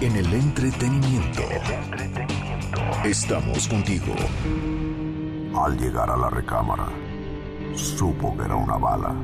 En 0.00 0.14
el 0.14 0.30
entretenimiento. 0.34 1.42
Estamos 3.02 3.66
contigo. 3.66 4.14
Al 5.58 5.78
llegar 5.78 6.10
a 6.10 6.16
la 6.18 6.28
recámara, 6.28 6.88
supo 7.74 8.36
que 8.36 8.44
era 8.44 8.56
una 8.56 8.76
bala. 8.76 9.14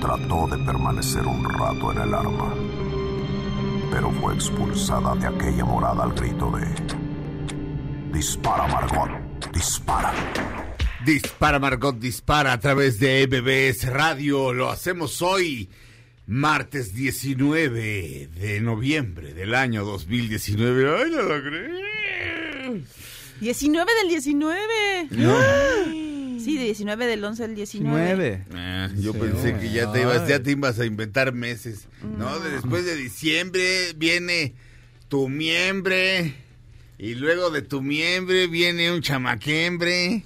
Trató 0.00 0.46
de 0.46 0.64
permanecer 0.64 1.26
un 1.26 1.44
rato 1.44 1.90
en 1.90 1.98
el 1.98 2.14
arma, 2.14 2.54
pero 3.90 4.12
fue 4.12 4.34
expulsada 4.34 5.16
de 5.16 5.26
aquella 5.26 5.64
morada 5.64 6.04
al 6.04 6.12
grito 6.12 6.52
de... 6.52 8.12
Dispara, 8.12 8.68
Margot, 8.68 9.52
dispara. 9.52 10.12
Dispara 11.04 11.58
Margot 11.58 11.98
Dispara 11.98 12.52
a 12.52 12.60
través 12.60 13.00
de 13.00 13.26
MBS 13.26 13.92
Radio. 13.92 14.52
Lo 14.52 14.70
hacemos 14.70 15.20
hoy, 15.20 15.68
martes 16.28 16.94
19 16.94 18.28
de 18.38 18.60
noviembre 18.60 19.32
del 19.32 19.54
año 19.54 19.82
2019. 19.84 21.02
¡Ay, 21.02 21.10
no 21.10 21.22
lo 21.22 21.42
creo! 21.42 22.80
19 23.40 23.90
del 24.02 24.08
19. 24.10 25.06
No. 25.12 25.38
Sí, 26.38 26.56
de 26.58 26.64
19 26.64 27.06
del 27.06 27.24
11 27.24 27.44
al 27.44 27.54
19. 27.54 28.44
Ah, 28.54 28.90
yo 28.98 29.12
pensé 29.14 29.56
que 29.58 29.70
ya 29.72 29.90
te 29.90 30.02
ibas, 30.02 30.28
ya 30.28 30.42
te 30.42 30.50
ibas 30.52 30.78
a 30.78 30.84
inventar 30.84 31.32
meses. 31.32 31.88
No, 32.18 32.38
de- 32.40 32.50
después 32.50 32.84
de 32.84 32.94
diciembre 32.94 33.92
viene 33.96 34.54
tu 35.08 35.28
miembre 35.30 36.34
y 36.98 37.14
luego 37.14 37.50
de 37.50 37.62
tu 37.62 37.80
miembre 37.80 38.46
viene 38.48 38.92
un 38.92 39.00
chamaquembre. 39.00 40.24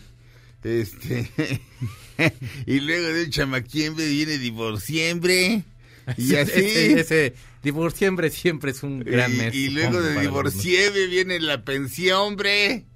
Este 0.64 1.30
y 2.66 2.80
luego 2.80 3.08
de 3.08 3.24
un 3.24 3.30
chamaquiembre 3.30 4.08
viene 4.08 4.38
divorciembre. 4.38 5.62
Y 6.16 6.34
así. 6.36 6.52
Ese, 6.60 7.00
ese 7.00 7.34
divorciembre 7.62 8.30
siempre 8.30 8.70
es 8.72 8.82
un 8.82 9.00
gran 9.00 9.32
y, 9.32 9.36
mes. 9.36 9.54
y 9.54 9.68
luego 9.70 10.00
de 10.02 10.20
divorciembre 10.20 11.06
viene 11.06 11.38
la 11.40 11.64
pensión, 11.64 12.18
hombre. 12.20 12.86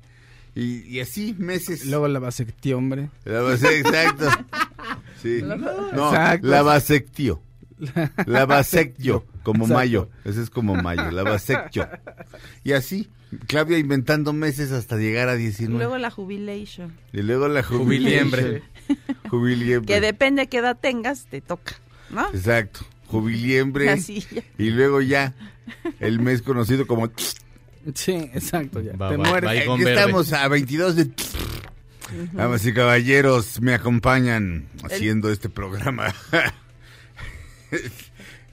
Y, 0.55 0.81
y 0.89 1.01
así 1.01 1.35
meses. 1.39 1.85
Luego 1.87 2.09
la 2.09 2.19
vasectiombre. 2.19 3.11
La 3.25 3.41
base, 3.43 3.79
exacto. 3.79 4.29
Sí. 5.23 5.41
No, 5.43 5.55
Exacto. 6.11 6.47
la 6.47 6.63
vasectio. 6.63 7.43
La 8.27 8.45
vasectio, 8.47 9.25
como 9.43 9.65
Exacto. 9.65 9.75
mayo. 9.75 10.11
Ese 10.25 10.43
es 10.43 10.51
como 10.51 10.75
mayo, 10.77 11.11
la 11.11 11.23
vasectio. 11.25 11.89
Y 12.65 12.73
así, 12.73 13.09
Claudia 13.49 13.79
inventando 13.79 14.33
meses 14.33 14.73
hasta 14.73 14.97
llegar 14.99 15.29
a 15.29 15.35
Y 15.37 15.39
19. 15.39 15.79
luego 15.79 15.99
la 15.99 16.11
jubilation. 16.11 16.93
y 17.13 17.23
luego 17.23 17.49
la 17.49 17.63
Jubiliembre. 17.63 18.63
jubiliembre. 18.89 19.29
Jubiliembre. 19.31 19.95
Que 19.95 20.01
depende 20.01 20.43
de 20.43 20.49
qué 20.49 20.59
edad 20.59 20.79
tengas, 20.81 21.27
te 21.27 21.41
toca. 21.41 21.75
¿No? 22.11 22.29
Exacto. 22.29 22.81
Jubiliembre. 23.07 23.97
Y 24.59 24.71
luego 24.71 25.01
ya, 25.01 25.35
el 26.01 26.21
mes 26.21 26.43
conocido 26.43 26.87
como... 26.87 27.11
Sí, 27.95 28.31
exacto. 28.35 28.81
Ya. 28.81 28.97
Va, 28.97 29.11
Te 29.11 29.17
va, 29.17 29.29
mueres. 29.29 29.69
va. 29.69 29.91
Estamos 29.91 30.33
a 30.33 30.49
22 30.49 30.97
de... 30.97 31.11
Damas 32.33 32.65
y 32.65 32.73
caballeros, 32.73 33.61
me 33.61 33.75
acompañan 33.75 34.69
haciendo 34.85 35.31
este 35.31 35.49
programa. 35.49 36.15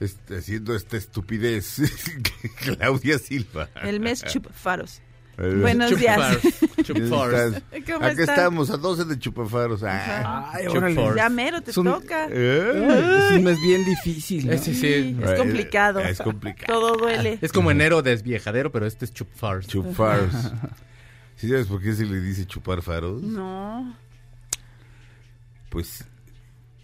Este, 0.00 0.38
haciendo 0.38 0.74
esta 0.74 0.96
estupidez. 0.96 1.76
Claudia 2.64 3.18
Silva. 3.18 3.70
El 3.82 4.00
mes 4.00 4.24
chup 4.24 4.50
faros. 4.52 5.00
Eh, 5.36 5.58
Buenos 5.60 5.98
días. 5.98 6.40
Chupfars. 6.42 6.86
Chupfars. 6.86 7.34
Estás- 7.56 7.62
¿Cómo 7.86 8.06
Aquí 8.06 8.20
están? 8.20 8.36
estamos 8.36 8.70
a 8.70 8.76
12 8.76 9.04
de 9.04 9.18
chupafaros. 9.18 9.82
Ah. 9.82 10.50
Ay, 10.52 10.66
Chup 10.66 10.76
órale. 10.76 10.94
for- 10.94 11.16
Ya 11.16 11.28
mero 11.28 11.60
te 11.60 11.70
Es 11.72 11.76
un- 11.76 11.86
toca. 11.86 12.28
Eh. 12.30 13.40
Es 13.44 13.60
bien 13.60 13.84
difícil. 13.84 14.58
sí. 14.58 14.74
Sí, 14.74 15.16
es 15.22 15.34
complicado. 15.38 16.00
Es 16.00 16.20
complicado. 16.20 16.72
Todo 16.80 16.96
duele. 16.96 17.38
Es 17.42 17.52
como 17.52 17.70
enero 17.70 18.02
desviejadero, 18.02 18.70
pero 18.70 18.86
este 18.86 19.04
es 19.06 19.12
Chupfars. 19.12 19.66
Chupafaros. 19.66 20.32
¿Sí 21.36 21.48
sabes 21.48 21.66
por 21.66 21.82
qué 21.82 21.94
se 21.94 22.06
le 22.06 22.20
dice 22.20 22.46
chupar 22.46 22.80
faros? 22.82 23.20
No. 23.22 23.96
Pues 25.68 26.04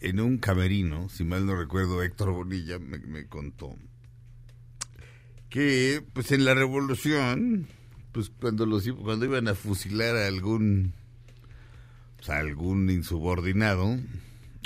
en 0.00 0.18
un 0.18 0.38
camerino, 0.38 1.08
si 1.08 1.22
mal 1.22 1.46
no 1.46 1.54
recuerdo, 1.54 2.02
Héctor 2.02 2.32
Bonilla 2.32 2.78
me, 2.80 2.98
me 2.98 3.26
contó 3.26 3.76
que 5.48 6.02
pues 6.12 6.32
en 6.32 6.44
la 6.44 6.54
revolución, 6.54 7.66
pues 8.12 8.30
cuando 8.40 8.66
los 8.66 8.88
cuando 9.02 9.24
iban 9.24 9.48
a 9.48 9.54
fusilar 9.54 10.16
a 10.16 10.26
algún 10.26 10.92
pues, 12.16 12.30
a 12.30 12.38
algún 12.38 12.90
insubordinado 12.90 13.98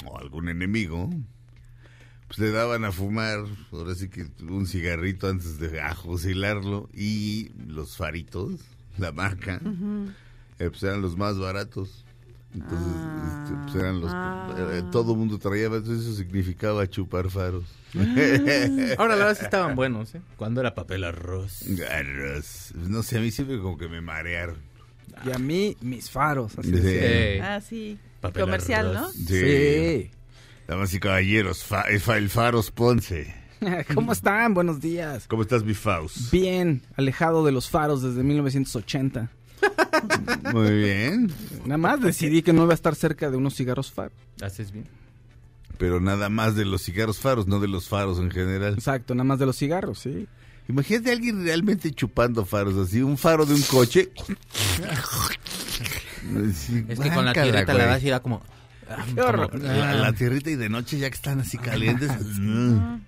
o 0.07 0.19
algún 0.19 0.49
enemigo, 0.49 1.11
pues 2.27 2.39
le 2.39 2.51
daban 2.51 2.85
a 2.85 2.93
fumar, 2.93 3.45
ahora 3.71 3.95
sí 3.95 4.09
que 4.09 4.27
un 4.43 4.67
cigarrito 4.67 5.29
antes 5.29 5.59
de 5.59 5.81
a 5.81 5.95
fusilarlo 5.95 6.89
y 6.93 7.51
los 7.67 7.97
faritos, 7.97 8.61
la 8.99 9.13
marca, 9.13 9.61
eh, 10.59 10.71
pues 10.71 10.83
eran 10.83 11.03
los 11.03 11.17
más 11.17 11.39
baratos. 11.39 12.05
Entonces, 12.55 12.95
este, 13.43 13.57
pues 13.65 13.75
eran 13.75 14.01
los 14.01 14.13
eh, 14.13 14.85
todo 14.93 15.13
el 15.13 15.19
mundo 15.19 15.39
traía, 15.39 15.65
entonces 15.67 16.07
eso 16.07 16.15
significaba 16.15 16.87
chupar 16.89 17.29
faros. 17.31 17.65
Ahora 18.99 19.17
la 19.17 19.25
verdad 19.27 19.37
sí 19.39 19.45
estaban 19.45 19.75
buenos, 19.77 20.15
¿eh? 20.15 20.21
Cuando 20.37 20.61
era 20.61 20.75
papel 20.75 21.05
arroz. 21.05 21.65
Garras. 21.69 22.73
No 22.77 23.03
sé, 23.03 23.19
a 23.19 23.21
mí 23.21 23.31
siempre 23.31 23.59
como 23.59 23.77
que 23.77 23.89
me 23.89 24.01
marearon. 24.01 24.57
Y 25.27 25.33
a 25.33 25.39
mí, 25.39 25.77
mis 25.81 26.11
faros. 26.11 26.57
Así 26.59 26.71
Sí. 26.71 26.77
es. 26.77 26.85
Eh, 26.85 27.41
Ah, 27.43 27.61
sí. 27.61 27.99
Papel 28.21 28.43
Comercial, 28.43 28.93
¿no? 28.93 28.99
arroz. 29.01 29.15
Sí. 29.15 29.25
Sí. 29.27 30.11
Damas 30.67 30.95
y 30.95 31.01
caballeros, 31.01 31.63
fa- 31.65 31.83
el 31.89 32.31
Faros 32.31 32.71
Ponce. 32.71 33.35
¿Cómo 33.95 34.13
están? 34.13 34.55
Buenos 34.55 34.81
días. 34.81 35.27
¿Cómo 35.29 35.43
estás, 35.43 35.63
mi 35.65 35.75
Faust? 35.75 36.31
Bien, 36.31 36.83
alejado 36.97 37.45
de 37.45 37.53
los 37.53 37.69
faros 37.69 38.03
desde 38.03 38.23
1980. 38.23 39.31
Muy 40.53 40.71
bien. 40.71 41.33
Nada 41.65 41.79
más 41.79 42.01
decidí 42.01 42.43
que 42.43 42.53
no 42.53 42.65
iba 42.65 42.73
a 42.73 42.75
estar 42.75 42.95
cerca 42.95 43.31
de 43.31 43.37
unos 43.37 43.55
cigarros 43.55 43.93
faros. 43.93 44.17
Haces 44.43 44.73
bien. 44.73 44.87
Pero 45.79 46.01
nada 46.01 46.29
más 46.29 46.55
de 46.55 46.65
los 46.65 46.83
cigarros 46.83 47.19
faros, 47.19 47.47
no 47.47 47.61
de 47.61 47.69
los 47.69 47.89
faros 47.89 48.19
en 48.19 48.31
general. 48.31 48.75
Exacto, 48.75 49.15
nada 49.15 49.25
más 49.25 49.39
de 49.39 49.47
los 49.47 49.57
cigarros, 49.57 49.99
sí. 49.99 50.29
Imagínate 50.69 51.11
a 51.11 51.13
alguien 51.13 51.45
realmente 51.45 51.91
chupando 51.93 52.45
faros, 52.45 52.77
así, 52.77 53.03
un 53.03 53.19
faro 53.19 53.45
de 53.45 53.55
un 53.55 53.63
coche. 53.63 54.13
Es 56.89 56.99
que 56.99 57.11
con 57.13 57.25
la 57.25 57.33
tierrita 57.33 57.75
la 57.75 57.87
das 57.87 58.03
y 58.03 58.09
era 58.09 58.21
como... 58.21 58.43
ah, 58.89 59.05
horror. 59.23 59.51
como- 59.51 59.65
La, 59.65 59.91
ah, 59.91 59.95
la 59.95 60.13
tierrita 60.13 60.51
y 60.51 60.57
de 60.57 60.69
noche 60.69 60.99
ya 60.99 61.09
que 61.11 61.17
están 61.17 61.41
así 61.41 61.59
calientes. 61.59 62.11
Mm. 62.37 63.01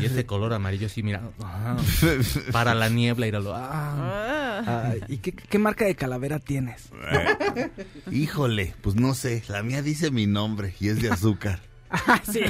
Y 0.00 0.04
ese 0.04 0.24
color 0.24 0.52
amarillo 0.52 0.88
sí, 0.88 1.02
mira. 1.02 1.20
ah, 1.42 1.76
para 2.52 2.76
la 2.76 2.88
niebla, 2.88 3.26
íralo. 3.26 3.52
Ah, 3.56 4.62
Ah. 4.66 4.92
¿Y 5.08 5.18
qué, 5.18 5.32
qué 5.32 5.58
marca 5.58 5.84
de 5.84 5.94
calavera 5.96 6.38
tienes? 6.38 6.90
Híjole, 8.12 8.74
pues 8.82 8.94
no 8.96 9.14
sé, 9.14 9.42
la 9.48 9.62
mía 9.64 9.82
dice 9.82 10.10
mi 10.12 10.26
nombre 10.26 10.74
y 10.80 10.88
es 10.88 11.00
de 11.02 11.10
azúcar. 11.10 11.60
sí. 12.30 12.40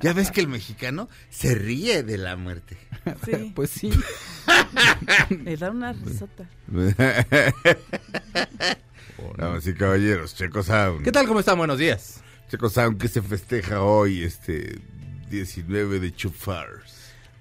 Ya 0.00 0.12
ves 0.12 0.30
que 0.30 0.40
el 0.40 0.48
mexicano 0.48 1.08
se 1.30 1.54
ríe 1.54 2.02
de 2.02 2.18
la 2.18 2.36
muerte. 2.36 2.76
Sí. 3.24 3.52
Pues 3.54 3.70
sí. 3.70 3.90
Le 5.44 5.56
da 5.56 5.70
una 5.70 5.92
risota. 5.92 6.44
Damas 9.36 9.66
y 9.66 9.74
caballeros, 9.74 10.34
Checo 10.34 10.62
Sound. 10.62 11.02
¿Qué 11.04 11.12
tal? 11.12 11.26
¿Cómo 11.26 11.40
están? 11.40 11.58
Buenos 11.58 11.78
días. 11.78 12.20
Checo 12.50 12.68
Sound 12.68 13.00
que 13.00 13.08
se 13.08 13.22
festeja 13.22 13.82
hoy, 13.82 14.22
este 14.22 14.78
19 15.30 16.00
de 16.00 16.14
Chupfars. 16.14 16.94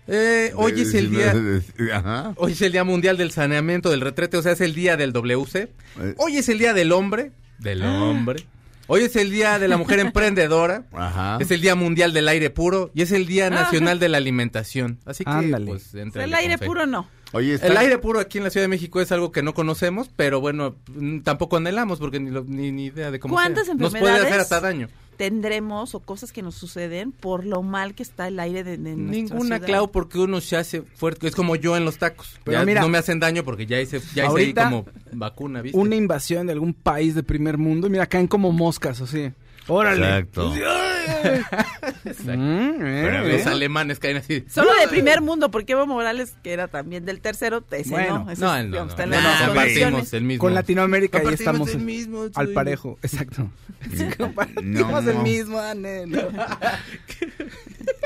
Eh, 0.08 0.52
hoy 0.56 0.82
es 0.82 0.94
el 0.94 1.10
día... 1.10 1.32
19 1.34 1.62
de- 1.78 1.94
Ajá. 1.94 2.34
Hoy 2.38 2.52
es 2.54 2.62
el 2.62 2.72
Día 2.72 2.84
Mundial 2.84 3.18
del 3.18 3.32
Saneamiento 3.32 3.90
del 3.90 4.02
Retrete, 4.02 4.38
o 4.38 4.42
sea, 4.42 4.52
es 4.52 4.62
el 4.62 4.76
día 4.76 4.98
del 4.98 5.14
WC. 5.14 5.70
Hoy 6.18 6.38
es 6.38 6.48
el 6.50 6.60
Día 6.60 6.74
del 6.74 6.92
Hombre. 6.92 7.32
Del 7.60 7.84
Hombre. 7.84 8.46
Hoy 8.88 9.02
es 9.02 9.16
el 9.16 9.32
Día 9.32 9.58
de 9.58 9.68
la 9.68 9.78
Mujer 9.78 10.00
Emprendedora. 10.02 10.84
Ajá. 10.94 11.38
Es 11.42 11.50
el 11.50 11.60
Día 11.62 11.74
Mundial 11.74 12.14
del 12.14 12.28
Aire 12.28 12.52
Puro 12.52 12.92
y 12.94 13.02
es 13.02 13.12
el 13.12 13.26
Día 13.26 13.50
Nacional 13.50 13.98
de 14.00 14.10
la 14.10 14.18
Alimentación. 14.18 15.00
Así 15.06 15.24
que, 15.24 15.32
Ándale. 15.32 15.66
pues, 15.66 15.96
entre 15.96 16.26
el 16.26 16.34
aire 16.36 16.60
puro 16.60 16.86
no. 16.86 17.10
Oye, 17.36 17.56
está- 17.56 17.68
El 17.68 17.78
aire 17.78 17.98
puro 17.98 18.20
aquí 18.20 18.38
en 18.38 18.46
la 18.46 18.50
Ciudad 18.50 18.64
de 18.64 18.70
México 18.70 19.02
es 19.02 19.12
algo 19.12 19.32
que 19.32 19.44
no 19.44 19.54
conocemos, 19.54 20.10
pero 20.16 20.40
bueno, 20.40 20.76
mm, 20.96 21.20
tampoco 21.20 21.58
anhelamos 21.58 22.00
porque 22.00 22.20
ni, 22.20 22.32
lo- 22.32 22.44
ni, 22.46 22.72
ni 22.72 22.86
idea 22.86 23.12
de 23.12 23.20
cómo 23.20 23.34
¿Cuántas 23.36 23.66
sea. 23.66 23.74
Nos 23.76 23.92
puede 23.92 23.98
enfermedades 24.06 24.28
hacer 24.32 24.40
hasta 24.42 24.62
daño. 24.62 24.88
tendremos 25.18 25.96
o 25.96 26.00
cosas 26.00 26.32
que 26.32 26.42
nos 26.42 26.56
suceden 26.56 27.12
por 27.12 27.46
lo 27.46 27.62
mal 27.62 27.94
que 27.94 28.04
está 28.04 28.28
el 28.28 28.40
aire 28.40 28.64
de, 28.64 28.78
de 28.78 28.96
nuestra 28.96 29.36
Ninguna, 29.38 29.56
ciudad? 29.58 29.68
Clau, 29.68 29.92
porque 29.92 30.18
uno 30.20 30.40
se 30.42 30.58
hace 30.58 30.82
fuerte. 30.82 31.28
Es 31.28 31.36
como 31.36 31.56
yo 31.56 31.76
en 31.78 31.84
los 31.86 31.98
tacos. 31.98 32.40
Pero 32.44 32.60
Ya 32.60 32.66
mira, 32.66 32.82
no 32.82 32.90
me 32.90 32.98
hacen 32.98 33.20
daño 33.20 33.44
porque 33.44 33.66
ya 33.66 33.80
hice, 33.82 34.00
ya 34.00 34.04
hice 34.06 34.22
ahí 34.22 34.28
ahorita, 34.28 34.64
como 34.66 34.86
vacuna, 35.14 35.62
¿viste? 35.62 35.78
Una 35.78 35.96
invasión 35.96 36.48
de 36.48 36.54
algún 36.54 36.74
país 36.74 37.16
de 37.16 37.24
primer 37.24 37.58
mundo. 37.58 37.88
y 37.88 37.90
Mira, 37.90 38.08
caen 38.08 38.28
como 38.28 38.52
moscas, 38.52 39.02
así. 39.02 39.32
Órale. 39.68 40.06
Exacto. 40.06 40.52
Mm, 40.52 40.60
Pero 42.26 43.26
eh. 43.28 43.38
los 43.38 43.46
alemanes 43.48 44.00
caen 44.00 44.18
así. 44.18 44.44
Solo 44.50 44.72
de 44.82 44.88
primer 44.88 45.22
mundo, 45.22 45.52
porque 45.52 45.74
Evo 45.74 45.86
Morales, 45.88 46.36
que 46.44 46.54
era 46.54 46.68
también 46.68 47.06
del 47.06 47.22
tercero, 47.22 47.64
ese 47.72 47.90
Bueno, 47.90 48.26
no. 48.26 48.32
ese 48.32 48.42
No, 48.42 48.56
es- 48.56 48.66
no, 48.66 48.72
digamos, 48.72 48.94
compartimos 48.96 50.14
el 50.14 50.24
mismo. 50.24 50.42
Con 50.42 50.54
Latinoamérica 50.54 51.18
ahí 51.20 51.24
Compartimos 51.26 51.54
estamos 51.54 51.70
el 51.70 51.80
en- 51.82 51.86
mismo, 51.86 52.26
al 52.36 52.50
parejo, 52.50 53.00
exacto. 53.04 53.50
Sí, 53.94 54.06
compartimos 54.18 55.04
No. 55.04 55.12
el 55.12 55.18
mismo 55.20 55.60
anhelo. 55.60 56.30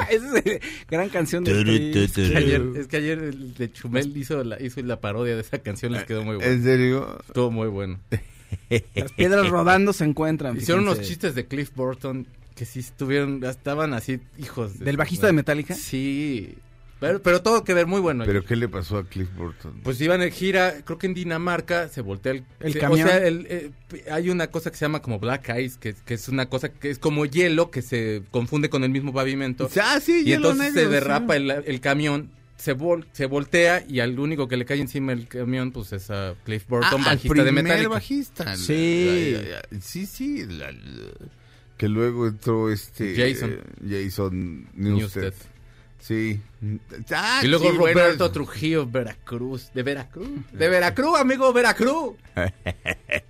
Esa 0.09 0.39
es 0.39 0.59
gran 0.89 1.09
canción 1.09 1.43
de 1.43 1.53
tu, 1.53 1.59
Ayer, 2.35 2.61
es 2.75 2.87
que 2.87 2.97
ayer 2.97 3.19
el 3.19 3.53
de 3.53 3.71
Chumel 3.71 4.15
hizo 4.17 4.43
la, 4.43 4.61
hizo 4.61 4.81
la 4.81 4.99
parodia 4.99 5.35
de 5.35 5.41
esa 5.41 5.59
canción, 5.59 5.91
les 5.93 6.03
quedó 6.03 6.23
muy 6.23 6.35
bueno. 6.37 6.51
¿En 6.51 6.63
serio? 6.63 7.19
Estuvo 7.27 7.51
muy 7.51 7.67
bueno. 7.67 7.99
Las 8.95 9.11
piedras 9.13 9.47
rodando 9.49 9.93
se 9.93 10.05
encuentran. 10.05 10.57
Hicieron 10.57 10.83
unos 10.83 11.01
chistes 11.01 11.35
de 11.35 11.45
Cliff 11.45 11.71
Burton 11.75 12.27
que 12.59 12.65
sí 12.65 12.79
estuvieron, 12.81 13.41
estaban 13.45 13.93
así, 13.93 14.19
hijos. 14.37 14.77
de- 14.79 14.83
¿Del 14.83 14.97
bajista 14.97 15.27
de 15.27 15.31
Metallica? 15.33 15.75
Sí. 15.75 16.55
Pero, 16.99 17.21
pero 17.21 17.41
todo 17.41 17.63
que 17.63 17.73
ver, 17.73 17.87
muy 17.87 18.01
bueno. 18.01 18.25
¿Pero 18.25 18.43
qué 18.43 18.57
le 18.57 18.67
pasó 18.67 18.97
a 18.97 19.05
Cliff 19.07 19.29
Burton? 19.37 19.79
Pues 19.81 20.01
iban 20.01 20.21
en 20.21 20.29
gira, 20.29 20.81
creo 20.83 20.97
que 20.97 21.07
en 21.07 21.13
Dinamarca, 21.13 21.87
se 21.87 22.01
voltea 22.01 22.33
el, 22.33 22.43
El 22.59 22.73
se- 22.73 22.79
camión. 22.79 23.07
O 23.07 23.09
sea, 23.09 23.25
el, 23.25 23.47
eh, 23.49 23.71
hay 24.11 24.29
una 24.29 24.47
cosa 24.47 24.69
que 24.71 24.75
se 24.75 24.83
llama 24.83 25.01
como 25.01 25.17
black 25.19 25.49
ice, 25.57 25.79
que, 25.79 25.93
que 25.93 26.15
es 26.15 26.27
una 26.27 26.49
cosa 26.49 26.67
que 26.73 26.89
es 26.89 26.99
como 26.99 27.25
hielo 27.25 27.71
que 27.71 27.81
se 27.81 28.23
confunde 28.29 28.69
con 28.69 28.83
el 28.83 28.89
mismo 28.89 29.13
pavimento. 29.13 29.69
Ah, 29.81 30.01
sí, 30.01 30.23
y 30.25 30.25
hielo 30.25 30.51
entonces 30.51 30.73
negro, 30.73 30.89
se 30.89 30.93
derrapa 30.95 31.35
sí. 31.35 31.39
el, 31.41 31.51
el 31.51 31.79
camión, 31.79 32.31
se, 32.57 32.75
vol- 32.75 33.05
se 33.13 33.27
voltea 33.27 33.85
y 33.87 34.01
al 34.01 34.19
único 34.19 34.49
que 34.49 34.57
le 34.57 34.65
cae 34.65 34.81
encima 34.81 35.13
el 35.13 35.29
camión, 35.29 35.71
pues 35.71 35.93
es 35.93 36.11
a 36.11 36.35
Cliff 36.43 36.67
Burton, 36.67 37.01
Ah, 37.05 37.11
al 37.11 37.15
bajista 37.15 37.43
de 37.45 37.51
Metallica. 37.53 37.87
bajista. 37.87 38.57
Sí. 38.57 39.35
La- 39.37 39.41
la- 39.41 39.49
la- 39.71 39.79
sí, 39.79 40.05
sí. 40.05 40.45
Que 41.79 41.87
luego 41.87 42.27
entró 42.27 42.69
este... 42.69 43.15
Jason. 43.15 43.51
eh, 43.89 44.03
Jason 44.05 44.67
Newsted. 44.75 45.21
Newsted. 45.23 45.33
Sí. 46.01 46.39
Ah, 47.11 47.39
Y 47.43 47.47
luego 47.47 47.71
sí, 47.71 47.77
bueno, 47.77 47.99
Roberto 48.01 48.25
es- 48.27 48.31
Trujillo, 48.33 48.85
Veracruz. 48.85 49.71
De 49.73 49.81
Veracruz. 49.83 50.29
De 50.51 50.69
Veracruz, 50.69 51.17
amigo, 51.19 51.51
Veracruz. 51.53 52.15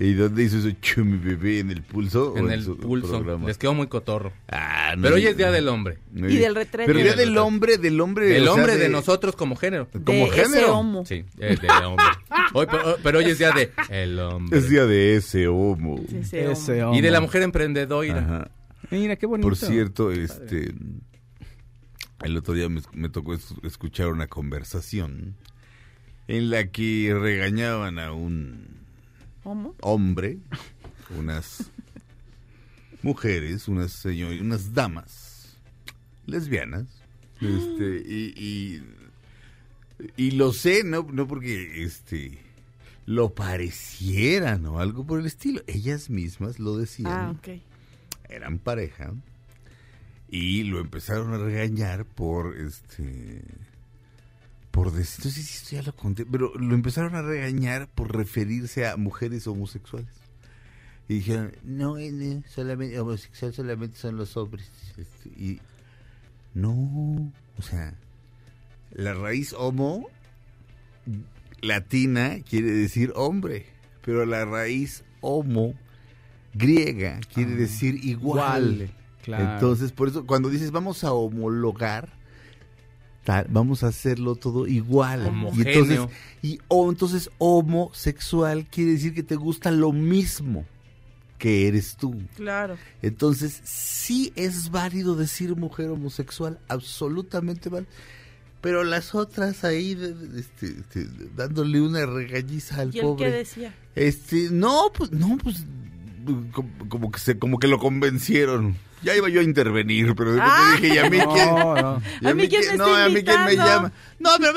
¿Y 0.00 0.12
dónde 0.12 0.44
hizo 0.44 0.58
eso 0.58 0.70
Chumi 0.80 1.16
Bebé? 1.18 1.58
¿En 1.58 1.70
el 1.72 1.82
pulso? 1.82 2.32
o 2.32 2.38
En 2.38 2.50
el 2.52 2.62
su 2.62 2.76
pulso. 2.76 3.08
programa? 3.08 3.48
Les 3.48 3.58
quedó 3.58 3.74
muy 3.74 3.88
cotorro. 3.88 4.32
Ah, 4.48 4.94
no 4.96 5.02
Pero 5.02 5.16
hoy 5.16 5.26
es 5.26 5.36
Día 5.36 5.50
del 5.50 5.66
Hombre. 5.66 5.98
No 6.12 6.28
Y 6.28 6.36
del 6.36 6.54
retrete. 6.54 6.86
Pero 6.86 7.00
Día 7.00 7.16
del 7.16 7.30
del 7.30 7.38
hombre, 7.38 7.78
del 7.78 8.00
hombre... 8.00 8.36
El 8.36 8.42
o 8.42 8.44
sea, 8.44 8.52
hombre 8.54 8.76
de... 8.76 8.88
nosotros 8.88 9.34
como 9.34 9.56
género. 9.56 9.88
Como 10.04 10.26
de 10.30 10.36
ese 10.36 10.44
género. 10.44 10.78
homo. 10.78 11.04
Sí, 11.04 11.24
es 11.38 11.60
de 11.60 11.68
hombre. 11.84 12.04
Hoy, 12.52 12.66
pero, 12.70 12.96
pero 13.02 13.18
hoy 13.18 13.24
es 13.24 13.38
Día 13.38 13.50
de 13.50 13.72
el 13.88 14.20
hombre. 14.20 14.56
Es 14.58 14.68
día 14.68 14.86
de 14.86 15.16
ese 15.16 15.48
homo. 15.48 16.00
Sí, 16.08 16.36
ese 16.36 16.84
homo. 16.84 16.96
Y 16.96 17.00
de 17.00 17.10
la 17.10 17.20
mujer 17.20 17.42
emprendedora. 17.42 18.18
Ajá. 18.18 18.50
Mira, 18.92 19.16
qué 19.16 19.26
bonito. 19.26 19.48
Por 19.48 19.56
cierto, 19.56 20.12
este... 20.12 20.72
El 22.22 22.36
otro 22.36 22.54
día 22.54 22.68
me, 22.68 22.82
me 22.92 23.08
tocó 23.08 23.34
es- 23.34 23.54
escuchar 23.64 24.08
una 24.08 24.26
conversación 24.28 25.34
en 26.26 26.50
la 26.50 26.66
que 26.68 27.16
regañaban 27.20 27.98
a 27.98 28.12
un 28.12 28.77
¿Homo? 29.44 29.74
hombre, 29.80 30.38
unas 31.16 31.70
mujeres, 33.02 33.68
unas 33.68 33.92
señores, 33.92 34.40
unas 34.40 34.74
damas 34.74 35.56
lesbianas, 36.26 36.86
este, 37.40 38.02
y, 38.06 38.34
y, 38.36 38.82
y 40.16 40.30
lo 40.32 40.52
sé, 40.52 40.82
no, 40.84 41.06
no 41.10 41.26
porque 41.26 41.82
este 41.84 42.38
lo 43.06 43.34
parecieran 43.34 44.66
o 44.66 44.80
algo 44.80 45.06
por 45.06 45.20
el 45.20 45.26
estilo, 45.26 45.62
ellas 45.66 46.10
mismas 46.10 46.58
lo 46.58 46.76
decían, 46.76 47.10
Ah, 47.10 47.34
eran 48.28 48.58
pareja 48.58 49.14
y 50.28 50.64
lo 50.64 50.78
empezaron 50.78 51.32
a 51.32 51.38
regañar 51.38 52.04
por 52.04 52.54
este 52.58 53.42
por 54.78 54.92
decir, 54.92 55.32
si 55.32 55.40
esto 55.40 55.70
ya 55.74 55.82
lo 55.82 55.92
conté, 55.92 56.24
pero 56.24 56.52
lo 56.54 56.72
empezaron 56.72 57.16
a 57.16 57.22
regañar 57.22 57.88
por 57.88 58.16
referirse 58.16 58.86
a 58.86 58.96
mujeres 58.96 59.48
homosexuales. 59.48 60.14
Y 61.08 61.14
dijeron, 61.14 61.52
no, 61.64 61.96
no, 61.98 62.42
solamente 62.46 63.00
homosexual 63.00 63.52
solamente 63.52 63.98
son 63.98 64.16
los 64.16 64.36
hombres. 64.36 64.70
Este, 64.96 65.30
y 65.30 65.60
no, 66.54 67.32
o 67.58 67.62
sea, 67.62 67.92
la 68.92 69.14
raíz 69.14 69.52
homo 69.52 70.06
latina 71.60 72.36
quiere 72.48 72.70
decir 72.70 73.12
hombre, 73.16 73.66
pero 74.04 74.26
la 74.26 74.44
raíz 74.44 75.02
homo 75.22 75.74
griega 76.54 77.18
quiere 77.34 77.56
decir 77.56 77.96
igual. 78.04 78.74
Igual, 78.74 78.94
claro. 79.24 79.54
Entonces, 79.54 79.90
por 79.90 80.06
eso, 80.06 80.24
cuando 80.24 80.50
dices 80.50 80.70
vamos 80.70 81.02
a 81.02 81.12
homologar, 81.12 82.17
vamos 83.48 83.82
a 83.82 83.88
hacerlo 83.88 84.36
todo 84.36 84.66
igual. 84.66 85.32
Y 85.54 85.68
entonces, 85.68 86.00
y, 86.42 86.58
o, 86.68 86.90
entonces 86.90 87.30
homosexual 87.38 88.66
quiere 88.70 88.92
decir 88.92 89.14
que 89.14 89.22
te 89.22 89.36
gusta 89.36 89.70
lo 89.70 89.92
mismo 89.92 90.64
que 91.38 91.68
eres 91.68 91.96
tú. 91.96 92.20
Claro. 92.36 92.76
Entonces, 93.02 93.60
sí 93.64 94.32
es 94.34 94.70
válido 94.70 95.14
decir 95.14 95.54
mujer 95.56 95.90
homosexual, 95.90 96.58
absolutamente 96.68 97.68
válido. 97.68 97.92
Pero 98.60 98.82
las 98.82 99.14
otras 99.14 99.62
ahí, 99.62 99.92
este, 100.36 100.66
este, 100.66 101.06
dándole 101.36 101.80
una 101.80 102.04
regañiza 102.06 102.80
al 102.80 102.94
¿Y 102.94 102.98
el 102.98 103.04
pobre. 103.04 103.30
qué 103.30 103.36
decía? 103.36 103.74
Este, 103.94 104.48
no, 104.50 104.90
pues, 104.92 105.12
no, 105.12 105.38
pues, 105.38 105.64
como, 106.88 107.10
que 107.12 107.18
se, 107.18 107.38
como 107.38 107.58
que 107.58 107.68
lo 107.68 107.78
convencieron. 107.78 108.76
Ya 109.02 109.14
iba 109.16 109.28
yo 109.28 109.40
a 109.40 109.44
intervenir, 109.44 110.14
pero 110.16 110.36
Ah. 110.40 110.76
dije, 110.80 110.94
¿y 110.94 110.98
a 110.98 111.08
mí 111.08 111.18
quién? 111.18 111.54
No, 111.54 111.74
no. 111.76 112.02
¿Y 112.20 112.26
¿A 112.26 112.34
mí 112.34 112.48
quién 112.48 112.62
me 112.72 112.76
no, 112.76 112.94
a 112.96 113.08
mí 113.08 113.22
quién 113.22 113.44
me 113.44 113.54
llama. 113.54 113.92
No, 114.18 114.30
pero, 114.40 114.52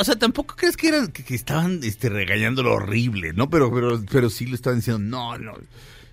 o 0.00 0.04
sea, 0.04 0.16
tampoco 0.16 0.56
crees 0.56 0.76
que 0.76 0.88
eran, 0.88 1.08
que, 1.08 1.22
que 1.22 1.34
estaban, 1.36 1.80
este, 1.84 2.08
regañándolo 2.08 2.74
horrible, 2.74 3.32
¿no? 3.32 3.48
Pero, 3.48 3.72
pero, 3.72 4.02
pero 4.10 4.28
sí 4.28 4.46
lo 4.46 4.56
estaban 4.56 4.80
diciendo, 4.80 4.98
no, 4.98 5.38
no. 5.38 5.52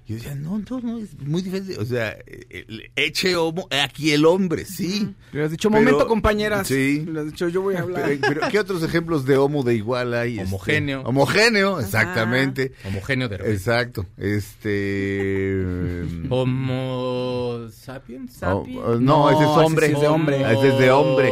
Yo 0.07 0.15
decía, 0.15 0.35
no, 0.35 0.57
no, 0.69 0.79
no, 0.79 0.99
es 0.99 1.19
muy 1.19 1.41
diferente. 1.41 1.77
O 1.77 1.83
sea, 1.83 2.17
el, 2.49 2.89
eche 2.95 3.35
homo, 3.35 3.67
aquí 3.83 4.11
el 4.13 4.25
hombre, 4.25 4.63
sí. 4.63 5.13
Le 5.33 5.43
has 5.43 5.51
dicho, 5.51 5.69
Pero- 5.69 5.83
momento, 5.83 6.07
compañeras. 6.07 6.65
sí. 6.65 7.05
Le 7.05 7.19
has 7.19 7.25
dicho, 7.25 7.49
yo 7.49 7.61
voy 7.61 7.75
a 7.75 7.81
hablar. 7.81 8.05
Pero, 8.05 8.21
pero, 8.21 8.41
¿qué 8.49 8.57
otros 8.57 8.81
ejemplos 8.83 9.25
de 9.25 9.35
homo 9.35 9.63
de 9.63 9.75
igual 9.75 10.13
hay? 10.13 10.39
Este, 10.39 10.43
Homogéneo. 10.47 11.01
homogéneo, 11.01 11.79
exactamente. 11.81 12.71
Homogéneo 12.85 13.27
de 13.27 13.35
Exacto. 13.35 14.05
Este. 14.15 15.61
Homo 16.29 17.67
sapiens. 17.71 18.31
oh, 18.37 18.39
Sapiens. 18.39 18.81
oh, 18.85 18.95
no, 18.95 19.29
ese 19.29 19.43
es 19.43 19.49
ese 19.49 19.59
hombre. 19.59 19.87
sí 19.87 19.93
es 19.93 20.01
de 20.01 20.07
hombre. 20.07 20.45
Ah, 20.45 20.53
Ese 20.53 20.67
es 20.69 20.79
de 20.79 20.91
hombre. 20.91 21.29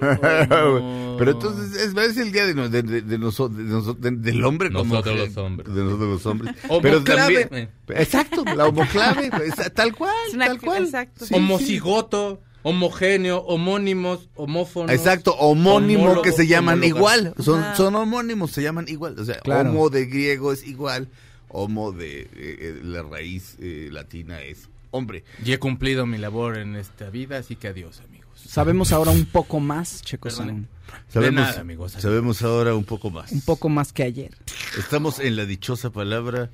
Pero 0.00 1.30
entonces 1.32 1.74
es, 1.82 1.94
es 1.96 2.16
el 2.16 2.32
día 2.32 2.46
de, 2.46 2.54
de, 2.68 2.82
de- 2.82 3.02
de 3.02 3.18
noso- 3.18 3.48
de 3.48 3.64
noso- 3.64 3.94
de- 3.94 4.10
del 4.12 4.44
hombre 4.44 4.70
como 4.70 4.84
Nosotros 4.84 5.14
mujer. 5.16 5.28
los 5.28 5.36
hombres. 5.36 5.74
De 5.74 5.82
nosotros 5.82 6.08
los 6.08 6.26
hombres. 6.26 6.54
Homoclave. 6.68 7.44
también- 7.46 7.68
exacto, 7.88 8.44
la 8.44 8.66
homoclave, 8.66 9.30
pues, 9.30 9.72
tal 9.74 9.94
cual, 9.94 10.14
una- 10.34 10.46
tal 10.46 10.60
cual. 10.60 10.84
exacto. 10.84 11.26
Sí, 11.26 11.34
Homocigoto, 11.34 12.40
homogéneo, 12.62 13.38
homónimos, 13.38 14.28
homófonos. 14.36 14.90
Exacto, 14.94 15.32
homónimo 15.34 16.02
homólogo, 16.04 16.22
que 16.22 16.32
se 16.32 16.46
llaman 16.46 16.74
homóloga. 16.78 16.98
igual. 16.98 17.34
Son, 17.40 17.60
Ajá. 17.60 17.74
son 17.76 17.94
homónimos, 17.96 18.50
se 18.52 18.62
llaman 18.62 18.86
igual. 18.88 19.18
O 19.18 19.24
sea, 19.24 19.38
Claro. 19.40 19.70
homo 19.70 19.90
de 19.90 20.06
griego 20.06 20.52
es 20.52 20.66
igual, 20.66 21.08
homo 21.48 21.92
de 21.92 22.20
eh, 22.22 22.28
eh, 22.36 22.80
la 22.84 23.02
raíz 23.02 23.56
eh, 23.60 23.88
latina 23.90 24.40
es 24.42 24.68
hombre. 24.90 25.24
Y 25.44 25.52
he 25.52 25.58
cumplido 25.58 26.06
mi 26.06 26.18
labor 26.18 26.58
en 26.58 26.76
esta 26.76 27.10
vida, 27.10 27.38
así 27.38 27.56
que 27.56 27.68
adiós, 27.68 28.00
amigos. 28.00 28.17
Sabemos 28.48 28.92
ahora 28.92 29.10
un 29.10 29.26
poco 29.26 29.60
más, 29.60 30.00
Checo. 30.00 30.30
Sound. 30.30 30.66
Sabemos, 31.10 31.34
nada, 31.34 31.60
amigos. 31.60 31.92
sabemos 31.92 32.40
ahora 32.40 32.74
un 32.74 32.84
poco 32.84 33.10
más. 33.10 33.30
Un 33.30 33.42
poco 33.42 33.68
más 33.68 33.92
que 33.92 34.04
ayer. 34.04 34.34
Estamos 34.78 35.18
en 35.18 35.36
la 35.36 35.44
dichosa 35.44 35.90
palabra 35.90 36.48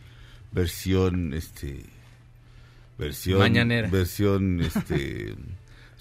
versión, 0.51 1.33
este, 1.35 1.85
versión, 2.99 3.39
Mañanera. 3.39 3.89
versión, 3.89 4.61
este, 4.61 5.37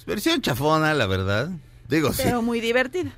versión 0.08 0.42
chafona, 0.42 0.96
la 0.96 1.06
verdad. 1.06 1.52
Digo, 1.88 2.12
sí. 2.12 2.24
Pero 2.24 2.42
muy 2.42 2.60
divertida. 2.60 3.12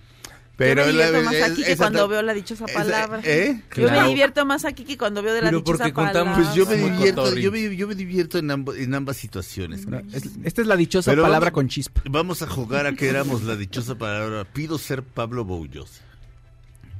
Pero 0.58 0.82
yo 0.82 0.88
me 0.88 0.92
divierto 0.94 1.18
la- 1.18 1.24
más 1.26 1.34
es- 1.36 1.44
aquí 1.44 1.64
que 1.64 1.76
cuando 1.78 2.00
ta- 2.00 2.08
veo 2.08 2.22
la 2.22 2.34
dichosa 2.34 2.66
esa- 2.66 2.74
palabra. 2.74 3.20
¿eh? 3.26 3.62
Yo 3.76 3.90
me 3.92 4.04
divierto 4.08 4.46
más 4.46 4.64
aquí 4.64 4.86
que 4.86 4.98
cuando 4.98 5.22
veo 5.22 5.34
de 5.34 5.42
la 5.42 5.48
Pero 5.50 5.60
dichosa 5.60 5.84
porque 5.84 5.94
palabra. 5.94 6.22
contamos- 6.24 6.46
Pues 6.48 6.56
yo 6.56 6.66
me 6.66 6.76
divierto, 6.78 7.36
yo 7.36 7.52
me, 7.52 7.76
yo 7.76 7.88
me 7.90 7.96
divierto 7.96 8.38
en, 8.38 8.48
amb- 8.50 8.78
en 8.78 8.94
ambas 8.94 9.18
situaciones. 9.18 9.86
Es- 10.14 10.24
esta 10.46 10.62
es 10.62 10.68
la 10.68 10.78
dichosa 10.78 11.12
Pero 11.12 11.24
palabra 11.24 11.48
vamos- 11.50 11.54
con 11.56 11.68
chispa. 11.68 12.02
Vamos 12.10 12.42
a 12.42 12.48
jugar 12.48 12.86
a 12.86 12.94
que 12.94 13.10
éramos 13.10 13.44
la 13.44 13.56
dichosa 13.58 13.96
palabra. 13.96 14.46
Pido 14.46 14.78
ser 14.78 15.04
Pablo 15.04 15.44
Boullosa. 15.44 16.02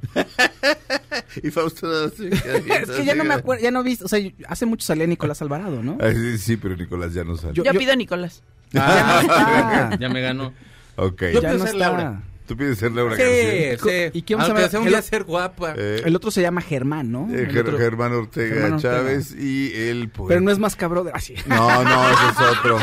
y 1.42 1.50
Fausto... 1.50 2.06
Es 2.14 2.90
que 2.90 3.04
ya 3.04 3.14
no 3.14 3.24
me 3.24 3.34
acuerdo, 3.34 3.62
ya 3.62 3.70
no 3.70 3.82
vi, 3.82 3.98
o 4.02 4.08
sea, 4.08 4.20
hace 4.48 4.66
mucho 4.66 4.86
salía 4.86 5.06
Nicolás 5.06 5.40
Alvarado, 5.42 5.82
¿no? 5.82 5.96
Sí, 6.12 6.38
sí, 6.38 6.56
pero 6.56 6.76
Nicolás 6.76 7.12
ya 7.14 7.24
no 7.24 7.36
sale. 7.36 7.54
Yo- 7.54 7.64
Yo, 7.64 7.72
pido 7.72 7.92
a 7.92 7.96
Nicolás. 7.96 8.42
Ya 8.72 8.86
no 8.86 9.20
está. 9.20 9.96
Ya 10.00 10.08
me 10.08 10.20
ganó. 10.20 10.52
ok. 10.96 11.22
Yo 11.32 11.40
Ya 11.40 11.40
pido 11.40 11.52
no 11.52 11.58
ser 11.58 11.66
está. 11.68 11.78
Laura. 11.78 12.22
Tú 12.46 12.56
pides 12.56 12.78
ser 12.78 12.92
Laura 12.92 13.16
Sí, 13.16 13.22
García. 13.22 13.78
sí. 14.10 14.18
¿Y 14.18 14.22
quién 14.22 14.40
Aunque 14.40 14.54
llama? 14.60 14.68
sea 14.70 14.80
un 14.80 14.86
El- 14.86 14.92
día 14.92 15.02
ser 15.02 15.24
guapa. 15.24 15.74
Eh, 15.76 16.02
El 16.04 16.14
otro 16.14 16.30
se 16.30 16.42
llama 16.42 16.60
Germán, 16.60 17.10
¿no? 17.10 17.28
eh, 17.30 17.40
El 17.42 17.50
Ger- 17.52 17.60
otro- 17.62 17.78
Germán 17.78 18.12
Ortega 18.12 18.54
Germán 18.54 18.72
Ortega. 18.74 18.94
Chávez 18.96 19.34
y 19.34 19.72
el 19.74 20.08
pues, 20.10 20.28
Pero 20.28 20.40
no 20.40 20.50
es 20.52 20.58
más 20.58 20.76
cabrón. 20.76 21.10
Así. 21.12 21.34
No, 21.46 21.82
no, 21.84 22.08
ese 22.10 22.22
es 22.30 22.58
otro. 22.58 22.78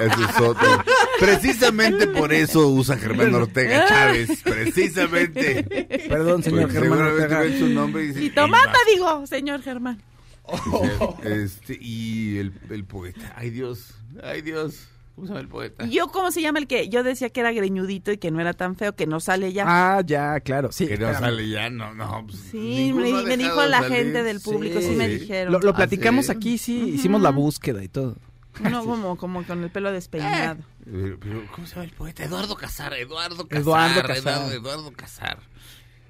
Ese 0.00 0.24
es 0.30 0.40
otro. 0.40 0.84
Precisamente 1.20 2.06
por 2.08 2.32
eso 2.32 2.68
usa 2.68 2.96
Germán 2.96 3.34
Ortega 3.34 3.86
Chávez. 3.88 4.42
Precisamente. 4.42 5.64
Perdón, 6.08 6.42
señor 6.42 6.70
Germán 6.70 6.82
seguramente 6.98 7.22
Ortega. 7.22 7.40
ve 7.40 7.58
su 7.58 7.68
nombre 7.68 8.04
y 8.04 8.06
dice, 8.08 8.24
Y 8.24 8.30
tomata, 8.30 8.72
"Ey, 8.88 8.94
digo, 8.94 9.26
señor 9.26 9.62
Germán. 9.62 10.00
va". 10.46 11.16
Este, 11.24 11.78
y 11.80 12.38
el, 12.38 12.52
el 12.70 12.84
poeta. 12.84 13.32
Ay, 13.36 13.50
Dios. 13.50 13.94
Ay, 14.22 14.42
Dios. 14.42 14.88
¿Cómo 15.14 15.26
se 15.26 15.32
llama 15.32 15.40
el 15.42 15.48
poeta? 15.48 15.84
¿Y 15.86 15.90
yo 15.90 16.08
cómo 16.08 16.30
se 16.32 16.42
llama 16.42 16.58
el 16.58 16.66
que 16.66 16.88
yo 16.88 17.04
decía 17.04 17.30
que 17.30 17.38
era 17.40 17.52
greñudito 17.52 18.10
y 18.10 18.18
que 18.18 18.30
no 18.32 18.40
era 18.40 18.52
tan 18.52 18.74
feo, 18.74 18.96
que 18.96 19.06
no 19.06 19.20
sale 19.20 19.52
ya? 19.52 19.64
Ah, 19.66 20.00
ya, 20.04 20.40
claro. 20.40 20.72
Sí, 20.72 20.86
Que 20.88 20.96
no 20.98 21.06
espérame. 21.08 21.20
sale 21.20 21.48
ya, 21.48 21.70
no, 21.70 21.94
no. 21.94 22.24
pues, 22.26 22.38
sí, 22.50 22.92
me, 22.92 23.12
me 23.22 23.36
dijo 23.36 23.64
la 23.66 23.80
salir. 23.82 23.96
gente 23.98 24.22
del 24.24 24.40
público, 24.40 24.80
sí, 24.80 24.88
Sí. 24.88 24.94
me 24.96 25.06
dijeron. 25.08 25.52
Lo, 25.52 25.60
lo 25.60 25.70
¿Ah, 25.70 25.76
platicamos 25.76 26.26
sí? 26.26 26.32
aquí, 26.32 26.58
sí, 26.58 26.78
hicimos 26.94 27.22
la 27.22 27.30
búsqueda 27.30 27.84
y 27.84 27.88
todo. 27.88 28.16
Uno 28.64 28.84
como, 28.84 29.16
como 29.16 29.44
con 29.44 29.62
el 29.64 29.70
pelo 29.70 29.90
despeinado. 29.92 30.60
Eh, 30.86 31.16
Pero, 31.20 31.44
¿cómo 31.52 31.66
se 31.66 31.74
llama 31.74 31.84
el 31.84 31.90
poeta? 31.92 32.22
Eduardo 32.24 32.56
Casar, 32.56 32.94
Eduardo 32.94 33.48
Casar. 33.48 33.62
Eduardo 33.62 34.02
Casar. 34.02 34.16
Eduardo, 34.16 34.52
Eduardo 34.52 34.92
Casar. 34.92 35.38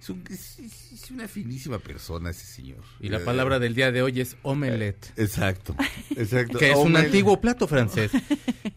Es, 0.04 0.10
un- 0.10 0.22
es- 0.28 0.58
es- 0.58 0.92
es 0.92 1.10
una 1.10 1.26
finísima 1.26 1.78
persona 1.78 2.28
ese 2.30 2.44
señor. 2.44 2.82
Y 3.00 3.08
la 3.08 3.16
Eh, 3.18 3.20
palabra 3.20 3.58
del 3.58 3.74
día 3.74 3.90
de 3.90 4.02
hoy 4.02 4.20
es 4.20 4.36
omelette. 4.42 5.12
Exacto, 5.16 5.74
exacto. 6.14 6.58
que 6.58 6.70
es 6.72 6.76
un 6.76 6.94
antiguo 6.96 7.40
plato 7.40 7.66
francés 7.66 8.10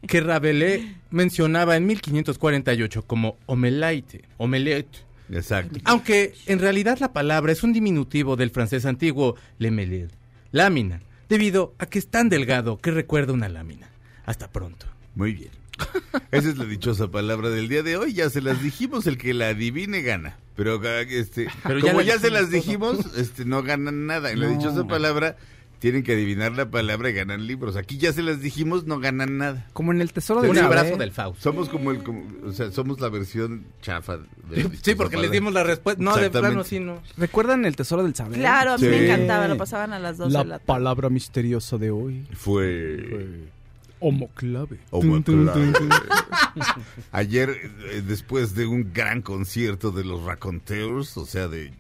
que 0.07 0.21
Rabelais 0.21 0.85
mencionaba 1.11 1.75
en 1.75 1.85
1548 1.85 3.01
como 3.05 3.37
omelette, 3.45 4.23
omelette. 4.37 5.03
Exacto. 5.29 5.77
Aunque 5.83 6.33
en 6.45 6.59
realidad 6.59 6.97
la 6.99 7.11
palabra 7.11 7.51
es 7.51 7.61
un 7.61 7.73
diminutivo 7.73 8.37
del 8.37 8.49
francés 8.51 8.85
antiguo 8.85 9.35
lemelette, 9.59 10.13
lámina, 10.53 11.01
debido 11.27 11.75
a 11.77 11.87
que 11.87 11.99
es 11.99 12.07
tan 12.07 12.29
delgado 12.29 12.77
que 12.77 12.91
recuerda 12.91 13.33
una 13.33 13.49
lámina. 13.49 13.89
Hasta 14.25 14.49
pronto. 14.49 14.85
Muy 15.15 15.33
bien. 15.33 15.49
Esa 16.31 16.49
es 16.49 16.57
la 16.57 16.65
dichosa 16.65 17.09
palabra 17.09 17.49
del 17.49 17.67
día 17.69 17.83
de 17.83 17.97
hoy. 17.97 18.13
Ya 18.13 18.29
se 18.29 18.41
las 18.41 18.61
dijimos, 18.61 19.07
el 19.07 19.17
que 19.17 19.33
la 19.33 19.49
adivine 19.49 20.01
gana. 20.01 20.37
Pero, 20.55 20.81
este, 20.83 21.47
Pero 21.63 21.79
ya 21.79 21.91
como 21.91 22.01
ya 22.01 22.19
se 22.19 22.29
las 22.29 22.49
dijimos 22.49 22.97
dijimos, 22.97 23.17
este, 23.17 23.45
no 23.45 23.63
ganan 23.63 24.05
nada. 24.07 24.31
En 24.31 24.39
la 24.39 24.47
dichosa 24.47 24.85
palabra 24.87 25.37
tienen 25.79 26.01
que 26.01 26.13
adivinar 26.13 26.53
la 26.53 26.71
palabra 26.71 27.11
y 27.11 27.13
ganan 27.13 27.45
libros. 27.45 27.75
Aquí 27.75 27.99
ya 27.99 28.11
se 28.11 28.23
las 28.23 28.41
dijimos, 28.41 28.85
no 28.87 28.99
ganan 28.99 29.37
nada. 29.37 29.67
Como 29.73 29.91
en 29.91 30.01
el 30.01 30.11
tesoro 30.11 30.41
del 30.41 30.49
Un 30.49 30.57
abrazo 30.57 30.97
del 30.97 31.11
Faust. 31.11 31.39
Somos 31.39 31.69
como 31.69 31.91
el, 31.91 32.01
como- 32.01 32.25
o 32.43 32.51
sea, 32.51 32.71
somos 32.71 32.99
la 32.99 33.09
versión 33.09 33.67
chafa. 33.83 34.17
de 34.17 34.63
la 34.63 34.69
Sí, 34.81 34.95
porque 34.95 35.17
les 35.17 35.29
dimos 35.29 35.53
la 35.53 35.63
respuesta. 35.63 36.01
No, 36.03 36.15
de 36.17 36.31
plano 36.31 36.63
sí 36.63 36.79
no. 36.79 37.03
¿Recuerdan 37.17 37.63
el 37.65 37.75
tesoro 37.75 38.01
del 38.03 38.15
saber? 38.15 38.39
Claro, 38.39 38.71
a 38.71 38.77
mí 38.79 38.83
Sí. 38.85 38.89
me 38.89 39.05
encantaba, 39.05 39.47
lo 39.47 39.57
pasaban 39.57 39.93
a 39.93 39.99
las 39.99 40.17
12 40.17 40.33
La 40.33 40.39
de 40.39 40.45
la 40.45 40.55
tarde. 40.55 40.65
palabra 40.65 41.09
misteriosa 41.11 41.77
de 41.77 41.91
hoy. 41.91 42.25
Fue... 42.33 43.51
Homoclave. 43.99 44.77
Homo 44.91 45.21
Tun, 45.21 45.45
tun, 45.47 45.73
tun, 45.73 45.89
clave. 45.89 46.07
Ayer, 47.11 47.49
eh, 47.91 48.01
después 48.05 48.53
de 48.55 48.65
un 48.67 48.93
gran 48.93 49.21
concierto 49.21 49.91
de 49.91 50.03
los 50.03 50.23
Raconteurs, 50.23 51.17
o 51.17 51.25
sea, 51.25 51.47
de 51.47 51.71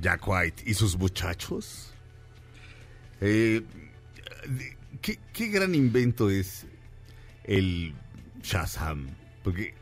Jack 0.00 0.26
White 0.26 0.62
y 0.66 0.74
sus 0.74 0.96
muchachos, 0.96 1.92
eh, 3.20 3.62
¿qué, 5.00 5.18
qué 5.32 5.48
gran 5.48 5.74
invento 5.74 6.30
es 6.30 6.66
el 7.44 7.94
Shazam? 8.42 9.08
Porque, 9.42 9.74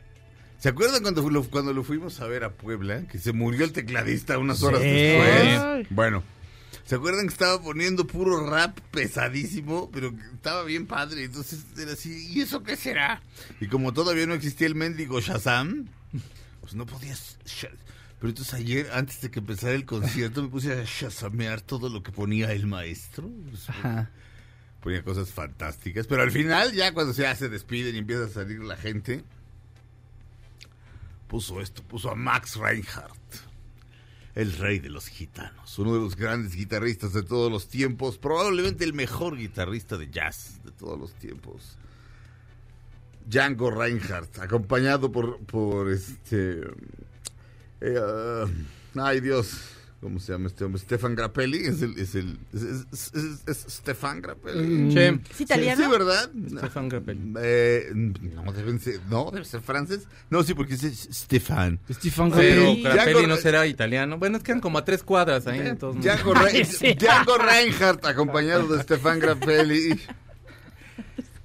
¿se 0.59 0.69
acuerdan 0.69 1.01
cuando, 1.01 1.29
lo, 1.29 1.43
cuando 1.43 1.73
lo 1.73 1.83
fuimos 1.83 2.19
a 2.19 2.27
ver 2.27 2.43
a 2.43 2.51
Puebla? 2.51 3.07
Que 3.07 3.17
se 3.17 3.31
murió 3.33 3.63
el 3.65 3.71
tecladista 3.71 4.37
unas 4.37 4.61
horas 4.63 4.81
Sí. 4.81 4.87
después. 4.89 5.87
Bueno, 5.89 6.23
¿Se 6.85 6.95
acuerdan 6.95 7.27
que 7.27 7.33
estaba 7.33 7.61
poniendo 7.61 8.05
puro 8.05 8.45
rap 8.49 8.77
pesadísimo? 8.91 9.89
Pero 9.91 10.15
que 10.15 10.21
estaba 10.33 10.63
bien 10.63 10.85
padre. 10.85 11.23
Entonces 11.23 11.63
era 11.77 11.93
así, 11.93 12.33
¿y 12.33 12.41
eso 12.41 12.61
qué 12.63 12.75
será? 12.75 13.21
Y 13.61 13.67
como 13.67 13.93
todavía 13.93 14.25
no 14.25 14.33
existía 14.33 14.67
el 14.67 14.75
mendigo 14.75 15.19
Shazam, 15.21 15.87
pues 16.61 16.75
no 16.75 16.85
podías... 16.85 17.37
Pero 18.19 18.29
entonces 18.29 18.53
ayer, 18.53 18.89
antes 18.93 19.19
de 19.21 19.29
que 19.31 19.39
empezara 19.39 19.73
el 19.73 19.85
concierto, 19.85 20.41
me 20.41 20.47
puse 20.47 20.71
a 20.71 20.83
shazamear 20.85 21.59
todo 21.59 21.89
lo 21.89 22.03
que 22.03 22.11
ponía 22.13 22.53
el 22.53 22.67
maestro. 22.67 23.29
Pues, 23.49 23.69
Ajá. 23.69 24.11
ponía 24.81 25.03
cosas 25.03 25.29
fantásticas. 25.29 26.07
Pero 26.07 26.21
al 26.21 26.31
final, 26.31 26.71
ya 26.71 26.93
cuando 26.93 27.13
ya 27.13 27.35
se 27.35 27.49
despiden 27.49 27.95
y 27.95 27.97
empieza 27.97 28.23
a 28.25 28.29
salir 28.29 28.59
la 28.59 28.77
gente, 28.77 29.25
puso 31.27 31.59
esto, 31.59 31.83
puso 31.83 32.11
a 32.11 32.15
Max 32.15 32.55
Reinhardt, 32.55 33.17
el 34.35 34.53
rey 34.53 34.79
de 34.79 34.89
los 34.89 35.07
gitanos, 35.07 35.77
uno 35.77 35.93
de 35.93 35.99
los 35.99 36.15
grandes 36.15 36.55
guitarristas 36.55 37.13
de 37.13 37.23
todos 37.23 37.51
los 37.51 37.67
tiempos, 37.67 38.17
probablemente 38.17 38.83
el 38.83 38.93
mejor 38.93 39.37
guitarrista 39.37 39.97
de 39.97 40.09
jazz 40.09 40.59
de 40.63 40.71
todos 40.71 40.99
los 40.99 41.13
tiempos. 41.13 41.77
Django 43.25 43.71
Reinhardt, 43.71 44.39
acompañado 44.39 45.11
por, 45.11 45.37
por 45.45 45.91
este... 45.91 46.61
eh, 47.79 48.45
ay 48.95 49.21
Dios, 49.21 49.59
¿cómo 50.03 50.19
se 50.19 50.33
llama 50.33 50.47
este 50.47 50.63
hombre? 50.65 50.79
Stefan 50.81 51.15
Grappelli, 51.15 51.57
es 51.65 51.81
el... 51.81 51.97
Es, 51.97 52.13
el, 52.13 52.37
es, 52.53 52.61
es- 52.61 53.11
es- 53.15 53.41
es 53.47 53.65
Stefan 53.73 54.21
Grappelli. 54.21 54.91
Sí. 54.91 55.21
¿Es 55.31 55.41
italiano? 55.41 55.83
Sí, 55.83 55.89
¿verdad? 55.89 56.29
Stefan 56.59 56.89
Grappelli. 56.89 57.33
Eh, 57.41 57.89
no, 57.95 58.51
deben 58.53 58.79
ser, 58.79 58.99
no, 59.09 59.31
debe 59.31 59.45
ser 59.45 59.61
francés. 59.61 60.01
No, 60.29 60.43
sí, 60.43 60.53
porque 60.53 60.75
es 60.75 60.81
Stefan. 61.11 61.79
Stefan 61.89 62.29
Pero 62.31 62.61
Grappelli. 62.61 62.83
Grappelli 62.83 63.13
Django- 63.21 63.27
no 63.29 63.37
será 63.37 63.65
italiano. 63.65 64.17
Bueno, 64.19 64.37
es 64.37 64.43
que 64.43 64.51
eran 64.51 64.61
como 64.61 64.77
a 64.77 64.85
tres 64.85 65.01
cuadras 65.01 65.47
ahí. 65.47 65.61
entonces, 65.61 66.03
Django, 66.03 66.33
Django 66.99 67.37
Reinhardt, 67.39 68.05
acompañado 68.05 68.67
de 68.75 68.83
Stefan 68.83 69.19
Grappelli. 69.19 69.99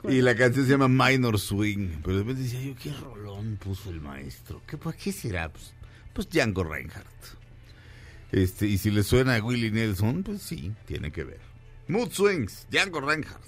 Y 0.09 0.23
la 0.23 0.35
canción 0.37 0.65
se 0.65 0.71
llama 0.71 0.89
Minor 0.89 1.39
Swing. 1.39 1.89
Pero 2.03 2.19
de 2.19 2.23
repente 2.23 2.43
decía 2.43 2.63
yo, 2.63 2.75
¿qué 2.81 2.93
rolón 2.93 3.57
puso 3.63 3.91
el 3.91 4.01
maestro? 4.01 4.63
¿Qué, 4.67 4.79
¿Para 4.79 4.97
qué 4.97 5.13
será? 5.13 5.49
Pues, 5.53 5.73
pues 6.15 6.29
Django 6.31 6.65
Reinhardt. 6.65 7.07
Este, 8.33 8.67
y 8.67 8.79
si 8.79 8.91
le 8.91 9.03
suena 9.03 9.37
a 9.37 9.43
Willie 9.43 9.71
Nelson, 9.71 10.23
pues 10.23 10.43
sí, 10.43 10.73
tiene 10.87 11.11
que 11.11 11.25
ver. 11.25 11.41
Mood 11.89 12.11
Swings, 12.13 12.67
Django 12.71 13.01
Reinhardt. 13.01 13.43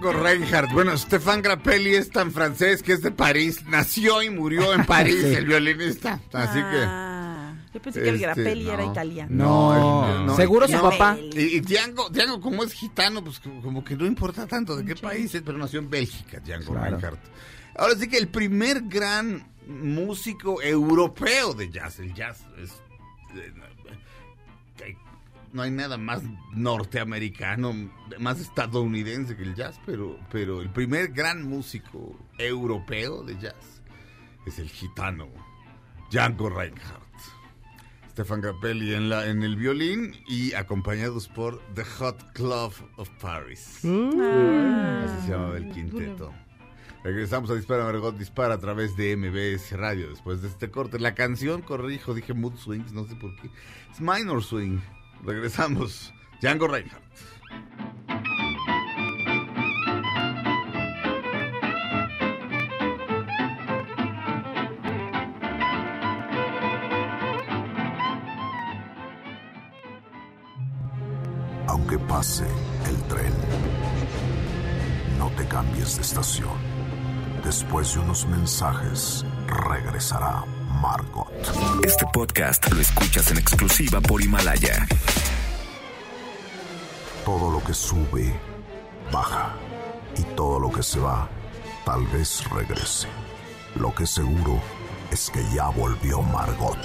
Django 0.00 0.12
Reinhardt. 0.22 0.72
Bueno, 0.72 0.96
Stefan 0.96 1.42
Grappelli 1.42 1.94
es 1.94 2.10
tan 2.10 2.32
francés 2.32 2.82
que 2.82 2.92
es 2.92 3.02
de 3.02 3.10
París. 3.10 3.64
Nació 3.66 4.22
y 4.22 4.30
murió 4.30 4.72
en 4.72 4.84
París, 4.86 5.22
el 5.24 5.44
violinista. 5.46 6.20
Así 6.32 6.58
que. 6.58 6.84
Ah, 6.86 7.54
yo 7.72 7.80
pensé 7.82 8.02
que 8.02 8.08
el 8.08 8.14
Este, 8.16 8.26
Grappelli 8.26 8.68
era 8.68 8.84
no. 8.84 8.92
italiano. 8.92 9.30
No, 9.30 10.20
el- 10.20 10.26
no, 10.26 10.36
seguro 10.36 10.66
su 10.66 10.72
no. 10.76 10.82
papá. 10.90 11.16
Y, 11.32 11.56
y 11.56 11.60
Django, 11.60 12.08
Django, 12.10 12.40
como 12.40 12.64
es 12.64 12.72
gitano, 12.72 13.22
pues 13.22 13.40
como 13.40 13.84
que 13.84 13.96
no 13.96 14.06
importa 14.06 14.46
tanto 14.46 14.76
de 14.76 14.84
qué 14.84 14.96
país 14.96 15.34
es, 15.34 15.42
pero 15.42 15.58
nació 15.58 15.78
en 15.80 15.90
Bélgica, 15.90 16.40
Django 16.40 16.72
Claro. 16.72 16.90
Reinhardt. 16.96 17.20
Ahora 17.76 17.94
sí 17.96 18.08
que 18.08 18.16
el 18.18 18.28
primer 18.28 18.82
gran 18.82 19.46
músico 19.66 20.60
europeo 20.62 21.54
de 21.54 21.70
jazz, 21.70 21.98
el 22.00 22.12
jazz 22.14 22.44
es... 22.60 22.70
no 25.52 25.62
hay 25.62 25.70
nada 25.70 25.98
más 25.98 26.22
norteamericano, 26.52 27.72
más 28.18 28.40
estadounidense 28.40 29.36
que 29.36 29.42
el 29.42 29.54
jazz, 29.54 29.80
pero, 29.84 30.18
pero 30.30 30.60
el 30.60 30.70
primer 30.70 31.08
gran 31.08 31.42
músico 31.42 32.18
europeo 32.38 33.22
de 33.22 33.38
jazz 33.38 33.82
es 34.46 34.58
el 34.58 34.68
gitano 34.68 35.28
Django 36.10 36.50
Reinhardt. 36.50 37.10
Stefan 38.10 38.40
Grappelli 38.40 38.94
en, 38.94 39.08
la, 39.08 39.28
en 39.28 39.42
el 39.42 39.56
violín 39.56 40.14
y 40.26 40.52
acompañados 40.54 41.28
por 41.28 41.62
The 41.74 41.84
Hot 41.84 42.32
Club 42.32 42.72
of 42.96 43.08
Paris. 43.20 43.80
Ah. 43.84 45.04
Así 45.06 45.26
se 45.26 45.32
llamaba 45.32 45.56
el 45.56 45.70
quinteto. 45.70 46.32
Regresamos 47.02 47.50
a 47.50 47.54
Dispara 47.54 47.84
Margot 47.84 48.18
Dispara 48.18 48.54
a 48.54 48.58
través 48.58 48.94
de 48.94 49.16
MBS 49.16 49.72
Radio 49.72 50.10
después 50.10 50.42
de 50.42 50.48
este 50.48 50.70
corte. 50.70 50.98
La 50.98 51.14
canción, 51.14 51.62
corrijo, 51.62 52.12
dije 52.12 52.34
Mood 52.34 52.56
Swings, 52.56 52.92
no 52.92 53.06
sé 53.06 53.16
por 53.16 53.34
qué. 53.36 53.48
Es 53.90 54.00
Minor 54.00 54.42
Swing. 54.42 54.80
Regresamos. 55.24 56.12
Django 56.40 56.68
Reinhardt. 56.68 57.04
Aunque 71.66 71.98
pase 71.98 72.46
el 72.88 72.96
tren, 73.04 73.32
no 75.18 75.30
te 75.30 75.46
cambies 75.46 75.96
de 75.96 76.02
estación. 76.02 76.58
Después 77.44 77.94
de 77.94 78.00
unos 78.00 78.26
mensajes, 78.26 79.24
regresará 79.46 80.44
Margot. 80.80 81.28
Este 81.84 82.06
podcast 82.12 82.72
lo 82.72 82.80
escuchas 82.80 83.30
en 83.30 83.38
exclusiva 83.38 84.00
por 84.00 84.22
Himalaya. 84.22 84.86
Todo 87.24 87.50
lo 87.50 87.62
que 87.62 87.74
sube, 87.74 88.32
baja. 89.12 89.54
Y 90.16 90.22
todo 90.34 90.58
lo 90.58 90.72
que 90.72 90.82
se 90.82 90.98
va, 90.98 91.28
tal 91.84 92.06
vez 92.06 92.42
regrese. 92.50 93.08
Lo 93.76 93.94
que 93.94 94.06
seguro 94.06 94.60
es 95.10 95.30
que 95.30 95.44
ya 95.54 95.68
volvió 95.68 96.22
Margot. 96.22 96.78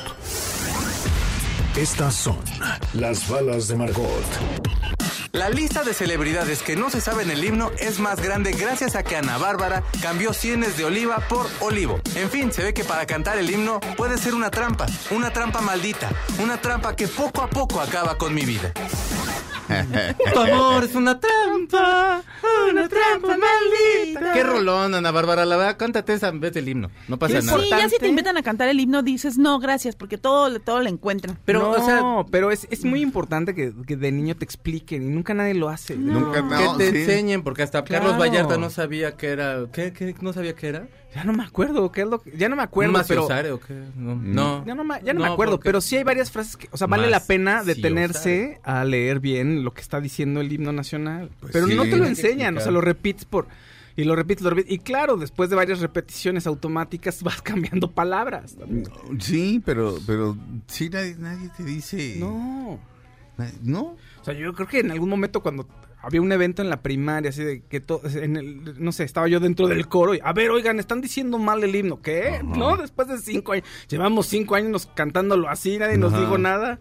Estas 1.76 2.14
son 2.16 2.40
las 2.94 3.28
balas 3.30 3.68
de 3.68 3.76
Margot. 3.78 4.26
La 5.36 5.50
lista 5.50 5.84
de 5.84 5.94
celebridades 5.94 6.64
que 6.64 6.78
no 6.78 6.90
se 6.90 7.02
saben 7.02 7.30
el 7.30 7.44
himno 7.44 7.70
es 7.78 8.00
más 8.00 8.22
grande 8.22 8.54
gracias 8.54 8.96
a 8.96 9.04
que 9.04 9.18
Ana 9.18 9.38
Bárbara 9.38 9.84
cambió 10.02 10.32
cienes 10.32 10.78
de 10.78 10.86
oliva 10.86 11.18
por 11.28 11.46
olivo. 11.60 12.00
En 12.16 12.30
fin, 12.30 12.54
se 12.54 12.64
ve 12.64 12.74
que 12.74 12.86
para 12.86 13.06
cantar 13.06 13.38
el 13.38 13.52
himno 13.52 13.82
puede 13.98 14.18
ser 14.18 14.34
una 14.34 14.50
trampa, 14.50 14.86
una 15.12 15.34
trampa 15.34 15.60
maldita, 15.60 16.10
una 16.42 16.62
trampa 16.62 16.96
que 16.96 17.10
poco 17.10 17.42
a 17.42 17.50
poco 17.50 17.82
acaba 17.82 18.18
con 18.18 18.34
mi 18.34 18.46
vida. 18.46 18.72
Tu 20.34 20.40
amor 20.40 20.86
es 20.86 20.96
una 20.96 21.20
trampa, 21.20 22.24
una 22.72 22.88
trampa 22.88 23.38
maldita. 23.38 24.34
Qué 24.34 24.44
rolón, 24.44 24.96
Ana 24.96 25.12
Bárbara, 25.12 25.46
la 25.46 25.58
verdad, 25.58 25.78
cántate 25.78 26.14
esa 26.14 26.30
en 26.30 26.40
vez 26.40 26.54
del 26.54 26.68
himno. 26.70 26.90
No 27.08 27.18
pasa 27.18 27.42
nada. 27.42 27.60
Sí, 27.60 27.70
ya 27.70 27.90
si 27.90 27.98
te 27.98 28.08
invitan 28.08 28.38
a 28.38 28.44
cantar 28.44 28.70
el 28.70 28.80
himno 28.80 29.04
dices 29.04 29.38
no, 29.38 29.60
gracias, 29.60 29.96
porque 29.96 30.18
todo, 30.18 30.60
todo 30.60 30.82
le 30.82 30.90
encuentran. 30.90 31.38
Pero, 31.46 31.60
no, 31.60 31.70
o 31.72 31.86
sea, 31.86 32.02
pero 32.32 32.52
es, 32.52 32.68
es 32.70 32.84
muy 32.86 33.02
importante 33.02 33.54
que, 33.56 33.74
que 33.86 33.96
de 33.98 34.12
niño 34.12 34.36
te 34.36 34.46
expliquen 34.46 35.04
y 35.04 35.10
nunca 35.14 35.34
nadie 35.34 35.54
lo 35.54 35.70
hace. 35.70 35.96
Nunca 35.96 36.42
que 36.58 36.64
no, 36.66 36.78
te 36.78 36.92
sí. 36.92 36.98
enseñen, 36.98 37.44
porque 37.44 37.64
hasta 37.64 37.84
Carlos 37.84 38.16
Claro. 38.16 38.20
Vallarta 38.32 38.58
no 38.58 38.70
sabía 38.70 39.16
que 39.18 39.28
era. 39.28 39.66
¿Qué, 39.72 39.94
qué 39.94 40.16
no 40.22 40.34
sabía 40.34 40.56
qué 40.56 40.68
era? 40.68 40.88
Ya 41.14 41.24
no 41.24 41.32
me 41.32 41.46
acuerdo, 41.46 41.94
¿qué 41.94 42.02
es 42.02 42.08
lo 42.08 42.22
que- 42.22 42.32
ya 42.38 42.50
no 42.50 42.58
me 42.58 42.64
¿Un 42.64 42.68
acuerdo, 42.68 43.02
pero 43.08 43.22
maciosare 43.22 43.52
o 43.54 43.60
qué? 43.62 43.74
No. 43.96 44.16
no. 44.16 44.66
ya 44.66 44.76
no, 44.76 44.84
me- 44.84 45.02
ya 45.02 45.14
no 45.14 45.22
me 45.22 45.28
acuerdo, 45.28 45.54
porque- 45.54 45.70
pero 45.70 45.80
sí 45.80 45.96
hay 45.96 46.04
varias 46.04 46.30
frases 46.30 46.58
que, 46.58 46.68
o 46.72 46.78
sea, 46.78 46.88
vale 46.88 47.10
la 47.10 47.22
pena 47.22 47.64
detenerse 47.64 48.60
a 48.64 48.84
leer 48.84 49.22
bien 49.22 49.64
lo 49.64 49.74
que 49.74 49.80
está 49.80 50.02
diciendo 50.02 50.42
el 50.42 50.52
himno 50.52 50.74
nacional, 50.74 51.30
Pues 51.40 51.54
pero 51.54 51.68
sí. 51.68 51.76
no 51.76 51.84
te 51.84 51.96
lo 51.96 52.04
Hay 52.06 52.16
o 52.58 52.62
sea, 52.62 52.72
lo 52.72 52.82
repites 52.82 53.26
por 53.26 53.48
y 53.98 54.04
lo 54.04 54.16
repites, 54.16 54.44
lo 54.44 54.50
repites 54.50 54.72
y 54.74 54.80
claro, 54.80 55.16
después 55.16 55.50
de 55.50 55.56
varias 55.56 55.80
repeticiones 55.80 56.48
automáticas 56.48 57.24
vas 57.24 57.42
cambiando 57.42 57.92
palabras. 57.92 58.56
también. 58.56 58.86
Sí, 59.20 59.62
pero, 59.66 59.98
pero 60.06 60.36
sí, 60.68 60.90
nadie, 60.90 61.16
nadie 61.18 61.50
te 61.56 61.64
dice. 61.64 62.16
No. 62.20 62.80
¿No? 63.64 63.82
O 64.22 64.24
sea, 64.24 64.34
yo 64.34 64.54
creo 64.54 64.68
que 64.68 64.80
en 64.80 64.92
algún 64.92 65.10
momento 65.10 65.42
cuando 65.42 65.68
había 66.02 66.22
un 66.22 66.32
evento 66.32 66.62
en 66.62 66.70
la 66.70 66.82
primaria, 66.82 67.32
así 67.32 67.44
de 67.44 67.64
que 67.64 67.80
todo, 67.82 68.02
en 68.08 68.38
el, 68.38 68.82
no 68.84 68.92
sé, 68.92 69.04
estaba 69.04 69.28
yo 69.28 69.40
dentro 69.40 69.68
del 69.68 69.88
coro 69.88 70.14
y, 70.14 70.20
a 70.24 70.32
ver, 70.34 70.52
oigan, 70.52 70.80
están 70.80 71.02
diciendo 71.02 71.38
mal 71.40 71.64
el 71.64 71.76
himno, 71.76 72.02
¿qué? 72.02 72.42
No, 72.44 72.78
después 72.78 73.08
de 73.08 73.18
cinco 73.18 73.54
años, 73.54 73.66
llevamos 73.90 74.28
cinco 74.28 74.56
años 74.56 74.88
cantándolo 74.94 75.50
así, 75.50 75.78
nadie 75.78 75.98
nos 75.98 76.14
Ajá. 76.14 76.22
dijo 76.22 76.38
nada. 76.38 76.80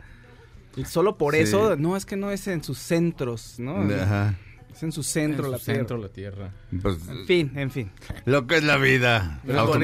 Y 0.76 0.84
solo 0.84 1.16
por 1.16 1.34
Sí. 1.34 1.40
eso, 1.40 1.76
no, 1.76 1.96
es 1.96 2.04
que 2.04 2.16
no 2.16 2.30
es 2.30 2.46
en 2.48 2.62
sus 2.62 2.78
centros, 2.78 3.58
¿no? 3.58 3.78
Ajá. 3.94 4.36
Es 4.74 4.82
en 4.82 4.92
su 4.92 5.02
centro 5.02 5.46
En 5.46 5.52
la 5.52 5.58
su 5.58 5.64
tierra. 5.64 5.78
centro, 5.78 5.98
la 5.98 6.08
tierra. 6.08 6.50
Pues, 6.82 6.96
En 7.08 7.26
fin, 7.26 7.52
en 7.56 7.70
fin. 7.70 7.90
lo 8.24 8.46
que 8.46 8.56
es 8.56 8.64
la 8.64 8.76
vida. 8.76 9.40
Fausto 9.46 9.80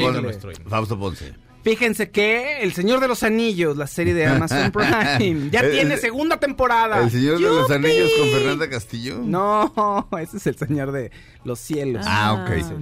Ponce. 0.96 1.24
Fausto. 1.26 1.40
Fíjense 1.62 2.10
que 2.10 2.62
El 2.62 2.72
Señor 2.72 3.00
de 3.00 3.08
los 3.08 3.22
Anillos, 3.22 3.76
la 3.76 3.86
serie 3.86 4.14
de 4.14 4.24
Amazon 4.26 4.72
Prime, 5.18 5.50
ya 5.50 5.60
El- 5.60 5.72
tiene 5.72 5.94
el- 5.94 6.00
segunda 6.00 6.38
temporada. 6.38 7.02
¿El 7.04 7.10
Señor 7.10 7.34
de 7.38 7.44
los 7.44 7.70
Anillos 7.70 8.10
con 8.18 8.28
Fernanda 8.30 8.68
Castillo? 8.70 9.20
No, 9.22 10.08
ese 10.20 10.38
es 10.38 10.46
el 10.46 10.56
Señor 10.56 10.90
de 10.92 11.10
los 11.44 11.60
Cielos. 11.60 12.04
Ah, 12.08 12.46
ok. 12.48 12.74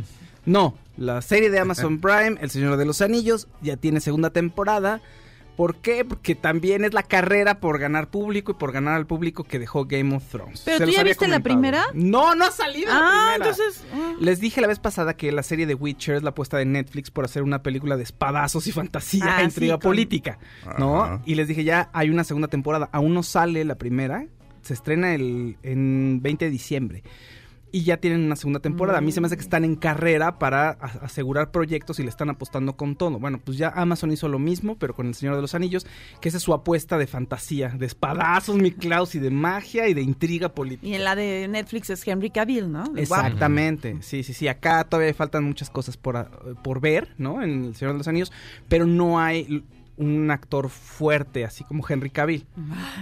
No, 0.46 0.78
la 0.96 1.20
serie 1.22 1.50
de 1.50 1.58
Amazon 1.58 2.00
Prime, 2.00 2.36
El 2.40 2.50
Señor 2.50 2.76
de 2.76 2.84
los 2.86 3.02
Anillos, 3.02 3.48
ya 3.60 3.76
tiene 3.76 4.00
segunda 4.00 4.30
temporada. 4.30 5.02
¿Por 5.58 5.74
qué? 5.76 6.04
Porque 6.04 6.34
también 6.36 6.84
es 6.84 6.94
la 6.94 7.02
carrera 7.02 7.58
por 7.58 7.80
ganar 7.80 8.08
público 8.10 8.52
y 8.52 8.54
por 8.54 8.70
ganar 8.70 8.94
al 8.94 9.06
público 9.08 9.42
que 9.42 9.58
dejó 9.58 9.84
Game 9.86 10.14
of 10.14 10.22
Thrones. 10.30 10.62
¿Pero 10.64 10.78
Se 10.78 10.84
tú 10.86 10.90
ya 10.92 11.02
viste 11.02 11.26
la 11.26 11.40
primera? 11.40 11.84
No, 11.94 12.34
no 12.36 12.44
ha 12.46 12.50
salido 12.52 12.88
la 12.94 12.98
Ah, 13.00 13.32
primera. 13.34 13.50
entonces... 13.50 13.84
ah. 13.92 14.14
Les 14.20 14.38
dije 14.40 14.60
la 14.60 14.68
vez 14.68 14.78
pasada 14.78 15.16
que 15.16 15.32
la 15.32 15.42
serie 15.42 15.66
de 15.66 15.74
Witcher 15.74 16.14
es 16.14 16.22
la 16.22 16.30
apuesta 16.30 16.56
de 16.58 16.64
Netflix 16.64 17.10
por 17.10 17.24
hacer 17.24 17.42
una 17.42 17.62
película 17.64 17.96
de 17.96 18.04
espadazos 18.04 18.68
y 18.68 18.72
fantasía 18.72 19.24
Ah, 19.38 19.40
e 19.40 19.44
intriga 19.46 19.74
sí, 19.74 19.80
con- 19.80 19.90
política, 19.90 20.38
¿no? 20.78 21.20
Y 21.26 21.34
les 21.34 21.48
dije 21.48 21.64
ya 21.64 21.90
hay 21.92 22.08
una 22.08 22.22
segunda 22.22 22.46
temporada, 22.48 22.88
aún 22.92 23.12
no 23.12 23.24
sale 23.24 23.64
la 23.64 23.74
primera, 23.74 24.26
se 24.62 24.74
estrena 24.74 25.12
el 25.12 25.56
en 25.64 26.20
20 26.22 26.44
de 26.44 26.50
diciembre. 26.52 27.02
Y 27.70 27.82
ya 27.82 27.98
tienen 27.98 28.24
una 28.24 28.36
segunda 28.36 28.60
temporada. 28.60 28.98
A 28.98 29.00
mí 29.00 29.12
se 29.12 29.20
me 29.20 29.26
hace 29.26 29.36
que 29.36 29.42
están 29.42 29.64
en 29.64 29.76
carrera 29.76 30.38
para 30.38 30.70
asegurar 30.70 31.50
proyectos 31.50 31.98
y 31.98 32.02
le 32.02 32.08
están 32.08 32.30
apostando 32.30 32.76
con 32.76 32.96
todo. 32.96 33.18
Bueno, 33.18 33.40
pues 33.44 33.58
ya 33.58 33.68
Amazon 33.68 34.10
hizo 34.10 34.28
lo 34.28 34.38
mismo, 34.38 34.78
pero 34.78 34.94
con 34.94 35.06
El 35.06 35.14
Señor 35.14 35.36
de 35.36 35.42
los 35.42 35.54
Anillos, 35.54 35.86
que 36.20 36.28
esa 36.28 36.38
es 36.38 36.42
su 36.42 36.54
apuesta 36.54 36.96
de 36.96 37.06
fantasía, 37.06 37.68
de 37.68 37.86
espadazos, 37.86 38.56
mi 38.56 38.72
Klaus, 38.72 39.14
y 39.14 39.18
de 39.18 39.30
magia 39.30 39.88
y 39.88 39.94
de 39.94 40.02
intriga 40.02 40.48
política. 40.48 40.86
Y 40.86 40.94
en 40.94 41.04
la 41.04 41.14
de 41.14 41.46
Netflix 41.48 41.90
es 41.90 42.06
Henry 42.06 42.30
Cavill, 42.30 42.72
¿no? 42.72 42.84
Exactamente, 42.96 43.98
sí, 44.00 44.22
sí, 44.22 44.32
sí. 44.32 44.48
Acá 44.48 44.84
todavía 44.84 45.12
faltan 45.12 45.44
muchas 45.44 45.68
cosas 45.68 45.96
por, 45.96 46.56
por 46.62 46.80
ver, 46.80 47.14
¿no? 47.18 47.42
En 47.42 47.66
El 47.66 47.74
Señor 47.74 47.92
de 47.94 47.98
los 47.98 48.08
Anillos, 48.08 48.32
pero 48.68 48.86
no 48.86 49.20
hay 49.20 49.64
un 49.98 50.30
actor 50.30 50.68
fuerte, 50.70 51.44
así 51.44 51.64
como 51.64 51.84
Henry 51.86 52.10
Cavill, 52.10 52.46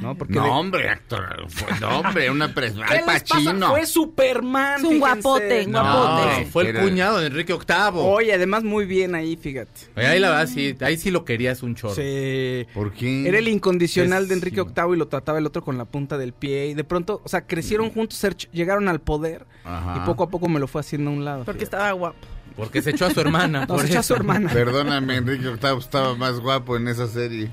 ¿no? 0.03 0.15
Porque 0.17 0.35
No, 0.35 0.45
de- 0.45 0.51
hombre, 0.51 0.89
actor. 0.89 1.47
Fue, 1.49 1.69
no, 1.81 2.01
hombre, 2.01 2.31
una 2.31 2.49
presa. 2.55 2.81
¿Qué 2.89 2.99
Al? 2.99 3.05
Pacino. 3.05 3.69
Fue 3.69 3.87
Superman. 3.87 4.79
Es 4.79 4.83
un 4.85 4.89
fíjense. 4.95 4.99
guapote, 4.99 5.67
No, 5.67 5.81
guapote. 5.83 6.47
fue 6.47 6.63
el 6.65 6.69
Era- 6.71 6.83
cuñado 6.83 7.19
de 7.21 7.27
Enrique 7.27 7.53
VIII. 7.53 8.01
Oye, 8.01 8.33
además 8.35 8.65
muy 8.65 8.85
bien 8.87 9.15
ahí, 9.15 9.37
fíjate. 9.37 9.71
Oye, 9.97 10.07
ahí 10.07 10.19
la 10.19 10.31
verdad, 10.31 10.47
sí, 10.49 10.77
ahí 10.81 10.97
sí 10.97 11.11
lo 11.11 11.25
querías 11.25 11.63
un 11.63 11.75
chorro. 11.75 11.95
Sí. 11.95 12.67
¿Por 12.75 12.93
qué? 12.93 13.29
Era 13.29 13.39
el 13.39 13.49
incondicional 13.49 14.27
de 14.29 14.35
Enrique. 14.35 14.63
VIII 14.63 14.95
y 14.95 14.97
lo 14.97 15.09
trataba 15.09 15.39
el 15.39 15.47
otro 15.47 15.63
con 15.63 15.77
la 15.79 15.85
punta 15.85 16.17
del 16.19 16.33
pie. 16.33 16.69
Y 16.69 16.75
de 16.75 16.85
pronto, 16.85 17.21
o 17.25 17.29
sea, 17.29 17.47
crecieron 17.47 17.91
juntos, 17.91 18.19
ser- 18.19 18.37
llegaron 18.53 18.89
al 18.89 19.01
poder 19.01 19.47
Ajá. 19.65 19.95
y 20.03 20.07
poco 20.07 20.25
a 20.25 20.29
poco 20.31 20.49
me 20.49 20.59
lo 20.61 20.67
fue 20.67 20.81
haciendo 20.81 21.11
a 21.11 21.13
un 21.15 21.25
lado. 21.25 21.45
Porque 21.45 21.61
fíjate. 21.61 21.77
estaba 21.77 21.93
guapo. 21.93 22.17
Porque 22.57 22.81
se 22.83 22.91
echó 22.91 23.07
a 23.07 23.11
su 23.11 23.21
hermana. 23.21 23.61
No, 23.61 23.67
por 23.67 23.81
se 23.83 23.89
echó 23.89 23.99
a 24.01 24.03
su 24.03 24.15
hermana. 24.15 24.51
Perdóname, 24.53 25.17
Enrique 25.17 25.45
VIII 25.49 25.79
estaba 25.79 26.15
más 26.15 26.41
guapo 26.41 26.77
en 26.77 26.89
esa 26.89 27.07
serie. 27.07 27.51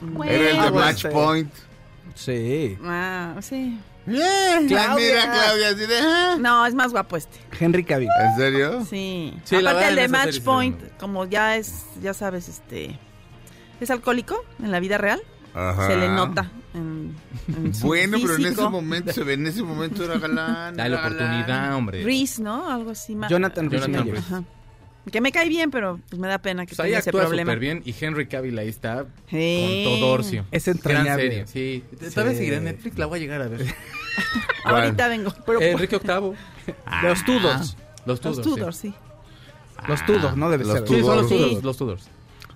Bueno, 0.00 0.32
Era 0.32 0.50
el 0.50 0.56
de 0.56 0.70
bueno, 0.70 0.86
Match 0.86 1.02
sí. 1.02 1.08
Point. 1.08 1.52
Sí. 2.14 2.78
Ah, 2.84 3.34
sí. 3.40 3.78
Claudia. 4.04 4.66
Claudia. 4.68 4.94
Mira, 4.96 5.32
Claudia, 5.32 5.68
así 5.68 5.86
de... 5.86 5.98
ah. 6.00 6.36
No, 6.38 6.66
es 6.66 6.74
más 6.74 6.90
guapo 6.92 7.16
este. 7.16 7.38
Henry 7.58 7.84
Cavill. 7.84 8.08
¿En 8.24 8.36
serio? 8.36 8.84
Sí. 8.88 9.34
Sí, 9.44 9.56
Aparte 9.56 9.88
el 9.88 9.96
de 9.96 10.08
Match 10.08 10.40
Point, 10.40 10.78
como 10.98 11.26
ya 11.26 11.56
es, 11.56 11.84
ya 12.00 12.14
sabes, 12.14 12.48
este, 12.48 12.98
es 13.80 13.90
alcohólico 13.90 14.44
en 14.62 14.70
la 14.70 14.80
vida 14.80 14.96
real, 14.98 15.20
Ajá. 15.54 15.86
se 15.86 15.96
le 15.96 16.08
nota 16.08 16.50
en, 16.74 17.14
en 17.48 17.74
su 17.74 17.86
Bueno, 17.86 18.18
pero 18.20 18.34
en 18.34 18.40
ese 18.40 18.48
físico. 18.50 18.70
momento, 18.70 19.12
se 19.12 19.24
ve, 19.24 19.34
en 19.34 19.46
ese 19.46 19.62
momento 19.62 20.04
era 20.04 20.18
galán. 20.18 20.76
Dale 20.76 20.96
galán. 20.96 21.12
oportunidad, 21.12 21.74
hombre. 21.76 22.02
Reese, 22.04 22.42
¿no? 22.42 22.70
Algo 22.70 22.90
así 22.90 23.14
más. 23.14 23.30
Jonathan 23.30 23.68
Jonathan. 23.70 24.16
Ajá. 24.16 24.44
Que 25.10 25.20
me 25.22 25.32
cae 25.32 25.48
bien, 25.48 25.70
pero 25.70 25.98
pues 26.08 26.20
me 26.20 26.28
da 26.28 26.38
pena 26.38 26.66
que 26.66 26.70
Pues 26.76 26.80
ahí 26.80 26.90
tenga 26.90 26.98
ese 27.00 27.10
problema. 27.10 27.50
súper 27.50 27.58
bien 27.58 27.82
y 27.84 27.94
Henry 27.98 28.26
Cavill 28.26 28.56
ahí 28.58 28.68
está 28.68 29.06
Sí. 29.30 29.84
con 29.88 29.98
Todorcio. 30.00 30.44
Es 30.50 30.66
Gran 30.66 30.76
entrañable. 30.76 31.46
serie, 31.46 31.46
sí. 31.46 31.84
Tal 32.14 32.26
vez 32.26 32.36
seguirá 32.36 32.58
en 32.58 32.64
Netflix, 32.64 32.98
la 32.98 33.06
voy 33.06 33.18
a 33.18 33.20
llegar 33.22 33.40
a 33.42 33.48
ver. 33.48 33.64
Ahorita 34.64 35.08
vengo. 35.08 35.32
Eh, 35.60 35.70
Enrique 35.70 35.98
VIII. 35.98 36.32
Los 37.02 37.24
Tudors. 37.24 37.76
Los 38.06 38.06
Los 38.06 38.20
Tudors. 38.20 38.42
Tudors, 38.42 38.76
sí. 38.76 38.94
Los 39.88 40.04
Tudors, 40.04 40.36
¿no? 40.36 40.50
Debe 40.50 40.64
los 40.64 40.74
ser. 40.78 40.86
Sí, 40.88 40.94
Sí, 40.96 41.00
son 41.00 41.16
los 41.16 41.28
Tudors. 41.28 41.48
Tudors. 41.48 41.64
Los 41.64 41.76
Tudors. 41.78 42.08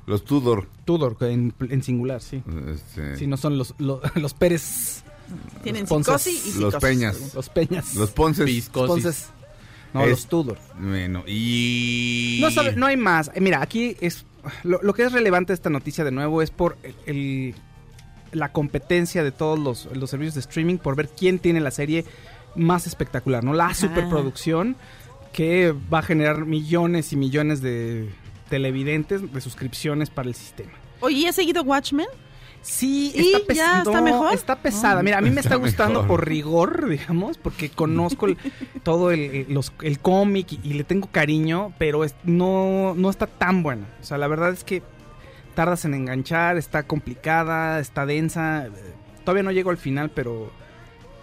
Los 0.07 0.25
Tudor. 0.25 0.69
Tudor, 0.85 1.17
en, 1.23 1.55
en 1.61 1.83
singular, 1.83 2.21
sí. 2.21 2.43
este, 2.73 3.17
Sí, 3.17 3.27
no 3.27 3.37
son 3.37 3.57
los, 3.59 3.75
los, 3.79 4.01
los 4.17 4.35
Pérez, 4.35 5.03
Tienen 5.63 5.87
Ponces. 5.87 6.21
psicosis 6.23 6.57
y 6.57 6.61
los. 6.61 6.75
Peñas. 6.77 7.35
los 7.35 7.49
Peñas. 7.49 7.95
Los 7.95 8.11
Ponces. 8.11 8.45
Viscosis. 8.45 8.97
Entonces, 8.97 9.29
no, 9.95 10.03
Es- 10.05 10.11
los 10.11 10.27
Tudor. 10.27 10.59
Bueno, 10.79 11.25
y... 11.27 12.39
No, 12.43 12.51
sabe, 12.51 12.75
no 12.77 12.87
hay 12.87 12.97
más. 12.97 13.31
Eh, 13.35 13.41
Mira, 13.41 13.63
aquí 13.63 13.97
es 14.01 14.27
lo, 14.63 14.81
lo 14.83 14.93
que 14.93 15.05
es 15.05 15.13
relevante 15.13 15.53
de 15.53 15.55
esta 15.55 15.71
noticia 15.71 16.05
de 16.05 16.11
nuevo 16.11 16.43
es 16.43 16.51
por 16.51 16.77
el, 16.83 16.95
el- 17.07 17.55
la 18.33 18.51
competencia 18.53 19.23
de 19.23 19.31
todos 19.31 19.59
los, 19.59 19.89
los 19.97 20.11
servicios 20.11 20.35
de 20.35 20.41
streaming 20.41 20.77
por 20.79 20.97
ver 20.97 21.09
quién 21.09 21.39
tiene 21.39 21.61
la 21.61 21.71
serie 21.71 22.05
más 22.57 22.87
espectacular, 22.87 23.43
¿no? 23.45 23.53
La 23.55 23.73
superproducción 23.75 24.77
que 25.33 25.73
va 25.93 26.01
a 26.01 26.03
generar 26.03 26.45
millones 26.45 27.13
y 27.13 27.17
millones 27.17 27.61
de 27.63 28.11
televidentes, 28.49 29.33
de 29.33 29.41
suscripciones 29.41 30.11
para 30.11 30.29
el 30.29 30.35
sistema. 30.35 30.73
Oye, 31.01 31.17
¿y 31.19 31.27
has 31.27 31.35
seguido 31.35 31.63
Watchmen? 31.63 32.07
Sí, 32.63 33.13
¿Y 33.15 33.27
está 33.27 33.39
ya 33.41 33.47
pesada. 33.47 33.79
está 33.83 34.01
mejor? 34.01 34.33
Está 34.35 34.57
pesada. 34.57 35.03
Mira, 35.03 35.19
a 35.19 35.21
mí 35.21 35.29
me 35.31 35.41
está, 35.41 35.55
Está 35.55 35.57
gustando 35.57 36.03
mejor. 36.03 36.09
por 36.19 36.29
rigor, 36.29 36.89
digamos, 36.89 37.37
porque 37.37 37.69
conozco 37.69 38.27
el- 38.27 38.39
todo 38.83 39.11
el, 39.11 39.47
el 39.83 39.99
cómic 40.01 40.53
y, 40.53 40.61
y 40.65 40.73
le 40.75 40.85
tengo 40.85 41.09
cariño, 41.09 41.75
pero 41.79 42.05
es- 42.05 42.15
no, 42.25 42.95
no 42.97 43.11
está 43.11 43.27
tan 43.27 43.63
buena. 43.63 43.87
O 44.01 44.05
sea, 44.05 44.17
la 44.17 44.29
verdad 44.29 44.51
es 44.51 44.65
que 44.65 44.83
tardas 45.55 45.85
en 45.85 45.93
enganchar, 45.95 46.57
está 46.57 46.85
complicada, 46.85 47.81
está 47.81 48.07
densa. 48.07 48.67
eh, 48.67 48.71
Todavía 49.25 49.43
no 49.43 49.53
llego 49.53 49.71
al 49.71 49.77
final, 49.79 50.11
pero 50.11 50.51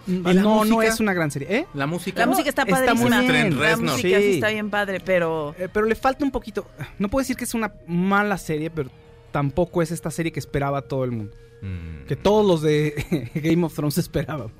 ¿Y 0.06 0.18
la 0.20 0.34
no, 0.34 0.64
no 0.64 0.76
música? 0.76 0.92
es 0.94 1.00
una 1.00 1.12
gran 1.14 1.30
serie. 1.30 1.56
¿Eh? 1.58 1.66
La 1.74 1.86
música. 1.86 2.20
La 2.20 2.26
música 2.26 2.48
está 2.48 2.62
está 2.62 2.74
padrísima. 2.74 3.22
muy 3.22 3.26
bien. 3.32 3.58
La 3.60 3.66
Reznor. 3.70 3.92
música 3.92 4.18
sí 4.18 4.22
Sí. 4.24 4.34
está 4.34 4.48
bien 4.48 4.70
padre, 4.70 5.00
pero... 5.00 5.54
Eh, 5.58 5.68
pero 5.72 5.86
le 5.86 5.94
falta 5.94 6.24
un 6.24 6.30
poquito. 6.30 6.66
No 6.98 7.08
puedo 7.08 7.22
decir 7.22 7.36
que 7.36 7.44
es 7.44 7.54
una 7.54 7.72
mala 7.86 8.36
serie, 8.38 8.70
pero 8.70 8.90
tampoco 9.30 9.80
es 9.82 9.90
esta 9.92 10.10
serie 10.10 10.32
que 10.32 10.40
esperaba 10.40 10.82
todo 10.82 11.04
el 11.04 11.12
mundo. 11.12 11.36
Mm. 11.62 12.06
Que 12.06 12.16
todos 12.16 12.44
los 12.44 12.60
de 12.62 13.30
Game 13.34 13.64
of 13.64 13.74
Thrones 13.74 13.96
esperábamos. 13.98 14.52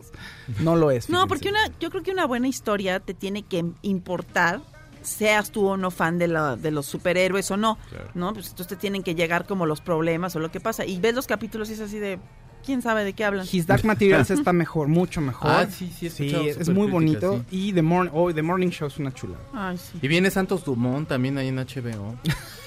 No 0.61 0.76
lo 0.76 0.90
es. 0.92 1.09
No, 1.11 1.16
fíjense. 1.22 1.28
porque 1.28 1.48
una, 1.48 1.61
yo 1.81 1.90
creo 1.90 2.02
que 2.02 2.12
una 2.12 2.26
buena 2.26 2.46
historia 2.48 3.00
te 3.00 3.12
tiene 3.12 3.42
que 3.42 3.64
importar, 3.83 4.61
seas 5.02 5.50
tú 5.50 5.66
o 5.66 5.76
no 5.76 5.90
fan 5.90 6.18
de, 6.18 6.28
la, 6.28 6.55
de 6.55 6.70
los 6.70 6.87
superhéroes 6.87 7.50
o 7.50 7.57
no, 7.57 7.76
Claro. 7.90 8.09
¿no? 8.14 8.33
Pues 8.33 8.46
entonces 8.50 8.68
te 8.68 8.76
tienen 8.76 9.02
que 9.02 9.16
llegar 9.16 9.46
como 9.46 9.66
los 9.66 9.81
problemas 9.81 10.37
o 10.37 10.38
lo 10.38 10.52
que 10.52 10.61
pasa. 10.61 10.85
Y 10.85 11.00
ves 11.00 11.14
los 11.14 11.26
capítulos 11.26 11.70
y 11.70 11.72
es 11.72 11.81
así 11.81 11.98
de, 11.98 12.20
¿quién 12.64 12.83
sabe 12.83 13.05
de 13.05 13.12
qué 13.12 13.25
hablan? 13.25 13.46
His 13.51 13.66
Dark 13.66 13.85
Materials 13.85 14.31
está 14.31 14.53
mejor, 14.53 14.88
mucho 14.88 15.20
mejor. 15.20 15.51
Ah, 15.51 15.66
sí, 15.70 15.92
sí, 15.96 16.09
Sí, 16.11 16.35
es 16.35 16.68
muy 16.68 16.88
bonito. 16.88 17.44
sí. 17.51 17.68
Y 17.68 17.72
The, 17.72 17.83
Morn 17.83 18.11
oh, 18.12 18.33
The 18.33 18.42
Morning 18.42 18.68
Show 18.70 18.88
es 18.88 18.98
una 18.98 19.12
chulada. 19.12 19.42
Ay, 19.53 19.79
sí. 19.79 19.98
Y 20.01 20.09
viene 20.09 20.31
Santos 20.31 20.64
Dumont 20.64 21.09
también 21.09 21.38
ahí 21.38 21.48
en 21.48 21.57
HBO. 21.57 22.16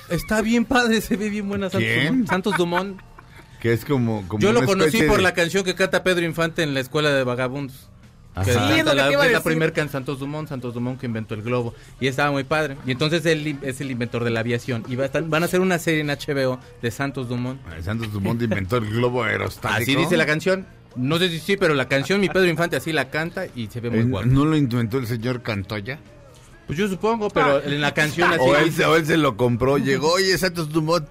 Está 0.09 0.41
bien 0.41 0.65
padre, 0.65 1.01
se 1.01 1.15
ve 1.17 1.29
bien 1.29 1.47
buena 1.47 1.69
Santos 1.69 1.87
¿Quién? 1.89 2.07
Dumont. 2.07 2.29
Santos 2.29 2.57
Dumont. 2.57 3.01
Que 3.61 3.73
es 3.73 3.83
como... 3.85 4.27
como 4.27 4.41
Yo 4.41 4.53
lo 4.53 4.63
conocí 4.65 5.01
por 5.03 5.17
de- 5.17 5.23
la 5.23 5.33
canción 5.33 5.63
que 5.63 5.73
canta 5.73 6.03
Pedro 6.03 6.23
Infante 6.25 6.61
en 6.61 6.73
la 6.75 6.81
escuela 6.81 7.09
de 7.11 7.23
vagabundos. 7.23 7.89
Ajá. 8.35 8.43
Que 8.45 8.51
Sí, 8.51 8.57
canta 8.57 8.75
es 8.75 8.77
que 8.77 8.83
la, 8.83 8.91
a 8.91 9.07
es 9.25 9.31
la 9.31 9.71
can 9.71 9.89
Santos 9.89 10.19
Dumont, 10.19 10.49
Santos 10.49 10.73
Dumont 10.73 10.99
que 10.99 11.05
inventó 11.05 11.33
el 11.35 11.41
globo. 11.41 11.73
Y 11.99 12.07
estaba 12.07 12.31
muy 12.31 12.43
padre. 12.43 12.75
Y 12.85 12.91
entonces 12.91 13.25
él 13.25 13.57
es 13.61 13.79
el 13.81 13.89
inventor 13.91 14.23
de 14.25 14.29
la 14.29 14.41
aviación. 14.41 14.83
Y 14.89 14.95
va 14.95 15.03
a 15.03 15.07
estar- 15.07 15.27
van 15.27 15.43
a 15.43 15.45
hacer 15.45 15.61
una 15.61 15.79
serie 15.79 16.01
en 16.01 16.07
HBO 16.09 16.59
de 16.81 16.91
Santos 16.91 17.29
Dumont. 17.29 17.59
Ah, 17.65 17.81
Santos 17.81 18.11
Dumont 18.11 18.41
inventó 18.41 18.77
el 18.77 18.89
globo 18.89 19.23
aerostático. 19.23 19.81
Así 19.81 19.95
dice 19.95 20.17
la 20.17 20.25
canción. 20.25 20.65
No 20.97 21.17
sé 21.17 21.29
si 21.29 21.39
sí, 21.39 21.57
pero 21.57 21.73
la 21.73 21.87
canción, 21.89 22.21
mi 22.21 22.29
Pedro 22.29 22.47
Infante 22.47 22.75
así 22.77 22.91
la 22.93 23.09
canta 23.09 23.45
y 23.55 23.67
se 23.67 23.79
ve 23.81 23.89
muy 23.89 24.03
guapo. 24.03 24.27
¿No 24.27 24.45
lo 24.45 24.55
inventó 24.55 24.97
el 24.97 25.07
señor 25.07 25.41
Cantoya? 25.41 25.99
Pues 26.67 26.79
yo 26.79 26.87
supongo, 26.87 27.29
pero 27.29 27.61
en 27.63 27.79
la 27.81 27.93
canción 27.93 28.29
así. 28.31 28.39
O 28.41 28.55
él, 28.55 28.65
dice- 28.65 28.85
o 28.85 28.95
él 28.95 29.05
se 29.05 29.17
lo 29.17 29.37
compró, 29.37 29.77
llegó, 29.77 30.11
oye, 30.13 30.37
Santos 30.37 30.69
Dumont, 30.69 31.07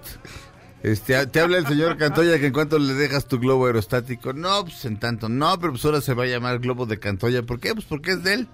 este, 0.91 1.25
te 1.27 1.39
habla 1.39 1.57
el 1.57 1.65
señor 1.65 1.97
Cantoya 1.97 2.37
que 2.39 2.45
en 2.45 2.53
cuanto 2.53 2.77
le 2.77 2.93
dejas 2.93 3.25
tu 3.27 3.39
globo 3.39 3.65
aerostático, 3.65 4.33
no, 4.33 4.65
pues 4.65 4.85
en 4.85 4.97
tanto, 4.99 5.29
no, 5.29 5.57
pero 5.59 5.73
pues 5.73 5.83
ahora 5.85 5.99
se 5.99 6.13
va 6.13 6.25
a 6.25 6.27
llamar 6.27 6.59
globo 6.59 6.85
de 6.85 6.99
Cantoya, 6.99 7.41
¿por 7.41 7.59
qué? 7.59 7.73
Pues 7.73 7.85
porque 7.85 8.11
es 8.11 8.23
de 8.23 8.33
él. 8.35 8.47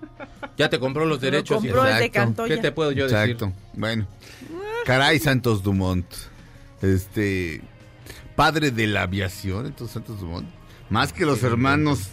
Ya 0.56 0.70
te 0.70 0.80
compró 0.80 1.06
los 1.06 1.20
derechos. 1.20 1.58
compró 1.58 1.82
el 1.86 1.98
de 1.98 2.06
Exacto. 2.06 2.14
Cantoya. 2.20 2.56
¿Qué 2.56 2.62
te 2.62 2.72
puedo 2.72 2.92
yo 2.94 3.04
Exacto, 3.06 3.48
decir? 3.48 3.62
bueno, 3.74 4.08
caray 4.86 5.20
Santos 5.20 5.62
Dumont, 5.62 6.06
este, 6.82 7.62
padre 8.38 8.72
de 8.72 8.88
la 8.88 9.02
aviación, 9.02 9.66
entonces 9.66 9.94
Santos 9.94 10.22
Dumont, 10.22 10.48
más 10.90 11.12
que 11.12 11.26
los 11.26 11.44
hermanos 11.44 12.12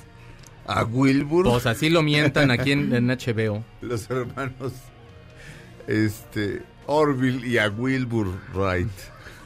a 0.67 0.83
Wilbur, 0.85 1.45
Pues 1.45 1.67
así 1.67 1.91
lo 1.91 2.03
mientan 2.03 2.51
aquí 2.51 2.73
en, 2.73 2.93
en 2.93 3.07
HBO. 3.07 3.65
los 3.83 4.11
hermanos, 4.11 4.73
este, 5.87 6.63
Orville 6.87 7.47
y 7.47 7.59
a 7.59 7.69
Wilbur 7.69 8.29
Wright. 8.53 8.91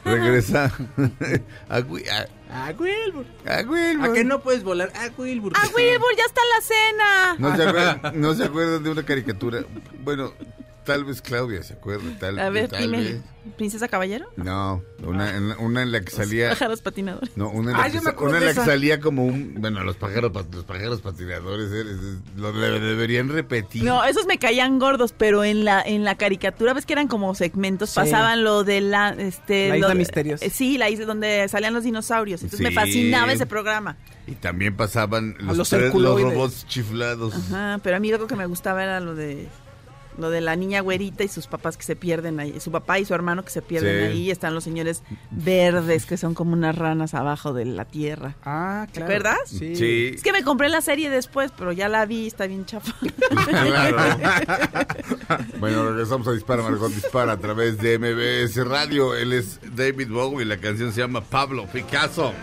Regresa 0.03 0.65
a, 1.69 1.75
a, 1.75 1.77
¡A 1.77 2.71
Wilbur! 2.71 3.25
a 3.45 3.61
Wilbur. 3.61 4.09
¿A 4.09 4.13
que 4.13 4.23
no 4.23 4.41
puedes 4.41 4.63
volar? 4.63 4.91
¡A 4.95 5.09
Wilbur! 5.17 5.53
¡Ah, 5.55 5.67
Wilbur, 5.75 6.15
ya 6.17 6.25
está 6.25 6.41
la 6.55 6.61
cena! 6.61 7.35
No 7.39 7.55
se, 7.55 7.63
acuerdan, 7.63 8.21
no 8.21 8.33
se 8.35 8.43
acuerdan 8.43 8.83
de 8.83 8.89
una 8.89 9.03
caricatura. 9.03 9.63
Bueno, 10.03 10.33
tal 10.83 11.05
vez 11.05 11.21
Claudia 11.21 11.63
se 11.63 11.73
acuerda. 11.73 12.03
Tal, 12.19 12.39
A 12.39 12.49
ver, 12.49 12.69
tal 12.69 12.81
dime, 12.83 12.97
vez. 13.01 13.21
¿Princesa 13.57 13.89
Caballero? 13.89 14.25
No, 14.37 14.81
una, 15.03 15.35
en 15.35 15.49
la- 15.49 15.57
una 15.57 15.81
en 15.81 15.91
la 15.91 15.99
que 16.01 16.11
salía. 16.11 16.49
Pájaros 16.51 16.81
patinadores. 16.81 17.35
No, 17.35 17.49
una 17.49 17.71
en 17.71 17.77
la, 17.77 17.83
Ay, 17.83 17.91
que, 17.91 17.97
yo 17.97 18.01
me 18.01 18.05
sa- 18.05 18.09
acuerdo 18.11 18.29
una 18.37 18.39
en 18.39 18.55
la 18.55 18.61
que 18.61 18.65
salía 18.69 18.99
como 19.01 19.25
un. 19.25 19.55
Bueno, 19.59 19.83
los 19.83 19.97
pájaros, 19.97 20.31
los 20.53 20.63
pájaros 20.63 21.01
patinadores. 21.01 21.69
eh, 21.71 21.81
es- 21.91 22.37
Lo 22.39 22.53
de- 22.53 22.79
deberían 22.79 23.27
repetir. 23.29 23.83
No, 23.83 24.03
esos 24.05 24.25
me 24.27 24.37
caían 24.39 24.79
gordos, 24.79 25.13
pero 25.17 25.43
en 25.43 25.65
la 25.65 25.81
en 25.81 26.03
la 26.05 26.15
caricatura 26.15 26.73
ves 26.73 26.85
que 26.85 26.93
eran 26.93 27.07
como 27.09 27.35
segmentos, 27.35 27.89
Sí. 27.89 27.95
pasaban 27.95 28.43
lo 28.45 28.63
de 28.63 28.79
la 28.79 29.09
este 29.09 29.67
La 29.67 29.73
lo 29.73 29.75
isla 29.77 29.89
de- 29.89 29.95
misteriosa. 29.95 30.45
eh, 30.45 30.49
Sí, 30.49 30.77
la 30.77 30.89
isla 30.89 31.05
donde 31.05 31.45
salían 31.49 31.73
los 31.73 31.83
dinosaurios. 31.83 32.43
Entonces 32.43 32.63
me 32.65 32.71
fascinaba 32.73 33.33
ese 33.33 33.45
programa. 33.45 33.97
Y 34.25 34.35
también 34.35 34.77
pasaban 34.77 35.35
los, 35.39 35.57
los 35.57 35.69
tres- 35.69 35.93
los 35.93 36.21
robots 36.21 36.65
chiflados. 36.65 37.33
Ajá, 37.35 37.79
pero 37.83 37.97
a 37.97 37.99
mí 37.99 38.09
lo 38.09 38.25
que 38.25 38.37
me 38.37 38.45
gustaba 38.45 38.81
era 38.83 39.01
lo 39.01 39.15
de 39.15 39.49
lo 40.17 40.29
de 40.29 40.41
la 40.41 40.55
niña 40.55 40.81
güerita 40.81 41.23
y 41.23 41.27
sus 41.27 41.47
papás 41.47 41.77
que 41.77 41.83
se 41.83 41.95
pierden 41.95 42.39
ahí, 42.39 42.59
su 42.59 42.71
papá 42.71 42.99
y 42.99 43.05
su 43.05 43.13
hermano 43.13 43.43
que 43.43 43.51
se 43.51 43.61
pierden 43.61 44.11
Sí. 44.11 44.11
ahí, 44.17 44.31
están 44.31 44.53
los 44.53 44.63
señores 44.63 45.03
verdes 45.31 46.05
que 46.05 46.17
son 46.17 46.33
como 46.33 46.53
unas 46.53 46.75
ranas 46.77 47.13
abajo 47.13 47.53
de 47.53 47.65
la 47.65 47.85
tierra. 47.85 48.35
Ah, 48.43 48.85
¿Te 48.87 48.99
claro. 49.01 49.05
acuerdas? 49.05 49.39
Sí. 49.49 49.75
Sí. 49.75 50.11
Es 50.15 50.23
que 50.23 50.31
me 50.31 50.43
compré 50.43 50.69
la 50.69 50.81
serie 50.81 51.09
después, 51.09 51.51
pero 51.57 51.71
ya 51.71 51.89
la 51.89 52.05
vi, 52.05 52.27
está 52.27 52.47
bien 52.47 52.65
chafa. 52.65 52.93
Claro. 53.49 53.97
bueno, 55.59 55.89
regresamos 55.89 56.27
a 56.27 56.31
Dispara, 56.31 56.63
Margot 56.63 56.91
Dispara 56.91 57.33
a 57.33 57.37
través 57.37 57.77
de 57.77 57.97
MBS 57.99 58.63
Radio. 58.67 59.15
Él 59.15 59.33
es 59.33 59.59
David 59.75 60.09
Bowie, 60.09 60.45
la 60.45 60.57
canción 60.57 60.91
se 60.91 61.01
llama 61.01 61.21
Pablo 61.21 61.65
Picasso. 61.71 62.33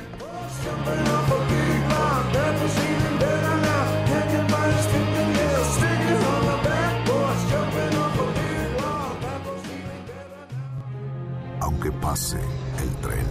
Pase 11.92 12.38
el 12.78 12.96
tren, 13.02 13.26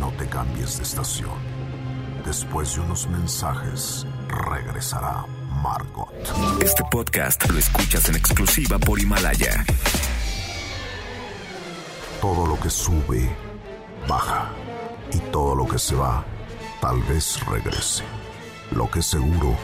no 0.00 0.10
te 0.12 0.26
cambies 0.26 0.78
de 0.78 0.84
estación. 0.84 1.36
Después 2.24 2.74
de 2.74 2.80
unos 2.80 3.06
mensajes, 3.08 4.06
regresará 4.28 5.26
Margot. 5.62 6.08
Este 6.62 6.82
podcast 6.90 7.46
lo 7.50 7.58
escuchas 7.58 8.08
en 8.08 8.16
exclusiva 8.16 8.78
por 8.78 8.98
Himalaya. 8.98 9.64
Todo 12.22 12.46
lo 12.46 12.58
que 12.58 12.70
sube, 12.70 13.28
baja. 14.08 14.50
Y 15.12 15.18
todo 15.30 15.54
lo 15.54 15.66
que 15.66 15.78
se 15.78 15.94
va, 15.94 16.24
tal 16.80 17.02
vez 17.02 17.44
regrese. 17.46 18.04
Lo 18.70 18.90
que 18.90 19.02
seguro 19.02 19.56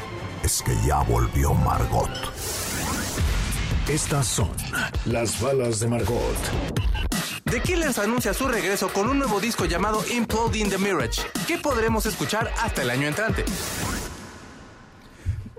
es 0.42 0.62
que 0.62 0.74
ya 0.86 1.00
volvió 1.02 1.54
Margot. 1.54 2.10
Estas 3.88 4.26
son 4.26 4.50
las 5.04 5.40
balas 5.40 5.80
de 5.80 5.88
Margot. 5.88 6.93
The 7.54 7.60
Killers 7.60 8.00
anuncia 8.00 8.34
su 8.34 8.48
regreso 8.48 8.88
con 8.88 9.08
un 9.08 9.16
nuevo 9.20 9.38
disco 9.38 9.64
llamado 9.64 10.02
Imploding 10.12 10.70
the 10.70 10.76
Mirage, 10.78 11.22
que 11.46 11.56
podremos 11.56 12.04
escuchar 12.04 12.50
hasta 12.60 12.82
el 12.82 12.90
año 12.90 13.06
entrante. 13.06 13.44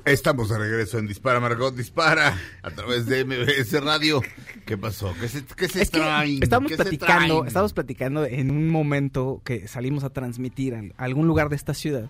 Estamos 0.03 0.49
de 0.49 0.57
regreso 0.57 0.99
en 0.99 1.07
Dispara 1.07 1.39
Margot 1.39 1.73
Dispara 1.73 2.37
a 2.63 2.71
través 2.71 3.05
de 3.05 3.23
MBS 3.23 3.81
Radio. 3.81 4.21
¿Qué 4.65 4.77
pasó? 4.77 5.15
¿Qué 5.21 5.29
se, 5.29 5.45
qué 5.45 5.69
se 5.69 5.83
Es 5.83 5.89
que 5.89 5.99
traen? 5.99 6.43
estábamos 6.43 6.69
¿Qué 6.71 6.75
se 6.75 6.83
platicando, 6.83 7.35
traen? 7.35 7.47
estábamos 7.47 7.71
platicando 7.71 8.25
en 8.25 8.51
un 8.51 8.67
momento 8.67 9.41
que 9.45 9.69
salimos 9.69 10.03
a 10.03 10.09
transmitir 10.09 10.75
a 10.75 10.81
algún 11.01 11.27
lugar 11.27 11.47
de 11.47 11.55
esta 11.55 11.73
ciudad. 11.73 12.09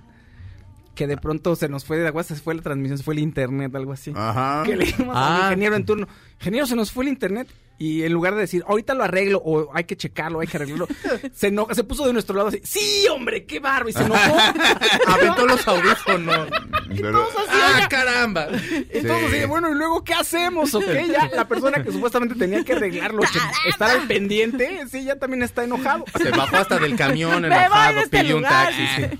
Que 0.96 1.06
de 1.06 1.18
pronto 1.18 1.56
se 1.56 1.70
nos 1.70 1.86
fue 1.86 1.98
de 1.98 2.08
agua, 2.08 2.24
se 2.24 2.34
fue 2.34 2.56
la 2.56 2.64
transmisión, 2.64 2.98
se 2.98 3.04
fue 3.04 3.14
el 3.14 3.20
internet, 3.20 3.76
algo 3.76 3.94
así. 3.94 4.14
Ajá. 4.16 4.64
Que 4.66 4.78
le 4.78 4.86
dijimos 4.86 5.16
Ah. 5.16 5.36
al 5.36 5.44
ingeniero 5.52 5.76
en 5.76 5.86
turno, 5.86 6.08
ingeniero, 6.40 6.66
se 6.66 6.76
nos 6.76 6.92
fue 6.92 7.04
el 7.04 7.10
internet. 7.10 7.48
Y 7.78 8.04
en 8.04 8.14
lugar 8.14 8.36
de 8.36 8.42
decir, 8.42 8.64
ahorita 8.68 8.94
lo 8.94 9.04
arreglo, 9.04 9.40
o 9.44 9.70
hay 9.74 9.84
que 9.84 9.98
checarlo, 9.98 10.40
hay 10.40 10.48
que 10.48 10.56
arreglarlo, 10.58 10.88
se 11.34 11.48
enoja, 11.48 11.76
se 11.76 11.84
puso 11.84 12.08
de 12.08 12.14
nuestro 12.14 12.36
lado 12.36 12.48
así, 12.48 12.62
sí, 12.64 13.06
hombre, 13.12 13.46
qué 13.46 13.60
barro, 13.60 13.90
y 13.90 13.94
se 13.94 14.02
enojó. 14.04 14.38
Aventó 15.08 15.46
los 15.46 15.68
audífonos. 15.68 16.48
Pero- 16.96 17.28
¡Ah, 17.50 17.88
caramba! 17.90 18.48
Entonces, 18.90 19.30
Sí. 19.32 19.38
así, 19.38 19.46
bueno, 19.48 19.70
¿y 19.72 19.76
luego 19.76 20.04
qué 20.04 20.14
hacemos? 20.14 20.74
¿Ok? 20.74 20.86
Ya 21.12 21.30
la 21.34 21.48
persona 21.48 21.84
que 21.84 21.92
supuestamente 21.92 22.36
tenía 22.36 22.64
que 22.64 22.74
arreglarlo, 22.74 23.22
que 23.22 23.70
estar 23.70 23.90
al 23.90 24.08
pendiente, 24.08 24.82
sí, 24.90 25.04
ya 25.04 25.18
también 25.18 25.44
está 25.44 25.64
enojado. 25.64 26.06
Se 26.18 26.30
bajó 26.32 26.58
hasta 26.58 26.80
del 26.80 26.96
camión 26.96 27.44
enojado, 27.46 28.00
este 28.00 28.20
pidió 28.22 28.38
un 28.38 28.44
taxi. 28.44 28.88
sí. 28.96 29.20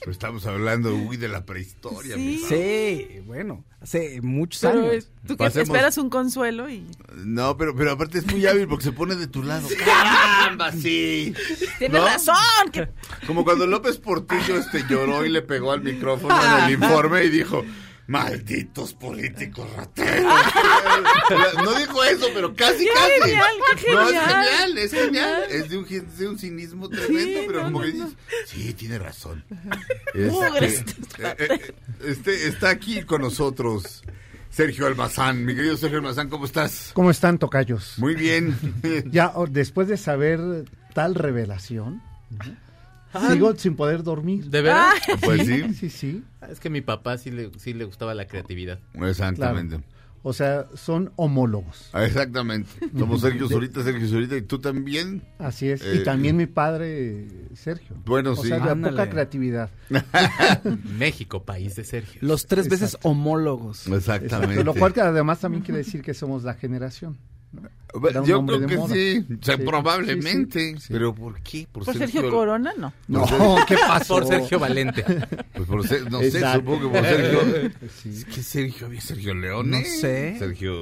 Pero 0.00 0.12
estamos 0.12 0.46
hablando, 0.46 0.94
uy, 0.94 1.16
de 1.18 1.28
la 1.28 1.44
prehistoria. 1.44 2.16
Sí. 2.16 2.42
Sí, 2.48 3.20
bueno, 3.26 3.64
hace 3.82 4.20
muchos 4.22 4.62
Pero 4.62 4.90
años. 4.90 5.08
tú 5.26 5.34
que 5.36 5.44
Pasemos. 5.44 5.68
esperas 5.68 5.98
un 5.98 6.08
consuelo 6.08 6.70
y 6.70 6.86
No, 7.16 7.56
pero, 7.58 7.76
pero 7.76 7.92
aparte 7.92 8.18
es 8.18 8.26
muy 8.26 8.46
hábil 8.46 8.66
porque 8.66 8.84
se 8.84 8.92
pone 8.92 9.14
de 9.16 9.26
tu 9.26 9.42
lado. 9.42 9.68
¡Caramba, 9.84 10.72
sí! 10.72 11.34
tienes 11.78 12.00
¿No? 12.00 12.06
razón. 12.06 12.34
que- 12.72 12.88
Como 13.26 13.44
cuando 13.44 13.66
López 13.66 13.98
Portillo 13.98 14.56
este, 14.56 14.84
lloró 14.88 15.26
y 15.26 15.28
le 15.28 15.42
pegó 15.42 15.72
al 15.72 15.82
micrófono 15.82 16.34
en 16.58 16.64
el 16.64 16.70
informe 16.82 17.24
y 17.24 17.28
dijo... 17.30 17.62
Malditos 18.10 18.92
políticos 18.94 19.68
rateros. 19.76 20.32
No 21.64 21.74
dijo 21.78 22.02
eso, 22.04 22.26
pero 22.34 22.54
casi, 22.56 22.84
Qué 22.84 22.90
casi. 22.92 23.30
genial, 23.30 23.54
qué 23.80 23.92
No, 23.94 24.00
es 24.02 24.08
genial. 24.20 24.78
es 24.78 24.90
genial. 24.92 25.42
Es 25.48 25.68
de 25.68 25.76
un, 25.78 25.86
de 26.18 26.28
un 26.28 26.38
cinismo 26.38 26.88
tremendo, 26.88 27.40
Sí, 27.40 27.44
pero 27.46 27.58
no, 27.58 27.64
como 27.66 27.78
no, 27.78 27.84
que 27.86 27.92
no. 27.98 28.04
dices, 28.06 28.18
sí, 28.46 28.74
tiene 28.74 28.98
razón. 28.98 29.44
Mugres. 30.14 30.80
Este, 30.80 31.22
eh, 31.22 31.36
eh, 31.38 31.74
este, 32.04 32.48
está 32.48 32.70
aquí 32.70 33.02
con 33.04 33.22
nosotros 33.22 34.02
Sergio 34.50 34.86
Almazán. 34.88 35.44
Mi 35.44 35.54
querido 35.54 35.76
Sergio 35.76 35.98
Almazán, 35.98 36.28
¿cómo 36.28 36.46
estás? 36.46 36.90
¿Cómo 36.94 37.10
están, 37.12 37.38
tocayos? 37.38 37.94
Muy 37.98 38.16
bien. 38.16 38.56
Ya, 39.12 39.30
o- 39.36 39.46
después 39.46 39.86
de 39.86 39.96
saber 39.96 40.40
tal 40.94 41.14
revelación. 41.14 42.02
Sigo 43.30 43.54
sin 43.56 43.76
poder 43.76 44.02
dormir. 44.02 44.44
¿De 44.46 44.62
verdad? 44.62 44.90
Pues 45.20 45.46
sí. 45.46 45.74
Sí, 45.74 45.90
sí, 45.90 46.24
Es 46.48 46.60
que 46.60 46.68
a 46.68 46.70
mi 46.70 46.80
papá 46.80 47.18
sí 47.18 47.30
le, 47.30 47.50
sí 47.58 47.72
le 47.74 47.84
gustaba 47.84 48.14
la 48.14 48.26
creatividad. 48.26 48.78
Exactamente. 48.94 49.80
O 50.22 50.34
sea, 50.34 50.66
son 50.74 51.12
homólogos. 51.16 51.88
Ah, 51.92 52.04
Exactamente. 52.04 52.68
Somos 52.98 53.20
Sergio 53.22 53.48
Zurita, 53.48 53.82
Sergio 53.82 54.06
Zurita 54.06 54.36
y 54.36 54.42
tú 54.42 54.58
también. 54.58 55.22
Así 55.38 55.70
es. 55.70 55.82
Eh, 55.82 55.96
y 55.96 56.04
también 56.04 56.36
mi 56.36 56.46
padre, 56.46 57.26
Sergio. 57.54 57.96
Bueno, 58.04 58.32
o 58.32 58.36
sí. 58.36 58.48
sea, 58.48 58.58
de 58.58 58.76
poca 58.76 59.08
creatividad. 59.08 59.70
México, 60.98 61.44
país 61.44 61.74
de 61.76 61.84
Sergio. 61.84 62.20
Los 62.22 62.46
tres 62.46 62.68
veces 62.68 62.98
homólogos. 63.02 63.86
Exactamente. 63.86 64.62
Lo 64.62 64.74
cual 64.74 64.92
que 64.92 65.00
además 65.00 65.40
también 65.40 65.62
quiere 65.62 65.78
decir 65.78 66.02
que 66.02 66.12
somos 66.12 66.44
la 66.44 66.54
generación. 66.54 67.16
Yo 68.24 68.46
creo 68.46 68.66
que 68.66 68.76
sí. 68.88 69.26
O 69.40 69.44
sea, 69.44 69.56
Sí, 69.56 69.62
probablemente. 69.64 70.74
sí, 70.74 70.80
sí. 70.80 70.88
Pero 70.92 71.12
¿por 71.12 71.40
qué? 71.42 71.66
Por 71.72 71.84
Sergio 71.84 72.30
Corona, 72.30 72.72
no. 72.78 72.92
No, 73.08 73.26
¿qué 73.66 73.76
pasó? 73.76 74.14
Por 74.14 74.26
Sergio 74.28 74.60
Valente. 74.60 75.04
Pues 75.54 75.66
por 75.68 75.86
ser, 75.86 76.08
no 76.10 76.20
sé, 76.20 76.28
Exacto. 76.28 76.58
supongo 76.60 76.92
que 76.92 76.98
por 76.98 77.04
Sergio. 77.08 77.70
Que 78.34 78.42
Sergio 78.42 78.86
había 78.86 79.00
Sergio 79.00 79.34
Leone. 79.34 79.80
No 79.80 79.84
sé. 79.84 80.36
Sergio, 80.38 80.72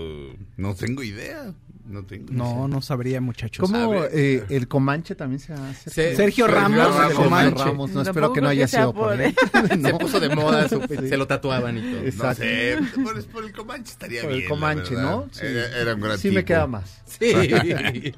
no 0.58 0.74
tengo 0.74 1.02
idea. 1.02 1.54
No 1.88 2.04
tengo 2.04 2.26
No, 2.32 2.68
no 2.68 2.82
sabría, 2.82 3.20
muchachos. 3.20 3.68
¿Cómo 3.68 3.90
ver. 3.90 4.10
eh, 4.12 4.44
el 4.50 4.68
Comanche 4.68 5.14
también 5.14 5.40
se 5.40 5.54
hace? 5.54 5.88
Se- 5.90 6.14
Sergio 6.16 6.46
Ramos, 6.46 6.94
Ramos, 6.94 7.14
Comanche. 7.14 7.64
Ramos, 7.64 7.90
no, 7.92 8.02
espero 8.02 8.32
que 8.34 8.40
no 8.42 8.48
haya 8.48 8.68
sido 8.68 8.92
por 8.92 9.18
él. 9.20 9.34
Se 9.68 9.76
No. 9.78 9.96
puso 9.98 10.20
de 10.20 10.28
moda, 10.34 10.68
su- 10.68 10.82
Sí. 10.82 11.08
se 11.08 11.16
lo 11.16 11.26
tatuaban 11.26 11.78
y 11.78 11.80
todo. 11.80 12.00
No 12.02 12.06
Exacto. 12.06 12.42
sé, 12.42 12.76
por, 13.02 13.24
por 13.28 13.44
el 13.44 13.52
Comanche 13.52 13.92
estaría 13.92 14.20
Por 14.22 14.30
el 14.32 14.36
bien. 14.38 14.48
Comanche, 14.50 14.94
la 14.94 15.00
verdad. 15.02 15.10
¿no? 15.16 15.28
Sí. 15.32 15.40
Era, 15.46 15.78
era 15.80 15.94
un 15.94 16.00
gran 16.02 16.18
Sí 16.18 16.30
me 16.30 16.44
queda 16.44 16.66
más. 16.66 17.02
Sí. 17.06 17.32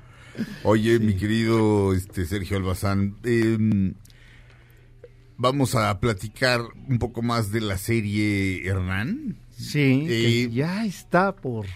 Oye, 0.65 0.99
mi 0.99 1.15
querido 1.15 1.95
este, 1.95 2.25
Sergio 2.27 2.57
Albazán, 2.57 3.17
eh, 3.25 3.93
vamos 5.37 5.75
a 5.75 5.99
platicar 6.01 6.61
un 6.89 6.99
poco 6.99 7.23
más 7.23 7.51
de 7.53 7.61
la 7.61 7.79
serie 7.79 8.67
Hernán. 8.67 9.37
Sí, 9.57 10.05
que 10.07 10.43
Eh, 10.45 10.51
ya 10.51 10.85
está 10.87 11.37
por, 11.37 11.67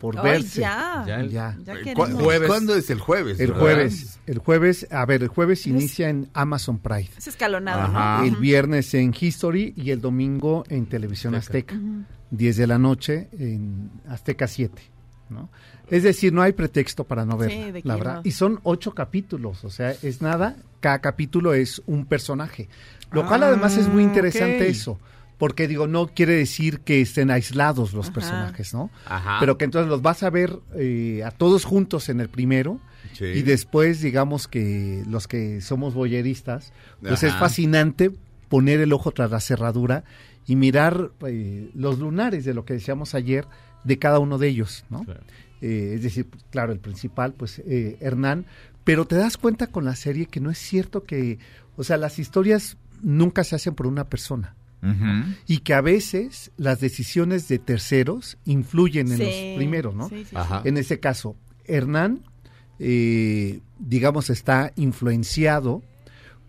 por 0.00 0.20
verse. 0.22 0.60
ya. 0.60 1.04
Ya. 1.06 1.22
Ya. 1.24 1.58
Ya 1.64 1.74
queremos. 1.82 2.10
¿cu- 2.10 2.16
Jueves. 2.24 2.48
¿Cuándo 2.48 2.74
es 2.76 2.90
el 2.90 2.98
jueves? 3.00 3.40
El 3.40 3.48
verdad? 3.48 3.60
jueves, 3.60 4.20
el 4.26 4.38
jueves, 4.38 4.86
a 4.90 5.04
ver, 5.06 5.22
el 5.22 5.28
jueves 5.28 5.66
inicia 5.66 6.08
en 6.08 6.28
Amazon 6.34 6.78
Prime. 6.78 7.08
Es 7.16 7.26
escalonado, 7.26 7.80
Ajá. 7.82 8.18
¿no? 8.18 8.24
El 8.24 8.36
viernes 8.36 8.92
en 8.94 9.14
History 9.18 9.74
y 9.76 9.90
el 9.90 10.00
domingo 10.00 10.64
en 10.68 10.86
Televisión 10.86 11.34
Azteca. 11.34 11.76
10 12.30 12.56
de 12.56 12.66
la 12.66 12.78
noche 12.78 13.28
en 13.32 13.90
Azteca 14.08 14.46
7. 14.46 14.82
¿no? 15.30 15.48
Es 15.88 16.02
decir, 16.02 16.32
no 16.32 16.42
hay 16.42 16.52
pretexto 16.52 17.04
para 17.04 17.24
no 17.24 17.34
Sí, 17.34 17.38
verla, 17.46 17.72
de 17.72 17.82
la 17.84 17.94
verdad. 17.96 18.14
no. 18.16 18.20
Y 18.24 18.32
son 18.32 18.58
ocho 18.64 18.92
capítulos, 18.92 19.64
o 19.64 19.70
sea, 19.70 19.92
es 20.02 20.20
nada, 20.22 20.56
cada 20.80 20.98
capítulo 21.00 21.54
es 21.54 21.80
un 21.86 22.04
personaje. 22.06 22.68
Lo 23.12 23.26
cual 23.26 23.42
Ah, 23.44 23.46
además 23.48 23.76
es 23.76 23.86
muy 23.88 24.02
interesante 24.02 24.68
eso, 24.68 24.98
porque 25.40 25.66
digo, 25.66 25.86
no 25.86 26.06
quiere 26.08 26.34
decir 26.34 26.80
que 26.80 27.00
estén 27.00 27.30
aislados 27.30 27.94
los 27.94 28.06
Ajá. 28.08 28.14
personajes, 28.14 28.74
¿no? 28.74 28.90
Ajá. 29.06 29.38
Pero 29.40 29.56
que 29.56 29.64
entonces 29.64 29.88
los 29.88 30.02
vas 30.02 30.22
a 30.22 30.28
ver 30.28 30.60
eh, 30.76 31.22
a 31.24 31.30
todos 31.30 31.64
juntos 31.64 32.10
en 32.10 32.20
el 32.20 32.28
primero 32.28 32.78
Sí. 33.14 33.24
y 33.24 33.42
después 33.42 34.02
digamos 34.02 34.46
que 34.48 35.02
los 35.08 35.26
que 35.26 35.62
somos 35.62 35.94
boyeristas, 35.94 36.74
pues 37.00 37.22
es 37.22 37.34
fascinante 37.34 38.12
poner 38.50 38.80
el 38.80 38.92
ojo 38.92 39.12
tras 39.12 39.30
la 39.30 39.40
cerradura 39.40 40.04
y 40.46 40.56
mirar 40.56 41.10
eh, 41.26 41.70
los 41.74 41.98
lunares 41.98 42.44
de 42.44 42.52
lo 42.52 42.66
que 42.66 42.74
decíamos 42.74 43.14
ayer 43.14 43.46
de 43.82 43.98
cada 43.98 44.18
uno 44.18 44.36
de 44.36 44.48
ellos, 44.48 44.84
¿no? 44.90 45.04
Claro. 45.04 45.20
Eh, 45.62 45.92
es 45.94 46.02
decir, 46.02 46.26
claro, 46.50 46.72
el 46.72 46.80
principal, 46.80 47.32
pues 47.32 47.60
eh, 47.66 47.96
Hernán, 48.00 48.44
pero 48.84 49.06
te 49.06 49.16
das 49.16 49.38
cuenta 49.38 49.68
con 49.68 49.86
la 49.86 49.96
serie 49.96 50.26
que 50.26 50.40
no 50.40 50.50
es 50.50 50.58
cierto 50.58 51.04
que, 51.04 51.38
o 51.76 51.82
sea, 51.84 51.96
las 51.96 52.18
historias 52.18 52.76
nunca 53.02 53.42
se 53.42 53.56
hacen 53.56 53.74
por 53.74 53.86
una 53.86 54.04
persona 54.10 54.54
Y 55.46 55.58
que 55.58 55.74
a 55.74 55.80
veces 55.80 56.52
las 56.56 56.80
decisiones 56.80 57.48
de 57.48 57.58
terceros 57.58 58.38
influyen 58.44 59.10
en 59.12 59.18
Sí, 59.18 59.24
los 59.24 59.56
primeros, 59.56 59.94
¿no? 59.94 60.08
sí, 60.08 60.24
sí, 60.24 60.34
Ajá. 60.36 60.62
En 60.64 60.76
este 60.78 61.00
caso, 61.00 61.36
Hernán, 61.66 62.22
eh, 62.78 63.60
digamos, 63.78 64.30
está 64.30 64.72
influenciado 64.76 65.82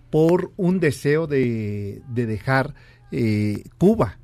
por 0.09 0.51
un 0.57 0.79
deseo 0.79 1.27
de, 1.27 2.01
de 2.07 2.25
dejar 2.25 2.73
eh, 3.11 3.63
Cuba. 3.77 4.17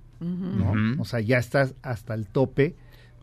O 1.00 1.06
sea, 1.06 1.20
ya 1.20 1.38
está 1.38 1.70
hasta 1.82 2.14
el 2.14 2.28
tope 2.28 2.76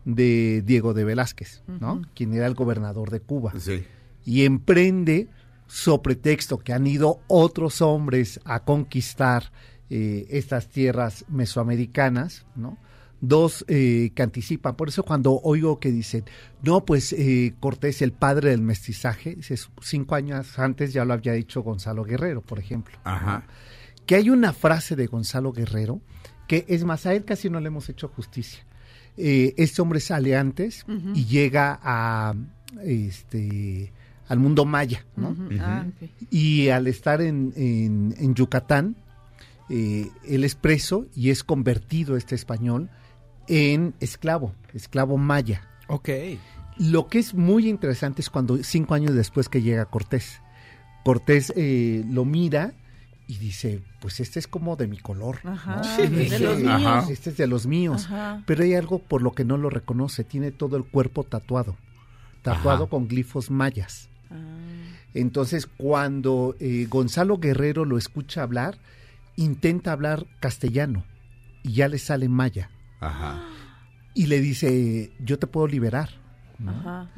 de 0.05 0.61
Diego 0.65 0.93
de 0.93 1.03
Velázquez, 1.03 1.63
¿no? 1.67 2.01
Quien 2.13 2.33
era 2.33 2.45
el 2.47 2.53
gobernador 2.53 3.09
de 3.09 3.19
Cuba. 3.19 3.53
Sí. 3.59 3.83
Y 4.23 4.45
emprende, 4.45 5.27
so 5.67 6.01
pretexto 6.01 6.59
que 6.59 6.73
han 6.73 6.85
ido 6.87 7.19
otros 7.27 7.81
hombres 7.81 8.39
a 8.45 8.63
conquistar 8.63 9.51
eh, 9.89 10.25
estas 10.29 10.67
tierras 10.69 11.25
mesoamericanas, 11.29 12.45
¿no? 12.55 12.77
Dos 13.21 13.63
eh, 13.67 14.11
que 14.13 14.21
anticipan. 14.23 14.75
Por 14.75 14.89
eso 14.89 15.03
cuando 15.03 15.39
oigo 15.41 15.79
que 15.79 15.91
dicen, 15.91 16.25
no, 16.63 16.85
pues 16.85 17.13
eh, 17.13 17.53
Cortés, 17.59 18.01
el 18.01 18.11
padre 18.11 18.49
del 18.51 18.61
mestizaje, 18.61 19.37
cinco 19.81 20.15
años 20.15 20.59
antes 20.59 20.93
ya 20.93 21.05
lo 21.05 21.13
había 21.13 21.33
dicho 21.33 21.61
Gonzalo 21.63 22.03
Guerrero, 22.03 22.41
por 22.41 22.59
ejemplo 22.59 22.97
Ajá. 23.03 23.45
que 24.05 24.15
hay 24.15 24.29
una 24.29 24.53
frase 24.53 24.95
de 24.95 25.07
Gonzalo 25.07 25.53
Guerrero 25.53 26.01
que 26.47 26.65
es 26.67 26.83
más, 26.83 27.05
a 27.07 27.13
él 27.15 27.23
casi 27.25 27.49
no 27.49 27.59
le 27.59 27.67
hemos 27.67 27.89
hecho 27.89 28.07
justicia. 28.09 28.63
Eh, 29.17 29.53
este 29.57 29.81
hombre 29.81 29.99
sale 30.01 30.35
antes 30.35 30.85
y 31.15 31.25
llega 31.25 31.79
a 31.81 32.35
este 32.83 33.91
al 34.27 34.39
mundo 34.39 34.65
maya, 34.65 35.05
¿no? 35.15 35.35
Ah. 35.59 35.85
Y 36.31 36.69
al 36.69 36.87
estar 36.87 37.21
en, 37.21 37.53
en- 37.55 38.13
en 38.17 38.33
Yucatán, 38.35 38.95
eh, 39.69 40.09
él 40.27 40.43
es 40.43 40.55
preso 40.55 41.05
y 41.15 41.29
es 41.29 41.43
convertido 41.43 42.17
este 42.17 42.35
español 42.35 42.89
en 43.47 43.93
esclavo, 43.99 44.53
esclavo 44.73 45.17
maya. 45.17 45.67
Ok. 45.87 46.09
Lo 46.77 47.07
que 47.07 47.19
es 47.19 47.33
muy 47.33 47.69
interesante 47.69 48.21
es 48.21 48.29
cuando 48.29 48.57
cinco 48.63 48.93
años 48.95 49.13
después 49.13 49.47
que 49.49 49.61
llega 49.61 49.85
Cortés, 49.85 50.41
Cortés 51.03 51.53
eh, 51.55 52.03
lo 52.09 52.25
mira 52.25 52.73
y 53.27 53.37
dice, 53.37 53.81
pues 54.01 54.19
este 54.19 54.39
es 54.39 54.47
como 54.47 54.75
de 54.75 54.87
mi 54.87 54.97
color. 54.97 55.39
Ajá, 55.43 55.77
¿no? 55.77 55.97
de 56.09 56.23
Este- 56.23 56.39
los 56.39 56.63
Ajá. 56.63 56.77
míos. 56.77 57.09
Este 57.09 57.29
es 57.31 57.37
de 57.37 57.47
los 57.47 57.65
míos. 57.65 58.05
Ajá. 58.05 58.43
Pero 58.45 58.63
hay 58.63 58.73
algo 58.75 58.99
por 58.99 59.21
lo 59.21 59.31
que 59.33 59.45
no 59.45 59.57
lo 59.57 59.69
reconoce, 59.69 60.23
tiene 60.23 60.51
todo 60.51 60.77
el 60.77 60.83
cuerpo 60.83 61.23
tatuado, 61.23 61.75
tatuado 62.41 62.83
Ajá. 62.83 62.89
con 62.89 63.07
glifos 63.07 63.49
mayas. 63.49 64.09
Ah. 64.29 64.35
Entonces, 65.13 65.65
cuando 65.65 66.55
eh, 66.59 66.87
Gonzalo 66.89 67.37
Guerrero 67.37 67.85
lo 67.85 67.97
escucha 67.97 68.43
hablar, 68.43 68.77
intenta 69.35 69.91
hablar 69.91 70.27
castellano 70.39 71.05
y 71.63 71.73
ya 71.73 71.87
le 71.87 71.97
sale 71.97 72.29
Maya. 72.29 72.69
Ajá. 72.99 73.43
Y 74.13 74.27
le 74.27 74.39
dice, 74.39 75.11
yo 75.19 75.39
te 75.39 75.47
puedo 75.47 75.67
liberar. 75.67 76.09
¿no? 76.59 76.71
Ajá. 76.71 77.09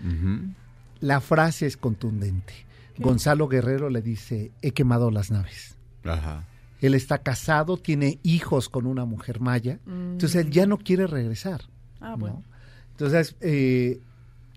La 0.99 1.21
frase 1.21 1.67
es 1.67 1.77
contundente. 1.77 2.53
Gonzalo 2.97 3.47
Guerrero 3.47 3.89
le 3.89 4.01
dice, 4.01 4.51
he 4.61 4.71
quemado 4.71 5.11
las 5.11 5.29
naves. 5.29 5.77
Ajá. 6.03 6.47
Él 6.81 6.93
está 6.93 7.19
casado, 7.19 7.77
tiene 7.77 8.19
hijos 8.23 8.69
con 8.69 8.85
una 8.85 9.05
mujer 9.05 9.39
maya, 9.39 9.79
entonces 9.87 10.35
él 10.45 10.51
ya 10.51 10.67
no 10.67 10.77
quiere 10.77 11.07
regresar. 11.07 11.61
Ah, 11.99 12.11
¿no? 12.11 12.17
bueno. 12.17 12.43
Entonces, 12.91 13.35
eh, 13.41 13.99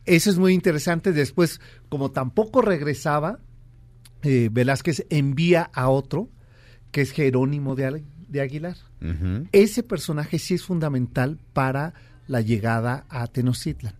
eso 0.04 0.30
es 0.30 0.38
muy 0.38 0.52
interesante. 0.52 1.12
Después, 1.12 1.60
como 1.88 2.10
tampoco 2.10 2.62
regresaba, 2.62 3.38
eh, 4.22 4.48
Velázquez 4.52 5.06
envía 5.10 5.70
a 5.74 5.88
otro, 5.88 6.28
que 6.90 7.02
es 7.02 7.12
Jerónimo 7.12 7.74
de, 7.74 8.02
de 8.28 8.40
Aguilar. 8.40 8.76
Ese 9.52 9.82
personaje 9.82 10.38
sí 10.38 10.54
es 10.54 10.64
fundamental 10.64 11.38
para 11.52 11.94
la 12.26 12.40
llegada 12.40 13.06
a 13.08 13.26
Tenochtitlan. 13.26 13.94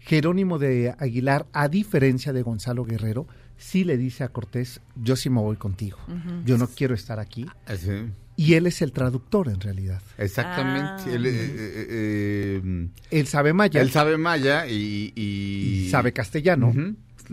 Jerónimo 0.00 0.58
de 0.58 0.94
Aguilar, 0.98 1.46
a 1.52 1.68
diferencia 1.68 2.32
de 2.32 2.42
Gonzalo 2.42 2.84
Guerrero, 2.84 3.26
sí 3.58 3.84
le 3.84 3.96
dice 3.96 4.24
a 4.24 4.28
Cortés, 4.28 4.80
yo 4.94 5.16
sí 5.16 5.30
me 5.30 5.40
voy 5.40 5.56
contigo, 5.56 5.98
yo 6.44 6.58
no 6.58 6.68
quiero 6.68 6.94
estar 6.94 7.18
aquí. 7.18 7.46
Así. 7.66 7.90
Y 8.36 8.54
él 8.54 8.66
es 8.66 8.82
el 8.82 8.92
traductor 8.92 9.48
en 9.48 9.60
realidad. 9.60 10.02
Exactamente. 10.18 11.04
Ah. 11.06 11.10
Él, 11.14 11.26
eh, 11.26 11.30
eh, 11.32 12.60
eh, 12.62 12.88
Él 13.10 13.26
sabe 13.26 13.54
maya 13.54 13.80
él 13.80 13.90
sabe 13.90 14.18
maya 14.18 14.66
y, 14.66 15.12
y... 15.16 15.86
y 15.86 15.90
sabe 15.90 16.12
castellano. 16.12 16.72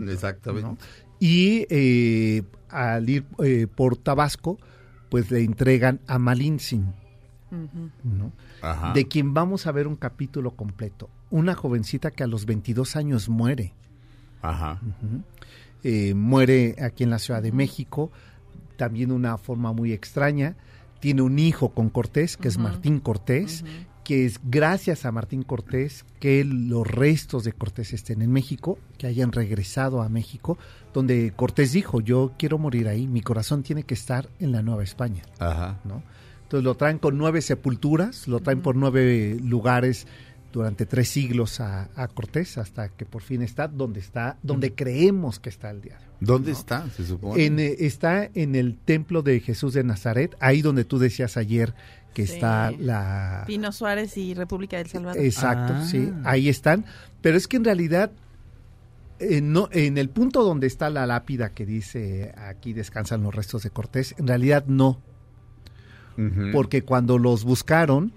Exactamente. 0.08 0.66
¿no? 0.66 0.78
Y 1.20 1.66
eh, 1.68 2.42
al 2.70 3.08
ir 3.08 3.24
eh, 3.44 3.66
por 3.72 3.98
Tabasco, 3.98 4.58
pues 5.08 5.30
le 5.30 5.42
entregan 5.44 6.00
a 6.06 6.18
Malintzin, 6.18 6.92
Ujú. 7.50 7.90
¿no? 8.02 8.32
Ajá. 8.62 8.92
de 8.92 9.06
quien 9.06 9.34
vamos 9.34 9.66
a 9.66 9.72
ver 9.72 9.86
un 9.86 9.96
capítulo 9.96 10.52
completo. 10.52 11.08
Una 11.30 11.54
jovencita 11.54 12.10
que 12.10 12.22
a 12.24 12.26
los 12.26 12.46
22 12.46 12.96
años 12.96 13.28
muere. 13.28 13.74
Ajá. 14.42 14.80
Eh, 15.82 16.14
muere 16.14 16.76
aquí 16.82 17.04
en 17.04 17.10
la 17.10 17.18
Ciudad 17.18 17.42
de 17.42 17.52
México, 17.52 18.10
también 18.76 19.10
de 19.10 19.14
una 19.14 19.36
forma 19.38 19.72
muy 19.72 19.92
extraña. 19.92 20.56
Tiene 21.00 21.22
un 21.22 21.38
hijo 21.38 21.70
con 21.74 21.90
Cortés, 21.90 22.36
que 22.36 22.48
es 22.48 22.56
Martín 22.58 22.98
Cortés, 23.00 23.64
que 24.04 24.26
es 24.26 24.40
gracias 24.44 25.04
a 25.04 25.12
Martín 25.12 25.42
Cortés 25.42 26.04
que 26.20 26.44
los 26.44 26.86
restos 26.86 27.44
de 27.44 27.52
Cortés 27.52 27.92
estén 27.92 28.22
en 28.22 28.30
México, 28.30 28.78
que 28.98 29.06
hayan 29.06 29.32
regresado 29.32 30.02
a 30.02 30.08
México, 30.08 30.58
donde 30.92 31.32
Cortés 31.34 31.72
dijo, 31.72 32.00
yo 32.00 32.32
quiero 32.38 32.58
morir 32.58 32.88
ahí, 32.88 33.06
mi 33.08 33.22
corazón 33.22 33.62
tiene 33.62 33.82
que 33.82 33.94
estar 33.94 34.28
en 34.38 34.52
la 34.52 34.62
Nueva 34.62 34.84
España. 34.84 35.22
Ajá. 35.38 35.80
¿no? 35.84 36.02
Entonces 36.42 36.64
lo 36.64 36.76
traen 36.76 36.98
con 36.98 37.18
nueve 37.18 37.40
sepulturas, 37.40 38.28
lo 38.28 38.40
traen 38.40 38.60
por 38.60 38.76
nueve 38.76 39.38
lugares 39.42 40.06
durante 40.52 40.86
tres 40.86 41.08
siglos 41.08 41.58
a, 41.60 41.88
a 41.96 42.06
Cortés, 42.06 42.58
hasta 42.58 42.90
que 42.90 43.06
por 43.06 43.22
fin 43.22 43.42
está 43.42 43.66
donde 43.66 43.98
está, 43.98 44.38
donde 44.42 44.72
creemos 44.72 45.40
que 45.40 45.48
está 45.48 45.70
el 45.70 45.80
día. 45.80 45.98
¿Dónde 46.20 46.52
está? 46.52 46.88
Se 46.90 47.04
supone. 47.04 47.44
En, 47.44 47.58
eh, 47.58 47.74
está 47.80 48.30
en 48.34 48.54
el 48.54 48.76
templo 48.76 49.22
de 49.22 49.40
Jesús 49.40 49.74
de 49.74 49.82
Nazaret, 49.82 50.36
ahí 50.38 50.62
donde 50.62 50.84
tú 50.84 50.98
decías 50.98 51.36
ayer 51.36 51.74
que 52.14 52.26
Sí. 52.26 52.34
está 52.34 52.70
la... 52.70 53.44
Pino 53.46 53.70
Suárez 53.72 54.16
y 54.16 54.32
República 54.34 54.78
del 54.78 54.86
Salvador. 54.86 55.22
Exacto, 55.22 55.74
Ah. 55.76 55.84
sí, 55.84 56.10
ahí 56.24 56.48
están. 56.48 56.86
Pero 57.20 57.36
es 57.36 57.46
que 57.48 57.56
en 57.58 57.64
realidad, 57.64 58.10
eh, 59.18 59.40
no, 59.42 59.68
en 59.72 59.98
el 59.98 60.08
punto 60.08 60.42
donde 60.44 60.66
está 60.66 60.88
la 60.90 61.06
lápida 61.06 61.50
que 61.50 61.66
dice 61.66 62.32
aquí 62.36 62.72
descansan 62.72 63.22
los 63.22 63.34
restos 63.34 63.62
de 63.64 63.70
Cortés, 63.70 64.14
en 64.18 64.26
realidad 64.28 64.64
no, 64.66 65.00
porque 66.52 66.82
cuando 66.82 67.18
los 67.18 67.42
buscaron, 67.44 68.12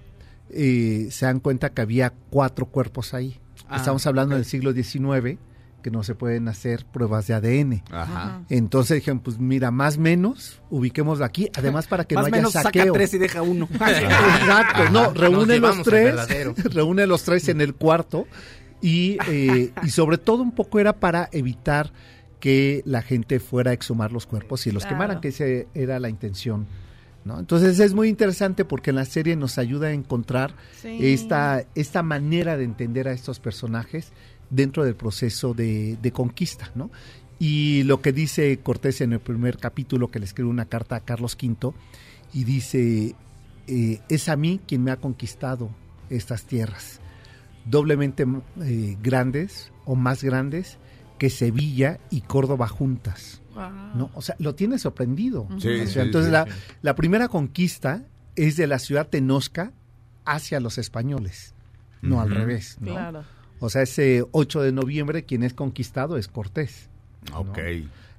eh, 0.52 1.08
se 1.10 1.26
dan 1.26 1.40
cuenta 1.40 1.72
que 1.72 1.82
había 1.82 2.14
cuatro 2.30 2.68
cuerpos 2.68 3.14
ahí. 3.16 3.40
Ah, 3.68 3.78
Estamos 3.78 4.06
hablando 4.06 4.36
del 4.36 4.46
siglo 4.46 4.72
XIX, 4.72 5.40
que 5.82 5.92
no 5.92 6.04
se 6.04 6.16
pueden 6.16 6.48
hacer 6.48 6.86
pruebas 6.86 7.28
de 7.28 7.34
ADN. 7.36 7.84
Ajá. 7.92 8.42
Entonces 8.50 8.96
dijeron, 8.96 9.20
pues 9.20 9.40
mira, 9.40 9.72
más 9.72 9.98
menos, 9.98 10.62
ubiquémoslo 10.70 11.24
aquí, 11.24 11.50
además 11.56 11.88
para 11.88 12.04
que 12.06 12.16
Más 12.16 12.24
no 12.24 12.28
haya 12.28 12.36
menos 12.38 12.54
saqueo. 12.54 12.84
saca 12.86 12.94
tres 12.94 13.14
y 13.14 13.18
deja 13.20 13.42
uno. 13.42 13.70
Exacto, 13.74 14.90
no, 14.92 15.14
reúne 15.14 15.60
los 15.60 15.82
tres, 15.84 16.16
reúne 16.74 17.08
los 17.08 17.24
tres 17.24 17.48
en 17.50 17.62
el 17.62 17.76
cuarto 17.76 18.28
y, 18.82 19.18
eh, 19.28 19.72
y 19.84 19.90
sobre 19.90 20.18
todo 20.18 20.44
un 20.44 20.52
poco 20.54 20.80
era 20.80 20.94
para 21.00 21.30
evitar 21.32 21.92
que 22.40 22.82
la 22.86 23.02
gente 23.02 23.40
fuera 23.40 23.72
a 23.72 23.74
exhumar 23.74 24.12
los 24.12 24.26
cuerpos 24.28 24.68
y 24.68 24.72
los 24.72 24.84
Claro. 24.84 24.96
quemaran, 24.98 25.22
que 25.22 25.30
esa 25.30 25.46
era 25.74 26.00
la 26.00 26.10
intención. 26.10 26.68
¿no? 27.26 27.40
Entonces 27.40 27.80
es 27.80 27.94
muy 27.94 28.08
interesante 28.08 28.64
porque 28.64 28.92
en 28.92 28.96
la 28.98 29.06
serie 29.06 29.36
nos 29.36 29.58
ayuda 29.58 29.88
a 29.88 29.92
encontrar 29.92 30.54
Sí. 30.82 30.98
esta, 31.02 31.66
esta 31.76 32.02
manera 32.04 32.56
de 32.58 32.64
entender 32.64 33.08
a 33.08 33.12
estos 33.12 33.40
personajes 33.40 34.14
dentro 34.50 34.84
del 34.84 34.96
proceso 34.96 35.54
de, 35.54 35.98
de 36.02 36.12
conquista, 36.12 36.72
¿no? 36.76 36.90
Y 37.40 37.84
lo 37.84 38.02
que 38.02 38.12
dice 38.12 38.58
Cortés 38.60 39.02
en 39.02 39.14
el 39.14 39.20
primer 39.20 39.58
capítulo, 39.58 40.10
que 40.10 40.20
le 40.20 40.26
escribe 40.26 40.50
una 40.50 40.66
carta 40.66 40.96
a 40.96 41.00
Carlos 41.02 41.38
V, 41.42 41.74
y 42.34 42.44
dice, 42.44 43.16
eh, 43.68 44.02
es 44.10 44.30
a 44.30 44.36
mí 44.36 44.60
quien 44.68 44.84
me 44.84 44.92
ha 44.92 44.98
conquistado 44.98 45.70
estas 46.10 46.46
tierras, 46.46 47.00
doblemente 47.66 48.26
eh, 48.62 48.98
grandes 49.02 49.72
o 49.86 49.96
más 49.96 50.24
grandes 50.24 50.78
que 51.20 51.30
Sevilla 51.30 52.00
y 52.10 52.22
Córdoba 52.22 52.68
juntas. 52.68 53.42
¿no? 53.96 54.12
O 54.14 54.22
sea, 54.22 54.36
lo 54.38 54.54
tiene 54.54 54.78
sorprendido. 54.78 55.48
Sí, 55.58 55.68
O 55.68 55.88
sea, 55.88 55.88
sí, 55.88 56.00
entonces 56.00 56.28
sí, 56.28 56.32
la, 56.32 56.46
sí. 56.46 56.52
la 56.84 56.96
primera 56.96 57.28
conquista 57.28 58.04
es 58.36 58.56
de 58.56 58.68
la 58.68 58.78
ciudad 58.78 59.08
tenosca 59.08 59.74
hacia 60.26 60.60
los 60.60 60.78
españoles, 60.78 61.56
no 62.02 62.22
al 62.22 62.30
revés. 62.30 62.78
¿no? 62.80 62.92
Claro. 62.92 63.24
O 63.60 63.70
sea, 63.70 63.82
ese 63.82 64.24
8 64.32 64.62
de 64.62 64.72
noviembre 64.72 65.24
quien 65.26 65.44
es 65.44 65.54
conquistado 65.54 66.18
es 66.18 66.28
Cortés. 66.28 66.90
Ok. 67.34 67.58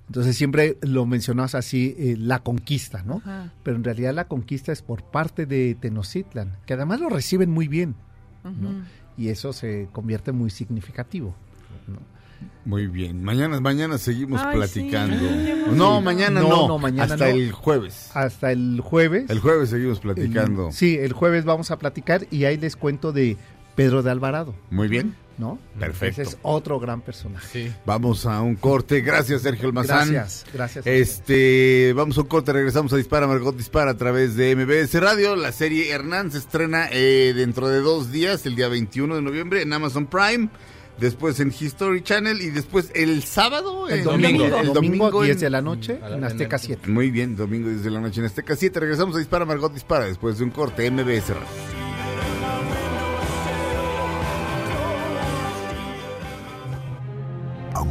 Entonces 0.09 0.37
siempre 0.37 0.79
lo 0.83 1.05
mencionas 1.07 1.55
así, 1.55 1.94
eh, 1.98 2.16
la 2.18 2.38
conquista, 2.38 3.03
¿no? 3.03 3.16
Ajá. 3.18 3.53
Pero 3.62 3.77
en 3.77 3.85
realidad 3.85 4.14
la 4.14 4.27
conquista 4.27 4.72
es 4.72 4.81
por 4.83 5.03
parte 5.03 5.44
de 5.44 5.74
Tenochtitlan, 5.79 6.57
que 6.66 6.72
además 6.74 7.01
lo 7.01 7.09
reciben 7.11 7.51
muy 7.51 7.68
bien, 7.68 7.94
¿no? 8.42 8.83
Y 9.18 9.29
eso 9.29 9.53
se 9.53 9.88
convierte 9.92 10.33
muy 10.33 10.48
significativo. 10.51 11.35
¿no? 11.87 11.98
Muy 12.64 12.87
bien. 12.87 13.22
Mañana, 13.24 13.61
mañana 13.61 13.98
seguimos 13.98 14.40
Ay, 14.42 14.57
platicando. 14.57 15.16
sí. 15.18 15.53
No, 15.74 16.01
mañana 16.01 16.40
No, 16.40 16.48
no. 16.48 16.68
no, 16.68 16.79
mañana 16.79 17.12
Hasta 17.14 17.29
no. 17.29 17.35
el 17.35 17.53
jueves. 17.53 18.11
Hasta 18.14 18.53
el 18.53 18.81
jueves. 18.81 19.29
El 19.29 19.40
jueves 19.40 19.70
seguimos 19.70 20.01
platicando. 20.01 20.68
el- 20.68 20.72
sí, 20.72 20.96
el 20.96 21.12
jueves 21.12 21.44
vamos 21.44 21.70
a 21.70 21.79
platicar 21.79 22.27
y 22.31 22.44
ahí 22.44 22.57
les 22.57 22.77
cuento 22.77 23.12
de 23.12 23.37
Pedro 23.74 24.03
de 24.03 24.11
Alvarado, 24.11 24.55
Muy 24.70 24.88
bien. 24.88 25.14
¿No? 25.38 25.59
Perfecto. 25.79 26.22
Ese 26.22 26.31
es 26.33 26.38
otro 26.42 26.79
gran 26.81 27.01
personaje. 27.01 27.68
Sí. 27.68 27.72
Vamos 27.87 28.27
a 28.27 28.42
un 28.42 28.57
corte. 28.57 29.01
Gracias, 29.01 29.42
Sergio 29.42 29.68
Almazán. 29.68 30.12
Gracias, 30.12 30.44
gracias. 30.53 30.87
Este, 30.87 31.92
vamos 31.94 32.18
a 32.18 32.22
un 32.22 32.27
corte, 32.27 32.53
regresamos 32.53 32.92
a 32.92 32.96
Dispara, 32.96 33.27
Margot 33.27 33.57
Dispara 33.57 33.92
a 33.92 33.96
través 33.96 34.35
de 34.37 34.55
MBS 34.57 34.94
Radio. 35.01 35.37
La 35.37 35.53
serie 35.53 35.90
Hernán 35.90 36.31
se 36.33 36.38
estrena 36.38 36.88
eh, 36.90 37.33
dentro 37.37 37.68
de 37.68 37.81
dos 37.81 38.11
días, 38.12 38.44
el 38.46 38.57
día 38.57 38.68
21 38.68 39.14
de 39.16 39.22
noviembre 39.22 39.62
en 39.62 39.72
Amazon 39.72 40.07
Prime, 40.07 40.48
después 40.98 41.38
en 41.38 41.55
History 41.59 42.03
Channel 42.03 42.40
y 42.42 42.51
después 42.51 42.90
el 42.94 43.22
sábado. 43.22 43.88
El 43.88 44.01
en- 44.01 44.05
domingo, 44.05 44.44
el 44.44 44.51
domingo, 44.51 44.74
domingo 44.74 45.22
10 45.22 45.37
en- 45.37 45.40
de 45.40 45.51
la 45.51 45.62
noche 45.62 46.01
en 46.11 46.24
Azteca 46.24 46.57
el- 46.57 46.62
7. 46.62 46.88
Muy 46.90 47.11
bien, 47.12 47.37
domingo 47.37 47.68
10 47.68 47.85
de 47.85 47.90
la 47.90 48.01
noche 48.01 48.18
en 48.20 48.27
Azteca 48.27 48.57
7. 48.57 48.81
Regresamos 48.81 49.14
a 49.14 49.18
Dispara, 49.20 49.44
Margot 49.44 49.72
Dispara 49.72 50.07
después 50.07 50.38
de 50.38 50.44
un 50.44 50.51
corte 50.51 50.90
MBS 50.90 51.29
Radio. 51.35 51.77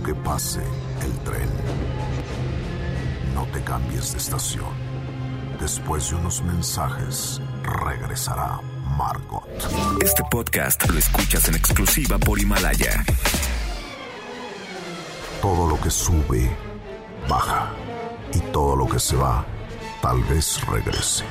Aunque 0.07 0.23
pase 0.23 0.61
el 1.03 1.11
tren, 1.25 1.49
no 3.35 3.45
te 3.47 3.61
cambies 3.61 4.13
de 4.13 4.19
estación. 4.19 4.69
Después 5.59 6.09
de 6.09 6.15
unos 6.15 6.41
mensajes, 6.43 7.41
regresará 7.61 8.61
Margot. 8.97 9.43
Este 10.01 10.23
podcast 10.31 10.89
lo 10.89 10.97
escuchas 10.97 11.49
en 11.49 11.55
exclusiva 11.55 12.17
por 12.19 12.39
Himalaya. 12.39 13.03
Todo 15.41 15.67
lo 15.67 15.81
que 15.81 15.89
sube, 15.89 16.55
baja. 17.27 17.73
Y 18.33 18.39
todo 18.53 18.77
lo 18.77 18.87
que 18.87 18.99
se 18.99 19.17
va, 19.17 19.45
tal 20.01 20.23
vez 20.23 20.65
regrese. 20.67 21.25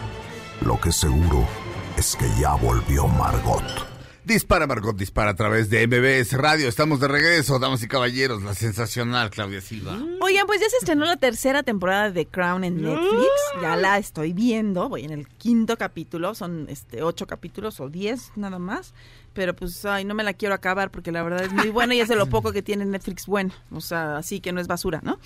Lo 0.60 0.78
que 0.78 0.92
seguro 0.92 1.48
es 1.96 2.14
que 2.14 2.28
ya 2.38 2.52
volvió 2.56 3.08
Margot. 3.08 3.85
Dispara, 4.26 4.66
Margot 4.66 4.96
Dispara 4.96 5.30
a 5.30 5.36
través 5.36 5.70
de 5.70 5.86
MBS 5.86 6.32
Radio. 6.32 6.68
Estamos 6.68 6.98
de 6.98 7.06
regreso, 7.06 7.60
damas 7.60 7.80
y 7.84 7.86
caballeros. 7.86 8.42
La 8.42 8.54
sensacional 8.54 9.30
Claudia 9.30 9.60
Silva. 9.60 9.96
Oigan, 10.20 10.48
pues 10.48 10.60
ya 10.60 10.68
se 10.68 10.78
estrenó 10.78 11.04
la 11.04 11.16
tercera 11.16 11.62
temporada 11.62 12.10
de 12.10 12.26
Crown 12.26 12.64
en 12.64 12.82
Netflix. 12.82 13.30
Ya 13.62 13.76
la 13.76 13.98
estoy 13.98 14.32
viendo. 14.32 14.88
Voy 14.88 15.04
en 15.04 15.12
el 15.12 15.28
quinto 15.28 15.76
capítulo. 15.76 16.34
Son 16.34 16.66
este 16.68 17.04
ocho 17.04 17.28
capítulos 17.28 17.78
o 17.78 17.88
diez 17.88 18.32
nada 18.34 18.58
más. 18.58 18.94
Pero 19.36 19.54
pues, 19.54 19.84
ay, 19.84 20.04
no 20.04 20.14
me 20.14 20.24
la 20.24 20.32
quiero 20.32 20.54
acabar 20.54 20.90
porque 20.90 21.12
la 21.12 21.22
verdad 21.22 21.44
es 21.44 21.52
muy 21.52 21.68
buena 21.70 21.94
y 21.94 22.00
es 22.00 22.08
de 22.08 22.16
lo 22.16 22.26
poco 22.30 22.50
que 22.52 22.62
tiene 22.62 22.84
Netflix 22.86 23.26
bueno, 23.26 23.52
o 23.70 23.80
sea, 23.80 24.16
así 24.16 24.40
que 24.40 24.50
no 24.52 24.60
es 24.60 24.66
basura, 24.66 25.00
¿no? 25.04 25.20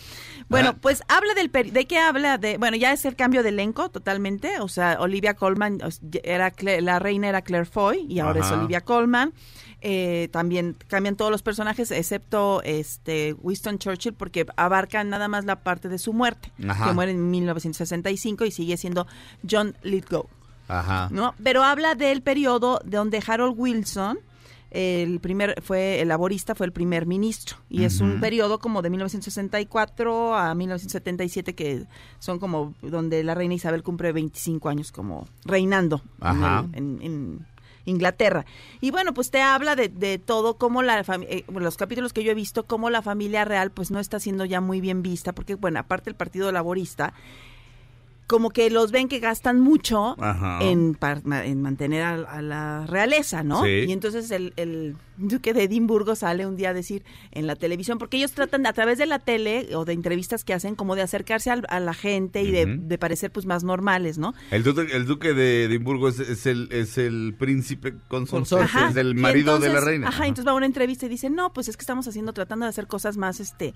Bueno, 0.51 0.71
Ah. 0.75 0.77
pues 0.79 1.03
habla 1.09 1.33
del, 1.35 1.51
peri- 1.51 1.71
¿de 1.71 1.87
qué 1.87 1.99
habla? 1.99 2.37
De, 2.37 2.59
bueno, 2.59 2.77
ya 2.77 2.93
es 2.93 3.05
el 3.07 3.17
cambio 3.17 3.43
de 3.43 3.49
elenco 3.49 3.89
totalmente, 3.89 4.61
o 4.61 4.69
sea, 4.69 4.99
Olivia 5.01 5.35
Colman, 5.35 5.79
era 6.25 6.53
la 6.83 6.99
reina 6.99 7.29
era 7.29 7.41
Claire 7.43 7.65
Foy 7.67 8.05
y 8.09 8.19
ahora 8.19 8.41
es. 8.41 8.51
Olivia 8.51 8.83
Colman. 8.83 9.33
Eh, 9.83 10.29
también 10.31 10.77
cambian 10.89 11.17
todos 11.17 11.31
los 11.31 11.41
personajes 11.43 11.91
excepto 11.91 12.61
este 12.65 13.33
Winston 13.41 13.79
Churchill 13.79 14.13
porque 14.13 14.45
abarcan 14.57 15.09
nada 15.09 15.27
más 15.27 15.47
la 15.47 15.63
parte 15.63 15.89
de 15.89 15.97
su 15.99 16.13
muerte, 16.13 16.53
Ajá. 16.69 16.89
que 16.89 16.93
muere 16.93 17.13
en 17.13 17.31
1965 17.31 18.45
y 18.45 18.51
sigue 18.51 18.77
siendo 18.77 19.07
John 19.49 19.75
Lithgow. 19.83 20.29
Ajá. 20.71 21.09
¿no? 21.11 21.35
Pero 21.43 21.63
habla 21.63 21.95
del 21.95 22.23
periodo 22.23 22.81
de 22.85 22.97
donde 22.97 23.23
Harold 23.27 23.55
Wilson, 23.57 24.19
el 24.71 25.19
primer, 25.21 25.61
fue 25.63 26.01
el 26.01 26.09
laborista, 26.09 26.55
fue 26.55 26.67
el 26.67 26.73
primer 26.73 27.07
ministro. 27.07 27.57
Y 27.69 27.85
es 27.85 28.01
un 28.01 28.21
periodo 28.21 28.61
como 28.61 28.83
de 28.83 28.91
1964 28.91 30.35
a 30.37 30.55
1977, 30.55 31.55
que 31.55 31.87
son 32.21 32.39
como 32.39 32.75
donde 32.81 33.25
la 33.25 33.35
reina 33.35 33.55
Isabel 33.55 33.83
cumple 33.83 34.13
25 34.13 34.69
años 34.69 34.93
como 34.93 35.27
reinando 35.45 36.03
en 36.21 36.27
Ajá. 36.27 36.67
en, 36.73 37.01
en 37.03 37.47
Inglaterra. 37.85 38.45
Y 38.81 38.91
bueno, 38.91 39.13
pues 39.15 39.31
te 39.31 39.43
habla 39.43 39.77
de, 39.77 39.89
de 39.89 40.19
todo, 40.19 40.57
cómo 40.57 40.83
la 40.83 41.01
eh, 41.29 41.45
los 41.49 41.77
capítulos 41.77 42.13
que 42.13 42.25
yo 42.25 42.33
he 42.33 42.35
visto, 42.35 42.65
cómo 42.65 42.91
la 42.91 43.03
familia 43.03 43.45
real 43.45 43.71
pues 43.71 43.91
no 43.91 43.99
está 43.99 44.21
siendo 44.21 44.45
ya 44.45 44.61
muy 44.61 44.81
bien 44.81 45.03
vista, 45.03 45.33
porque 45.33 45.55
bueno, 45.55 45.81
aparte 45.81 46.11
el 46.11 46.17
Partido 46.17 46.51
Laborista, 46.53 47.13
como 48.31 48.51
que 48.51 48.71
los 48.71 48.93
ven 48.93 49.09
que 49.09 49.19
gastan 49.19 49.59
mucho 49.59 50.15
Ajá. 50.23 50.61
en, 50.63 50.97
en 51.45 51.63
mantener 51.63 52.05
a, 52.05 52.13
a 52.15 52.41
la 52.41 52.87
realeza, 52.87 53.43
¿no? 53.43 53.65
Sí. 53.65 53.87
Y 53.89 53.93
entonces 53.93 54.31
el, 54.31 54.53
el 54.55 54.95
duque 55.17 55.53
de 55.53 55.65
Edimburgo 55.65 56.15
sale 56.15 56.47
un 56.47 56.55
día 56.55 56.69
a 56.71 56.73
decir 56.73 57.03
en 57.33 57.49
la 57.49 57.57
televisión, 57.57 57.99
porque 57.99 58.19
ellos 58.19 58.31
tratan 58.31 58.65
a 58.67 58.73
través 58.73 58.99
de 58.99 59.07
la 59.07 59.19
tele 59.19 59.75
o 59.75 59.85
de 59.85 59.95
entrevistas 59.95 60.45
que 60.45 60.55
hacen 60.55 60.77
como 60.77 60.95
de 60.95 61.03
acercarse 61.03 61.51
al- 61.51 61.67
a, 61.71 61.81
la 61.81 61.93
gente 61.93 62.43
y 62.43 62.53
de, 62.53 62.99
parecer 62.99 63.33
pues 63.33 63.47
más 63.47 63.65
normales, 63.65 64.17
¿no? 64.17 64.33
El 64.53 64.63
duque, 64.63 64.87
el 64.93 65.07
duque 65.07 65.35
de 65.35 65.65
Edimburgo 65.65 66.09
es, 66.09 66.21
es 66.21 66.47
el, 66.47 66.69
es 66.71 66.99
el 66.99 67.35
príncipe 67.37 67.95
consorte, 68.07 68.55
es 68.91 68.97
el 68.97 69.17
marido 69.17 69.59
de 69.59 69.71
la 69.71 69.81
reina. 69.81 70.07
Ajá, 70.07 70.29
entonces 70.29 70.47
va 70.47 70.53
a 70.53 70.55
una 70.55 70.67
entrevista 70.67 71.07
y 71.07 71.09
dice, 71.09 71.31
no, 71.31 71.53
pues 71.53 71.67
es 71.67 71.77
que 71.77 71.83
estamos 71.83 72.07
haciendo, 72.07 72.33
tratando 72.33 72.65
de 72.67 72.71
hacer 72.71 72.87
cosas 72.87 73.17
más, 73.17 73.41
este, 73.41 73.75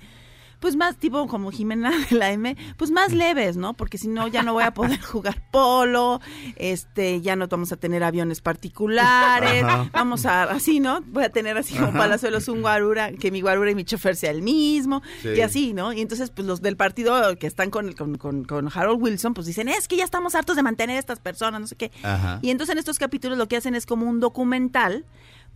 pues 0.65 0.77
más 0.77 0.97
tipo 0.97 1.27
como 1.27 1.51
Jimena 1.51 1.91
de 2.11 2.17
la 2.17 2.33
M, 2.33 2.57
pues 2.79 2.91
más 2.91 3.13
leves, 3.13 3.59
¿no? 3.59 3.75
Porque 3.75 3.99
si 3.99 4.09
no, 4.09 4.29
ya 4.29 4.43
no 4.43 4.55
voy 4.55 4.63
a 4.65 4.73
poder 4.73 4.99
jugar 5.03 5.43
polo, 5.51 6.23
este, 6.57 7.21
ya 7.21 7.37
no 7.37 7.49
vamos 7.49 7.71
a 7.71 7.77
tener 7.77 8.03
aviones 8.03 8.41
particulares, 8.41 9.63
Ajá. 9.63 9.91
vamos 9.93 10.25
a, 10.25 10.45
así, 10.45 10.81
¿no? 10.81 11.03
Voy 11.03 11.25
a 11.25 11.29
tener 11.29 11.59
así 11.59 11.75
como 11.75 11.89
Ajá. 11.89 11.99
palazuelos 11.99 12.49
un 12.49 12.63
guarura, 12.63 13.13
que 13.13 13.31
mi 13.31 13.43
guarura 13.43 13.71
y 13.73 13.75
mi 13.75 13.85
chofer 13.85 14.17
sea 14.17 14.31
el 14.31 14.41
mismo, 14.41 15.03
Sí. 15.21 15.29
y 15.37 15.41
así, 15.43 15.75
¿no? 15.75 15.93
Y 15.93 16.01
entonces, 16.01 16.31
pues 16.31 16.47
los 16.49 16.63
del 16.63 16.79
partido 16.79 17.37
que 17.39 17.47
están 17.47 17.69
con, 17.69 17.93
con, 17.93 18.17
con, 18.17 18.45
con 18.45 18.71
Harold 18.75 19.03
Wilson, 19.03 19.35
pues 19.35 19.47
dicen, 19.47 19.69
es 19.69 19.87
que 19.87 19.97
ya 19.99 20.05
estamos 20.05 20.35
hartos 20.35 20.57
de 20.57 20.63
mantener 20.63 20.97
a 20.97 21.01
estas 21.01 21.21
personas, 21.21 21.61
no 21.61 21.67
sé 21.67 21.77
qué. 21.77 21.93
Ajá. 22.03 22.39
Y 22.41 22.49
entonces 22.49 22.73
en 22.73 22.79
estos 22.79 22.99
capítulos 22.99 23.37
lo 23.37 23.49
que 23.49 23.59
hacen 23.59 23.75
es 23.75 23.85
como 23.85 24.07
un 24.09 24.19
documental 24.19 25.05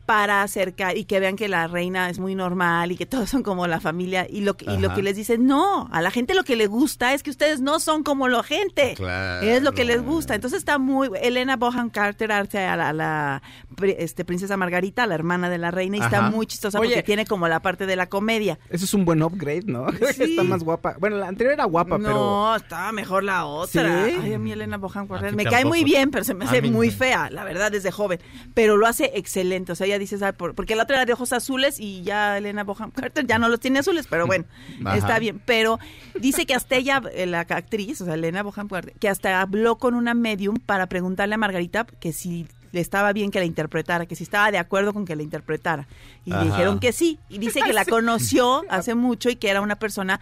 para 0.09 0.41
acercar 0.43 0.97
y 0.97 1.05
que 1.05 1.21
vean 1.21 1.37
que 1.37 1.49
la 1.49 1.67
reina 1.67 2.09
es 2.09 2.19
muy 2.19 2.35
normal 2.35 2.91
y 2.93 2.97
que 2.97 3.05
todos 3.05 3.29
son 3.29 3.43
como 3.43 3.67
la 3.67 3.79
familia 3.79 4.27
y 4.27 4.41
lo 4.41 4.57
que, 4.57 4.65
y 4.73 4.79
lo 4.79 4.95
que 4.95 5.03
les 5.03 5.17
dicen, 5.17 5.47
no, 5.47 5.87
a 5.93 6.01
la 6.01 6.11
gente 6.11 6.33
lo 6.33 6.45
que 6.45 6.57
le 6.57 6.67
gusta 6.67 7.13
es 7.13 7.23
que 7.23 7.29
ustedes 7.29 7.61
no 7.61 7.79
son 7.79 8.03
como 8.05 8.27
la 8.27 8.43
gente. 8.43 8.95
Claro. 8.97 9.47
Es 9.47 9.63
lo 9.63 9.73
que 9.73 9.85
les 9.85 10.03
gusta. 10.03 10.35
Entonces 10.35 10.61
está 10.61 10.79
muy 10.79 11.11
Elena 11.21 11.57
Bohan 11.57 11.91
Carter 11.91 12.33
hace 12.33 12.59
a 12.65 12.75
la, 12.75 12.89
a 12.89 12.93
la 12.95 13.43
pri- 13.77 13.97
este, 13.99 14.25
princesa 14.25 14.57
Margarita, 14.57 15.07
la 15.07 15.15
hermana 15.15 15.51
de 15.51 15.59
la 15.59 15.71
reina 15.71 15.99
y 15.99 16.01
está 16.01 16.23
muy 16.31 16.47
chistosa 16.47 16.81
Oye. 16.81 16.89
porque 16.89 17.03
tiene 17.03 17.27
como 17.27 17.47
la 17.47 17.61
parte 17.61 17.85
de 17.85 17.95
la 17.95 18.09
comedia. 18.09 18.59
Eso 18.71 18.87
es 18.87 18.95
un 18.95 19.05
buen 19.05 19.23
upgrade, 19.23 19.65
¿no? 19.67 19.89
Sí. 20.15 20.23
está 20.23 20.43
más 20.43 20.65
guapa. 20.65 20.97
Bueno, 20.99 21.19
la 21.19 21.29
anterior 21.29 21.53
era 21.53 21.65
guapa, 21.65 21.99
pero... 21.99 22.09
No, 22.15 22.57
estaba 22.57 22.93
mejor 22.93 23.25
la 23.25 23.45
otra. 23.45 24.07
¿Sí? 24.07 24.17
Ay, 24.23 24.33
a 24.33 24.39
mí 24.39 24.53
Elena 24.53 24.79
Bohan 24.79 25.07
Carter 25.07 25.33
ti 25.33 25.37
me 25.37 25.45
cae 25.45 25.67
muy 25.67 25.85
bien, 25.85 26.11
pero 26.11 26.25
se 26.25 26.33
me 26.33 26.47
hace 26.47 26.63
muy 26.63 26.89
no. 26.89 26.95
fea, 26.95 27.29
la 27.29 27.45
verdad, 27.45 27.71
desde 27.71 27.91
joven. 27.91 28.21
Pero 28.55 28.79
lo 28.79 28.87
hace 28.87 29.11
excelente. 29.15 29.73
O 29.73 29.75
sea, 29.75 29.98
ya 29.99 30.01
dices, 30.01 30.23
por- 30.37 30.55
porque 30.55 30.77
la 30.77 30.85
otra 30.85 30.97
era 30.97 31.05
de 31.07 31.13
ojos 31.13 31.33
azules 31.33 31.79
y 31.81 32.03
ya 32.03 32.39
Elena 32.39 32.65
Bohan 32.65 32.91
Carter 32.91 33.27
ya 33.27 33.39
no 33.39 33.49
los 33.49 33.61
tiene 33.61 33.81
azules, 33.81 34.07
pero 34.09 34.27
bueno, 34.27 34.45
Ajá. 34.85 34.97
está 34.97 35.19
bien. 35.19 35.41
Pero 35.45 35.79
dice 36.21 36.47
que 36.47 36.55
hasta 36.55 36.77
ella, 36.77 37.03
eh, 37.15 37.27
la 37.27 37.41
actriz, 37.41 38.01
o 38.01 38.05
sea, 38.05 38.15
Elena 38.15 38.43
Bohan 38.43 38.69
Carter, 38.69 38.95
que 38.99 39.09
hasta 39.09 39.41
habló 39.41 39.77
con 39.79 39.95
una 39.95 40.15
medium 40.15 40.57
para 40.57 40.87
preguntarle 40.87 41.35
a 41.35 41.39
Margarita 41.39 41.87
que 42.01 42.13
si 42.13 42.47
le 42.71 42.81
estaba 42.81 43.13
bien 43.15 43.31
que 43.31 43.39
la 43.39 43.47
interpretara, 43.47 44.05
que 44.07 44.15
si 44.15 44.25
estaba 44.25 44.51
de 44.51 44.59
acuerdo 44.59 44.93
con 44.93 45.05
que 45.07 45.17
la 45.17 45.23
interpretara. 45.23 45.89
Y 46.27 46.33
Ajá. 46.33 46.45
dijeron 46.45 46.79
que 46.81 46.93
sí. 46.93 47.19
Y 47.31 47.39
dice 47.39 47.61
que 47.63 47.73
la 47.73 47.85
conoció 47.87 48.63
hace 48.69 48.95
mucho 48.95 49.31
y 49.31 49.37
que 49.37 49.49
era 49.49 49.61
una 49.63 49.77
persona 49.77 50.21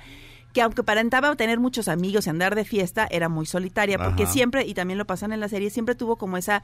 que 0.53 0.63
aunque 0.63 0.81
aparentaba 0.81 1.37
tener 1.37 1.59
muchos 1.61 1.87
amigos 1.87 2.27
y 2.27 2.31
andar 2.31 2.55
de 2.55 2.65
fiesta, 2.65 3.07
era 3.11 3.29
muy 3.29 3.45
solitaria, 3.45 3.99
porque 3.99 4.23
Ajá. 4.23 4.33
siempre, 4.33 4.65
y 4.65 4.73
también 4.73 4.97
lo 4.97 5.05
pasan 5.07 5.33
en 5.33 5.41
la 5.41 5.49
serie, 5.51 5.69
siempre 5.69 5.95
tuvo 5.95 6.17
como 6.17 6.39
esa, 6.39 6.63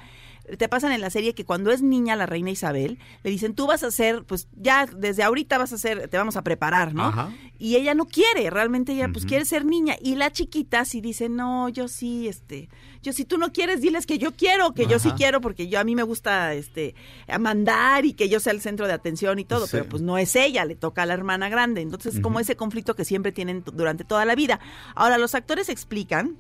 te 0.58 0.68
pasan 0.68 0.92
en 0.92 1.00
la 1.00 1.10
serie 1.10 1.34
que 1.34 1.44
cuando 1.44 1.70
es 1.70 1.82
niña 1.82 2.16
la 2.16 2.26
reina 2.26 2.50
Isabel, 2.50 2.98
le 3.22 3.30
dicen, 3.30 3.54
tú 3.54 3.66
vas 3.66 3.82
a 3.82 3.90
ser, 3.90 4.24
pues 4.24 4.48
ya 4.56 4.86
desde 4.86 5.22
ahorita 5.22 5.58
vas 5.58 5.72
a 5.72 5.78
ser, 5.78 6.08
te 6.08 6.16
vamos 6.16 6.36
a 6.36 6.42
preparar, 6.42 6.94
¿no? 6.94 7.04
Ajá. 7.04 7.32
Y 7.58 7.76
ella 7.76 7.94
no 7.94 8.06
quiere, 8.06 8.50
realmente 8.50 8.92
ella 8.92 9.08
pues 9.12 9.24
quiere 9.24 9.44
ser 9.44 9.64
niña, 9.64 9.94
y 10.02 10.16
la 10.16 10.32
chiquita 10.32 10.84
sí 10.84 11.00
dice, 11.00 11.28
no, 11.28 11.68
yo 11.68 11.86
sí, 11.86 12.26
este, 12.26 12.68
yo 13.02 13.12
si 13.12 13.24
tú 13.24 13.38
no 13.38 13.52
quieres, 13.52 13.80
diles 13.80 14.04
que 14.04 14.18
yo 14.18 14.32
quiero, 14.32 14.74
que 14.74 14.86
yo 14.86 14.98
sí 14.98 15.12
quiero, 15.12 15.40
porque 15.40 15.68
yo 15.68 15.78
a 15.78 15.84
mí 15.84 15.94
me 15.94 16.02
gusta, 16.02 16.54
este, 16.54 16.96
mandar 17.38 18.04
y 18.04 18.14
que 18.14 18.28
yo 18.28 18.40
sea 18.40 18.52
el 18.52 18.60
centro 18.60 18.86
de 18.88 18.92
atención 18.92 19.38
y 19.38 19.44
todo, 19.44 19.66
Sí. 19.66 19.72
pero 19.72 19.88
pues 19.88 20.02
no 20.02 20.18
es 20.18 20.34
ella, 20.34 20.64
le 20.64 20.74
toca 20.74 21.02
a 21.02 21.06
la 21.06 21.14
hermana 21.14 21.48
grande. 21.48 21.80
Entonces, 21.82 22.18
como 22.20 22.40
ese 22.40 22.56
conflicto 22.56 22.94
que 22.96 23.04
siempre 23.04 23.30
tienen 23.30 23.62
durante 23.72 24.04
toda 24.04 24.24
la 24.24 24.34
vida. 24.34 24.58
Ahora, 24.96 25.18
los 25.18 25.34
actores 25.34 25.68
explican 25.68 26.36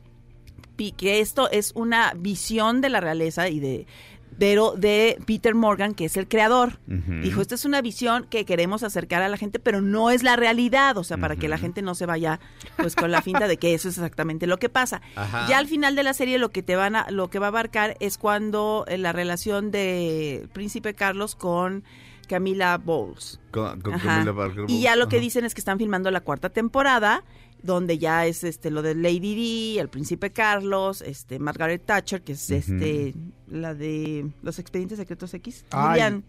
que 0.76 1.20
esto 1.20 1.50
es 1.50 1.72
una 1.74 2.12
visión 2.16 2.80
de 2.80 2.88
la 2.88 3.00
realeza 3.00 3.48
y 3.48 3.60
de 3.60 3.86
pero 4.38 4.72
de 4.76 5.18
Peter 5.26 5.54
Morgan, 5.54 5.94
que 5.94 6.06
es 6.06 6.16
el 6.16 6.26
creador. 6.26 6.80
Dijo, 6.86 7.40
esta 7.40 7.54
es 7.54 7.64
una 7.64 7.80
visión 7.80 8.26
que 8.28 8.44
queremos 8.44 8.82
acercar 8.82 9.22
a 9.22 9.28
la 9.28 9.36
gente, 9.36 9.58
pero 9.58 9.80
no 9.80 10.10
es 10.10 10.22
la 10.22 10.36
realidad, 10.36 10.96
o 10.96 11.04
sea, 11.04 11.16
para 11.18 11.36
que 11.36 11.48
la 11.48 11.58
gente 11.58 11.82
no 11.82 11.94
se 11.94 12.06
vaya 12.06 12.40
pues 12.76 12.96
con 12.96 13.10
la 13.10 13.22
finta 13.22 13.46
de 13.46 13.56
que 13.56 13.74
eso 13.74 13.88
es 13.88 13.98
exactamente 13.98 14.46
lo 14.46 14.58
que 14.58 14.68
pasa. 14.68 15.02
Ajá. 15.16 15.46
Ya 15.48 15.58
al 15.58 15.66
final 15.66 15.94
de 15.94 16.02
la 16.02 16.14
serie 16.14 16.38
lo 16.38 16.50
que 16.50 16.62
te 16.62 16.76
van 16.76 16.96
a 16.96 17.10
lo 17.10 17.28
que 17.28 17.38
va 17.38 17.46
a 17.46 17.48
abarcar 17.48 17.96
es 18.00 18.18
cuando 18.18 18.84
eh, 18.88 18.98
la 18.98 19.12
relación 19.12 19.70
de 19.70 20.48
Príncipe 20.52 20.94
Carlos 20.94 21.34
con 21.34 21.84
Camila 22.28 22.78
Bowles. 22.78 23.40
Con. 23.50 23.80
Camila 23.80 24.34
Parker 24.34 24.64
Y 24.68 24.80
ya 24.80 24.96
lo 24.96 25.08
que 25.08 25.20
dicen 25.20 25.44
es 25.44 25.54
que 25.54 25.60
están 25.60 25.78
filmando 25.78 26.10
la 26.10 26.20
cuarta 26.20 26.48
temporada, 26.48 27.24
donde 27.62 27.98
ya 27.98 28.26
es 28.26 28.42
este 28.44 28.70
lo 28.70 28.82
de 28.82 28.94
Lady 28.94 29.34
Di, 29.34 29.78
el 29.78 29.88
príncipe 29.88 30.30
Carlos, 30.32 31.00
este 31.02 31.38
Margaret 31.38 31.84
Thatcher, 31.84 32.22
que 32.22 32.32
es 32.32 32.50
este 32.50 33.14
la 33.48 33.74
de 33.74 34.26
los 34.42 34.58
expedientes 34.58 34.98
secretos 34.98 35.32
X, 35.34 35.64
Ay. 35.70 36.00
Gillian, 36.00 36.24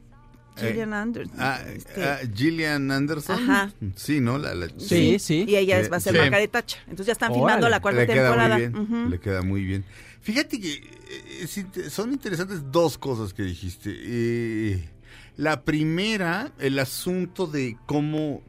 Eh, 0.58 0.82
Anderson. 0.94 1.36
Ah, 1.40 1.60
este, 1.76 2.04
ah, 2.04 2.20
Gillian 2.36 2.92
Anderson. 2.92 3.50
Ajá. 3.50 3.74
Sí, 3.96 4.20
¿no? 4.20 4.38
La, 4.38 4.54
la- 4.54 4.68
Sí, 4.78 5.18
sí. 5.18 5.46
Y 5.48 5.56
ella 5.56 5.80
es- 5.80 5.88
Eh, 5.88 5.90
va 5.90 5.98
a 5.98 6.00
ser 6.00 6.14
sí. 6.14 6.20
Margaret 6.20 6.52
Thatcher. 6.52 6.80
Entonces 6.84 7.08
ya 7.08 7.14
están 7.14 7.32
Órale. 7.32 7.42
filmando 7.46 7.70
la 7.70 7.82
cuarta 7.82 8.02
le 8.02 8.08
queda 8.08 8.30
temporada. 8.30 8.56
muy 8.58 8.68
bien. 8.68 8.78
Ujú. 8.78 9.10
Le 9.10 9.20
queda 9.20 9.42
muy 9.42 9.64
bien. 9.66 9.86
Fíjate 10.22 10.60
que 10.62 10.74
eh, 10.74 11.90
son 11.90 12.12
interesantes 12.14 12.72
dos 12.72 12.98
cosas 13.00 13.34
que 13.34 13.42
dijiste. 13.44 13.92
Eh, 13.96 14.90
la 15.38 15.64
primera, 15.64 16.52
el 16.60 16.78
asunto 16.78 17.48
de 17.48 17.76
cómo 17.88 18.44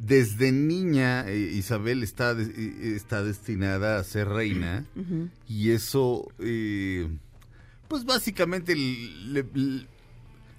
desde 0.00 0.52
niña 0.52 1.28
eh, 1.28 1.38
Isabel 1.54 2.02
está, 2.02 2.32
eh, 2.38 2.92
está 2.96 3.22
destinada 3.22 3.98
a 3.98 4.04
ser 4.04 4.28
reina 4.28 4.84
y 5.48 5.70
eso, 5.70 6.30
eh, 6.38 7.08
pues 7.88 8.04
básicamente 8.04 8.74
le, 8.76 9.44
le- 9.54 9.86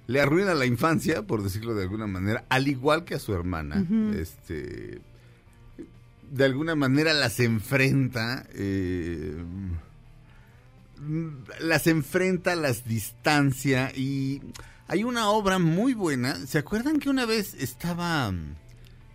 le 0.06 0.20
arruina 0.20 0.54
la 0.54 0.66
infancia, 0.66 1.22
por 1.22 1.42
decirlo 1.42 1.74
de 1.74 1.84
alguna 1.84 2.06
manera, 2.08 2.44
al 2.48 2.66
igual 2.68 3.04
que 3.04 3.14
a 3.14 3.18
su 3.20 3.32
hermana. 3.32 3.86
Este, 4.14 5.00
de 6.32 6.44
alguna 6.44 6.74
manera 6.74 7.12
las 7.14 7.38
enfrenta, 7.40 8.44
eh, 8.54 9.36
las 11.60 11.86
enfrenta, 11.86 12.54
las 12.56 12.84
distancia 12.84 13.90
y 13.96 14.42
hay 14.86 15.04
una 15.04 15.30
obra 15.30 15.58
muy 15.58 15.94
buena. 15.94 16.34
¿Se 16.46 16.58
acuerdan 16.58 16.98
que 16.98 17.08
una 17.08 17.24
vez 17.24 17.54
estaba, 17.54 18.32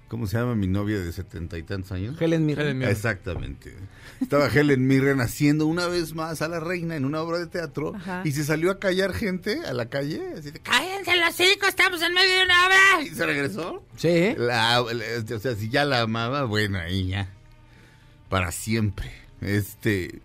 ¿cómo 0.08 0.28
se 0.28 0.38
llama 0.38 0.56
mi 0.56 0.68
novia 0.68 1.00
de 1.00 1.12
setenta 1.12 1.58
y 1.58 1.64
tantos 1.64 1.92
años? 1.92 2.20
Helen 2.22 2.46
Mirren. 2.46 2.66
Helen 2.66 2.78
Mirren. 2.80 2.92
Exactamente. 2.96 3.76
Estaba 4.22 4.48
Helen 4.48 4.88
Mirren 4.88 5.20
haciendo 5.22 5.66
una 5.68 5.88
vez 5.88 6.14
más 6.14 6.42
a 6.42 6.48
la 6.48 6.60
reina 6.60 6.96
en 6.96 7.06
una 7.06 7.22
obra 7.22 7.38
de 7.40 7.48
teatro 7.48 7.94
Ajá. 7.96 8.22
y 8.24 8.32
se 8.32 8.44
salió 8.44 8.72
a 8.72 8.80
callar 8.80 9.14
gente 9.14 9.60
a 9.66 9.74
la 9.74 9.90
calle. 9.90 10.22
Así 10.38 10.52
de, 10.52 10.60
cállense 10.60 11.16
los 11.18 11.40
hijos, 11.40 11.70
estamos 11.70 12.02
en 12.02 12.14
medio 12.14 12.38
de 12.38 12.44
una 12.46 12.66
obra. 12.66 13.02
Y 13.04 13.10
se 13.10 13.26
regresó. 13.26 13.84
Sí. 13.98 14.34
La- 14.38 14.82
la- 14.82 15.36
o 15.36 15.40
sea, 15.40 15.56
si 15.56 15.70
ya 15.70 15.84
la 15.86 16.02
amaba, 16.02 16.44
bueno, 16.46 16.80
ahí 16.80 17.08
ya. 17.08 17.30
Para 18.30 18.52
siempre. 18.52 19.12
Este. 19.42 20.22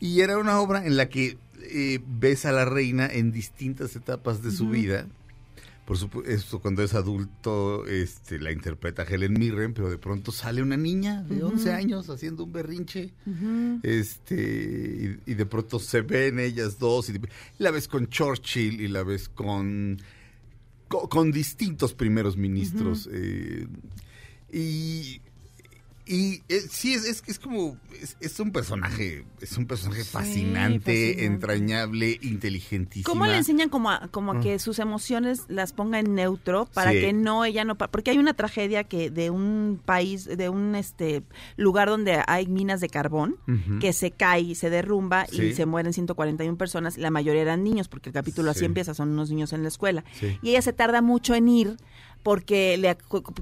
Y 0.00 0.20
era 0.20 0.38
una 0.38 0.60
obra 0.60 0.84
en 0.86 0.96
la 0.96 1.08
que 1.08 1.36
eh, 1.62 2.00
ves 2.06 2.46
a 2.46 2.52
la 2.52 2.64
reina 2.64 3.06
en 3.06 3.32
distintas 3.32 3.96
etapas 3.96 4.42
de 4.42 4.50
su 4.50 4.68
vida. 4.68 5.06
Por 5.86 5.96
supuesto, 5.96 6.58
cuando 6.60 6.82
es 6.82 6.94
adulto, 6.94 7.86
este, 7.86 8.38
la 8.40 8.50
interpreta 8.50 9.04
Helen 9.04 9.34
Mirren, 9.34 9.72
pero 9.72 9.88
de 9.88 9.98
pronto 9.98 10.32
sale 10.32 10.60
una 10.60 10.76
niña 10.76 11.22
de 11.22 11.44
11 11.44 11.72
años 11.72 12.10
haciendo 12.10 12.42
un 12.44 12.52
berrinche, 12.52 13.14
este, 13.82 15.18
y, 15.26 15.30
y 15.30 15.34
de 15.34 15.46
pronto 15.46 15.78
se 15.78 16.02
ven 16.02 16.38
ellas 16.40 16.78
dos, 16.78 17.08
y, 17.08 17.12
y 17.14 17.18
la 17.58 17.70
ves 17.70 17.86
con 17.88 18.08
Churchill 18.08 18.80
y 18.80 18.88
la 18.88 19.04
ves 19.04 19.28
con, 19.28 20.02
co- 20.88 21.08
con, 21.08 21.30
distintos 21.30 21.94
primeros 21.94 22.36
ministros, 22.36 23.08
eh, 23.12 23.66
y 24.52 25.20
y 26.06 26.42
eh, 26.48 26.60
sí, 26.70 26.94
es, 26.94 27.04
es, 27.04 27.22
es 27.26 27.38
como, 27.38 27.76
es, 28.00 28.16
es 28.20 28.38
un 28.40 28.52
personaje, 28.52 29.24
es 29.40 29.56
un 29.58 29.66
personaje 29.66 30.04
fascinante, 30.04 30.78
fascinante. 31.14 31.24
entrañable, 31.24 32.18
inteligentísimo. 32.22 33.12
¿Cómo 33.12 33.26
le 33.26 33.36
enseñan 33.36 33.68
como 33.68 33.90
a, 33.90 34.08
como 34.10 34.32
a 34.32 34.40
que 34.40 34.58
sus 34.58 34.78
emociones 34.78 35.42
las 35.48 35.72
ponga 35.72 35.98
en 35.98 36.14
neutro 36.14 36.66
para 36.72 36.92
Sí. 36.92 37.00
que 37.00 37.12
no 37.12 37.44
ella 37.44 37.64
no 37.64 37.76
porque 37.76 38.10
hay 38.12 38.18
una 38.18 38.34
tragedia 38.34 38.84
que 38.84 39.10
de 39.10 39.30
un 39.30 39.80
país 39.84 40.24
de 40.26 40.48
un 40.48 40.74
este 40.76 41.22
lugar 41.56 41.88
donde 41.88 42.22
hay 42.26 42.46
minas 42.46 42.80
de 42.80 42.88
carbón 42.88 43.36
que 43.80 43.92
se 43.92 44.10
cae 44.12 44.40
y 44.42 44.54
se 44.54 44.70
derrumba 44.70 45.26
Sí. 45.26 45.42
y 45.42 45.52
se 45.54 45.66
mueren 45.66 45.92
141 45.92 46.56
personas, 46.56 46.96
la 46.98 47.10
mayoría 47.10 47.42
eran 47.42 47.64
niños 47.64 47.88
porque 47.88 48.10
el 48.10 48.14
capítulo 48.14 48.50
así 48.50 48.60
Sí. 48.60 48.66
empieza, 48.66 48.94
son 48.94 49.10
unos 49.10 49.30
niños 49.30 49.52
en 49.52 49.62
la 49.62 49.68
escuela. 49.68 50.04
Sí. 50.20 50.38
Y 50.42 50.50
ella 50.50 50.62
se 50.62 50.72
tarda 50.72 51.02
mucho 51.02 51.34
en 51.34 51.48
ir 51.48 51.76
porque 52.26 52.76
le 52.76 52.96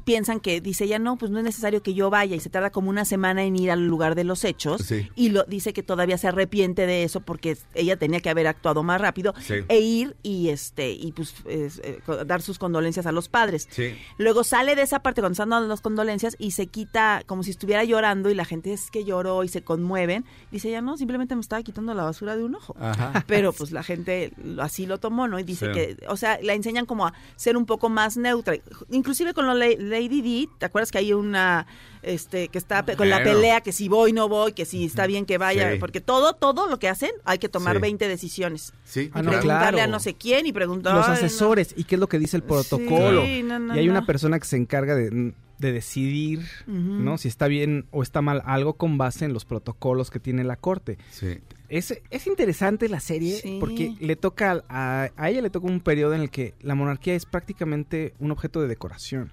piensan 0.05 0.41
que 0.41 0.61
dice 0.61 0.85
ella 0.85 0.99
no, 0.99 1.17
pues 1.17 1.31
no 1.31 1.39
es 1.39 1.45
necesario 1.45 1.83
que 1.83 1.95
yo 1.95 2.11
vaya 2.11 2.37
y 2.37 2.41
se 2.41 2.51
tarda 2.51 2.69
como 2.69 2.91
una 2.91 3.07
semana 3.07 3.43
en 3.43 3.57
ir 3.57 3.71
al 3.71 3.87
lugar 3.87 4.15
de 4.15 4.25
los 4.25 4.45
hechos 4.45 4.83
Sí. 4.83 5.09
y 5.17 5.31
lo 5.31 5.45
dice 5.45 5.73
que 5.73 5.83
todavía 5.83 6.19
se 6.19 6.29
arrepiente 6.29 6.87
de 6.87 7.03
eso 7.03 7.23
porque 7.23 7.57
ella 7.75 7.97
tenía 7.97 8.21
que 8.21 8.29
haber 8.29 8.47
actuado 8.47 8.83
más 8.83 9.01
rápido 9.01 9.33
Sí. 9.41 9.55
e 9.69 9.81
ir 9.81 10.17
y 10.23 10.51
este 10.51 10.91
y 10.93 11.13
pues 11.13 11.33
es, 11.47 11.79
eh, 11.83 12.01
dar 12.27 12.43
sus 12.43 12.59
condolencias 12.59 13.07
a 13.07 13.13
los 13.13 13.31
padres. 13.31 13.69
Sí. 13.71 13.97
Luego 14.19 14.45
sale 14.45 14.77
de 14.77 14.83
esa 14.83 15.01
parte 15.01 15.23
cuando 15.23 15.33
están 15.33 15.49
dando 15.49 15.67
las 15.67 15.81
condolencias 15.81 16.37
y 16.39 16.51
se 16.51 16.67
quita 16.67 17.23
como 17.27 17.43
si 17.43 17.53
estuviera 17.53 17.85
llorando 17.85 18.29
y 18.29 18.35
la 18.35 18.45
gente 18.45 18.75
es 18.75 18.91
que 18.91 19.05
lloró 19.07 19.45
y 19.45 19.49
se 19.49 19.63
conmueven. 19.65 20.27
Dice 20.53 20.69
ella, 20.69 20.83
no, 20.83 20.99
simplemente 20.99 21.35
me 21.37 21.41
estaba 21.41 21.63
quitando 21.63 21.95
la 21.95 22.03
basura 22.05 22.37
de 22.37 22.45
un 22.45 22.55
ojo. 22.55 22.77
Ajá. 22.79 23.25
Pero 23.27 23.55
pues 23.55 23.73
la 23.73 23.83
gente 23.83 24.33
así 24.59 24.85
lo 24.85 24.99
tomó, 24.99 25.27
¿no? 25.27 25.39
Y 25.39 25.43
dice 25.43 25.73
que, 25.73 25.97
o 26.07 26.19
sea, 26.19 26.39
la 26.43 26.53
enseñan 26.53 26.85
como 26.85 27.07
a 27.07 27.15
ser 27.37 27.57
un 27.57 27.65
poco 27.65 27.89
más 27.89 28.19
neutra. 28.19 28.57
Inclusive 28.91 29.35
con 29.35 29.47
lo 29.47 29.55
de 29.55 29.77
Lady 29.79 30.23
D, 30.23 30.49
¿te 30.59 30.67
acuerdas 30.67 30.91
que 30.91 30.99
hay 30.99 31.13
una, 31.13 31.67
este, 32.03 32.49
que 32.49 32.59
está 32.59 32.85
con 32.97 33.09
la 33.11 33.23
pelea, 33.23 33.61
que 33.61 33.73
si 33.73 33.89
voy, 33.89 34.13
no 34.13 34.29
voy, 34.29 34.53
que 34.53 34.65
si 34.65 34.85
está 34.85 35.07
bien 35.07 35.27
que 35.27 35.39
vaya? 35.39 35.73
Sí. 35.73 35.79
Porque 35.79 36.01
todo, 36.01 36.35
todo 36.35 36.69
lo 36.69 36.79
que 36.79 36.89
hacen 36.89 37.11
hay 37.25 37.39
que 37.39 37.49
tomar 37.49 37.77
Sí. 37.77 37.83
20 37.83 38.09
decisiones. 38.09 38.73
Sí, 38.85 39.11
Ah, 39.15 39.21
Y 39.21 39.23
no, 39.23 39.31
preguntarle 39.31 39.79
claro. 39.79 39.83
a 39.83 39.87
no 39.87 40.01
sé 40.01 40.15
quién 40.15 40.47
y 40.47 40.53
preguntar... 40.53 40.95
los 40.95 41.07
no. 41.07 41.13
asesores 41.15 41.75
y 41.77 41.85
qué 41.85 41.95
es 41.97 42.01
lo 42.01 42.09
que 42.09 42.19
dice 42.19 42.37
el 42.37 42.43
protocolo. 42.43 43.23
Sí, 43.25 43.43
no, 43.43 43.59
no, 43.59 43.75
y 43.77 43.79
hay 43.81 43.89
una 43.89 44.07
persona 44.07 44.39
que 44.39 44.47
se 44.47 44.57
encarga 44.57 44.95
de, 44.95 45.33
de 45.59 45.73
decidir, 45.73 46.43
¿no? 46.67 47.17
Si 47.19 47.29
está 47.29 47.47
bien 47.49 47.87
o 47.91 48.03
está 48.03 48.23
mal 48.23 48.43
algo 48.45 48.75
con 48.75 48.99
base 48.99 49.25
en 49.25 49.33
los 49.33 49.45
protocolos 49.45 50.11
que 50.11 50.21
tiene 50.21 50.45
la 50.45 50.57
corte. 50.57 50.99
Sí. 51.11 51.39
Es, 51.77 52.01
es 52.11 52.27
interesante 52.29 52.89
la 52.89 53.01
serie 53.01 53.37
Sí. 53.41 53.57
porque 53.59 53.95
le 53.99 54.15
toca 54.17 54.63
a, 54.69 55.11
a 55.17 55.31
ella 55.31 55.43
le 55.43 55.51
toca 55.51 55.67
un 55.67 55.81
periodo 55.81 56.15
en 56.15 56.21
el 56.21 56.31
que 56.31 56.55
la 56.63 56.75
monarquía 56.75 57.15
es 57.15 57.27
prácticamente 57.27 58.15
un 58.21 58.31
objeto 58.31 58.63
de 58.63 58.69
decoración, 58.69 59.33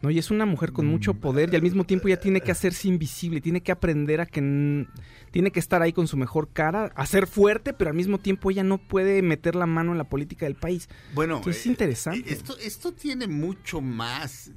¿no? 0.00 0.10
Y 0.10 0.18
es 0.18 0.30
una 0.30 0.46
mujer 0.46 0.72
con 0.72 0.86
mucho 0.86 1.14
poder 1.14 1.52
y 1.52 1.56
al 1.56 1.62
mismo 1.62 1.84
tiempo 1.84 2.08
ya 2.08 2.18
tiene 2.18 2.40
que 2.40 2.50
hacerse 2.52 2.88
invisible, 2.88 3.40
tiene 3.42 3.60
que 3.60 3.70
aprender 3.72 4.20
a 4.22 4.26
que 4.26 4.86
tiene 5.30 5.50
que 5.50 5.60
estar 5.60 5.82
ahí 5.82 5.92
con 5.92 6.08
su 6.08 6.16
mejor 6.16 6.48
cara, 6.52 6.92
a 6.96 7.04
ser 7.06 7.26
fuerte, 7.26 7.72
pero 7.74 7.90
al 7.90 7.96
mismo 7.96 8.18
tiempo 8.18 8.50
ella 8.50 8.62
no 8.64 8.78
puede 8.78 9.20
meter 9.20 9.54
la 9.54 9.66
mano 9.66 9.92
en 9.92 9.98
la 9.98 10.04
política 10.08 10.46
del 10.46 10.54
país. 10.54 10.88
Bueno, 11.14 11.36
Entonces, 11.38 11.60
es 11.62 11.66
eh, 11.66 11.70
interesante. 11.70 12.20
eh, 12.20 12.32
Esto, 12.32 12.56
esto 12.58 12.92
tiene 12.92 13.26
mucho 13.26 13.80
más, 13.82 14.52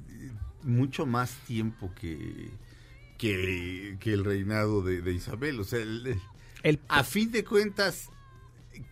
mucho 0.63 1.05
más 1.05 1.31
tiempo 1.47 1.91
que, 1.99 2.51
que, 3.17 3.97
que 3.99 4.13
el 4.13 4.23
reinado 4.23 4.81
de, 4.81 5.01
de 5.01 5.13
Isabel. 5.13 5.59
O 5.59 5.63
sea, 5.63 5.79
el- 5.79 6.19
El, 6.63 6.79
a 6.87 7.03
fin 7.03 7.31
de 7.31 7.43
cuentas, 7.43 8.09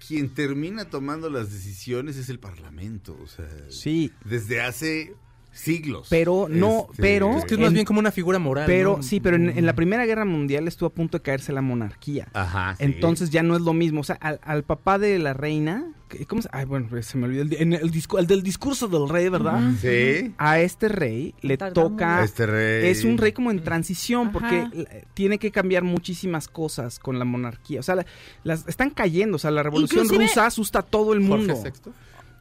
quien 0.07 0.33
termina 0.33 0.89
tomando 0.89 1.29
las 1.29 1.51
decisiones 1.51 2.17
es 2.17 2.29
el 2.29 2.39
Parlamento. 2.39 3.17
O 3.21 3.27
sea, 3.27 3.49
sí, 3.69 4.11
desde 4.23 4.61
hace 4.61 5.15
siglos. 5.55 6.07
Pero 6.09 6.47
no, 6.49 6.87
pero- 6.97 7.37
Es 7.37 7.45
que 7.45 7.53
es 7.55 7.57
En- 7.59 7.63
más 7.63 7.73
bien 7.73 7.85
como 7.85 7.99
una 7.99 8.11
figura 8.11 8.37
moral. 8.39 8.65
pero 8.67 8.97
¿no? 8.97 9.03
sí, 9.03 9.19
pero 9.19 9.35
en, 9.37 9.49
en 9.57 9.65
la 9.65 9.73
Primera 9.73 10.05
Guerra 10.05 10.25
Mundial 10.25 10.67
estuvo 10.67 10.87
a 10.87 10.93
punto 10.93 11.17
de 11.17 11.21
caerse 11.23 11.53
la 11.53 11.61
monarquía. 11.61 12.27
Ajá. 12.33 12.75
sí. 12.77 12.83
Entonces 12.83 13.29
ya 13.29 13.41
no 13.43 13.55
es 13.55 13.61
lo 13.61 13.73
mismo. 13.73 14.01
O 14.01 14.03
sea, 14.03 14.17
al, 14.21 14.39
al 14.43 14.63
papá 14.63 14.99
de 14.99 15.17
la 15.17 15.33
reina, 15.33 15.85
¿cómo 16.27 16.41
se? 16.41 16.49
Ay, 16.51 16.65
bueno, 16.65 16.87
se 17.01 17.17
me 17.17 17.25
olvidó 17.25 17.43
el, 17.43 17.53
en 17.53 17.73
el, 17.73 17.91
discu- 17.91 18.19
el 18.19 18.27
del 18.27 18.43
discurso 18.43 18.87
del 18.87 19.07
rey, 19.09 19.29
¿verdad? 19.29 19.59
Sí. 19.81 20.33
A 20.37 20.59
este 20.59 20.89
rey 20.89 21.33
le 21.41 21.57
Tartamudo. 21.57 21.91
toca... 21.91 22.23
Este 22.23 22.45
rey. 22.45 22.89
Es 22.89 23.03
un 23.05 23.17
rey 23.17 23.31
como 23.31 23.49
en 23.51 23.63
transición 23.63 24.31
porque 24.33 24.57
Ajá. 24.59 24.71
eh, 24.75 25.05
tiene 25.13 25.37
que 25.39 25.51
cambiar 25.51 25.83
muchísimas 25.83 26.47
cosas 26.47 26.99
con 26.99 27.17
la 27.17 27.25
monarquía. 27.25 27.79
O 27.79 27.83
sea, 27.83 27.95
la- 27.95 28.05
las 28.43 28.67
están 28.67 28.89
cayendo. 28.89 29.37
O 29.37 29.39
sea, 29.39 29.51
la 29.51 29.63
revolución 29.63 30.03
Inclusive- 30.05 30.27
rusa 30.27 30.45
asusta 30.47 30.79
a 30.79 30.83
todo 30.83 31.13
el 31.13 31.25
Jorge 31.27 31.47
mundo. 31.53 31.61
VI. 31.63 31.91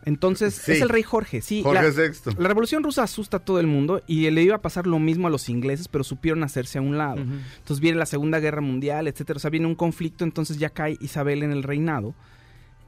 Entonces, 0.07 0.55
Sí. 0.55 0.73
es 0.73 0.81
el 0.83 0.89
rey 0.89 1.03
Jorge, 1.03 1.41
sí. 1.41 1.63
Jorge 1.63 1.83
la, 1.83 1.89
VI. 1.91 2.35
la 2.39 2.49
revolución 2.49 2.83
rusa 2.83 3.03
asusta 3.05 3.39
a 3.39 3.41
todo 3.41 3.59
el 3.61 3.67
mundo 3.67 4.03
y 4.07 4.29
le 4.31 4.43
iba 4.43 4.57
a 4.57 4.61
pasar 4.63 4.87
lo 4.87 4.99
mismo 4.99 5.27
a 5.29 5.31
los 5.31 5.49
ingleses, 5.49 5.89
pero 5.89 6.05
supieron 6.05 6.43
hacerse 6.43 6.79
a 6.79 6.83
un 6.83 6.99
lado. 6.99 7.17
Entonces 7.21 7.81
viene 7.81 7.99
la 7.99 8.07
Segunda 8.07 8.39
Guerra 8.41 8.61
Mundial, 8.61 9.09
etcétera. 9.09 9.37
O 9.39 9.41
sea, 9.41 9.51
viene 9.51 9.67
un 9.67 9.75
conflicto, 9.75 10.25
entonces 10.25 10.59
ya 10.59 10.71
cae 10.71 10.97
Isabel 11.01 11.43
en 11.43 11.53
el 11.53 11.63
reinado. 11.63 12.15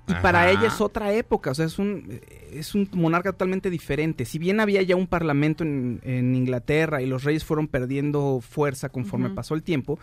Y 0.08 0.14
para 0.22 0.52
ella 0.52 0.68
es 0.68 0.80
otra 0.80 1.12
época, 1.14 1.50
o 1.50 1.54
sea, 1.56 1.64
es 1.66 1.80
un, 1.80 2.20
es 2.52 2.76
un 2.76 2.88
monarca 2.92 3.32
totalmente 3.32 3.70
diferente. 3.70 4.24
Si 4.24 4.38
bien 4.38 4.60
había 4.60 4.80
ya 4.82 4.94
un 4.94 5.08
parlamento 5.08 5.64
en, 5.64 6.00
en 6.04 6.36
Inglaterra 6.36 7.02
y 7.02 7.06
los 7.06 7.24
reyes 7.24 7.44
fueron 7.44 7.66
perdiendo 7.66 8.40
fuerza 8.40 8.88
conforme 8.88 9.30
pasó 9.30 9.54
el 9.56 9.64
tiempo, 9.64 9.98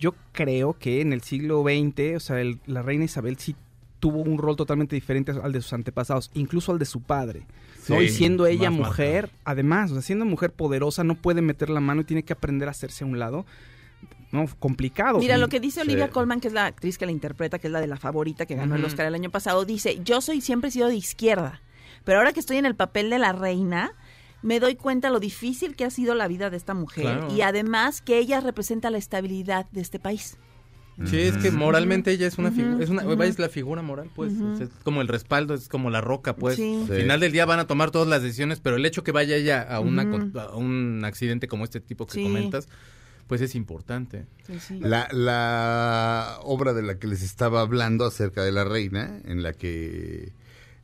yo 0.00 0.14
creo 0.32 0.78
que 0.78 1.02
en 1.02 1.12
el 1.12 1.20
siglo 1.20 1.62
XX, 1.62 2.16
o 2.16 2.20
sea, 2.20 2.40
el- 2.40 2.58
la 2.66 2.80
reina 2.80 3.04
Isabel 3.04 3.36
sí 3.36 3.54
tuvo 4.00 4.20
un 4.20 4.38
rol 4.38 4.56
totalmente 4.56 4.94
diferente 4.94 5.32
al 5.32 5.52
de 5.52 5.60
sus 5.62 5.72
antepasados, 5.72 6.30
incluso 6.34 6.72
al 6.72 6.78
de 6.78 6.84
su 6.84 7.00
padre. 7.00 7.46
¿no? 7.88 7.98
Sí, 7.98 8.04
y 8.04 8.08
siendo 8.10 8.46
ella 8.46 8.70
más 8.70 8.88
mujer, 8.88 9.30
además, 9.44 9.90
o 9.90 9.94
sea, 9.94 10.02
siendo 10.02 10.24
mujer 10.24 10.52
poderosa, 10.52 11.04
no 11.04 11.14
puede 11.14 11.42
meter 11.42 11.70
la 11.70 11.80
mano 11.80 12.02
y 12.02 12.04
tiene 12.04 12.22
que 12.22 12.32
aprender 12.32 12.68
a 12.68 12.72
hacerse 12.72 13.04
a 13.04 13.06
un 13.06 13.18
lado. 13.18 13.44
No, 14.30 14.44
complicado. 14.58 15.18
Mira, 15.18 15.38
lo 15.38 15.48
que 15.48 15.58
dice 15.58 15.80
Olivia 15.80 16.06
Sí. 16.06 16.12
Colman, 16.12 16.40
que 16.40 16.48
es 16.48 16.54
la 16.54 16.66
actriz 16.66 16.98
que 16.98 17.06
la 17.06 17.12
interpreta, 17.12 17.58
que 17.58 17.68
es 17.68 17.72
la 17.72 17.80
de 17.80 17.86
la 17.86 17.96
favorita 17.96 18.44
que 18.44 18.56
ganó 18.56 18.76
el. 18.76 18.84
Oscar 18.84 19.06
el 19.06 19.14
año 19.14 19.30
pasado, 19.30 19.64
dice, 19.64 20.00
yo 20.04 20.20
soy 20.20 20.42
siempre 20.42 20.68
he 20.68 20.70
sido 20.70 20.88
de 20.88 20.96
izquierda, 20.96 21.62
pero 22.04 22.18
ahora 22.18 22.32
que 22.34 22.40
estoy 22.40 22.58
en 22.58 22.66
el 22.66 22.74
papel 22.74 23.08
de 23.08 23.18
la 23.18 23.32
reina, 23.32 23.92
me 24.42 24.60
doy 24.60 24.76
cuenta 24.76 25.08
lo 25.08 25.18
difícil 25.18 25.74
que 25.76 25.86
ha 25.86 25.90
sido 25.90 26.14
la 26.14 26.28
vida 26.28 26.50
de 26.50 26.58
esta 26.58 26.74
mujer 26.74 27.04
Claro. 27.04 27.34
y 27.34 27.40
además 27.40 28.02
que 28.02 28.18
ella 28.18 28.40
representa 28.40 28.90
la 28.90 28.98
estabilidad 28.98 29.66
de 29.72 29.80
este 29.80 29.98
país. 29.98 30.36
Sí, 31.06 31.18
es 31.20 31.36
que 31.36 31.50
moralmente 31.52 32.10
ella 32.10 32.26
es 32.26 32.38
una 32.38 32.50
figura, 32.50 32.82
es 32.82 32.90
una, 32.90 33.02
es 33.24 33.38
la 33.38 33.48
figura 33.48 33.82
moral, 33.82 34.10
pues, 34.14 34.32
Ujú. 34.32 34.52
o 34.52 34.56
sea, 34.56 34.66
es 34.66 34.72
como 34.82 35.00
el 35.00 35.08
respaldo, 35.08 35.54
es 35.54 35.68
como 35.68 35.90
la 35.90 36.00
roca, 36.00 36.34
pues. 36.34 36.56
Sí. 36.56 36.86
Al 36.90 36.96
final 36.96 37.20
del 37.20 37.30
día 37.32 37.46
van 37.46 37.60
a 37.60 37.66
tomar 37.68 37.90
todas 37.92 38.08
las 38.08 38.22
decisiones, 38.22 38.58
pero 38.60 38.76
el 38.76 38.84
hecho 38.84 39.04
que 39.04 39.12
vaya 39.12 39.36
ella 39.36 39.62
a, 39.62 39.78
una, 39.80 40.02
a 40.02 40.56
un 40.56 41.02
accidente 41.04 41.46
como 41.46 41.62
este 41.64 41.80
tipo 41.80 42.06
que 42.06 42.14
Sí. 42.14 42.22
comentas, 42.24 42.68
pues 43.28 43.40
es 43.42 43.54
importante. 43.54 44.26
Sí, 44.46 44.54
sí. 44.58 44.80
La, 44.80 45.06
la 45.12 46.38
obra 46.42 46.72
de 46.74 46.82
la 46.82 46.98
que 46.98 47.06
les 47.06 47.22
estaba 47.22 47.60
hablando 47.60 48.04
acerca 48.04 48.42
de 48.42 48.52
la 48.52 48.64
reina, 48.64 49.20
en 49.24 49.42
la 49.42 49.52
que 49.52 50.32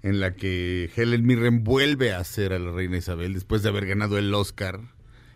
en 0.02 0.20
la 0.20 0.34
que 0.34 0.90
Helen 0.94 1.24
Mirren 1.24 1.64
vuelve 1.64 2.12
a 2.12 2.22
ser 2.24 2.52
a 2.52 2.58
la 2.58 2.70
reina 2.72 2.98
Isabel 2.98 3.32
después 3.32 3.62
de 3.62 3.70
haber 3.70 3.86
ganado 3.86 4.18
el 4.18 4.34
Oscar 4.34 4.80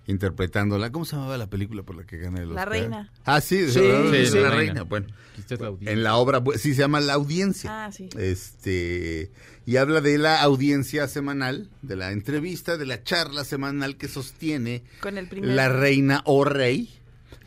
interpretándola. 0.08 0.90
¿Cómo 0.90 1.04
se 1.04 1.14
llamaba 1.14 1.38
la 1.38 1.46
película 1.48 1.84
por 1.84 1.94
la 1.96 2.04
que 2.04 2.18
gana 2.18 2.40
el 2.40 2.48
La 2.48 2.62
Oscar? 2.62 2.68
Reina. 2.68 3.12
Ah, 3.24 3.40
sí, 3.40 3.66
Sí, 3.70 3.72
sí, 3.72 4.26
sí, 4.26 4.34
la 4.34 4.40
La 4.42 4.50
reina. 4.50 4.56
Reina. 4.56 4.82
Bueno, 4.82 5.06
la 5.48 5.92
en 5.92 6.02
la 6.02 6.16
obra 6.16 6.42
pues, 6.42 6.60
sí 6.60 6.74
se 6.74 6.80
llama 6.80 7.00
La 7.00 7.14
Audiencia. 7.14 7.86
Ah, 7.86 7.92
sí. 7.92 8.08
Este, 8.18 9.30
y 9.66 9.76
habla 9.76 10.00
de 10.00 10.18
la 10.18 10.42
audiencia 10.42 11.06
semanal, 11.08 11.68
de 11.82 11.94
la 11.96 12.10
entrevista, 12.12 12.76
de 12.76 12.86
la 12.86 13.02
charla 13.04 13.44
semanal 13.44 13.96
que 13.96 14.08
sostiene 14.08 14.82
Con 15.00 15.16
el 15.18 15.28
primer... 15.28 15.50
la 15.50 15.68
reina 15.68 16.22
o 16.24 16.44
rey 16.44 16.90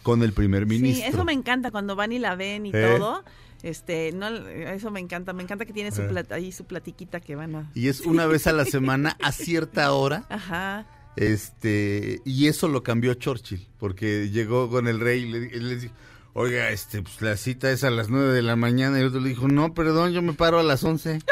con 0.04 0.24
el 0.24 0.34
primer 0.34 0.66
ministro. 0.66 1.06
Sí, 1.06 1.14
eso 1.14 1.26
me 1.26 1.34
encanta 1.34 1.70
cuando 1.72 1.96
van 1.96 2.12
y 2.12 2.20
la 2.20 2.36
ven 2.36 2.66
y 2.66 2.72
¿Eh? 2.74 2.96
todo. 2.98 3.24
Este, 3.62 4.12
no, 4.14 4.28
eso 4.30 4.90
me 4.90 5.00
encanta, 5.00 5.34
me 5.34 5.44
encanta 5.44 5.66
que 5.66 5.74
tiene 5.74 5.92
su 5.92 6.02
Eh. 6.02 6.10
plat- 6.10 6.32
ahí 6.32 6.52
su 6.52 6.66
platiquita 6.66 7.20
que 7.20 7.36
van 7.36 7.56
a... 7.56 7.72
Y 7.76 7.88
es 7.90 8.02
una 8.02 8.26
vez 8.26 8.48
a 8.48 8.54
la 8.54 8.66
semana 8.66 9.16
a 9.22 9.32
cierta 9.32 9.92
hora. 9.92 10.26
Ajá. 10.30 10.88
Este, 11.16 12.22
y 12.26 12.48
eso 12.48 12.68
lo 12.68 12.84
cambió 12.84 13.14
Churchill, 13.16 13.68
porque 13.80 14.30
llegó 14.30 14.70
con 14.70 14.88
el 14.88 15.00
rey 15.00 15.24
y 15.24 15.32
le, 15.32 15.38
y 15.56 15.60
le 15.60 15.76
dijo, 15.78 15.94
oiga, 16.34 16.70
este, 16.70 17.02
pues 17.02 17.22
la 17.22 17.36
cita 17.38 17.72
es 17.72 17.84
a 17.84 17.90
las 17.90 18.10
nueve 18.10 18.34
de 18.34 18.42
la 18.42 18.56
mañana. 18.56 18.98
Y 18.98 19.02
el 19.02 19.08
otro 19.08 19.20
le 19.22 19.30
dijo, 19.30 19.48
no, 19.48 19.74
perdón, 19.74 20.14
yo 20.14 20.22
me 20.22 20.34
paro 20.34 20.60
a 20.60 20.64
las 20.64 20.84
once. 20.84 21.20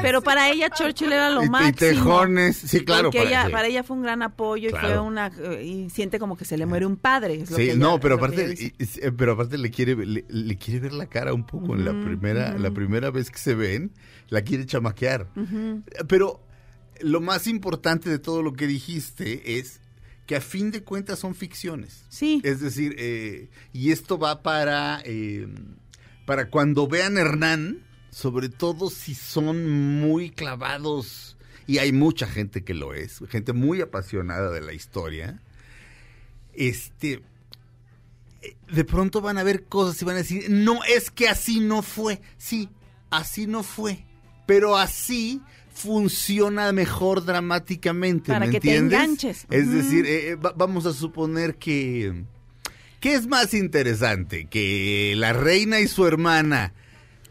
Pero 0.00 0.22
para 0.22 0.50
ella 0.50 0.70
Churchill 0.70 1.12
era 1.12 1.28
lo 1.30 1.42
y, 1.42 1.46
y 1.46 1.50
máximo. 1.50 1.76
tejones, 1.76 2.56
sí, 2.56 2.82
claro. 2.84 3.10
porque 3.10 3.22
ella, 3.28 3.44
sí. 3.46 3.52
para 3.52 3.68
ella 3.68 3.82
fue 3.84 3.96
un 3.96 4.02
gran 4.02 4.22
apoyo 4.22 4.70
y 4.70 4.72
fue 4.72 4.98
una 4.98 5.30
eh, 5.38 5.62
y 5.64 5.90
siente 5.90 6.18
como 6.18 6.36
que 6.36 6.44
se 6.46 6.56
le 6.56 6.64
muere 6.66 6.86
un 6.86 6.96
padre. 6.96 7.34
es 7.42 7.50
lo 7.50 7.56
Sí, 7.58 7.64
que 7.66 7.70
ella- 7.72 7.78
no, 7.78 8.00
pero 8.00 8.14
aparte, 8.16 8.54
y- 8.58 8.72
y- 8.82 9.10
pero 9.16 9.32
aparte 9.32 9.58
le 9.58 9.70
quiere, 9.70 9.94
le, 9.94 10.24
le 10.28 10.56
quiere 10.56 10.80
ver 10.80 10.92
la 10.94 11.06
cara 11.06 11.34
un 11.34 11.44
poco 11.46 11.74
en 11.76 11.84
la 11.84 11.92
primera, 11.92 12.56
la 12.58 12.70
primera 12.70 13.10
vez 13.10 13.30
que 13.30 13.38
se 13.38 13.54
ven, 13.54 13.92
la 14.28 14.40
quiere 14.42 14.64
chamaquear. 14.66 15.28
Pero 16.08 16.40
lo 17.00 17.20
más 17.20 17.46
importante 17.46 18.10
de 18.10 18.18
todo 18.18 18.42
lo 18.42 18.52
que 18.52 18.66
dijiste 18.66 19.58
es 19.58 19.80
que 20.26 20.36
a 20.36 20.40
fin 20.40 20.70
de 20.70 20.82
cuentas 20.82 21.18
son 21.18 21.34
ficciones. 21.34 22.04
Sí. 22.08 22.40
Es 22.44 22.60
decir, 22.60 22.94
eh, 22.98 23.48
y 23.72 23.90
esto 23.90 24.18
va 24.18 24.42
para, 24.42 25.02
eh, 25.04 25.48
para 26.26 26.48
cuando 26.48 26.86
vean 26.86 27.18
Hernán, 27.18 27.84
sobre 28.10 28.48
todo 28.48 28.90
si 28.90 29.14
son 29.14 30.00
muy 30.00 30.30
clavados, 30.30 31.36
y 31.66 31.78
hay 31.78 31.92
mucha 31.92 32.26
gente 32.26 32.64
que 32.64 32.74
lo 32.74 32.94
es, 32.94 33.20
gente 33.28 33.52
muy 33.52 33.80
apasionada 33.80 34.50
de 34.50 34.60
la 34.60 34.72
historia, 34.72 35.40
este, 36.54 37.22
eh, 38.42 38.56
de 38.70 38.84
pronto 38.84 39.20
van 39.20 39.38
a 39.38 39.42
ver 39.42 39.64
cosas 39.64 40.00
y 40.02 40.04
van 40.04 40.16
a 40.16 40.18
decir, 40.18 40.50
no, 40.50 40.84
es 40.84 41.10
que 41.10 41.28
así 41.28 41.60
no 41.60 41.82
fue. 41.82 42.20
Sí, 42.38 42.68
así 43.10 43.46
no 43.46 43.62
fue. 43.62 44.04
Pero 44.46 44.76
así 44.76 45.40
funciona 45.82 46.72
mejor 46.72 47.24
dramáticamente. 47.24 48.32
Para 48.32 48.46
¿me 48.46 48.52
que 48.52 48.60
te 48.60 48.76
entiendes? 48.76 48.98
enganches. 49.00 49.46
Es 49.50 49.70
decir, 49.70 50.06
eh, 50.06 50.30
eh, 50.30 50.34
va- 50.36 50.54
vamos 50.56 50.86
a 50.86 50.92
suponer 50.92 51.56
que... 51.56 52.24
¿Qué 53.00 53.14
es 53.14 53.26
más 53.26 53.52
interesante? 53.52 54.46
¿Que 54.46 55.14
la 55.16 55.32
reina 55.32 55.80
y 55.80 55.88
su 55.88 56.06
hermana 56.06 56.72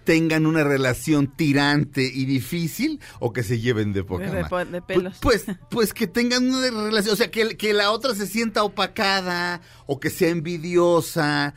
tengan 0.04 0.46
una 0.46 0.64
relación 0.66 1.28
tirante 1.28 2.02
y 2.04 2.26
difícil 2.26 3.00
o 3.20 3.32
que 3.32 3.44
se 3.44 3.60
lleven 3.60 3.94
de 3.94 4.04
poca 4.04 4.30
De- 4.32 4.82
pelos. 4.82 5.18
Pues, 5.22 5.46
pues 5.70 5.94
que 5.94 6.08
tengan 6.08 6.50
una 6.54 6.70
relación, 6.70 7.14
o 7.14 7.16
sea, 7.16 7.32
que, 7.32 7.56
que 7.56 7.72
la 7.74 7.92
otra 7.92 8.16
se 8.16 8.28
sienta 8.28 8.64
opacada 8.64 9.62
o 9.86 10.00
que 10.00 10.10
sea 10.10 10.30
envidiosa. 10.30 11.54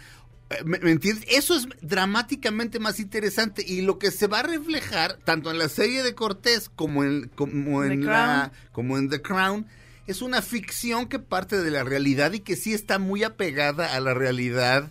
¿Me, 0.65 0.79
me 0.79 0.91
entiendes? 0.91 1.25
Eso 1.31 1.57
es 1.57 1.67
dramáticamente 1.81 2.79
más 2.79 3.01
interesante 3.01 3.65
y 3.67 3.83
lo 3.83 3.99
que 3.99 4.11
se 4.11 4.27
va 4.27 4.41
a 4.41 4.43
reflejar 4.45 5.19
tanto 5.25 5.51
en 5.51 5.59
la 5.59 5.69
serie 5.69 6.03
de 6.03 6.15
Cortés 6.15 6.71
como 6.75 7.05
en, 7.05 7.29
como 7.35 7.83
The 7.83 7.93
en, 7.95 8.01
Crown. 8.03 8.13
la, 8.13 8.53
como 8.73 8.99
en 8.99 9.09
The 9.09 9.23
Crown 9.23 9.67
es 10.07 10.21
una 10.23 10.43
ficción 10.43 11.07
que 11.09 11.19
parte 11.19 11.63
de 11.63 11.71
la 11.71 11.83
realidad 11.83 12.33
y 12.33 12.41
que 12.41 12.57
sí 12.57 12.75
está 12.75 12.99
muy 12.99 13.25
apegada 13.25 13.95
a 13.95 14.01
la 14.01 14.13
realidad 14.15 14.91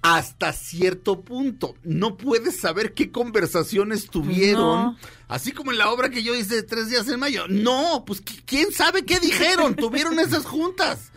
hasta 0.00 0.52
cierto 0.52 1.22
punto. 1.22 1.74
No 1.82 2.16
puedes 2.16 2.60
saber 2.60 2.94
qué 2.94 3.10
conversaciones 3.10 4.08
tuvieron. 4.08 4.62
No. 4.84 4.98
Así 5.26 5.50
como 5.50 5.72
en 5.72 5.78
la 5.78 5.90
obra 5.90 6.08
que 6.08 6.22
yo 6.22 6.36
hice 6.36 6.54
de 6.54 6.62
tres 6.62 6.88
días 6.88 7.08
en 7.08 7.18
mayo. 7.18 7.46
No, 7.48 8.04
pues 8.06 8.24
¿qui- 8.24 8.42
quién 8.46 8.72
sabe 8.72 9.04
qué 9.04 9.18
dijeron. 9.18 9.74
Tuvieron 9.74 10.18
esas 10.20 10.44
juntas. 10.44 11.10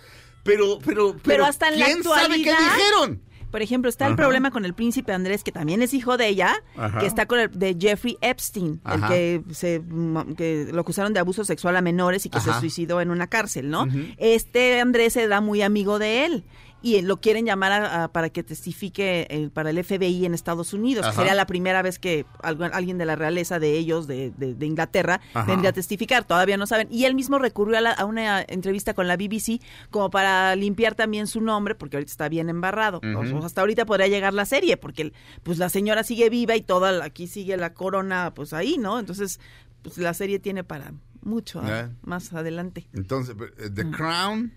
Pero, 0.43 0.79
pero, 0.83 1.15
pero, 1.21 1.45
hasta 1.45 1.69
en 1.69 1.79
la 1.79 1.85
¿quién 1.85 2.03
sabe 2.03 2.41
qué 2.41 2.49
dijeron? 2.55 3.21
Por 3.51 3.61
ejemplo, 3.61 3.89
está 3.89 4.05
el 4.07 4.13
Ajá. 4.13 4.21
problema 4.23 4.49
con 4.51 4.65
el 4.65 4.73
príncipe 4.73 5.13
Andrés, 5.13 5.43
que 5.43 5.51
también 5.51 5.81
es 5.81 5.93
hijo 5.93 6.17
de 6.17 6.27
ella, 6.27 6.53
Ajá. 6.77 6.99
que 6.99 7.05
está 7.05 7.25
con 7.25 7.39
el 7.39 7.51
de 7.51 7.75
Jeffrey 7.79 8.17
Epstein, 8.21 8.81
el 8.91 9.07
que 9.07 9.41
se 9.51 9.79
mm, 9.79 10.33
que 10.35 10.69
lo 10.71 10.81
acusaron 10.81 11.13
de 11.13 11.19
abuso 11.19 11.43
sexual 11.43 11.75
a 11.75 11.81
menores 11.81 12.25
y 12.25 12.29
que 12.29 12.39
se 12.39 12.53
suicidó 12.59 13.01
en 13.01 13.11
una 13.11 13.27
cárcel, 13.27 13.69
¿no? 13.69 13.87
Este 14.17 14.79
Andrés 14.79 15.13
se 15.13 15.27
da 15.27 15.41
muy 15.41 15.61
amigo 15.61 15.99
de 15.99 16.25
él 16.25 16.43
y 16.83 17.01
lo 17.01 17.21
quieren 17.21 17.45
llamar 17.45 17.71
a- 17.71 18.03
a- 18.03 18.07
para 18.11 18.29
que 18.29 18.43
testifique 18.43 19.27
eh, 19.29 19.49
para 19.53 19.69
el 19.69 19.77
FBI 19.83 20.25
en 20.25 20.33
Estados 20.33 20.73
Unidos. 20.73 21.05
que 21.05 21.15
sería 21.17 21.35
la 21.35 21.45
primera 21.45 21.81
vez 21.81 21.99
que 21.99 22.25
algu- 22.43 22.69
alguien 22.73 22.97
de 22.97 23.05
la 23.05 23.15
realeza 23.15 23.59
de 23.59 23.77
ellos, 23.77 24.07
de, 24.07 24.31
de- 24.31 24.55
de 24.55 24.65
Inglaterra, 24.65 25.21
vendría 25.45 25.69
a 25.69 25.73
testificar. 25.73 26.23
Todavía 26.25 26.57
no 26.57 26.65
saben. 26.67 26.87
Y 26.91 27.05
él 27.05 27.13
mismo 27.15 27.37
recurrió 27.39 27.77
a, 27.77 27.81
la- 27.81 27.91
a 27.91 28.05
una 28.05 28.41
entrevista 28.41 28.93
con 28.93 29.07
la 29.07 29.15
BBC 29.17 29.59
como 29.89 30.09
para 30.09 30.55
limpiar 30.55 30.95
también 30.95 31.27
su 31.27 31.39
nombre, 31.41 31.75
porque 31.75 31.97
ahorita 31.97 32.11
está 32.11 32.29
bien 32.29 32.49
embarrado. 32.49 32.99
O- 33.15 33.45
hasta 33.45 33.61
ahorita 33.61 33.85
podría 33.85 34.07
llegar 34.07 34.33
la 34.33 34.45
serie, 34.45 34.77
porque 34.77 35.03
el- 35.03 35.13
pues 35.43 35.57
la 35.59 35.69
señora 35.69 36.03
sigue 36.03 36.29
viva 36.29 36.55
y 36.55 36.61
toda 36.61 36.91
la- 36.91 37.05
aquí 37.05 37.27
sigue 37.27 37.57
la 37.57 37.73
corona 37.73 38.33
pues 38.33 38.53
ahí, 38.53 38.77
¿no? 38.79 38.99
Entonces, 38.99 39.39
pues 39.83 39.97
la 39.97 40.13
serie 40.13 40.39
tiene 40.39 40.63
para 40.63 40.93
mucho 41.21 41.59
ah, 41.63 41.89
más 42.01 42.33
adelante. 42.33 42.87
Entonces, 42.93 43.35
eh, 43.59 43.69
The 43.73 43.89
Crown. 43.91 44.51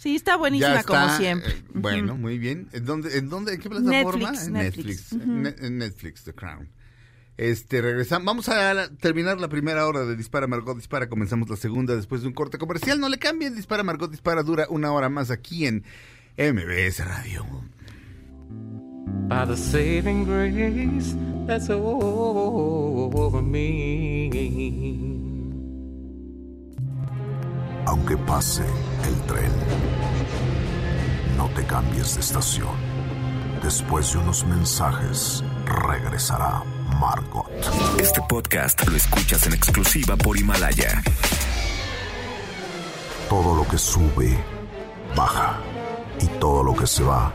Sí, 0.00 0.16
está 0.16 0.32
ya 0.32 0.36
buenísima 0.38 0.80
está, 0.80 1.04
como 1.04 1.16
siempre. 1.18 1.52
eh, 1.52 1.62
bueno, 1.74 2.12
Ujú. 2.14 2.22
muy 2.22 2.38
bien. 2.38 2.68
¿En 2.72 2.84
dónde, 2.86 3.18
en 3.18 3.28
dónde, 3.28 3.52
en 3.54 3.60
qué 3.60 3.68
plataforma? 3.68 4.30
Netflix, 4.32 4.46
En 4.46 4.52
Netflix. 4.54 5.12
Netflix. 5.12 5.62
En 5.62 5.78
Netflix, 5.78 6.24
The 6.24 6.32
Crown. 6.32 6.68
Este, 7.36 7.80
regresamos. 7.82 8.24
Vamos 8.26 8.48
a 8.48 8.72
la- 8.74 8.88
terminar 8.96 9.38
la 9.40 9.48
primera 9.48 9.86
hora 9.86 10.04
de 10.06 10.16
Dispara 10.16 10.46
Margot 10.46 10.76
Dispara. 10.76 11.08
Comenzamos 11.08 11.48
la 11.50 11.56
segunda 11.56 11.94
después 11.96 12.22
de 12.22 12.28
un 12.28 12.34
corte 12.34 12.56
comercial. 12.58 12.98
No 12.98 13.08
le 13.10 13.18
cambien. 13.18 13.54
Dispara 13.54 13.82
Margot 13.82 14.10
Dispara 14.10 14.42
dura 14.42 14.66
una 14.70 14.90
hora 14.92 15.08
más 15.10 15.30
aquí 15.30 15.66
en 15.66 15.84
MBS 16.38 17.00
Radio. 17.04 17.44
by 19.28 19.46
the 19.46 19.56
saving 19.56 20.24
grace 20.24 21.14
that's 21.46 21.68
over 21.70 23.42
me. 23.42 24.30
Aunque 27.86 28.16
pase 28.18 28.62
el 29.06 29.14
tren, 29.26 29.50
no 31.40 31.48
te 31.54 31.64
cambies 31.64 32.16
de 32.16 32.20
estación. 32.20 32.68
Después 33.62 34.12
de 34.12 34.18
unos 34.18 34.44
mensajes, 34.44 35.42
regresará 35.64 36.62
Margot. 37.00 37.46
Este 37.98 38.20
podcast 38.28 38.86
lo 38.86 38.94
escuchas 38.94 39.46
en 39.46 39.54
exclusiva 39.54 40.16
por 40.18 40.36
Himalaya. 40.36 41.02
Todo 43.30 43.54
lo 43.54 43.66
que 43.66 43.78
sube, 43.78 44.36
baja. 45.16 45.58
Y 46.20 46.26
todo 46.38 46.62
lo 46.62 46.76
que 46.76 46.86
se 46.86 47.02
va, 47.04 47.32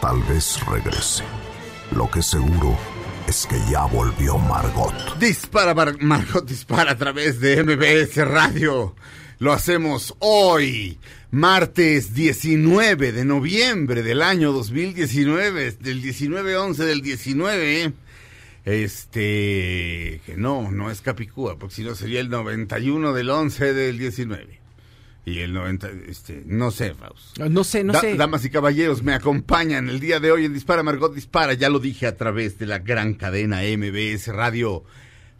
tal 0.00 0.22
vez 0.22 0.58
regrese. 0.64 1.22
Lo 1.90 2.10
que 2.10 2.22
seguro 2.22 2.74
es 3.26 3.46
que 3.46 3.60
ya 3.70 3.84
volvió 3.84 4.38
Margot. 4.38 4.94
Dispara 5.18 5.74
Mar- 5.74 6.00
Margot 6.00 6.46
Dispara 6.46 6.92
a 6.92 6.96
través 6.96 7.38
de 7.38 7.62
MBS 7.62 8.16
Radio. 8.26 8.94
Lo 9.40 9.52
hacemos 9.52 10.14
hoy, 10.20 10.98
martes 11.32 12.14
19 12.14 13.10
de 13.10 13.24
noviembre 13.24 14.02
del 14.04 14.22
año 14.22 14.52
2019, 14.52 15.72
del 15.80 16.02
19-11 16.02 16.74
del 16.76 17.00
19. 17.02 17.92
Este, 18.64 20.20
que 20.24 20.34
no, 20.36 20.70
no 20.70 20.90
es 20.90 21.00
Capicúa, 21.00 21.58
porque 21.58 21.74
si 21.74 21.82
no 21.82 21.94
sería 21.96 22.20
el 22.20 22.28
91 22.30 23.12
del 23.12 23.28
11 23.30 23.74
del 23.74 23.98
19. 23.98 24.60
Y 25.24 25.38
el 25.38 25.52
90, 25.52 25.88
este, 26.08 26.42
no 26.46 26.70
sé, 26.70 26.94
Faust. 26.94 27.38
No 27.38 27.64
sé, 27.64 27.82
no 27.84 27.92
Da- 27.92 28.00
sé. 28.00 28.14
Damas 28.16 28.44
y 28.44 28.50
caballeros, 28.50 29.02
me 29.02 29.14
acompañan 29.14 29.88
el 29.88 30.00
día 30.00 30.20
de 30.20 30.30
hoy 30.32 30.44
en 30.44 30.52
Dispara 30.54 30.82
Margot 30.82 31.14
Dispara. 31.14 31.54
Ya 31.54 31.70
lo 31.70 31.78
dije 31.78 32.06
a 32.06 32.16
través 32.16 32.58
de 32.58 32.66
la 32.66 32.80
gran 32.80 33.14
cadena 33.14 33.60
MBS 33.62 34.28
Radio. 34.28 34.84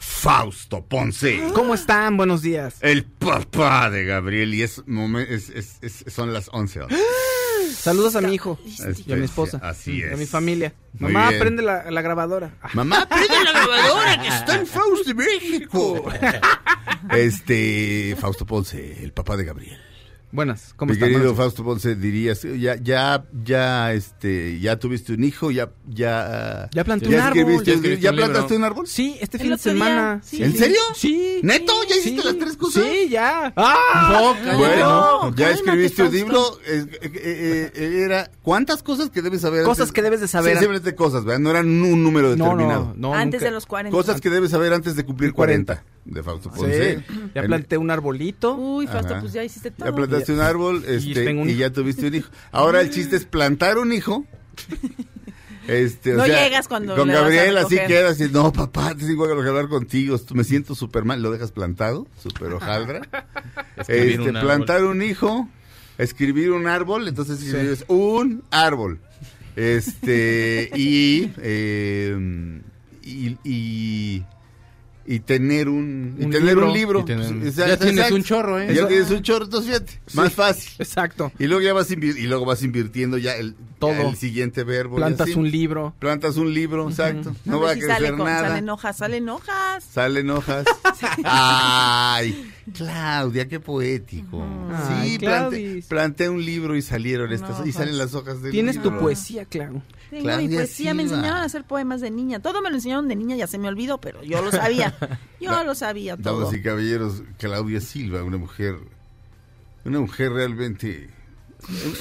Fausto 0.07 0.85
Ponce. 0.85 1.41
¿Cómo 1.55 1.75
están? 1.75 2.17
Buenos 2.17 2.43
días. 2.43 2.75
El 2.81 3.05
papá 3.05 3.89
de 3.89 4.05
Gabriel. 4.05 4.53
Y 4.53 4.63
es, 4.63 4.85
momen- 4.87 5.27
es- 5.29 5.49
es- 5.51 5.79
es- 5.81 6.05
son 6.13 6.33
las 6.33 6.49
11 6.53 6.81
horas. 6.81 6.99
Saludos 7.77 8.17
a 8.17 8.21
mi 8.21 8.35
hijo 8.35 8.59
Este, 8.67 9.05
y 9.07 9.13
a 9.13 9.17
mi 9.17 9.25
esposa. 9.25 9.59
así 9.63 10.03
A 10.03 10.13
es. 10.13 10.19
mi 10.19 10.27
familia. 10.27 10.75
Muy 10.99 11.13
Mamá, 11.13 11.29
bien. 11.29 11.41
prende 11.41 11.63
la, 11.63 11.89
la 11.91 12.03
grabadora. 12.03 12.51
Mamá, 12.75 13.09
prende 13.09 13.45
la 13.45 13.53
grabadora 13.53 14.21
que 14.21 14.29
está 14.29 14.57
en 14.57 14.67
Fausto 14.67 15.15
México. 15.15 16.05
Este, 17.11 18.17
Fausto 18.21 18.47
Ponce, 18.47 19.03
el 19.03 19.13
papá 19.13 19.37
de 19.37 19.45
Gabriel. 19.45 19.81
Buenas, 20.35 20.73
¿cómo 20.77 20.89
Mi 20.89 20.95
están? 20.95 21.11
querido 21.11 21.35
Fausto 21.35 21.63
Ponce, 21.63 21.95
dirías, 21.95 22.41
ya, 22.59 22.77
ya, 22.77 23.23
ya, 23.45 23.93
este, 23.93 24.59
ya 24.61 24.79
tuviste 24.79 25.13
un 25.13 25.25
hijo, 25.25 25.51
ya, 25.51 25.71
ya, 25.87 26.71
Ya 26.73 26.85
planté 26.85 27.09
un 27.09 27.17
árbol. 27.17 27.63
Ya 27.63 27.75
escribiste 27.75 27.99
¿Ya 28.01 28.11
un 28.11 28.17
libro. 28.17 28.31
plantaste 28.33 28.57
un 28.57 28.65
árbol? 28.65 28.87
Sí, 28.87 29.19
este 29.21 29.39
fin 29.39 29.51
de 29.51 29.59
semana. 29.59 30.21
sí. 30.25 30.43
¿En 30.43 30.57
serio? 30.57 30.79
Sí. 30.95 31.41
¿Neto? 31.43 31.75
¿Ya 31.87 31.97
hiciste 31.97 32.23
Sí. 32.23 32.27
las 32.27 32.39
tres 32.39 32.57
cosas? 32.57 32.83
Sí, 32.83 33.11
ya. 33.11 33.53
¡Ah! 33.57 34.35
Bueno, 34.57 35.35
ya 35.37 35.51
escribiste 35.51 36.03
un 36.03 36.13
libro. 36.13 36.59
eh, 36.67 36.87
eh, 37.03 37.71
eh, 37.75 38.03
era 38.03 38.31
¿Cuántas 38.43 38.83
cosas 38.83 39.11
que 39.11 39.21
debes 39.21 39.43
saber? 39.43 39.65
Cosas 39.65 39.81
antes- 39.83 39.93
que 39.93 40.01
debes 40.03 40.21
de 40.23 40.29
saber. 40.29 40.55
Sí, 40.55 40.61
simplemente 40.61 40.95
cosas, 40.95 41.25
¿verdad? 41.27 41.41
No 41.41 41.51
eran 41.51 41.67
un 41.69 42.03
número 42.03 42.31
determinado. 42.31 42.95
no, 42.97 43.11
no. 43.11 43.15
Antes 43.15 43.41
nunca. 43.43 43.45
de 43.45 43.51
los 43.51 43.67
40. 43.67 43.95
Cosas 43.95 44.21
que 44.23 44.31
debes 44.31 44.51
saber 44.51 44.73
antes 44.73 44.97
de 44.97 45.05
cumplir 45.05 45.33
40. 45.35 45.85
De 46.05 46.23
Fausto 46.23 46.51
Ponce. 46.51 46.99
Sí. 46.99 47.05
Ya 47.35 47.43
planté 47.45 47.79
un 47.79 47.91
arbolito. 47.91 48.55
Uy, 48.57 48.87
Fausto, 48.87 49.13
Ajá. 49.13 49.21
pues 49.21 49.33
ya 49.33 49.45
hiciste 49.45 49.71
todo. 49.71 49.89
Ya 49.89 49.95
plantaste 49.95 50.33
un 50.33 50.41
árbol 50.41 50.85
este, 50.87 51.33
un 51.33 51.49
y 51.49 51.57
ya 51.57 51.71
tuviste 51.71 52.09
un 52.09 52.15
hijo. 52.17 52.31
Ahora 52.51 52.81
el 52.81 52.91
chiste 52.91 53.17
es 53.17 53.25
plantar 53.25 53.79
un 53.79 53.93
hijo. 53.93 54.25
Este, 55.69 56.15
o 56.15 56.17
No 56.17 56.25
sea, 56.25 56.43
llegas 56.45 56.67
cuando 56.67 56.97
Con 56.97 57.07
Gabriel 57.07 57.57
así 57.57 57.77
quedas 57.87 58.21
y 58.21 58.29
no, 58.29 58.53
papá, 58.53 58.97
te 58.97 59.07
tengo 59.07 59.27
que 59.27 59.49
hablar 59.49 59.69
contigo. 59.69 60.19
Me 60.35 60.43
siento 60.45 60.75
súper 60.75 61.05
mal. 61.05 61.23
Lo 61.23 61.31
dejas 61.31 61.53
plantado, 61.53 62.07
súper 62.21 62.53
hojaldra. 62.53 63.03
Este, 63.77 64.19
un 64.19 64.37
árbol. 64.37 64.43
plantar 64.43 64.85
un 64.85 65.03
hijo, 65.03 65.49
escribir 65.99 66.51
un 66.51 66.67
árbol, 66.67 67.09
entonces 67.09 67.43
escribes 67.43 67.85
un 67.89 68.45
árbol. 68.51 69.01
Este, 69.57 70.71
y, 70.75 71.33
eh, 71.39 72.61
y, 73.03 73.37
y, 73.45 74.25
y 75.05 75.21
tener 75.21 75.69
un, 75.69 76.17
y 76.19 76.25
Un 76.25 76.31
tener 76.31 76.49
libro. 76.49 76.67
un 76.69 76.73
libro. 76.73 77.01
Y 77.01 77.05
tener 77.05 77.39
Pues, 77.41 77.57
ya 77.57 77.77
tienes 77.77 78.11
un 78.13 78.23
chorro, 78.23 78.59
¿eh? 78.61 78.67
Ya 78.69 78.73
Eso- 78.73 78.87
tienes 78.87 79.11
un 79.11 79.23
chorro, 79.23 79.45
entonces 79.47 79.71
fíjate, 79.73 80.01
más 80.15 80.33
fácil. 80.33 80.73
Exacto. 80.79 81.33
Y 81.39 81.47
luego 81.47 81.63
ya 81.63 81.73
vas 81.73 81.91
y 81.91 81.97
luego 82.27 82.45
vas 82.45 82.63
invirtiendo 82.63 83.19
ya 83.19 83.35
el, 83.37 83.55
Todo. 83.79 83.93
ya 83.93 84.09
el 84.09 84.17
siguiente 84.17 84.63
verbo. 84.65 84.97
y 84.97 85.01
Plantas 85.01 85.29
así. 85.29 85.39
un 85.39 85.51
libro. 85.51 85.95
Plantas 85.99 86.37
un 86.37 86.55
libro, 86.55 86.89
exacto. 86.89 87.35
No 87.45 87.57
Hombre, 87.57 87.67
va 87.67 87.71
a 87.71 87.75
sí 87.75 87.81
crecer 87.81 87.97
sale 87.97 88.17
con- 88.17 88.27
nada. 88.27 88.49
Salen 88.49 88.69
hojas, 88.69 88.97
salen 88.97 89.29
hojas. 89.29 89.85
Salen 89.85 90.31
hojas. 90.31 90.65
Ay, 91.25 92.53
Claudia, 92.75 93.49
qué 93.49 93.61
poético. 93.61 94.45
Ay, 94.73 95.11
Sí, 95.13 95.19
planté, 95.19 95.85
planté 95.89 96.29
un 96.29 96.45
libro 96.45 96.77
y 96.77 96.83
salieron 96.83 97.33
estas 97.33 97.61
No, 97.61 97.67
y 97.67 97.73
salen 97.73 97.99
las 97.99 98.15
hojas 98.15 98.43
del 98.43 98.53
Tienes 98.53 98.77
tu 98.77 98.85
libro. 98.85 99.01
poesía, 99.01 99.45
claro. 99.45 99.83
Tengo 100.11 100.37
mi 100.37 100.49
poesía, 100.49 100.93
me 100.95 101.03
Silva. 101.05 101.17
enseñaron 101.17 101.41
a 101.41 101.45
hacer 101.45 101.65
poemas 101.65 102.01
de 102.03 102.11
niña. 102.11 102.41
Todo 102.41 102.61
me 102.61 102.69
lo 102.69 102.77
enseñaron 102.77 103.09
de 103.09 103.17
niña, 103.17 103.35
ya 103.37 103.47
se 103.47 103.57
me 103.59 103.69
olvidó, 103.69 103.99
pero 103.99 104.23
yo 104.23 104.43
lo 104.43 104.51
sabía. 104.51 104.92
Yo 105.41 105.65
lo 105.65 105.75
sabía 105.75 106.17
todo. 106.17 106.41
Damas 106.41 106.55
y 106.57 106.63
caballeros, 106.63 107.23
Claudia 107.39 107.81
Silva, 107.81 108.23
una 108.23 108.37
mujer, 108.39 108.77
una 109.85 110.01
mujer 110.01 110.33
realmente, 110.33 111.09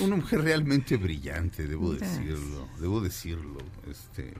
una 0.01 0.15
mujer 0.15 0.41
realmente 0.41 0.97
brillante, 0.97 1.67
debo 1.67 1.91
Gracias. 1.91 2.19
decirlo, 2.19 2.67
debo 2.79 3.01
decirlo, 3.01 3.57
este, 3.89 4.33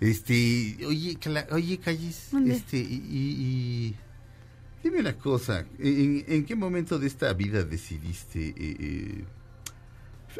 este, 0.00 0.76
oye, 0.86 1.16
Cla- 1.18 1.46
oye, 1.52 1.78
Callis, 1.78 2.28
Mande. 2.32 2.54
este, 2.54 2.78
y, 2.78 2.82
y- 2.82 3.86
y- 3.88 3.94
dime 4.82 5.00
una 5.00 5.14
cosa, 5.16 5.64
¿en, 5.78 6.24
en 6.28 6.44
qué 6.44 6.54
momento 6.54 6.98
de 6.98 7.06
esta 7.06 7.32
vida 7.32 7.64
decidiste 7.64 8.48
eh, 8.48 8.54
eh, 8.58 9.24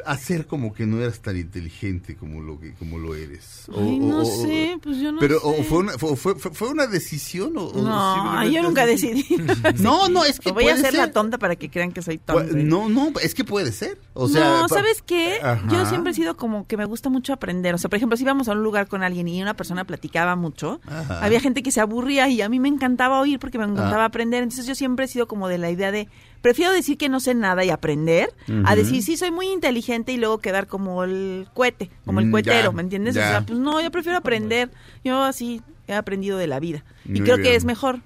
hacer 0.05 0.45
como 0.47 0.73
que 0.73 0.85
no 0.85 1.01
eras 1.01 1.19
tan 1.21 1.37
inteligente 1.37 2.15
como 2.15 2.41
lo 2.41 2.59
que, 2.59 2.73
como 2.75 2.97
lo 2.97 3.15
eres? 3.15 3.65
O- 3.69 3.79
Ay, 3.79 3.99
no 3.99 4.19
o- 4.19 4.25
sé, 4.25 4.77
pues 4.81 4.97
yo 4.97 5.11
no 5.11 5.19
pero 5.19 5.39
sé. 5.39 5.45
o 5.45 5.63
fue 5.63 5.77
una, 5.79 5.93
fue, 5.97 6.15
fue- 6.15 6.35
fue 6.35 6.69
una 6.69 6.87
decisión 6.87 7.53
o, 7.57 7.71
No, 7.73 8.47
yo 8.49 8.61
nunca 8.63 8.83
así? 8.83 8.91
decidí. 9.13 9.25
No, 9.81 10.07
no, 10.09 10.23
es 10.25 10.39
que 10.39 10.49
O 10.49 10.53
voy 10.53 10.67
a 10.69 10.73
hacer 10.73 10.93
la 10.93 11.05
ser. 11.05 11.13
tonta 11.13 11.37
para 11.37 11.55
que 11.55 11.69
crean 11.69 11.91
que 11.91 12.01
soy 12.01 12.17
Pu- 12.17 12.25
tonta. 12.25 12.53
No, 12.57 12.89
no, 12.89 13.11
es 13.21 13.33
que 13.33 13.43
puede 13.43 13.71
ser. 13.71 13.99
O 14.13 14.27
sea, 14.27 14.61
no, 14.61 14.67
¿sabes 14.69 15.01
qué? 15.05 15.39
Ajá. 15.41 15.67
Yo 15.71 15.85
siempre 15.85 16.11
he 16.11 16.15
sido 16.15 16.37
como 16.37 16.67
que 16.67 16.77
me 16.77 16.85
gusta 16.85 17.09
mucho 17.09 17.33
aprender. 17.33 17.73
O 17.75 17.77
sea, 17.77 17.89
por 17.89 17.97
ejemplo, 17.97 18.17
si 18.17 18.23
íbamos 18.23 18.47
a 18.47 18.53
un 18.53 18.63
lugar 18.63 18.87
con 18.87 19.03
alguien 19.03 19.27
y 19.27 19.41
una 19.41 19.53
persona 19.55 19.83
platicaba 19.85 20.35
mucho, 20.35 20.79
Ajá. 20.87 21.23
había 21.23 21.39
gente 21.39 21.63
que 21.63 21.71
se 21.71 21.79
aburría 21.81 22.27
y 22.29 22.41
a 22.41 22.49
mí 22.49 22.59
me 22.59 22.67
encantaba 22.69 23.19
oír 23.19 23.39
porque 23.39 23.57
me 23.57 23.65
encantaba 23.65 24.03
Ah. 24.03 24.07
aprender. 24.07 24.43
Entonces 24.43 24.65
yo 24.65 24.75
siempre 24.75 25.05
he 25.05 25.07
sido 25.07 25.27
como 25.27 25.47
de 25.47 25.57
la 25.57 25.69
idea 25.71 25.91
de, 25.91 26.07
prefiero 26.41 26.71
decir 26.71 26.97
que 26.97 27.09
no 27.09 27.19
sé 27.19 27.33
nada 27.35 27.63
y 27.65 27.69
aprender, 27.69 28.29
a 28.65 28.75
decir 28.75 29.03
sí 29.03 29.17
soy 29.17 29.31
muy 29.31 29.47
inteligente 29.47 30.11
y 30.11 30.17
luego 30.17 30.37
quedar 30.39 30.67
como 30.67 31.03
el 31.03 31.47
cohete, 31.53 31.89
como 32.05 32.19
el 32.19 32.27
Mm, 32.27 32.31
cuetero, 32.31 32.69
ya, 32.69 32.71
¿me 32.71 32.81
entiendes? 32.81 33.15
ya. 33.15 33.21
O 33.25 33.29
sea, 33.31 33.45
pues 33.45 33.59
no, 33.59 33.81
yo 33.81 33.91
prefiero 33.91 34.17
aprender. 34.17 34.69
Yo 35.03 35.23
así 35.23 35.61
he 35.87 35.93
aprendido 35.93 36.37
de 36.37 36.47
la 36.47 36.59
vida. 36.59 36.83
Y 37.05 37.21
creo 37.21 37.37
que 37.37 37.55
es 37.55 37.65
mejor 37.65 38.01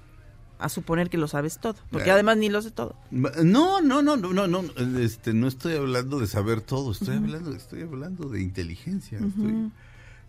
a 0.58 0.68
suponer 0.68 1.10
que 1.10 1.18
lo 1.18 1.26
sabes 1.26 1.58
todo, 1.58 1.74
porque 1.90 2.10
Eh. 2.10 2.12
además 2.12 2.36
ni 2.36 2.48
lo 2.48 2.62
sé 2.62 2.70
todo. 2.70 2.94
No, 3.10 3.80
no, 3.80 4.00
no, 4.02 4.16
no, 4.16 4.32
no, 4.32 4.46
no, 4.46 4.64
este, 5.00 5.34
no 5.34 5.48
estoy 5.48 5.74
hablando 5.74 6.20
de 6.20 6.28
saber 6.28 6.60
todo, 6.60 6.92
estoy 6.92 7.16
hablando, 7.16 7.52
estoy 7.52 7.82
hablando 7.82 8.28
de 8.28 8.40
inteligencia, 8.42 9.18
estoy, 9.18 9.72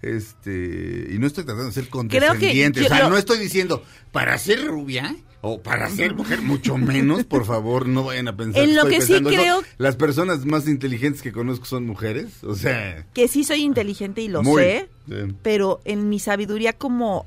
este, 0.03 1.07
y 1.13 1.17
no 1.19 1.27
estoy 1.27 1.43
tratando 1.43 1.67
de 1.67 1.71
ser 1.73 1.89
condescendiente, 1.89 2.79
que 2.81 2.85
o 2.85 2.89
sea, 2.89 3.03
lo- 3.03 3.09
no 3.11 3.17
estoy 3.17 3.39
diciendo 3.39 3.83
para 4.11 4.37
ser 4.37 4.65
rubia 4.67 5.15
o 5.41 5.61
para 5.61 5.89
ser 5.89 6.13
mujer, 6.15 6.41
mucho 6.41 6.77
menos, 6.77 7.25
por 7.25 7.45
favor, 7.45 7.87
no 7.87 8.03
vayan 8.05 8.27
a 8.29 8.35
pensar. 8.37 8.63
En 8.63 8.75
lo 8.75 8.83
estoy 8.83 8.95
que 8.95 9.01
sí 9.01 9.13
eso. 9.15 9.23
creo- 9.23 9.63
las 9.77 9.95
personas 9.97 10.45
más 10.45 10.67
inteligentes 10.67 11.21
que 11.21 11.31
conozco 11.33 11.65
son 11.65 11.85
mujeres, 11.85 12.43
o 12.43 12.55
sea, 12.55 13.05
Que 13.13 13.27
sí 13.27 13.43
soy 13.43 13.61
inteligente 13.61 14.21
y 14.21 14.27
lo 14.29 14.41
muy, 14.43 14.61
sé, 14.61 14.89
sí. 15.07 15.13
pero 15.41 15.81
en 15.85 16.07
mi 16.09 16.19
sabiduría 16.19 16.73
como 16.73 17.25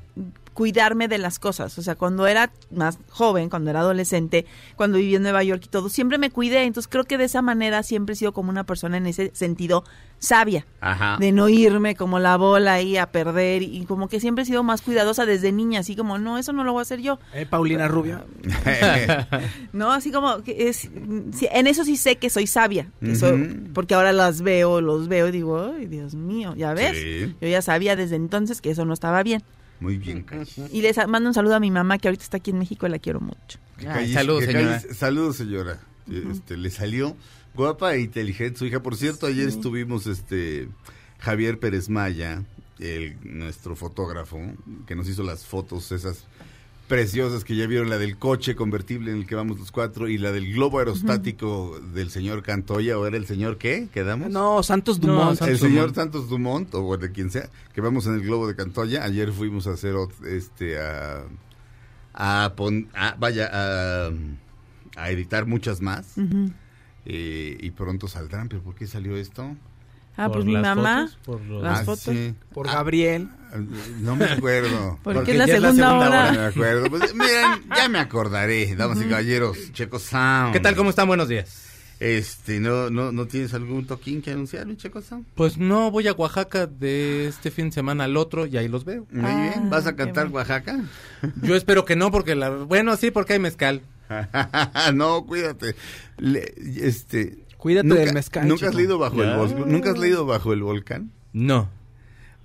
cuidarme 0.57 1.07
de 1.07 1.19
las 1.19 1.37
cosas. 1.37 1.77
O 1.77 1.83
sea, 1.83 1.93
cuando 1.93 2.25
era 2.25 2.49
más 2.71 2.97
joven, 3.11 3.47
cuando 3.47 3.69
era 3.69 3.81
adolescente, 3.81 4.47
cuando 4.75 4.97
viví 4.97 5.13
en 5.15 5.21
Nueva 5.21 5.43
York 5.43 5.61
y 5.65 5.69
todo, 5.69 5.87
siempre 5.87 6.17
me 6.17 6.31
cuidé. 6.31 6.63
Entonces 6.63 6.89
creo 6.91 7.03
que 7.03 7.19
de 7.19 7.25
esa 7.25 7.43
manera 7.43 7.83
siempre 7.83 8.13
he 8.13 8.15
sido 8.15 8.31
como 8.31 8.49
una 8.49 8.63
persona 8.63 8.97
en 8.97 9.05
ese 9.05 9.29
sentido 9.35 9.83
sabia. 10.17 10.65
Ajá. 10.81 11.17
De 11.19 11.31
no 11.31 11.47
irme 11.47 11.95
como 11.95 12.17
la 12.17 12.37
bola 12.37 12.73
ahí 12.73 12.97
a 12.97 13.11
perder 13.11 13.61
y 13.61 13.85
como 13.85 14.07
que 14.09 14.19
siempre 14.19 14.41
he 14.41 14.47
sido 14.47 14.63
más 14.63 14.81
cuidadosa 14.81 15.27
desde 15.27 15.51
niña, 15.51 15.81
así 15.81 15.95
como, 15.95 16.17
no, 16.17 16.39
eso 16.39 16.53
no 16.53 16.63
lo 16.63 16.73
voy 16.73 16.79
a 16.79 16.81
hacer 16.81 17.01
yo. 17.01 17.19
Eh, 17.35 17.45
Paulina 17.45 17.87
Rubio. 17.87 18.25
No, 19.73 19.91
así 19.91 20.11
como 20.11 20.41
que 20.41 20.69
es, 20.69 20.89
sí, 21.33 21.47
en 21.51 21.67
eso 21.67 21.83
sí 21.85 21.97
sé 21.97 22.15
que 22.15 22.31
soy 22.31 22.47
sabia, 22.47 22.89
que 22.99 23.15
soy- 23.15 23.41
Ujú. 23.41 23.73
porque 23.73 23.93
ahora 23.93 24.11
las 24.11 24.41
veo, 24.41 24.81
los 24.81 25.07
veo 25.07 25.27
y 25.27 25.31
digo, 25.31 25.71
ay, 25.77 25.85
Dios 25.85 26.15
mío, 26.15 26.55
ya 26.57 26.73
ves, 26.73 26.97
Sí. 26.97 27.35
yo 27.39 27.47
ya 27.47 27.61
sabía 27.61 27.95
desde 27.95 28.15
entonces 28.15 28.59
que 28.59 28.71
eso 28.71 28.85
no 28.85 28.93
estaba 28.93 29.21
bien. 29.21 29.43
Muy 29.79 29.97
bien. 29.97 30.25
Y 30.71 30.81
les 30.81 30.97
mando 31.07 31.29
un 31.29 31.33
saludo 31.33 31.55
a 31.55 31.59
mi 31.59 31.71
mamá 31.71 31.97
que 31.97 32.07
ahorita 32.07 32.23
está 32.23 32.37
aquí 32.37 32.51
en 32.51 32.59
México 32.59 32.87
y 32.87 32.89
la 32.89 32.99
quiero 32.99 33.19
mucho. 33.19 33.59
Saludos, 34.13 34.45
señora. 34.45 34.81
calles- 34.81 34.95
saludos, 34.95 35.35
señora. 35.37 35.79
Este, 36.09 36.55
le 36.57 36.69
salió 36.71 37.15
guapa 37.53 37.93
e 37.95 38.01
inteligente 38.01 38.59
su 38.59 38.65
hija. 38.65 38.81
Por 38.81 38.95
cierto, 38.95 39.25
ayer 39.27 39.47
estuvimos 39.47 40.07
este 40.07 40.69
Javier 41.19 41.59
Pérez 41.59 41.89
Maya, 41.89 42.43
el, 42.79 43.17
nuestro 43.23 43.75
fotógrafo, 43.75 44.39
que 44.87 44.95
nos 44.95 45.07
hizo 45.09 45.23
las 45.23 45.45
fotos 45.45 45.91
esas 45.91 46.23
preciosas 46.87 47.43
que 47.43 47.55
ya 47.55 47.67
vieron, 47.67 47.89
la 47.89 47.97
del 47.97 48.17
coche 48.17 48.55
convertible 48.55 49.11
en 49.11 49.17
el 49.17 49.27
que 49.27 49.35
vamos 49.35 49.59
los 49.59 49.71
cuatro 49.71 50.07
y 50.07 50.17
la 50.17 50.31
del 50.31 50.53
globo 50.53 50.79
aerostático 50.79 51.79
del 51.93 52.09
señor 52.09 52.43
Cantoya, 52.43 52.97
o 52.97 53.05
era 53.05 53.17
el 53.17 53.25
señor 53.25 53.57
qué, 53.57 53.89
quedamos. 53.93 54.29
No, 54.29 54.63
Santos 54.63 54.99
No, 54.99 55.07
Dumont. 55.07 55.37
Santos 55.37 55.47
el 55.49 55.57
señor 55.59 55.79
Dumont. 55.91 55.95
Santos 55.95 56.29
Dumont, 56.29 56.73
o 56.75 56.81
bueno, 56.83 57.05
quien 57.13 57.29
sea, 57.29 57.49
que 57.73 57.81
vamos 57.81 58.07
en 58.07 58.13
el 58.15 58.21
globo 58.21 58.47
de 58.47 58.55
Cantoya. 58.55 59.03
Ayer 59.03 59.31
fuimos 59.31 59.67
a 59.67 59.71
hacer, 59.71 59.95
este, 60.27 60.79
a, 60.79 61.23
a, 62.13 62.53
pon- 62.55 62.87
a- 62.93 63.15
vaya, 63.19 63.49
a, 63.51 64.09
a 64.95 65.11
editar 65.11 65.45
muchas 65.45 65.81
más. 65.81 66.15
Eh, 67.05 67.57
y 67.61 67.71
pronto 67.71 68.07
saldrán, 68.07 68.49
pero 68.49 68.61
¿por 68.61 68.75
qué 68.75 68.85
salió 68.87 69.15
esto? 69.17 69.55
Ah, 70.17 70.25
Por 70.27 70.37
pues 70.37 70.45
mi 70.45 70.57
mamá, 70.57 71.07
fotos, 71.07 71.17
por 71.25 71.41
los- 71.41 71.63
las 71.63 71.79
Ah, 71.79 71.83
fotos. 71.85 71.99
sí. 72.15 72.33
Por 72.53 72.67
Ah, 72.67 72.73
Gabriel. 72.73 73.29
no 74.01 74.15
me 74.15 74.25
acuerdo. 74.25 74.99
Porque 75.03 75.31
es 75.31 75.37
la 75.37 75.45
ya 75.45 75.55
es 75.55 75.61
la 75.61 75.67
segunda, 75.69 75.87
segunda 75.89 76.07
hora. 76.09 76.31
No 76.31 76.39
me 76.41 76.45
acuerdo. 76.47 76.89
Pues, 76.89 77.13
miren, 77.13 77.63
ya 77.75 77.87
me 77.89 77.99
acordaré, 77.99 78.75
damas 78.75 78.99
y 79.01 79.05
caballeros. 79.05 79.71
Checo 79.73 79.99
Sound. 79.99 80.53
¿Qué 80.53 80.59
tal? 80.59 80.75
¿Cómo 80.75 80.89
están? 80.89 81.07
Buenos 81.07 81.29
días. 81.29 81.65
Este, 81.99 82.59
¿no, 82.59 82.91
no, 82.91 83.11
¿no 83.11 83.25
tienes 83.25 83.55
algún 83.55 83.87
toquín 83.87 84.21
que 84.21 84.29
anunciar, 84.31 84.67
mi 84.67 84.75
Checo 84.77 85.01
Sound? 85.01 85.25
Pues 85.33 85.57
no, 85.57 85.89
voy 85.89 86.07
a 86.07 86.13
Oaxaca 86.13 86.67
de 86.67 87.27
este 87.27 87.49
fin 87.49 87.65
de 87.69 87.71
semana 87.71 88.03
al 88.03 88.17
otro 88.17 88.45
y 88.45 88.55
ahí 88.57 88.67
los 88.67 88.85
veo. 88.85 89.07
Muy 89.11 89.25
Ah, 89.25 89.49
bien. 89.55 89.69
¿Vas 89.71 89.87
a 89.87 89.95
cantar. 89.95 90.27
Oaxaca? 90.27 90.79
Yo 91.41 91.55
espero 91.55 91.85
que 91.85 91.95
no, 91.95 92.11
porque 92.11 92.35
la... 92.35 92.49
Bueno, 92.49 92.95
sí, 92.97 93.09
porque 93.09 93.33
hay 93.33 93.39
mezcal. 93.39 93.81
no, 94.93 95.25
cuídate. 95.25 95.75
Le- 96.17 96.53
este, 96.81 97.39
Cuídate 97.67 97.87
¿nunca, 97.89 98.01
del 98.05 98.13
mezcal, 98.13 98.47
¿Nunca 98.47 98.65
has 98.67 98.71
chico. 98.71 98.77
leído 98.79 98.97
bajo 98.97 99.21
el 99.21 99.29
Ya. 99.29 99.35
volcán? 99.37 99.69
¿Nunca 99.73 99.91
has 99.91 99.97
leído 99.99 100.25
bajo 100.25 100.53
el 100.53 100.63
volcán? 100.63 101.11
No. 101.33 101.69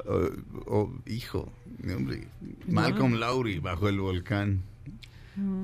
Oh, 0.05 0.29
oh, 0.67 0.93
hijo, 1.07 1.53
hombre, 1.95 2.27
Malcolm 2.67 3.15
Lowry 3.15 3.61
bajo 3.61 3.89
el 3.89 4.01
volcán. 4.01 4.65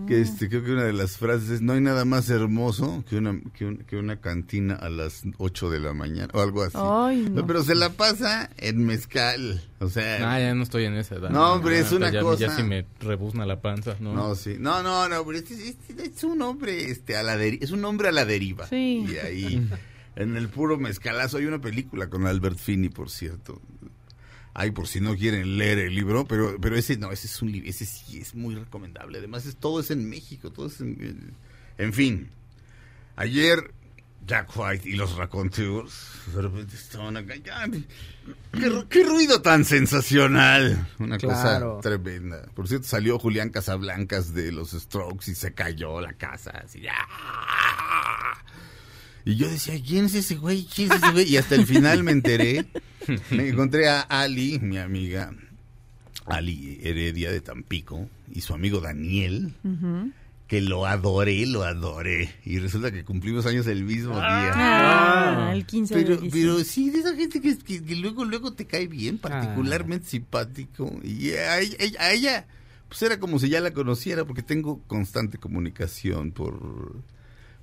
Que 0.07 0.21
este, 0.23 0.49
creo 0.49 0.65
que 0.65 0.73
una 0.73 0.85
de 0.85 0.95
las 0.95 1.19
frases 1.19 1.51
es, 1.51 1.61
no 1.61 1.75
hay 1.75 1.81
nada 1.83 2.07
más 2.07 2.31
hermoso 2.31 3.05
que 3.09 3.17
una, 3.17 3.39
que, 3.53 3.67
un- 3.67 3.77
que 3.79 3.97
una 3.97 4.19
cantina 4.21 4.75
a 4.75 4.89
las 4.89 5.25
8 5.37 5.69
de 5.69 5.79
la 5.81 5.93
mañana, 5.93 6.29
o 6.33 6.41
algo 6.41 6.63
así. 6.63 6.79
Ay, 6.81 7.29
no. 7.31 7.47
Pero 7.47 7.63
se 7.63 7.75
la 7.75 7.91
pasa 7.91 8.49
en 8.57 8.87
mezcal, 8.87 9.63
o 9.81 9.89
sea... 9.91 10.33
Ah, 10.33 10.41
ya 10.41 10.55
no 10.55 10.63
estoy 10.63 10.85
en 10.85 10.95
esa 10.95 11.17
edad. 11.17 11.29
No, 11.31 11.53
hombre, 11.53 11.79
es 11.81 11.93
una 11.93 12.11
ya, 12.11 12.23
cosa- 12.23 12.47
Ya 12.47 12.57
sí 12.57 12.63
me 12.63 12.87
rebuzna 13.01 13.45
la 13.45 13.61
panza, 13.61 13.97
¿no? 14.01 14.15
No, 14.15 14.35
sí. 14.35 14.57
No, 14.59 14.83
no, 14.83 15.07
no, 15.09 15.25
pero 15.27 15.39
es, 15.39 15.51
es- 15.51 15.77
es 15.99 16.25
un 16.25 16.41
hombre 16.41 16.91
este 16.91 17.17
a 17.19 17.23
la 17.23 17.37
deri- 17.37 17.59
es 17.61 17.71
un 17.71 17.85
hombre 17.85 18.09
a 18.09 18.13
la 18.13 18.25
deriva. 18.25 18.67
Sí. 18.69 19.05
Y 19.07 19.17
ahí 19.19 19.69
en 20.17 20.37
el 20.37 20.49
puro 20.49 20.79
mezcalazo 20.79 21.37
hay 21.37 21.45
una 21.45 21.61
película 21.61 22.09
con 22.09 22.27
Albert 22.27 22.59
Finney, 22.59 22.89
por 22.89 23.11
cierto. 23.11 23.61
Ay, 24.61 24.73
por 24.73 24.89
si 24.89 25.01
no 25.01 25.15
quieren 25.15 25.57
leer 25.57 25.79
el 25.79 25.95
libro, 25.95 26.27
pero 26.27 26.57
pero 26.61 26.75
ese 26.77 26.97
no, 26.97 27.13
ese 27.13 27.29
es 27.29 27.41
un 27.43 27.53
libro, 27.53 27.71
ese 27.71 27.87
sí 27.87 28.19
es 28.19 28.35
muy 28.35 28.57
recomendable. 28.57 29.19
Además, 29.19 29.47
es 29.47 29.55
todo 29.57 29.79
es 29.79 29.91
en 29.93 30.09
México, 30.09 30.51
todo 30.51 30.67
es 30.67 30.81
en 30.81 31.33
en 31.79 31.93
fin. 31.93 32.29
Ayer 33.15 33.73
Jack 34.27 34.51
White 34.57 34.89
y 34.89 34.95
los 34.95 35.15
Raconteurs 35.17 36.11
de 36.35 36.43
repente 36.43 36.75
estaban 36.75 37.17
acá. 37.17 37.37
ya, 37.37 37.67
¿Qué, 38.53 38.85
qué 38.91 39.05
ruido 39.05 39.41
tan 39.43 39.65
sensacional. 39.65 40.89
Una 40.99 41.19
Claro. 41.19 41.77
cosa 41.77 41.81
tremenda. 41.81 42.43
Por 42.55 42.67
cierto, 42.67 42.87
salió 42.89 43.19
Julián 43.19 43.51
Casablancas 43.51 44.35
de 44.35 44.51
los 44.53 44.73
Strokes 44.73 45.31
y 45.31 45.35
se 45.37 45.55
cayó 45.55 46.01
la 46.01 46.13
casa. 46.15 46.51
Así, 46.65 46.83
¡ah! 46.91 48.43
Y 49.29 49.37
yo 49.37 49.49
decía, 49.49 49.75
¿quién 49.87 50.07
es 50.07 50.15
ese 50.15 50.37
güey? 50.37 50.65
¿Quién 50.75 50.91
es 50.91 51.03
ese 51.03 51.13
güey? 51.13 51.29
Y 51.29 51.37
hasta 51.37 51.55
el 51.55 51.67
final 51.67 52.03
me 52.03 52.13
enteré. 52.13 52.65
Me 53.31 53.49
encontré 53.49 53.89
a 53.89 54.01
Ali, 54.03 54.59
mi 54.59 54.77
amiga, 54.79 55.33
Ali 56.27 56.79
Heredia 56.83 57.31
de 57.31 57.41
Tampico, 57.41 58.09
y 58.31 58.43
su 58.43 58.53
amigo 58.53 58.81
Daniel, 58.81 59.55
que 60.47 60.61
lo 60.61 60.85
adoré, 60.87 61.47
lo 61.47 61.63
adoré. 61.63 62.31
Y 62.45 62.59
resulta 62.59 62.91
que 62.93 63.05
cumplimos 63.05 63.47
años 63.47 63.67
el 63.67 63.85
mismo 63.85 64.15
día. 64.15 64.53
Ah, 64.55 65.51
el 65.55 65.65
15 65.65 65.95
de 65.95 66.03
Pero, 66.03 66.15
diciembre. 66.21 66.41
pero 66.41 66.65
sí, 66.65 66.91
de 66.91 66.99
esa 66.99 67.15
gente 67.15 67.41
que, 67.41 67.57
que- 67.59 67.83
que 67.85 67.97
luego, 67.97 68.25
luego 68.27 68.53
te 68.53 68.67
cae 68.67 68.87
bien, 68.87 69.17
particularmente 69.19 70.07
simpático. 70.09 70.91
Y 71.03 71.31
a, 71.31 71.61
ella- 71.61 71.77
a 72.01 72.13
ella, 72.13 72.47
pues 72.89 73.01
era 73.03 73.19
como 73.19 73.39
si 73.39 73.49
ya 73.49 73.61
la 73.61 73.71
conociera, 73.73 74.27
porque 74.27 74.43
tengo 74.43 74.83
constante 74.87 75.39
comunicación 75.39 76.33
por, 76.33 76.97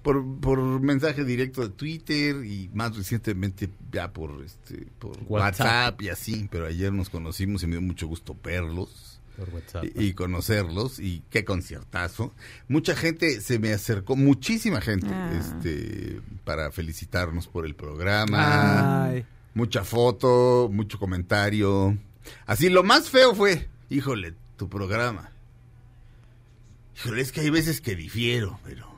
por, 0.05 0.23
por 0.39 0.59
mensaje 0.81 1.23
directo 1.25 1.63
de 1.63 1.69
Twitter 1.69 2.45
y 2.45 2.69
más 2.75 2.95
recientemente 2.95 3.71
ya 3.91 4.13
por, 4.13 4.43
este, 4.45 4.85
por 4.99 5.17
WhatsApp. 5.27 5.31
WhatsApp 5.65 6.01
y 6.03 6.09
así, 6.09 6.47
pero 6.51 6.67
ayer 6.67 6.93
nos 6.93 7.09
conocimos 7.09 7.63
y 7.63 7.65
me 7.65 7.71
dio 7.73 7.81
mucho 7.81 8.05
gusto 8.05 8.37
verlos 8.43 9.19
Por 9.35 9.49
WhatsApp. 9.49 9.83
y, 9.95 10.03
y 10.03 10.13
conocerlos 10.13 10.99
y 10.99 11.23
qué 11.31 11.43
conciertazo. 11.43 12.35
Mucha 12.67 12.95
gente 12.95 13.41
se 13.41 13.57
me 13.57 13.73
acercó, 13.73 14.15
muchísima 14.15 14.79
gente, 14.79 15.07
Ah. 15.09 15.31
este, 15.39 16.21
para 16.43 16.71
felicitarnos 16.71 17.47
por 17.47 17.65
el 17.65 17.73
programa. 17.73 19.05
Ay. 19.05 19.25
Mucha 19.55 19.83
foto, 19.83 20.69
mucho 20.71 20.99
comentario. 20.99 21.97
Así, 22.45 22.69
lo 22.69 22.83
más 22.83 23.09
feo 23.09 23.33
fue, 23.33 23.67
híjole, 23.89 24.35
tu 24.55 24.69
programa. 24.69 25.31
Híjole, 26.95 27.21
es 27.23 27.31
que 27.31 27.41
hay 27.41 27.49
veces 27.49 27.81
que 27.81 27.95
difiero, 27.95 28.59
pero... 28.63 28.93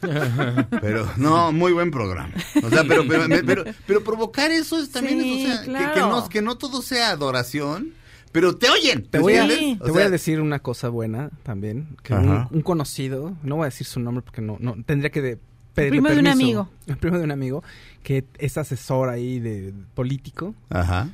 pero 0.80 1.08
no, 1.16 1.52
muy 1.52 1.72
buen 1.72 1.90
programa. 1.90 2.32
O 2.62 2.70
sea, 2.70 2.84
pero 2.84 3.06
pero, 3.06 3.24
pero, 3.44 3.64
pero 3.86 4.04
provocar 4.04 4.50
eso 4.50 4.78
es 4.80 4.90
también, 4.90 5.20
Sí, 5.20 5.44
o 5.44 5.48
sea, 5.48 5.92
que- 5.94 6.00
no, 6.00 6.28
que 6.28 6.42
no 6.42 6.58
todo 6.58 6.82
sea 6.82 7.10
adoración, 7.10 7.92
pero 8.32 8.56
te 8.56 8.68
oyen. 8.70 9.04
Te 9.04 9.18
voy, 9.18 9.34
a, 9.34 9.42
¿entiendes? 9.44 9.84
te 9.84 9.90
voy 9.90 10.02
a 10.02 10.10
decir 10.10 10.40
una 10.40 10.58
cosa 10.60 10.88
buena 10.88 11.30
también. 11.42 11.96
Que 12.02 12.14
un, 12.14 12.62
conocido, 12.62 13.36
no 13.42 13.56
voy 13.56 13.64
a 13.64 13.66
decir 13.66 13.86
su 13.86 14.00
nombre 14.00 14.22
porque 14.22 14.42
no, 14.42 14.56
no 14.60 14.76
tendría 14.84 15.10
que 15.10 15.22
de, 15.22 15.38
pedirle 15.74 16.00
primo 16.00 16.14
de 16.14 16.20
un 16.20 16.26
amigo. 16.26 16.68
El 16.86 16.96
primo 16.98 17.18
de 17.18 17.24
un 17.24 17.30
amigo 17.30 17.62
que 18.02 18.24
es 18.38 18.58
asesor 18.58 19.08
ahí 19.08 19.40
de 19.40 19.72
político. 19.94 20.54
Ajá, 20.70 21.08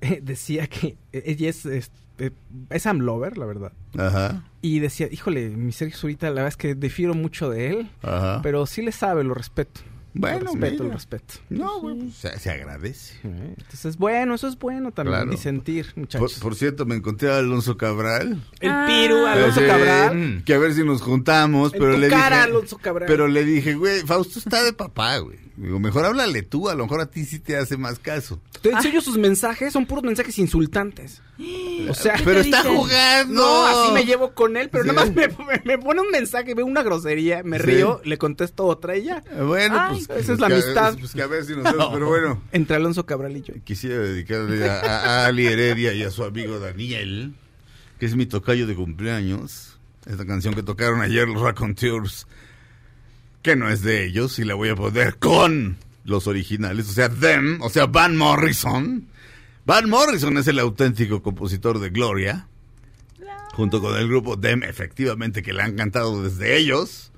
eh, 0.00 0.20
decía 0.22 0.66
que 0.66 0.96
ella 1.12 1.48
es, 1.48 1.64
es, 1.66 1.90
eh, 2.18 2.30
es 2.70 2.86
Amlover, 2.86 3.38
la 3.38 3.46
verdad. 3.46 3.72
ajá, 3.98 4.44
Y 4.62 4.78
decía, 4.80 5.08
híjole, 5.10 5.50
mi 5.50 5.72
Sergio 5.72 5.96
Zurita, 5.98 6.26
la 6.28 6.34
verdad 6.34 6.48
es 6.48 6.56
que 6.56 6.74
difiero 6.74 7.14
mucho 7.14 7.50
de 7.50 7.70
él, 7.70 7.90
ajá. 8.02 8.40
pero 8.42 8.66
sí 8.66 8.82
le 8.82 8.92
sabe, 8.92 9.24
lo 9.24 9.34
respeto. 9.34 9.80
Bueno, 10.18 10.38
lo 10.40 10.44
respeto, 10.52 10.72
mira. 10.82 10.84
lo 10.84 10.92
respeto. 10.92 11.34
No, 11.50 11.80
güey, 11.80 11.96
pues, 11.96 12.14
se, 12.14 12.38
se 12.38 12.50
agradece. 12.50 13.14
Eh, 13.24 13.54
Entonces, 13.58 13.96
bueno, 13.98 14.34
eso 14.34 14.48
es 14.48 14.58
bueno 14.58 14.90
también, 14.92 15.16
Claro. 15.18 15.30
disentir, 15.30 15.92
muchachos. 15.96 16.34
por 16.40 16.54
cierto, 16.54 16.86
me 16.86 16.94
encontré 16.96 17.30
a 17.30 17.38
Alonso 17.38 17.76
Cabral. 17.76 18.42
el 18.60 18.70
Ah. 18.70 18.86
Piru, 18.88 19.26
Alonso 19.26 19.60
Sí, 19.60 19.66
Cabral. 19.66 20.42
Que 20.44 20.54
a 20.54 20.58
ver 20.58 20.72
si 20.74 20.84
nos 20.84 21.02
juntamos, 21.02 21.74
En 21.74 21.80
pero 21.80 21.94
tu 21.94 21.98
le 22.00 22.08
cara, 22.08 22.36
dije. 22.38 22.50
Alonso 22.50 22.78
Cabral. 22.78 23.06
Pero 23.08 23.28
le 23.28 23.44
dije, 23.44 23.74
güey, 23.74 24.00
Fausto 24.02 24.38
está 24.38 24.62
de 24.62 24.72
papá, 24.72 25.18
güey. 25.18 25.38
Digo, 25.56 25.80
mejor 25.80 26.04
háblale 26.04 26.42
tú, 26.42 26.68
a 26.68 26.74
lo 26.74 26.84
mejor 26.84 27.00
a 27.00 27.06
ti 27.10 27.24
sí 27.24 27.38
te 27.38 27.56
hace 27.56 27.78
más 27.78 27.98
caso. 27.98 28.40
En 28.62 28.82
serio, 28.82 29.00
sus 29.00 29.16
mensajes 29.16 29.72
son 29.72 29.86
puros 29.86 30.04
mensajes 30.04 30.38
insultantes. 30.38 31.22
O 31.88 31.94
sea, 31.94 32.14
¿Qué 32.14 32.22
Pero 32.24 32.40
te 32.42 32.48
está 32.48 32.62
dicen? 32.62 32.76
jugando. 32.76 33.34
no, 33.34 33.66
así 33.66 33.92
me 33.92 34.04
llevo 34.04 34.32
con 34.34 34.56
él, 34.58 34.68
pero 34.70 34.84
Sí. 34.84 34.90
nada 34.90 35.04
más 35.06 35.14
me, 35.14 35.28
me- 35.28 35.62
me 35.64 35.78
pone 35.78 36.00
un 36.02 36.10
mensaje, 36.10 36.54
veo 36.54 36.66
una 36.66 36.82
grosería, 36.82 37.42
me 37.42 37.58
Sí. 37.58 37.62
río, 37.64 38.00
le 38.04 38.18
contesto 38.18 38.64
otra 38.66 38.96
y 38.98 39.04
ya. 39.04 39.22
Bueno, 39.46 39.76
Ay, 39.78 39.96
pues. 39.96 40.05
Esa 40.08 40.18
es 40.18 40.26
pues 40.26 40.40
la 40.40 40.48
que- 40.48 40.54
amistad. 40.54 40.96
Pues 40.98 41.12
que 41.12 41.22
a 41.22 41.26
ver 41.26 41.44
si 41.44 41.54
nos 41.54 41.64
vemos, 41.64 41.88
pero 41.92 42.06
bueno. 42.08 42.42
Entre 42.52 42.76
Alonso 42.76 43.06
Cabral 43.06 43.36
y 43.36 43.42
yo. 43.42 43.54
Quisiera 43.64 43.98
dedicarle 43.98 44.68
a, 44.68 45.26
Ali 45.26 45.46
Heredia 45.46 45.92
y 45.94 46.02
a 46.02 46.10
su 46.10 46.24
amigo 46.24 46.58
Daniel, 46.58 47.34
que 47.98 48.06
es 48.06 48.14
mi 48.16 48.26
tocayo 48.26 48.66
de 48.66 48.74
cumpleaños. 48.74 49.78
Esta 50.06 50.24
canción 50.26 50.54
que 50.54 50.62
tocaron 50.62 51.00
ayer 51.00 51.28
los 51.28 51.42
Raconteurs, 51.42 52.26
que 53.42 53.56
no 53.56 53.68
es 53.68 53.82
de 53.82 54.04
ellos, 54.06 54.38
y 54.38 54.44
la 54.44 54.54
voy 54.54 54.68
a 54.68 54.76
poner 54.76 55.16
con 55.18 55.76
los 56.04 56.26
originales, 56.28 56.88
o 56.88 56.92
sea, 56.92 57.08
Them, 57.08 57.60
o 57.62 57.68
sea, 57.70 57.86
Van 57.86 58.16
Morrison. 58.16 59.06
Van 59.64 59.88
Morrison 59.90 60.38
es 60.38 60.46
el 60.46 60.60
auténtico 60.60 61.20
compositor 61.22 61.80
de 61.80 61.90
Gloria, 61.90 62.46
junto 63.54 63.80
con 63.80 63.96
el 63.96 64.06
grupo 64.06 64.38
Them, 64.38 64.62
efectivamente, 64.62 65.42
que 65.42 65.52
le 65.52 65.62
han 65.62 65.74
cantado 65.74 66.22
desde 66.22 66.56
ellos. 66.56 67.10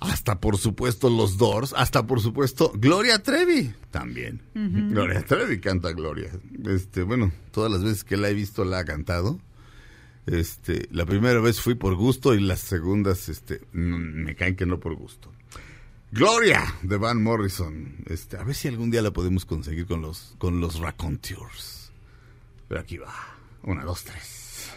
Hasta 0.00 0.40
por 0.40 0.58
supuesto 0.58 1.10
los 1.10 1.38
Doors, 1.38 1.74
hasta 1.76 2.06
por 2.06 2.20
supuesto 2.20 2.72
Gloria 2.74 3.22
Trevi 3.22 3.72
también. 3.90 4.42
Gloria 4.54 5.22
Trevi 5.22 5.60
canta 5.60 5.92
Gloria. 5.92 6.30
Este, 6.66 7.02
bueno, 7.02 7.32
todas 7.50 7.70
las 7.72 7.82
veces 7.82 8.04
que 8.04 8.16
la 8.16 8.28
he 8.28 8.34
visto 8.34 8.64
la 8.64 8.78
ha 8.78 8.84
cantado. 8.84 9.40
Este, 10.26 10.86
la 10.92 11.06
primera 11.06 11.40
vez 11.40 11.60
fui 11.60 11.74
por 11.74 11.94
gusto 11.96 12.34
y 12.34 12.40
las 12.40 12.60
segundas 12.60 13.28
este 13.28 13.62
me 13.72 14.36
caen 14.36 14.56
que 14.56 14.66
no 14.66 14.78
por 14.78 14.94
gusto. 14.94 15.32
Gloria 16.12 16.62
de 16.82 16.96
Van 16.96 17.22
Morrison. 17.22 17.96
Este, 18.06 18.36
a 18.36 18.44
ver 18.44 18.54
si 18.54 18.68
algún 18.68 18.90
día 18.90 19.02
la 19.02 19.10
podemos 19.10 19.44
conseguir 19.44 19.86
con 19.86 20.00
los 20.00 20.34
con 20.38 20.60
los 20.60 20.78
Raconteurs. 20.78 21.92
Pero 22.68 22.80
aquí 22.80 22.98
va. 22.98 23.14
Una, 23.62 23.84
dos, 23.84 24.04
tres. 24.04 24.72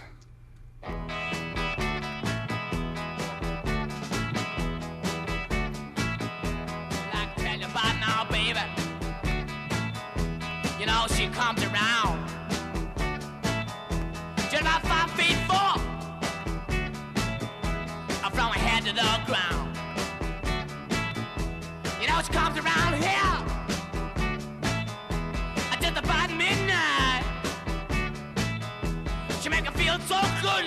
From 19.02 19.10
her 19.10 19.14
head 19.14 19.18
to 19.18 19.22
the 19.22 19.26
ground. 19.32 19.78
You 22.02 22.08
know, 22.08 22.22
she 22.22 22.32
comes 22.32 22.58
around 22.58 22.94
here. 23.02 23.38
Just 25.82 25.98
about 25.98 26.30
midnight. 26.30 27.24
She 29.42 29.50
make 29.50 29.66
her 29.66 29.72
feel 29.72 30.00
so 30.02 30.20
good. 30.42 30.66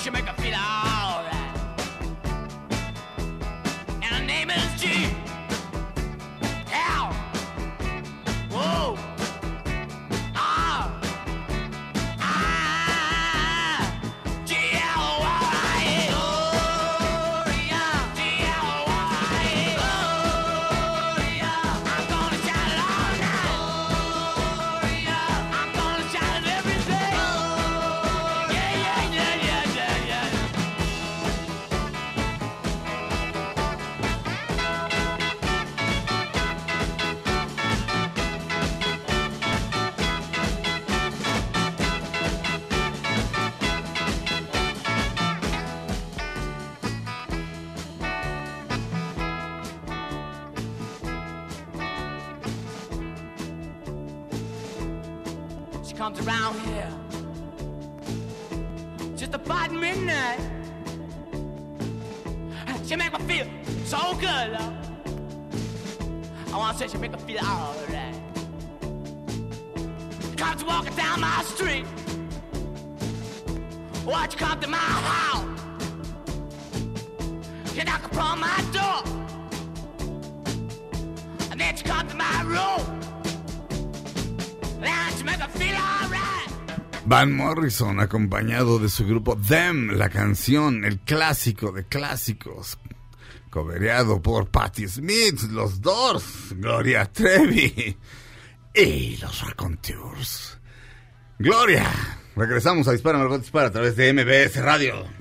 She 0.00 0.10
make 0.10 0.26
her 0.26 0.42
feel 0.42 0.54
alright 0.54 0.89
Van 87.20 87.36
Morrison 87.36 88.00
acompañado 88.00 88.78
de 88.78 88.88
su 88.88 89.06
grupo 89.06 89.36
Them, 89.36 89.90
la 89.90 90.08
canción, 90.08 90.86
el 90.86 91.00
clásico 91.00 91.70
de 91.70 91.84
clásicos, 91.84 92.78
cobereado 93.50 94.22
por 94.22 94.48
Patti 94.48 94.88
Smith, 94.88 95.42
los 95.50 95.82
Doors, 95.82 96.54
Gloria 96.56 97.04
Trevi 97.04 97.94
y 98.72 99.18
los 99.18 99.46
Raconteurs. 99.46 100.58
Gloria, 101.38 101.90
regresamos 102.36 102.88
a 102.88 102.92
Dispara 102.92 103.18
Margot 103.18 103.42
Dispara 103.42 103.66
a 103.66 103.72
través 103.72 103.96
de 103.96 104.14
MBS 104.14 104.56
Radio. 104.62 105.19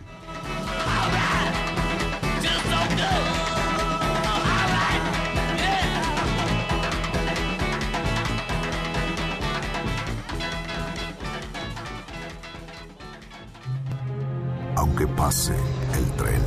Pase 15.19 15.53
el 15.97 16.05
tren. 16.15 16.41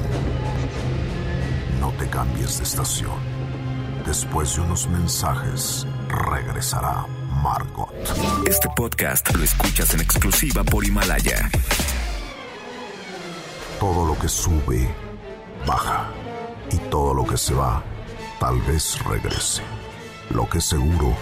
No 1.78 1.92
te 1.98 2.08
cambies 2.08 2.56
de 2.56 2.64
estación. 2.64 3.20
Después 4.06 4.56
de 4.56 4.62
unos 4.62 4.88
mensajes, 4.88 5.86
regresará 6.08 7.06
Margot. 7.42 7.92
Este 8.48 8.68
podcast 8.74 9.30
lo 9.36 9.44
escuchas 9.44 9.92
en 9.92 10.00
exclusiva 10.00 10.64
por 10.64 10.86
Himalaya. 10.86 11.50
Todo 13.78 14.06
lo 14.06 14.18
que 14.18 14.28
sube, 14.28 14.88
baja. 15.66 16.08
Y 16.70 16.78
todo 16.88 17.12
lo 17.12 17.26
que 17.26 17.36
se 17.36 17.52
va, 17.52 17.82
tal 18.40 18.58
vez 18.62 18.98
regrese. 19.04 19.62
Lo 20.30 20.48
que 20.48 20.62
seguro 20.62 21.14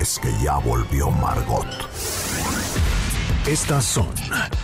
es 0.00 0.18
que 0.18 0.32
ya 0.42 0.56
volvió 0.56 1.10
Margot. 1.10 1.68
Estas 3.46 3.84
son 3.84 4.08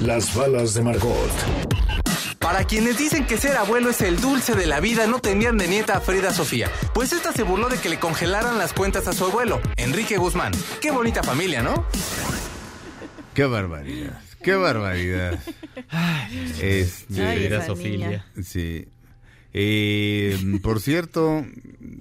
las 0.01 0.35
balas 0.35 0.75
de 0.75 0.83
Margot. 0.83 2.02
Para 2.43 2.65
quienes 2.65 2.99
dicen 2.99 3.25
que 3.25 3.39
ser 3.39 3.57
abuelo 3.57 3.91
es 3.91 4.01
el 4.01 4.21
dulce 4.21 4.57
de 4.57 4.67
la 4.67 4.81
vida, 4.81 5.07
no 5.07 5.21
tenían 5.21 5.57
de 5.57 5.69
nieta 5.69 5.97
a 5.97 6.01
Frida 6.01 6.33
Sofía. 6.33 6.69
Pues 6.93 7.13
esta 7.13 7.33
se 7.33 7.45
burló 7.45 7.69
de 7.69 7.79
que 7.79 7.89
le 7.89 8.01
congelaran 8.01 8.59
las 8.59 8.73
cuentas 8.73 9.07
a 9.07 9.13
su 9.13 9.25
abuelo, 9.25 9.61
Enrique 9.77 10.17
Guzmán. 10.17 10.53
Qué 10.81 10.91
bonita 10.91 11.23
familia, 11.23 11.63
¿no? 11.63 11.87
Qué 13.33 13.45
barbaridad. 13.45 14.21
Qué 14.43 14.55
barbaridad. 14.57 15.39
Este, 16.61 17.23
Ay, 17.23 17.47
Frida 17.47 17.75
niña. 17.75 18.27
Sí. 18.43 18.89
Eh, 19.55 20.59
por 20.63 20.81
cierto, 20.81 21.47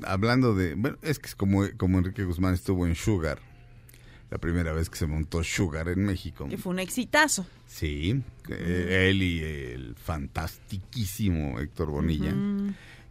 hablando 0.03 0.55
de. 0.55 0.73
Bueno, 0.75 0.97
es 1.01 1.19
que 1.19 1.27
es 1.27 1.35
como, 1.35 1.63
como 1.77 1.99
Enrique 1.99 2.23
Guzmán 2.23 2.53
estuvo 2.53 2.87
en 2.87 2.95
Sugar, 2.95 3.39
la 4.31 4.37
primera 4.37 4.71
vez 4.71 4.89
que 4.89 4.95
se 4.95 5.05
montó 5.05 5.43
Sugar 5.43 5.89
en 5.89 6.05
México. 6.05 6.47
Que 6.49 6.57
fue 6.57 6.71
un 6.71 6.79
exitazo. 6.79 7.45
Sí, 7.67 8.21
eh, 8.49 9.09
él 9.09 9.21
y 9.21 9.39
el 9.41 9.95
fantastiquísimo 9.95 11.59
Héctor 11.59 11.89
Bonilla. 11.91 12.33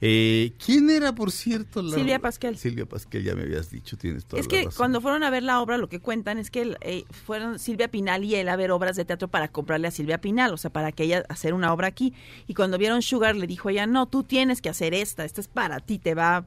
Eh, 0.03 0.55
¿Quién 0.65 0.89
era, 0.89 1.15
por 1.15 1.31
cierto? 1.31 1.83
La... 1.83 1.95
Silvia 1.95 2.19
Pasquel. 2.21 2.57
Silvia 2.57 2.87
Pasquel, 2.87 3.23
ya 3.23 3.35
me 3.35 3.43
habías 3.43 3.71
dicho, 3.71 3.99
tienes 3.99 4.25
toda 4.25 4.41
Es 4.41 4.47
la 4.47 4.51
que 4.51 4.65
razón. 4.65 4.73
cuando 4.79 5.01
fueron 5.03 5.23
a 5.23 5.29
ver 5.29 5.43
la 5.43 5.61
obra, 5.61 5.77
lo 5.77 5.91
que 5.91 6.01
cuentan 6.01 6.39
es 6.39 6.51
que 6.51 6.75
eh, 6.81 7.05
fueron 7.27 7.59
Silvia 7.59 7.89
Pinal 7.89 8.25
y 8.25 8.35
él 8.37 8.49
a 8.49 8.57
ver 8.57 8.71
obras 8.71 8.97
de 8.97 9.05
teatro 9.05 9.29
para 9.29 9.49
comprarle 9.49 9.89
a 9.89 9.91
Silvia 9.91 10.19
Pinal, 10.19 10.55
o 10.55 10.57
sea, 10.57 10.71
para 10.73 10.91
que 10.91 11.03
ella 11.03 11.25
hacer 11.29 11.53
una 11.53 11.71
obra 11.75 11.89
aquí. 11.89 12.15
Y 12.47 12.55
cuando 12.55 12.79
vieron 12.79 13.03
Sugar, 13.03 13.37
le 13.37 13.47
dijo 13.47 13.69
ella, 13.69 13.87
no, 13.87 14.07
tú 14.07 14.23
tienes 14.23 14.63
que 14.63 14.71
hacer 14.71 14.95
esta, 14.95 15.27
esta 15.27 15.43
es 15.43 15.49
para 15.49 15.81
ti, 15.81 15.99
te 15.99 16.15
va, 16.15 16.47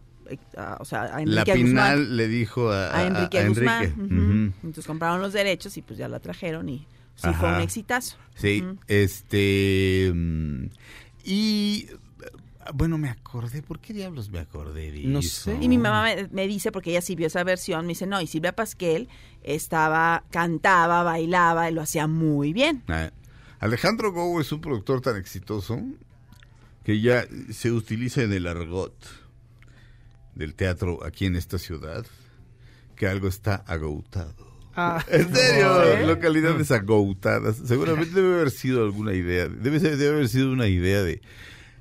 a- 0.57 0.77
o 0.79 0.85
sea, 0.85 1.03
a 1.15 1.21
Enrique 1.21 1.35
La 1.35 1.43
Guzmán. 1.43 1.63
Pinal 1.63 2.17
le 2.17 2.27
dijo 2.27 2.71
a, 2.71 2.95
a 2.97 3.07
Enrique 3.07 3.39
a 3.39 3.47
Guzmán. 3.47 3.83
Enrique. 3.83 4.53
Entonces 4.63 4.85
compraron 4.87 5.21
los 5.21 5.33
derechos 5.33 5.75
y 5.77 5.81
pues 5.81 5.97
ya 5.99 6.07
la 6.07 6.19
trajeron 6.19 6.69
y 6.69 6.87
sí 7.15 7.29
fue 7.39 7.49
un 7.53 7.61
exitazo. 7.61 8.17
Sí, 8.35 8.63
este. 8.87 10.13
Y. 11.23 11.87
Bueno, 12.73 12.97
me 12.97 13.09
acordé. 13.09 13.61
¿Por 13.61 13.79
qué 13.79 13.91
diablos 13.93 14.29
me 14.29 14.39
acordé 14.39 14.89
de 14.93 15.03
No 15.03 15.19
eso? 15.19 15.51
sé. 15.51 15.57
Y 15.59 15.67
mi 15.67 15.77
mamá 15.77 16.03
me, 16.03 16.29
me 16.31 16.47
dice, 16.47 16.71
porque 16.71 16.91
ella 16.91 17.01
sí 17.01 17.13
vio 17.13 17.27
esa 17.27 17.43
versión, 17.43 17.85
me 17.85 17.89
dice, 17.89 18.07
no, 18.07 18.21
y 18.21 18.27
Silvia 18.27 18.53
Pasquel 18.55 19.09
estaba, 19.43 20.23
cantaba, 20.31 21.03
bailaba 21.03 21.69
y 21.69 21.73
lo 21.73 21.81
hacía 21.81 22.07
muy 22.07 22.53
bien. 22.53 22.81
Ah, 22.87 23.11
Alejandro 23.59 24.13
Go 24.13 24.39
es 24.39 24.49
un 24.53 24.61
productor 24.61 25.01
tan 25.01 25.17
exitoso 25.17 25.81
que 26.85 27.01
ya 27.01 27.25
se 27.51 27.69
utiliza 27.71 28.23
en 28.23 28.31
el 28.31 28.47
argot 28.47 28.93
del 30.35 30.55
teatro 30.55 31.03
aquí 31.05 31.25
en 31.25 31.35
esta 31.35 31.57
ciudad 31.57 32.05
que 32.95 33.07
algo 33.07 33.27
está 33.27 33.55
agotado. 33.67 34.51
Ah, 34.75 35.03
En 35.09 35.33
serio, 35.35 35.83
¿Eh? 35.83 36.05
localidades 36.07 36.71
agotadas. 36.71 37.57
Seguramente 37.65 38.15
debe 38.15 38.35
haber 38.35 38.51
sido 38.51 38.83
alguna 38.83 39.13
idea, 39.13 39.47
debe, 39.47 39.79
debe 39.79 40.09
haber 40.09 40.29
sido 40.29 40.51
una 40.51 40.67
idea 40.67 41.03
de, 41.03 41.21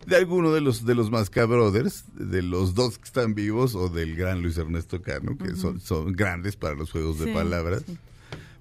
de 0.07 0.17
alguno 0.17 0.53
de 0.53 0.61
los 0.61 0.85
de 0.85 0.95
los 0.95 1.11
Masca 1.11 1.47
Brothers, 1.47 2.05
de 2.15 2.43
los 2.43 2.75
dos 2.75 2.99
que 2.99 3.05
están 3.05 3.35
vivos 3.35 3.75
o 3.75 3.89
del 3.89 4.15
gran 4.17 4.43
Luis 4.43 4.59
Ernesto 4.59 5.01
Cano, 5.01 5.39
que 5.39 5.57
son, 5.57 5.81
son 5.81 6.13
grandes 6.13 6.57
para 6.57 6.75
los 6.75 6.91
juegos 6.91 7.19
de 7.19 7.27
Sí, 7.27 7.33
palabras. 7.33 7.83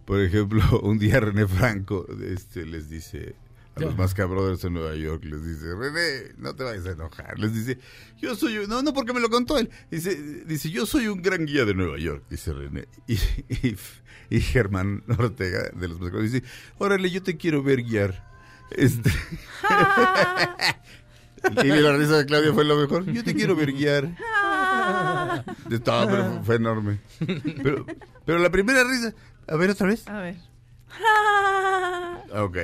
Por 0.05 0.21
ejemplo, 0.21 0.61
un 0.81 0.97
día 0.97 1.19
René 1.19 1.47
Franco 1.47 2.05
este, 2.23 2.65
les 2.65 2.89
dice 2.89 3.35
a 3.75 3.79
los 3.79 3.97
Masca 3.97 4.25
Brothers 4.25 4.63
en 4.65 4.73
Nueva 4.73 4.95
York, 4.95 5.23
les 5.23 5.45
dice, 5.45 5.73
René, 5.75 6.33
no 6.37 6.53
te 6.55 6.63
vayas 6.63 6.85
a 6.85 6.91
enojar. 6.91 7.39
Les 7.39 7.53
dice, 7.53 7.79
yo 8.19 8.35
soy 8.35 8.57
un... 8.57 8.69
No, 8.69 8.81
no, 8.81 8.93
porque 8.93 9.13
me 9.13 9.21
lo 9.21 9.29
contó 9.29 9.57
él. 9.57 9.69
Dice, 9.89 10.43
dice 10.45 10.69
yo 10.69 10.85
soy 10.85 11.07
un 11.07 11.21
gran 11.21 11.45
guía 11.45 11.63
de 11.65 11.73
Nueva 11.73 11.97
York, 11.97 12.23
dice 12.29 12.53
René. 12.53 12.87
Y, 13.07 13.15
y, 13.49 13.77
y 14.29 14.41
Germán 14.41 15.03
Ortega 15.17 15.69
de 15.73 15.87
los 15.87 15.99
Masca 15.99 16.17
Brothers 16.17 16.33
dice, 16.33 16.45
órale, 16.77 17.09
yo 17.09 17.23
te 17.23 17.37
quiero 17.37 17.63
ver 17.63 17.83
guiar. 17.83 18.29
Este... 18.71 19.09
y 21.63 21.67
la 21.67 21.97
risa 21.97 22.17
de 22.17 22.25
Claudia 22.25 22.53
fue 22.53 22.65
lo 22.65 22.77
mejor. 22.77 23.05
Yo 23.05 23.23
te 23.23 23.33
quiero 23.33 23.55
ver 23.55 23.71
guiar. 23.71 24.15
De 25.67 25.79
todo, 25.79 26.07
pero 26.07 26.33
fue, 26.33 26.43
fue 26.43 26.55
enorme. 26.55 26.99
Pero, 27.63 27.85
pero 28.25 28.39
la 28.39 28.49
primera 28.49 28.83
risa... 28.83 29.13
A 29.47 29.55
ver, 29.55 29.71
otra 29.71 29.87
vez. 29.87 30.07
A 30.07 30.19
ver. 30.19 30.35
Ok. 32.33 32.57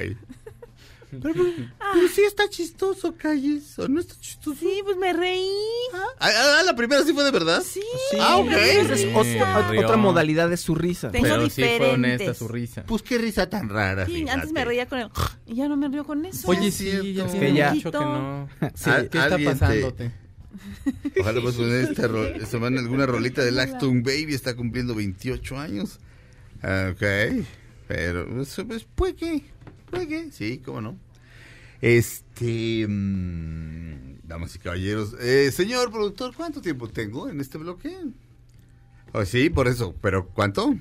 Pero, 1.10 1.22
pero- 1.22 1.45
pero 1.93 2.08
sí 2.14 2.22
está 2.24 2.49
chistoso, 2.49 3.16
Calles. 3.18 3.80
¿O 3.80 3.88
no 3.88 4.01
está 4.01 4.14
chistoso? 4.20 4.58
Sí, 4.60 4.82
pues 4.84 4.97
me 4.97 5.14
reí. 5.14 5.47
Ah, 5.93 6.05
ah, 6.20 6.64
la 6.66 6.76
primera 6.76 7.01
sí 7.03 7.14
fue 7.14 7.24
de 7.24 7.32
verdad. 7.32 7.62
Sí. 7.64 7.82
Sí, 8.12 8.18
Ah, 8.20 8.38
ok. 8.38 8.51
esa 8.51 8.93
es 8.93 8.99
Sí, 9.01 9.12
otra, 9.16 9.70
otra 9.80 9.95
modalidad 9.97 10.49
de 10.49 10.58
su 10.58 10.76
risa. 10.76 11.10
Tengo 11.10 11.24
Pero 11.26 11.49
sí 11.49 11.62
fue 11.64 11.91
honesta 11.91 11.91
diferentes. 11.93 12.38
su 12.38 12.47
risa. 12.49 12.84
Pues 12.86 13.03
qué 13.03 13.18
risa 13.18 13.49
tan 13.49 13.70
rara. 13.70 14.05
Sí, 14.05 14.14
fíjate. 14.16 14.32
antes 14.32 14.51
me 14.51 14.66
reía 14.66 14.86
con 14.88 14.99
el... 14.99 15.10
Y 15.45 15.55
ya 15.55 15.70
no 15.70 15.78
me 15.78 15.88
río 15.88 16.03
con 16.05 16.26
eso. 16.26 16.47
Oye, 16.49 16.72
sí, 16.72 16.89
cierto. 16.91 17.05
ya 17.08 17.26
que 17.39 17.53
ya- 17.53 17.72
que 17.74 17.91
no. 17.91 18.49
Sí. 18.76 18.89
¿Qué 19.10 19.18
está 19.18 19.24
alguien 19.24 19.39
te- 19.39 19.45
pasándote? 19.60 20.12
Ojalá 21.22 21.41
pues 21.41 21.55
poner 21.55 21.84
esta, 21.89 22.08
ro- 22.08 22.45
semana 22.47 22.82
alguna 22.82 23.05
rolita 23.05 23.43
de 23.43 23.62
Acton 23.62 24.03
Baby. 24.03 24.34
Está 24.34 24.55
cumpliendo 24.55 24.93
28 24.95 25.58
años. 25.58 25.99
Ah, 26.62 26.91
Ok. 26.91 27.45
Pero, 27.88 28.28
pues, 28.30 28.53
pues, 28.68 28.84
puede 28.95 29.16
que. 29.16 29.43
Puede 29.90 30.08
que. 30.08 30.32
Sí, 30.32 30.60
cómo 30.64 30.82
no. 30.82 30.98
Este. 31.82 32.86
mm, 32.88 34.20
damas 34.28 34.56
y 34.56 34.60
caballeros. 34.60 35.16
Eh, 35.20 35.52
señor 35.52 35.92
productor, 35.92 36.34
¿cuánto 36.36 36.62
tiempo 36.62 36.88
tengo 36.90 37.30
en 37.30 37.40
este 37.40 37.58
bloque? 37.58 37.96
Oh, 39.14 39.24
sí, 39.26 39.50
por 39.50 39.68
eso. 39.68 39.96
¿Pero 40.02 40.28
cuánto? 40.30 40.76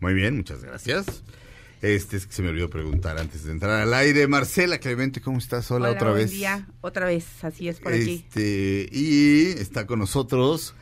Muy 0.00 0.14
bien, 0.14 0.36
muchas 0.36 0.62
gracias. 0.62 1.22
Este 1.80 2.16
es 2.16 2.26
que 2.26 2.32
se 2.32 2.42
me 2.42 2.50
olvidó 2.50 2.70
preguntar 2.70 3.18
antes 3.18 3.44
de 3.44 3.52
entrar 3.52 3.80
al 3.82 3.92
aire. 3.94 4.28
Marcela 4.28 4.78
Clemente, 4.78 5.20
¿cómo 5.20 5.38
estás? 5.38 5.68
Hola, 5.70 5.90
otra 5.90 6.10
buen 6.10 6.22
vez. 6.24 6.30
día. 6.30 6.68
Otra 6.80 7.06
vez, 7.06 7.42
así 7.42 7.66
es 7.68 7.80
por 7.80 7.92
aquí. 7.92 8.24
Este, 8.28 8.88
y 8.92 9.46
está 9.58 9.86
con 9.86 9.98
nosotros. 9.98 10.74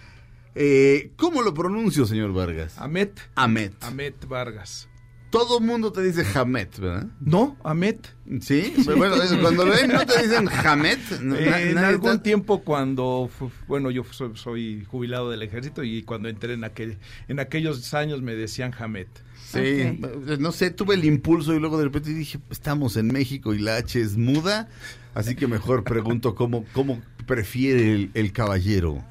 eh, 0.55 1.13
¿Cómo 1.17 1.41
lo 1.41 1.55
pronuncio, 1.55 2.05
señor 2.05 2.33
Vargas? 2.35 2.77
Amet. 2.77 3.19
Ahmed. 3.35 3.73
Amet 3.81 4.27
Vargas. 4.29 4.89
Todo 5.31 5.61
mundo 5.61 5.93
te 5.93 6.03
dice 6.03 6.27
Hamet, 6.35 6.77
¿verdad? 6.81 7.07
No, 7.21 7.57
Amet. 7.63 8.15
Sí, 8.41 8.75
bueno, 8.85 9.15
eso, 9.23 9.41
cuando 9.41 9.65
lo 9.65 9.73
ven, 9.73 9.89
no 9.93 10.05
te 10.05 10.23
dicen 10.23 10.49
Hamet. 10.49 10.99
No, 11.21 11.37
Eh, 11.37 11.71
en 11.71 11.79
algún 11.79 12.11
está- 12.11 12.23
tiempo 12.23 12.63
cuando, 12.63 13.31
bueno, 13.69 13.91
yo 13.93 14.03
soy, 14.11 14.33
soy 14.35 14.85
jubilado 14.91 15.31
del 15.31 15.43
ejército 15.43 15.85
y 15.85 16.03
cuando 16.03 16.29
entré 16.29 16.55
en, 16.55 16.65
aquel, 16.65 16.99
en 17.29 17.39
aquellos 17.39 17.95
años 17.95 18.23
me 18.23 18.35
decían 18.35 18.73
Hamet. 18.77 19.09
Sí, 19.47 20.01
no 20.39 20.53
sé, 20.53 20.71
tuve 20.71 20.95
el 20.95 21.05
impulso 21.05 21.55
y 21.55 21.61
luego 21.61 21.79
de 21.79 21.85
repente 21.85 22.11
dije, 22.13 22.39
estamos 22.51 22.97
en 22.97 23.09
México 23.09 23.55
y 23.55 23.59
la 23.61 23.77
H 23.77 24.01
es 24.01 24.17
muda, 24.17 24.69
así 25.15 25.35
que 25.37 25.47
mejor 25.49 25.83
pregunto 25.85 26.35
cómo, 26.35 26.65
cómo 26.73 27.01
prefiere 27.27 27.95
el, 27.95 28.11
el 28.15 28.33
caballero. 28.33 29.05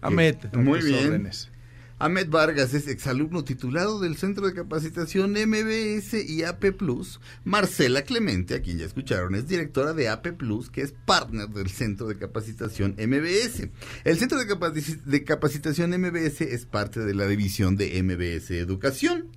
Amet, 0.00 0.44
Eh, 0.44 0.48
a 0.54 0.58
Muy 0.58 0.80
bien. 0.82 1.06
órdenes. 1.06 1.50
Ahmed 1.98 2.28
Vargas 2.28 2.74
es 2.74 2.88
exalumno 2.88 3.42
titulado 3.42 3.98
del 4.00 4.16
Centro 4.18 4.46
de 4.46 4.52
Capacitación 4.52 5.32
MBS 5.32 6.12
y 6.28 6.42
AP 6.42 6.72
Plus. 6.76 7.20
Marcela 7.44 8.02
Clemente, 8.02 8.54
a 8.54 8.60
quien 8.60 8.76
ya 8.78 8.84
escucharon, 8.84 9.34
es 9.34 9.48
directora 9.48 9.94
de 9.94 10.10
AP 10.10 10.34
Plus, 10.36 10.68
que 10.68 10.82
es 10.82 10.92
partner 11.06 11.48
del 11.48 11.70
Centro 11.70 12.06
de 12.06 12.18
Capacitación 12.18 12.96
MBS. 12.98 13.70
El 14.04 14.18
Centro 14.18 14.38
de, 14.38 14.46
Capaci- 14.46 15.00
de 15.04 15.24
Capacitación 15.24 15.90
MBS 15.98 16.42
es 16.42 16.66
parte 16.66 17.00
de 17.00 17.14
la 17.14 17.26
división 17.26 17.76
de 17.76 18.02
MBS 18.02 18.50
Educación. 18.50 19.28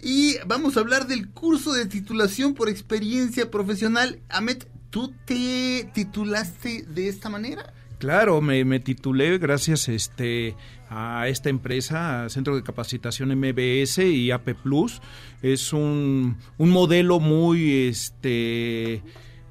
Y 0.00 0.36
vamos 0.46 0.76
a 0.76 0.80
hablar 0.80 1.06
del 1.06 1.28
curso 1.30 1.74
de 1.74 1.84
titulación 1.84 2.54
por 2.54 2.70
experiencia 2.70 3.50
profesional. 3.50 4.20
Ahmed, 4.30 4.62
¿tú 4.88 5.12
te 5.26 5.90
titulaste 5.92 6.86
de 6.94 7.08
esta 7.08 7.28
manera? 7.28 7.74
Claro, 8.04 8.42
me, 8.42 8.80
titulé 8.80 9.38
gracias 9.38 9.88
este, 9.88 10.54
a 10.90 11.26
esta 11.28 11.48
empresa, 11.48 12.28
Centro 12.28 12.54
de 12.54 12.62
Capacitación 12.62 13.30
MBS 13.34 13.96
y 13.96 14.30
AP 14.30 14.56
Plus. 14.62 15.00
Es 15.40 15.72
un, 15.72 16.36
un 16.58 16.68
modelo 16.68 17.18
muy, 17.18 17.88
este, 17.88 19.02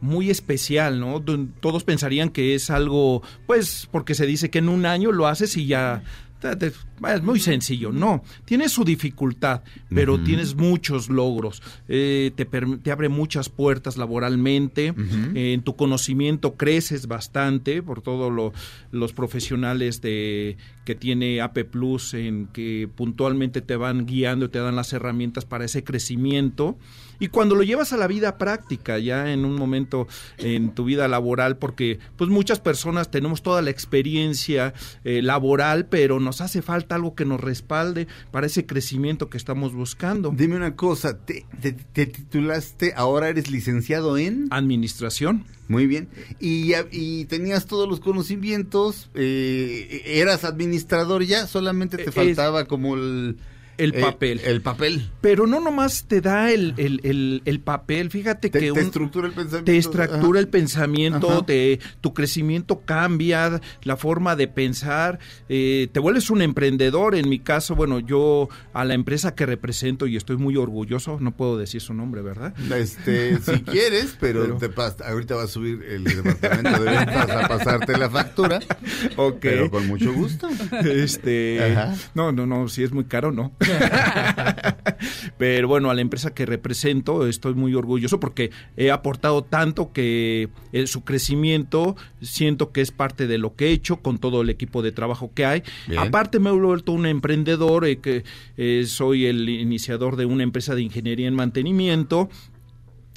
muy 0.01 0.29
especial, 0.29 0.99
¿no? 0.99 1.19
Todos 1.61 1.83
pensarían 1.83 2.29
que 2.29 2.53
es 2.53 2.69
algo, 2.69 3.23
pues, 3.47 3.89
porque 3.91 4.13
se 4.13 4.27
dice 4.27 4.51
que 4.51 4.59
en 4.59 4.69
un 4.69 4.85
año 4.85 5.11
lo 5.11 5.25
haces 5.25 5.57
y 5.57 5.65
ya 5.65 6.03
es 6.51 7.23
muy 7.23 7.39
sencillo. 7.39 7.91
No, 7.91 8.23
tiene 8.45 8.69
su 8.69 8.83
dificultad, 8.83 9.61
pero 9.89 10.19
tienes 10.19 10.55
muchos 10.55 11.09
logros. 11.09 11.61
Eh, 11.87 12.31
te, 12.35 12.45
te 12.45 12.91
abre 12.91 13.09
muchas 13.09 13.49
puertas 13.49 13.97
laboralmente. 13.97 14.93
Eh, 15.35 15.53
en 15.53 15.61
tu 15.61 15.75
conocimiento 15.75 16.55
creces 16.55 17.07
bastante 17.07 17.81
por 17.81 18.01
todos 18.01 18.53
los 18.91 19.13
profesionales 19.13 20.01
de 20.01 20.57
que 20.85 20.95
tiene 20.95 21.41
AP 21.41 21.65
Plus 21.65 22.13
en 22.13 22.47
que 22.47 22.89
puntualmente 22.93 23.61
te 23.61 23.75
van 23.75 24.05
guiando 24.05 24.45
y 24.45 24.49
te 24.49 24.59
dan 24.59 24.75
las 24.75 24.93
herramientas 24.93 25.45
para 25.45 25.65
ese 25.65 25.83
crecimiento. 25.83 26.77
Y 27.19 27.27
cuando 27.29 27.55
lo 27.55 27.63
llevas 27.63 27.93
a 27.93 27.97
la 27.97 28.07
vida 28.07 28.37
práctica, 28.37 28.97
ya 28.99 29.31
en 29.31 29.45
un 29.45 29.55
momento 29.55 30.07
en 30.37 30.73
tu 30.75 30.85
vida 30.85 31.07
laboral, 31.07 31.57
porque 31.57 31.99
pues 32.17 32.29
muchas 32.29 32.59
personas 32.59 33.11
tenemos 33.11 33.41
toda 33.43 33.61
la 33.61 33.69
experiencia 33.69 34.73
eh, 35.03 35.21
laboral, 35.21 35.85
pero 35.87 36.19
nos 36.19 36.41
hace 36.41 36.61
falta 36.61 36.95
algo 36.95 37.15
que 37.15 37.25
nos 37.25 37.39
respalde 37.39 38.07
para 38.31 38.47
ese 38.47 38.65
crecimiento 38.65 39.29
que 39.29 39.37
estamos 39.37 39.73
buscando. 39.73 40.31
Dime 40.35 40.55
una 40.55 40.75
cosa, 40.75 41.17
¿te, 41.17 41.45
te- 41.61 41.71
te 41.73 42.05
titulaste, 42.07 42.93
ahora 42.95 43.29
eres 43.29 43.49
licenciado 43.49 44.17
en? 44.17 44.47
Administración. 44.51 45.45
Muy 45.69 45.87
bien. 45.87 46.09
Y, 46.39 47.25
tenías 47.25 47.65
todos 47.67 47.87
los 47.87 47.99
conocimientos, 48.01 49.09
eh, 49.13 50.01
eras 50.05 50.43
administrador 50.43 51.23
ya, 51.23 51.47
solamente 51.47 51.97
te 51.97 52.09
Es- 52.09 52.15
faltaba 52.15 52.65
como 52.65 52.95
el... 52.95 53.37
El 53.77 53.95
eh, 53.95 54.01
papel. 54.01 54.39
el 54.45 54.61
papel. 54.61 55.09
Pero 55.21 55.47
no 55.47 55.59
nomás 55.59 56.05
te 56.07 56.21
da 56.21 56.51
el, 56.51 56.73
el, 56.77 56.99
el- 57.03 57.41
el 57.45 57.59
papel, 57.59 58.09
fíjate 58.11 58.49
Te, 58.49 58.59
que 58.59 58.65
te 58.67 58.71
un- 58.71 58.77
estructura 58.79 59.27
el 59.27 59.33
pensamiento. 59.33 59.71
te 59.71 59.77
estructura 59.77 60.39
el 60.39 60.47
pensamiento, 60.47 61.43
te- 61.43 61.79
tu 62.01 62.13
crecimiento 62.13 62.81
cambia, 62.85 63.59
la 63.83 63.97
forma 63.97 64.35
de 64.35 64.47
pensar, 64.47 65.19
eh, 65.49 65.87
te 65.91 65.99
vuelves 65.99 66.29
un 66.29 66.41
emprendedor. 66.41 67.15
En 67.15 67.29
mi 67.29 67.39
caso, 67.39 67.75
bueno, 67.75 67.99
yo 67.99 68.49
a 68.73 68.85
la 68.85 68.93
empresa 68.93 69.33
que 69.35 69.45
represento 69.45 70.05
y 70.07 70.17
estoy 70.17 70.37
muy 70.37 70.55
orgulloso, 70.57 71.17
no 71.19 71.31
puedo 71.35 71.57
decir 71.57 71.81
su 71.81 71.93
nombre, 71.93 72.21
¿verdad? 72.21 72.53
Este, 72.75 73.39
si 73.39 73.61
quieres, 73.63 74.15
pero, 74.19 74.41
Pero- 74.43 74.57
te 74.57 74.69
pas- 74.69 75.01
ahorita 75.03 75.35
va 75.35 75.43
a 75.43 75.47
subir 75.47 75.81
el 75.89 76.03
departamento 76.03 76.83
de 76.83 76.91
ventas 76.91 77.29
a 77.29 77.47
pasarte 77.47 77.97
la 77.97 78.09
factura. 78.09 78.59
Ok. 79.15 79.37
Pero 79.41 79.69
con 79.71 79.87
mucho 79.87 80.13
gusto. 80.13 80.47
Este, 80.83 81.63
Ajá. 81.63 81.95
no, 82.13 82.31
no, 82.31 82.45
no, 82.45 82.67
si 82.67 82.83
es 82.83 82.91
muy 82.91 83.05
caro, 83.05 83.31
no. 83.31 83.53
Pero 85.37 85.67
bueno, 85.67 85.89
a 85.89 85.93
la 85.93 86.01
empresa 86.01 86.33
que 86.33 86.45
represento 86.45 87.27
estoy 87.27 87.53
muy 87.53 87.73
orgulloso 87.75 88.19
porque 88.19 88.51
he 88.77 88.91
aportado 88.91 89.43
tanto 89.43 89.91
que 89.91 90.49
eh, 90.71 90.87
su 90.87 91.03
crecimiento 91.03 91.95
siento 92.21 92.71
que 92.71 92.81
es 92.81 92.91
parte 92.91 93.27
de 93.27 93.37
lo 93.37 93.55
que 93.55 93.67
he 93.67 93.71
hecho 93.71 93.97
con 93.97 94.17
todo 94.17 94.41
el 94.41 94.49
equipo 94.49 94.81
de 94.81 94.91
trabajo 94.91 95.31
que 95.33 95.45
hay. 95.45 95.63
Bien. 95.87 95.99
Aparte 95.99 96.39
me 96.39 96.49
he 96.49 96.53
vuelto 96.53 96.91
un 96.91 97.05
emprendedor, 97.05 97.85
eh, 97.85 97.97
que 97.99 98.23
eh, 98.57 98.85
soy 98.87 99.25
el 99.25 99.47
iniciador 99.49 100.15
de 100.15 100.25
una 100.25 100.43
empresa 100.43 100.75
de 100.75 100.81
ingeniería 100.81 101.27
en 101.27 101.35
mantenimiento. 101.35 102.29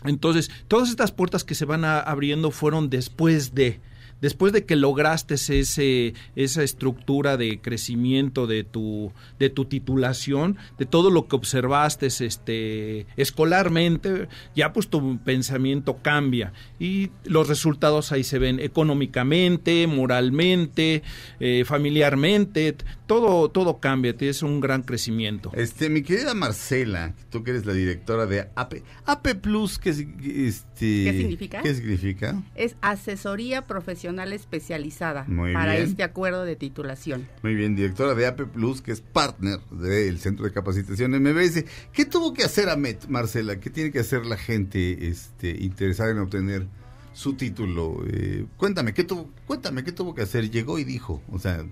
Entonces, 0.04 0.50
todas 0.68 0.90
estas 0.90 1.10
puertas 1.12 1.44
que 1.44 1.54
se 1.54 1.64
van 1.64 1.84
a- 1.84 2.00
abriendo 2.00 2.50
fueron 2.50 2.90
después 2.90 3.54
de 3.54 3.80
después 4.20 4.52
de 4.52 4.64
que 4.64 4.76
lograste 4.76 5.34
ese 5.34 6.14
esa 6.34 6.62
estructura 6.62 7.36
de 7.36 7.60
crecimiento 7.60 8.46
de 8.46 8.64
tu 8.64 9.12
de 9.38 9.50
tu 9.50 9.66
titulación, 9.66 10.56
de 10.78 10.86
todo 10.86 11.10
lo 11.10 11.28
que 11.28 11.36
observaste 11.36 12.06
este 12.06 13.06
escolarmente, 13.16 14.28
ya 14.54 14.72
pues 14.72 14.88
tu 14.88 15.18
pensamiento 15.18 15.98
cambia 16.02 16.52
y 16.78 17.10
los 17.24 17.48
resultados 17.48 18.12
ahí 18.12 18.24
se 18.24 18.38
ven 18.38 18.60
económicamente, 18.60 19.86
moralmente, 19.86 21.02
eh, 21.40 21.64
familiarmente, 21.66 22.76
todo 23.06 23.50
todo 23.50 23.78
cambia, 23.78 24.16
tienes 24.16 24.42
un 24.42 24.60
gran 24.60 24.82
crecimiento. 24.82 25.50
Este, 25.54 25.88
mi 25.88 26.02
querida 26.02 26.34
Marcela, 26.34 27.14
tú 27.30 27.42
que 27.42 27.50
eres 27.50 27.66
la 27.66 27.72
directora 27.72 28.26
de 28.26 28.48
AP, 28.54 28.82
AP 29.04 29.34
Plus, 29.40 29.78
¿qué, 29.78 29.90
este, 29.90 31.04
¿Qué 31.04 31.14
significa? 31.16 31.62
¿Qué 31.62 31.74
significa? 31.74 32.42
Es 32.54 32.76
asesoría 32.80 33.66
profesional 33.66 34.05
especializada 34.14 35.24
Muy 35.28 35.52
para 35.52 35.72
bien. 35.72 35.84
este 35.84 36.02
acuerdo 36.02 36.44
de 36.44 36.56
titulación. 36.56 37.28
Muy 37.42 37.54
bien, 37.54 37.74
directora 37.76 38.14
de 38.14 38.26
AP 38.26 38.42
Plus, 38.52 38.80
que 38.82 38.92
es 38.92 39.00
partner 39.00 39.60
del 39.70 40.18
Centro 40.18 40.44
de 40.44 40.52
Capacitación 40.52 41.12
MBS. 41.12 41.64
¿Qué 41.92 42.04
tuvo 42.04 42.32
que 42.34 42.44
hacer 42.44 42.68
Amet, 42.68 43.06
Marcela? 43.08 43.58
¿Qué 43.60 43.70
tiene 43.70 43.90
que 43.90 44.00
hacer 44.00 44.26
la 44.26 44.36
gente 44.36 45.08
este, 45.08 45.50
interesada 45.50 46.10
en 46.10 46.18
obtener 46.18 46.66
su 47.12 47.34
título? 47.34 48.02
Eh, 48.08 48.46
cuéntame, 48.56 48.94
¿qué 48.94 49.04
tuvo, 49.04 49.30
cuéntame, 49.46 49.84
¿qué 49.84 49.92
tuvo 49.92 50.14
que 50.14 50.22
hacer? 50.22 50.50
Llegó 50.50 50.78
y 50.78 50.84
dijo, 50.84 51.22
o 51.30 51.38
sea... 51.38 51.64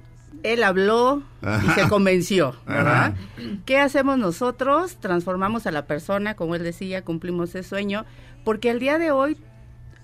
Él 0.42 0.62
habló 0.64 1.22
y 1.42 1.46
Ajá. 1.46 1.74
se 1.74 1.88
convenció, 1.88 2.56
¿verdad? 2.66 3.14
Ajá. 3.14 3.16
¿Qué 3.64 3.78
hacemos 3.78 4.18
nosotros? 4.18 4.96
Transformamos 4.96 5.66
a 5.66 5.70
la 5.70 5.86
persona, 5.86 6.34
como 6.34 6.54
él 6.56 6.62
decía, 6.64 7.02
cumplimos 7.02 7.50
ese 7.50 7.62
sueño, 7.62 8.04
porque 8.44 8.68
al 8.70 8.80
día 8.80 8.98
de 8.98 9.10
hoy 9.10 9.38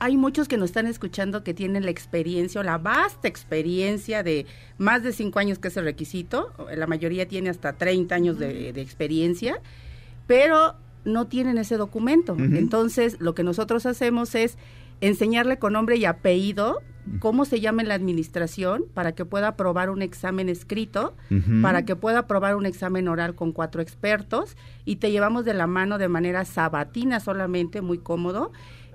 hay 0.00 0.16
muchos 0.16 0.48
que 0.48 0.56
nos 0.56 0.70
están 0.70 0.86
escuchando 0.86 1.44
que 1.44 1.54
tienen 1.54 1.84
la 1.84 1.90
experiencia 1.90 2.60
o 2.60 2.64
la 2.64 2.78
vasta 2.78 3.28
experiencia 3.28 4.22
de 4.22 4.46
más 4.78 5.02
de 5.02 5.12
cinco 5.12 5.38
años, 5.38 5.58
que 5.58 5.68
es 5.68 5.76
el 5.76 5.84
requisito. 5.84 6.52
La 6.74 6.86
mayoría 6.86 7.28
tiene 7.28 7.50
hasta 7.50 7.74
30 7.74 8.14
años 8.14 8.38
de, 8.38 8.72
de 8.72 8.80
experiencia, 8.80 9.60
pero 10.26 10.74
no 11.04 11.26
tienen 11.26 11.58
ese 11.58 11.76
documento. 11.76 12.34
Entonces, 12.38 13.18
lo 13.20 13.34
que 13.34 13.42
nosotros 13.42 13.84
hacemos 13.86 14.34
es 14.34 14.56
enseñarle 15.02 15.58
con 15.58 15.74
nombre 15.74 15.96
y 15.96 16.06
apellido 16.06 16.80
cómo 17.18 17.44
se 17.44 17.60
llama 17.60 17.82
en 17.82 17.88
la 17.88 17.94
administración 17.94 18.84
para 18.94 19.12
que 19.12 19.24
pueda 19.24 19.48
aprobar 19.48 19.90
un 19.90 20.02
examen 20.02 20.48
escrito, 20.48 21.14
para 21.62 21.84
que 21.84 21.96
pueda 21.96 22.20
aprobar 22.20 22.56
un 22.56 22.66
examen 22.66 23.08
oral 23.08 23.34
con 23.34 23.52
cuatro 23.52 23.82
expertos 23.82 24.56
y 24.84 24.96
te 24.96 25.10
llevamos 25.10 25.44
de 25.44 25.54
la 25.54 25.66
mano 25.66 25.98
de 25.98 26.08
manera 26.08 26.44
sabatina 26.44 27.20
solamente, 27.20 27.80
muy 27.80 27.98
cómodo, 27.98 28.52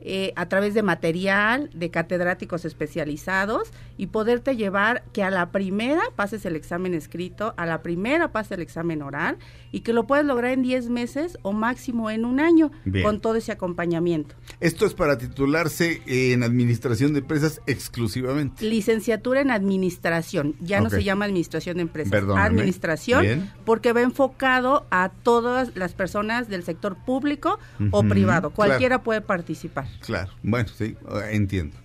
eh, 0.08 0.34
a 0.36 0.48
través 0.48 0.76
de 0.76 0.84
material, 0.84 1.72
de 1.74 1.90
catedráticos 1.90 2.64
especializados 2.64 3.72
y 3.98 4.08
poderte 4.08 4.56
llevar 4.56 5.04
que 5.14 5.24
a 5.24 5.32
la 5.32 5.52
primera 5.52 6.04
pases 6.16 6.46
el 6.46 6.56
examen 6.56 6.94
escrito, 6.94 7.56
a 7.58 7.66
la 7.66 7.82
primera 7.82 8.32
pases 8.32 8.52
el 8.52 8.62
examen 8.62 9.02
oral 9.02 9.38
y 9.72 9.80
que 9.80 9.94
lo 9.94 10.06
puedes 10.06 10.24
lograr 10.24 10.52
en 10.52 10.62
10 10.62 10.90
meses 10.90 11.40
o 11.42 11.54
máximo 11.54 12.12
en 12.12 12.24
un 12.24 12.40
año 12.40 12.72
Bien. 12.86 13.04
con 13.04 13.20
todo 13.20 13.34
ese 13.34 13.52
acompañamiento. 13.52 14.36
Esto 14.60 14.86
es 14.86 14.94
para 14.94 15.18
titularse 15.18 16.04
en 16.06 16.44
Administración 16.44 17.14
de 17.14 17.22
Empresas 17.22 17.62
exclusivamente. 17.66 18.64
Licenciatura 18.64 19.42
en 19.42 19.50
administración, 19.50 20.56
ya 20.60 20.82
no 20.82 20.92
se 20.92 21.04
llama 21.04 21.26
administración 21.26 21.78
de 21.78 21.82
empresas, 21.82 22.12
Perdóname. 22.12 22.46
administración, 22.46 23.22
Bien. 23.24 23.52
porque 23.66 23.92
va 23.92 24.02
enfocado 24.02 24.86
a 24.92 25.10
todas 25.24 25.76
las 25.76 25.94
personas 25.94 26.48
del 26.48 26.64
sector 26.64 26.96
público 26.96 27.58
o 27.90 28.04
privado, 28.04 28.52
claro. 28.52 28.56
cualquiera 28.56 29.02
puede 29.02 29.22
participar. 29.22 29.95
Claro, 30.02 30.32
bueno, 30.44 30.70
sí, 30.78 30.96
entiendo. 31.32 31.76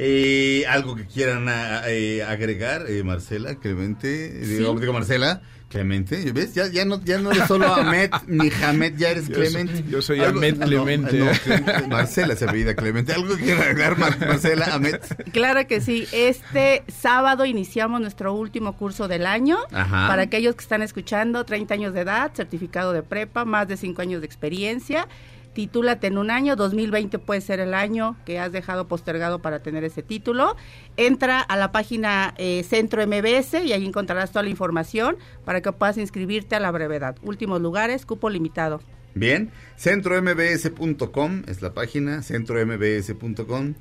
Eh, 0.00 0.64
¿Algo 0.68 0.94
que 0.94 1.06
quieran 1.06 1.48
a- 1.48 1.82
eh, 1.88 2.22
agregar, 2.22 2.84
eh, 2.88 3.02
Marcela, 3.02 3.56
Clemente? 3.56 4.30
Digo, 4.30 4.74
Sí. 4.74 4.80
digo, 4.80 4.92
Marcela, 4.92 5.42
Clemente, 5.68 6.32
¿ves? 6.32 6.54
Ya, 6.54 6.66
ya, 6.68 6.84
no, 6.86 7.02
ya 7.04 7.18
no 7.18 7.30
eres 7.30 7.46
solo 7.46 7.66
Ahmed 7.66 8.08
ni 8.26 8.48
Hamed, 8.62 8.94
ya 8.96 9.10
eres 9.10 9.28
Yo 9.28 9.34
Clemente. 9.34 9.74
soy- 9.82 9.90
yo 9.90 10.00
soy 10.00 10.20
Algo- 10.20 10.38
Ahmed 10.38 10.54
ah, 10.54 10.58
no, 10.60 10.66
Clemente. 10.66 11.18
no, 11.18 11.30
Clemente, 11.44 11.88
Marcela 11.88 12.36
se 12.36 12.44
apellida 12.46 12.74
Clemente. 12.74 13.12
¿Algo 13.12 13.36
que 13.36 13.42
quieran 13.42 13.62
agregar, 13.64 13.98
Mar- 13.98 14.18
Marcela, 14.20 14.66
Ahmed? 14.72 14.96
Claro 15.32 15.66
que 15.66 15.80
sí. 15.82 16.06
Este 16.12 16.84
sábado 16.86 17.44
iniciamos 17.44 18.00
nuestro 18.00 18.32
último 18.32 18.76
curso 18.78 19.08
del 19.08 19.26
año. 19.26 19.58
Ajá. 19.72 20.06
Para 20.08 20.22
aquellos 20.22 20.54
que 20.54 20.62
están 20.62 20.80
escuchando, 20.82 21.44
30 21.44 21.74
años 21.74 21.92
de 21.92 22.00
edad, 22.00 22.30
certificado 22.34 22.92
de 22.94 23.02
prepa, 23.02 23.44
más 23.44 23.68
de 23.68 23.76
5 23.76 24.00
años 24.00 24.20
de 24.22 24.26
experiencia. 24.26 25.06
Titúlate 25.58 26.06
en 26.06 26.18
un 26.18 26.30
año, 26.30 26.54
2020 26.54 27.18
puede 27.18 27.40
ser 27.40 27.58
el 27.58 27.74
año 27.74 28.14
que 28.24 28.38
has 28.38 28.52
dejado 28.52 28.86
postergado 28.86 29.42
para 29.42 29.58
tener 29.58 29.82
ese 29.82 30.04
título. 30.04 30.54
Entra 30.96 31.40
a 31.40 31.56
la 31.56 31.72
página 31.72 32.32
eh, 32.38 32.62
Centro 32.62 33.04
MBS 33.04 33.54
y 33.64 33.72
ahí 33.72 33.84
encontrarás 33.84 34.30
toda 34.30 34.44
la 34.44 34.50
información 34.50 35.16
para 35.44 35.60
que 35.60 35.72
puedas 35.72 35.98
inscribirte 35.98 36.54
a 36.54 36.60
la 36.60 36.70
brevedad. 36.70 37.16
Últimos 37.24 37.60
lugares, 37.60 38.06
cupo 38.06 38.30
limitado. 38.30 38.80
Bien, 39.14 39.50
centrombs.com 39.76 41.42
es 41.48 41.60
la 41.60 41.74
página, 41.74 42.22
centrombs.com. 42.22 43.74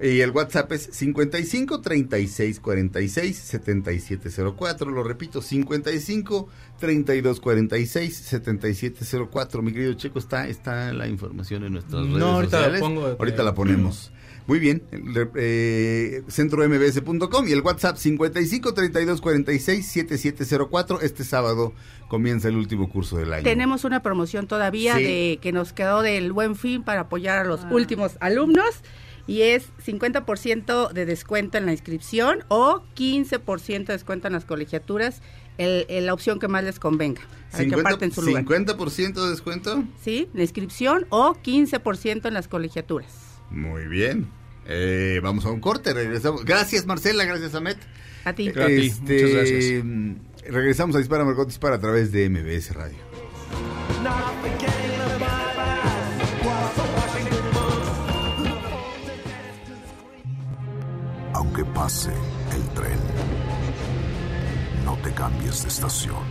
Y 0.00 0.20
el 0.20 0.30
WhatsApp 0.30 0.72
es 0.72 0.90
55 0.92 1.80
36 1.80 2.60
46 2.60 3.36
7704. 3.36 4.90
Lo 4.90 5.02
repito, 5.02 5.40
55 5.40 6.48
32 6.78 7.40
46 7.40 8.14
7704. 8.16 9.62
Mi 9.62 9.72
querido 9.72 9.94
Checo, 9.94 10.18
está, 10.18 10.48
está 10.48 10.92
la 10.92 11.08
información 11.08 11.64
en 11.64 11.72
nuestras 11.74 12.04
No, 12.06 12.12
redes 12.16 12.22
ahorita 12.22 12.56
la 12.58 12.64
sociales. 12.64 12.80
pongo, 12.80 13.06
ahorita 13.06 13.42
eh, 13.42 13.44
la 13.44 13.54
ponemos. 13.54 14.12
Muy 14.46 14.60
bien, 14.60 14.84
el, 14.92 15.28
eh, 15.34 16.22
centrombs.com 16.28 17.48
y 17.48 17.52
el 17.52 17.62
WhatsApp 17.62 17.96
55 17.96 18.74
32 18.74 19.20
46 19.20 19.86
7704. 19.86 21.00
Este 21.00 21.24
sábado 21.24 21.72
comienza 22.08 22.48
el 22.48 22.56
último 22.56 22.88
curso 22.88 23.16
del 23.16 23.32
año. 23.32 23.42
Tenemos 23.44 23.84
una 23.84 24.02
promoción 24.02 24.46
todavía 24.46 24.96
Sí. 24.98 25.02
de 25.02 25.38
que 25.42 25.52
nos 25.52 25.72
quedó 25.72 26.02
del 26.02 26.32
buen 26.32 26.54
fin 26.54 26.84
para 26.84 27.02
apoyar 27.02 27.38
a 27.38 27.44
los 27.44 27.62
últimos 27.72 28.16
alumnos 28.20 28.82
y 29.26 29.42
es 29.42 29.68
50% 29.84 30.92
de 30.92 31.06
descuento 31.06 31.58
en 31.58 31.66
la 31.66 31.72
inscripción 31.72 32.44
o 32.48 32.82
15% 32.94 33.86
de 33.86 33.92
descuento 33.94 34.26
en 34.26 34.32
las 34.34 34.44
colegiaturas, 34.44 35.20
el- 35.58 35.86
el- 35.88 36.06
la 36.06 36.14
opción 36.14 36.38
que 36.38 36.48
más 36.48 36.62
les 36.64 36.78
convenga. 36.78 37.22
Para 37.50 37.64
que 37.64 37.70
50%, 37.70 37.80
aparten 37.80 38.12
su 38.12 38.22
lugar. 38.22 38.42
50% 38.44 39.24
de 39.24 39.30
descuento. 39.30 39.84
Sí, 40.02 40.28
la 40.34 40.42
inscripción 40.42 41.06
o 41.10 41.34
15% 41.42 42.28
en 42.28 42.34
las 42.34 42.48
colegiaturas. 42.48 43.12
Muy 43.50 43.86
bien. 43.86 44.28
Eh, 44.68 45.20
vamos 45.22 45.44
a 45.46 45.50
un 45.50 45.60
corte, 45.60 45.94
regresamos. 45.94 46.44
Gracias 46.44 46.86
Marcela, 46.86 47.24
gracias 47.24 47.54
Amet. 47.54 47.78
A 48.24 48.32
ti. 48.32 48.48
A 48.48 48.52
ti, 48.66 48.86
Este, 48.86 49.14
muchas 49.14 49.30
gracias. 49.30 49.84
mm, 49.84 50.12
Regresamos 50.48 50.94
a 50.94 50.98
Dispara 51.00 51.24
Margot 51.24 51.46
Dispara 51.48 51.76
a 51.76 51.80
través 51.80 52.12
de 52.12 52.28
MBS 52.28 52.72
Radio. 52.74 52.98
Aunque 61.36 61.66
pase 61.66 62.14
el 62.54 62.66
tren, 62.70 62.98
no 64.86 64.96
te 65.02 65.12
cambies 65.12 65.64
de 65.64 65.68
estación. 65.68 66.24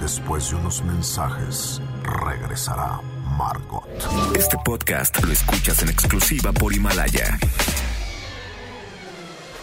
Después 0.00 0.50
de 0.50 0.56
unos 0.56 0.82
mensajes, 0.82 1.80
regresará 2.02 3.00
Margot. 3.38 3.86
Este 4.34 4.56
podcast 4.64 5.22
lo 5.22 5.32
escuchas 5.32 5.80
en 5.84 5.90
exclusiva 5.90 6.52
por 6.52 6.74
Himalaya. 6.74 7.38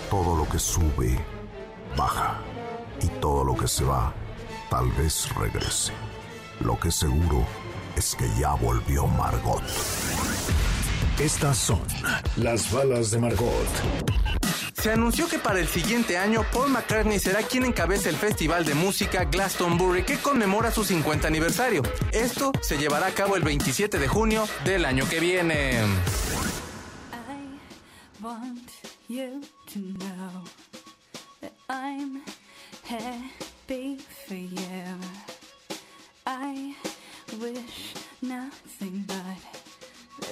Todo 0.10 0.38
lo 0.38 0.48
que 0.48 0.60
sube, 0.60 1.19
baja. 1.98 2.40
Y 3.02 3.07
todo 3.19 3.44
lo 3.44 3.57
que 3.57 3.68
se 3.68 3.84
va, 3.84 4.14
tal 4.69 4.90
vez 4.94 5.27
regrese. 5.35 5.91
Lo 6.61 6.80
que 6.80 6.90
seguro 6.90 7.45
es 7.98 8.15
que 8.15 8.30
ya 8.40 8.53
volvió 8.53 9.07
Margot. 9.07 9.61
Estas 11.19 11.57
son 11.57 11.81
las 12.38 12.72
balas 12.72 13.11
de 13.11 13.19
Margot. 13.19 13.68
Se 14.73 14.91
anunció 14.91 15.27
que 15.27 15.40
para 15.40 15.60
el 15.60 15.68
siguiente 15.68 16.18
año 16.18 16.45
Paul 16.52 16.72
McCartney 16.72 17.19
será 17.19 17.41
quien 17.44 17.65
encabece 17.65 18.10
el 18.10 18.18
festival 18.18 18.65
de 18.65 18.73
música 18.73 19.23
Glastonbury 19.26 20.03
que 20.03 20.18
conmemora 20.18 20.72
su 20.72 20.84
50 20.84 21.27
aniversario. 21.27 21.84
Esto 22.11 22.52
se 22.61 22.77
llevará 22.77 23.07
a 23.07 23.11
cabo 23.11 23.35
el 23.38 23.44
27 23.44 23.99
de 23.99 24.07
junio 24.07 24.48
del 24.65 24.85
año 24.85 25.07
que 25.07 25.19
viene. 25.19 25.80
want 28.23 28.72
you 29.10 29.41
to 29.68 29.80
know 29.80 30.44
that 31.41 31.52
I'm 31.69 32.22
happy 32.85 33.98
for 34.26 34.35
you. 34.35 34.95
I 36.26 36.73
wish 37.41 37.94
nothing 38.22 39.03
but 39.06 39.62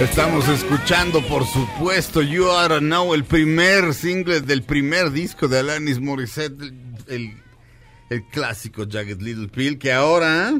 Estamos 0.00 0.48
escuchando, 0.48 1.22
por 1.26 1.46
supuesto, 1.46 2.20
You 2.20 2.46
Oughta 2.46 2.80
Know, 2.80 3.14
el 3.14 3.24
primer 3.24 3.94
single 3.94 4.40
del 4.40 4.62
primer 4.62 5.10
disco 5.12 5.46
de 5.48 5.60
Alanis 5.60 6.00
Morissette, 6.00 6.60
el, 6.60 6.74
el- 7.08 7.44
el 8.10 8.22
clásico 8.28 8.84
Jagged 8.88 9.20
Little 9.22 9.48
Pill, 9.48 9.78
que 9.78 9.90
ahora 9.92 10.52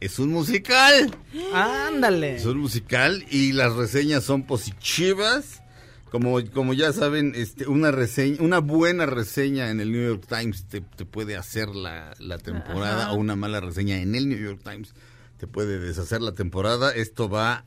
es 0.00 0.18
un 0.18 0.30
musical. 0.30 1.14
Ándale. 1.52 2.36
Es 2.36 2.46
un 2.46 2.58
musical 2.58 3.24
y 3.30 3.52
las 3.52 3.74
reseñas 3.74 4.24
son 4.24 4.44
positivas. 4.44 5.62
Como, 6.10 6.38
como 6.52 6.72
ya 6.72 6.92
saben, 6.94 7.34
este, 7.36 7.66
una 7.68 7.90
reseña, 7.90 8.38
una 8.40 8.60
buena 8.60 9.04
reseña 9.04 9.70
en 9.70 9.80
el 9.80 9.92
New 9.92 10.02
York 10.08 10.24
Times 10.26 10.64
te, 10.66 10.80
te 10.80 11.04
puede 11.04 11.36
hacer 11.36 11.68
la, 11.68 12.14
la 12.18 12.38
temporada 12.38 13.02
Ajá. 13.08 13.12
o 13.12 13.16
una 13.16 13.36
mala 13.36 13.60
reseña 13.60 13.98
en 14.00 14.14
el 14.14 14.26
New 14.30 14.38
York 14.38 14.60
Times 14.64 14.94
te 15.36 15.46
puede 15.46 15.78
deshacer 15.78 16.22
la 16.22 16.32
temporada. 16.32 16.90
Esto 16.92 17.28
va 17.28 17.66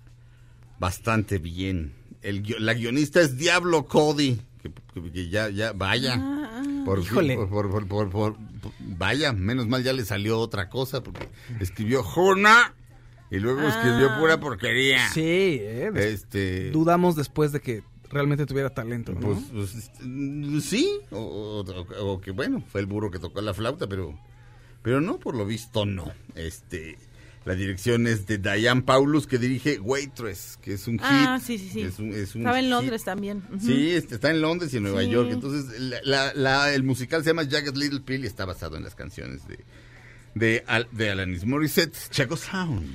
bastante 0.81 1.37
bien. 1.37 1.93
El, 2.23 2.43
la 2.59 2.73
guionista 2.73 3.21
es 3.21 3.37
Diablo 3.37 3.85
Cody, 3.85 4.39
que, 4.61 4.71
que- 4.93 5.11
que 5.11 5.29
ya, 5.29 5.49
ya, 5.49 5.71
vaya. 5.73 6.19
Por, 6.85 6.99
fin, 7.03 7.05
Híjole. 7.11 7.35
por, 7.35 7.49
por- 7.49 7.69
por- 7.71 7.87
por- 7.87 8.09
por- 8.09 8.35
por- 8.61 8.73
vaya, 8.79 9.31
menos 9.31 9.67
mal 9.67 9.83
ya 9.83 9.93
le 9.93 10.03
salió 10.05 10.39
otra 10.39 10.69
cosa 10.69 11.01
porque 11.03 11.29
escribió 11.59 12.01
Jona 12.03 12.73
y 13.29 13.37
luego 13.37 13.61
escribió 13.61 14.09
Ah. 14.11 14.19
pura 14.19 14.39
porquería. 14.39 15.07
Sí, 15.09 15.21
eh, 15.61 15.91
des- 15.93 16.05
Este, 16.23 16.71
dudamos 16.71 17.15
después 17.15 17.51
de 17.51 17.61
que 17.61 17.83
realmente 18.09 18.45
tuviera 18.47 18.71
talento, 18.71 19.13
¿no? 19.13 19.19
pues, 19.21 19.39
pues, 19.53 19.75
este, 19.75 20.03
mm, 20.03 20.59
sí, 20.61 20.89
o, 21.11 21.17
o- 21.19 21.61
o- 21.61 22.11
o 22.13 22.19
que 22.21 22.31
bueno, 22.31 22.63
fue 22.71 22.81
el 22.81 22.87
burro 22.87 23.09
que 23.11 23.19
tocó 23.19 23.39
la 23.41 23.53
flauta, 23.53 23.87
pero, 23.87 24.19
pero 24.81 24.99
no, 24.99 25.19
por 25.19 25.35
lo 25.35 25.45
visto 25.45 25.85
no. 25.85 26.11
Este, 26.35 26.97
la 27.45 27.55
dirección 27.55 28.05
es 28.07 28.27
de 28.27 28.37
Diane 28.37 28.83
Paulus 28.83 29.25
que 29.25 29.37
dirige 29.39 29.79
Waitress, 29.79 30.59
que 30.61 30.73
es 30.73 30.87
un 30.87 30.95
hit. 30.99 31.01
Ah, 31.07 31.39
sí, 31.43 31.57
sí, 31.57 31.69
sí. 31.73 31.81
Es 31.81 31.97
un, 31.99 32.13
es 32.13 32.35
un 32.35 32.41
Estaba 32.41 32.59
en 32.59 32.65
hit. 32.65 32.71
Londres 32.71 33.03
también. 33.03 33.41
Sí, 33.59 33.91
este, 33.91 34.15
está 34.15 34.29
en 34.29 34.41
Londres 34.41 34.73
y 34.73 34.77
en 34.77 34.83
Nueva 34.83 35.01
Sí. 35.01 35.09
York. 35.09 35.29
Entonces, 35.31 35.79
la- 35.79 36.01
la- 36.03 36.33
la- 36.35 36.73
el 36.73 36.83
musical 36.83 37.23
se 37.23 37.31
llama 37.31 37.47
Jagged 37.49 37.75
Little 37.75 38.01
Pill 38.01 38.23
y 38.23 38.27
está 38.27 38.45
basado 38.45 38.77
en 38.77 38.83
las 38.83 38.93
canciones 38.93 39.47
de, 39.47 39.59
de, 40.35 40.63
Al- 40.67 40.87
de 40.91 41.09
Alanis 41.09 41.43
Morissette, 41.45 41.95
Chaco 42.11 42.37
Sound. 42.37 42.85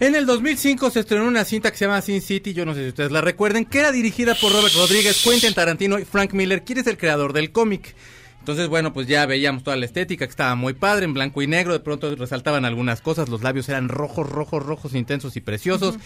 En 0.00 0.14
el 0.14 0.26
2005 0.26 0.90
se 0.92 1.00
estrenó 1.00 1.26
una 1.26 1.44
cinta 1.44 1.72
que 1.72 1.76
se 1.76 1.86
llama 1.86 2.00
Sin 2.00 2.20
City, 2.22 2.52
yo 2.54 2.64
no 2.64 2.72
sé 2.74 2.82
si 2.84 2.88
ustedes 2.90 3.10
la 3.10 3.20
recuerden, 3.20 3.64
que 3.64 3.80
era 3.80 3.90
dirigida 3.90 4.36
por 4.36 4.52
Robert 4.52 4.74
Rodríguez, 4.76 5.20
Quentin 5.24 5.52
Tarantino 5.54 5.98
y 5.98 6.04
Frank 6.04 6.34
Miller, 6.34 6.62
quien 6.64 6.78
es 6.78 6.86
el 6.86 6.96
creador 6.96 7.32
del 7.32 7.50
cómic. 7.50 7.96
Entonces, 8.40 8.68
bueno, 8.68 8.92
pues 8.92 9.06
ya 9.06 9.26
veíamos 9.26 9.62
toda 9.62 9.76
la 9.76 9.84
estética 9.84 10.26
que 10.26 10.30
estaba 10.30 10.54
muy 10.54 10.72
padre, 10.72 11.04
en 11.04 11.12
blanco 11.14 11.42
y 11.42 11.46
negro, 11.46 11.72
de 11.74 11.80
pronto 11.80 12.14
resaltaban 12.16 12.64
algunas 12.64 13.00
cosas, 13.02 13.28
los 13.28 13.42
labios 13.42 13.68
eran 13.68 13.88
rojos, 13.88 14.28
rojos, 14.28 14.64
rojos, 14.64 14.94
intensos 14.94 15.36
y 15.36 15.40
preciosos. 15.40 15.96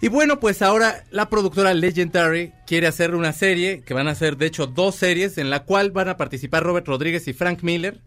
Y 0.00 0.08
bueno, 0.08 0.40
pues 0.40 0.62
ahora 0.62 1.04
la 1.10 1.28
productora 1.28 1.74
Legendary 1.74 2.52
quiere 2.66 2.86
hacer 2.88 3.14
una 3.14 3.32
serie, 3.32 3.82
que 3.84 3.94
van 3.94 4.08
a 4.08 4.14
ser 4.14 4.36
de 4.36 4.46
hecho 4.46 4.66
dos 4.66 4.94
series, 4.96 5.38
en 5.38 5.48
la 5.50 5.64
cual 5.64 5.90
van 5.92 6.08
a 6.08 6.16
participar 6.16 6.62
Robert 6.64 6.86
Rodríguez 6.86 7.26
y 7.28 7.32
Frank 7.32 7.62
Miller 7.62 8.00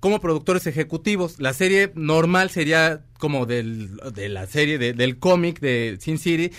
como 0.00 0.20
productores 0.20 0.66
ejecutivos. 0.66 1.38
La 1.38 1.52
serie 1.52 1.92
normal 1.94 2.50
sería 2.50 3.02
como 3.18 3.46
del, 3.46 3.96
de 4.14 4.28
la 4.30 4.46
serie 4.46 4.76
de- 4.78 4.94
del 4.94 5.18
cómic 5.18 5.60
de 5.60 5.96
Sin 6.00 6.18
City. 6.18 6.50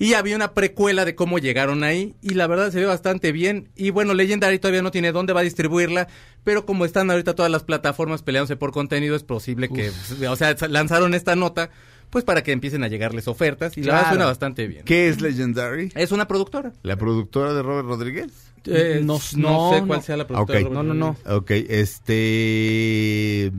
Y 0.00 0.14
había 0.14 0.36
una 0.36 0.54
precuela 0.54 1.04
de 1.04 1.14
cómo 1.16 1.38
llegaron 1.38 1.82
ahí. 1.82 2.14
Y 2.22 2.34
la 2.34 2.46
verdad 2.46 2.70
se 2.70 2.78
ve 2.78 2.86
bastante 2.86 3.32
bien. 3.32 3.68
Y 3.74 3.90
bueno, 3.90 4.14
Legendary 4.14 4.58
todavía 4.58 4.82
no 4.82 4.90
tiene 4.92 5.10
dónde 5.12 5.32
va 5.32 5.40
a 5.40 5.44
distribuirla. 5.44 6.06
Pero 6.44 6.64
como 6.66 6.84
están 6.84 7.10
ahorita 7.10 7.34
todas 7.34 7.50
las 7.50 7.64
plataformas 7.64 8.22
peleándose 8.22 8.56
por 8.56 8.70
contenido, 8.72 9.16
es 9.16 9.24
posible 9.24 9.68
que, 9.68 9.90
o 10.28 10.36
sea, 10.36 10.54
lanzaron 10.68 11.14
esta 11.14 11.34
nota, 11.34 11.70
pues 12.10 12.24
para 12.24 12.42
que 12.42 12.52
empiecen 12.52 12.84
a 12.84 12.88
llegarles 12.88 13.26
ofertas. 13.26 13.76
Y 13.76 13.82
la 13.82 13.94
verdad 13.94 14.08
suena 14.10 14.24
bastante 14.26 14.68
bien. 14.68 14.84
¿Qué 14.84 15.08
es 15.08 15.20
Legendary? 15.20 15.90
Es 15.96 16.12
una 16.12 16.28
productora. 16.28 16.72
¿La 16.82 16.96
productora 16.96 17.52
de 17.52 17.62
Robert 17.62 17.88
Rodríguez? 17.88 18.32
Eh, 18.66 19.00
No, 19.02 19.18
no, 19.36 19.50
no, 19.50 19.70
sé 19.74 19.86
cuál 19.86 19.98
no. 19.98 20.02
sea 20.02 20.16
la 20.16 20.26
productora. 20.26 20.58
ok. 20.60 20.64
de 20.64 20.68
Robert 20.68 20.86
No, 20.86 20.94
no, 20.94 20.94
no. 20.94 21.16
Rodríguez. 21.24 21.66
Ok, 21.66 21.70
este... 21.70 23.52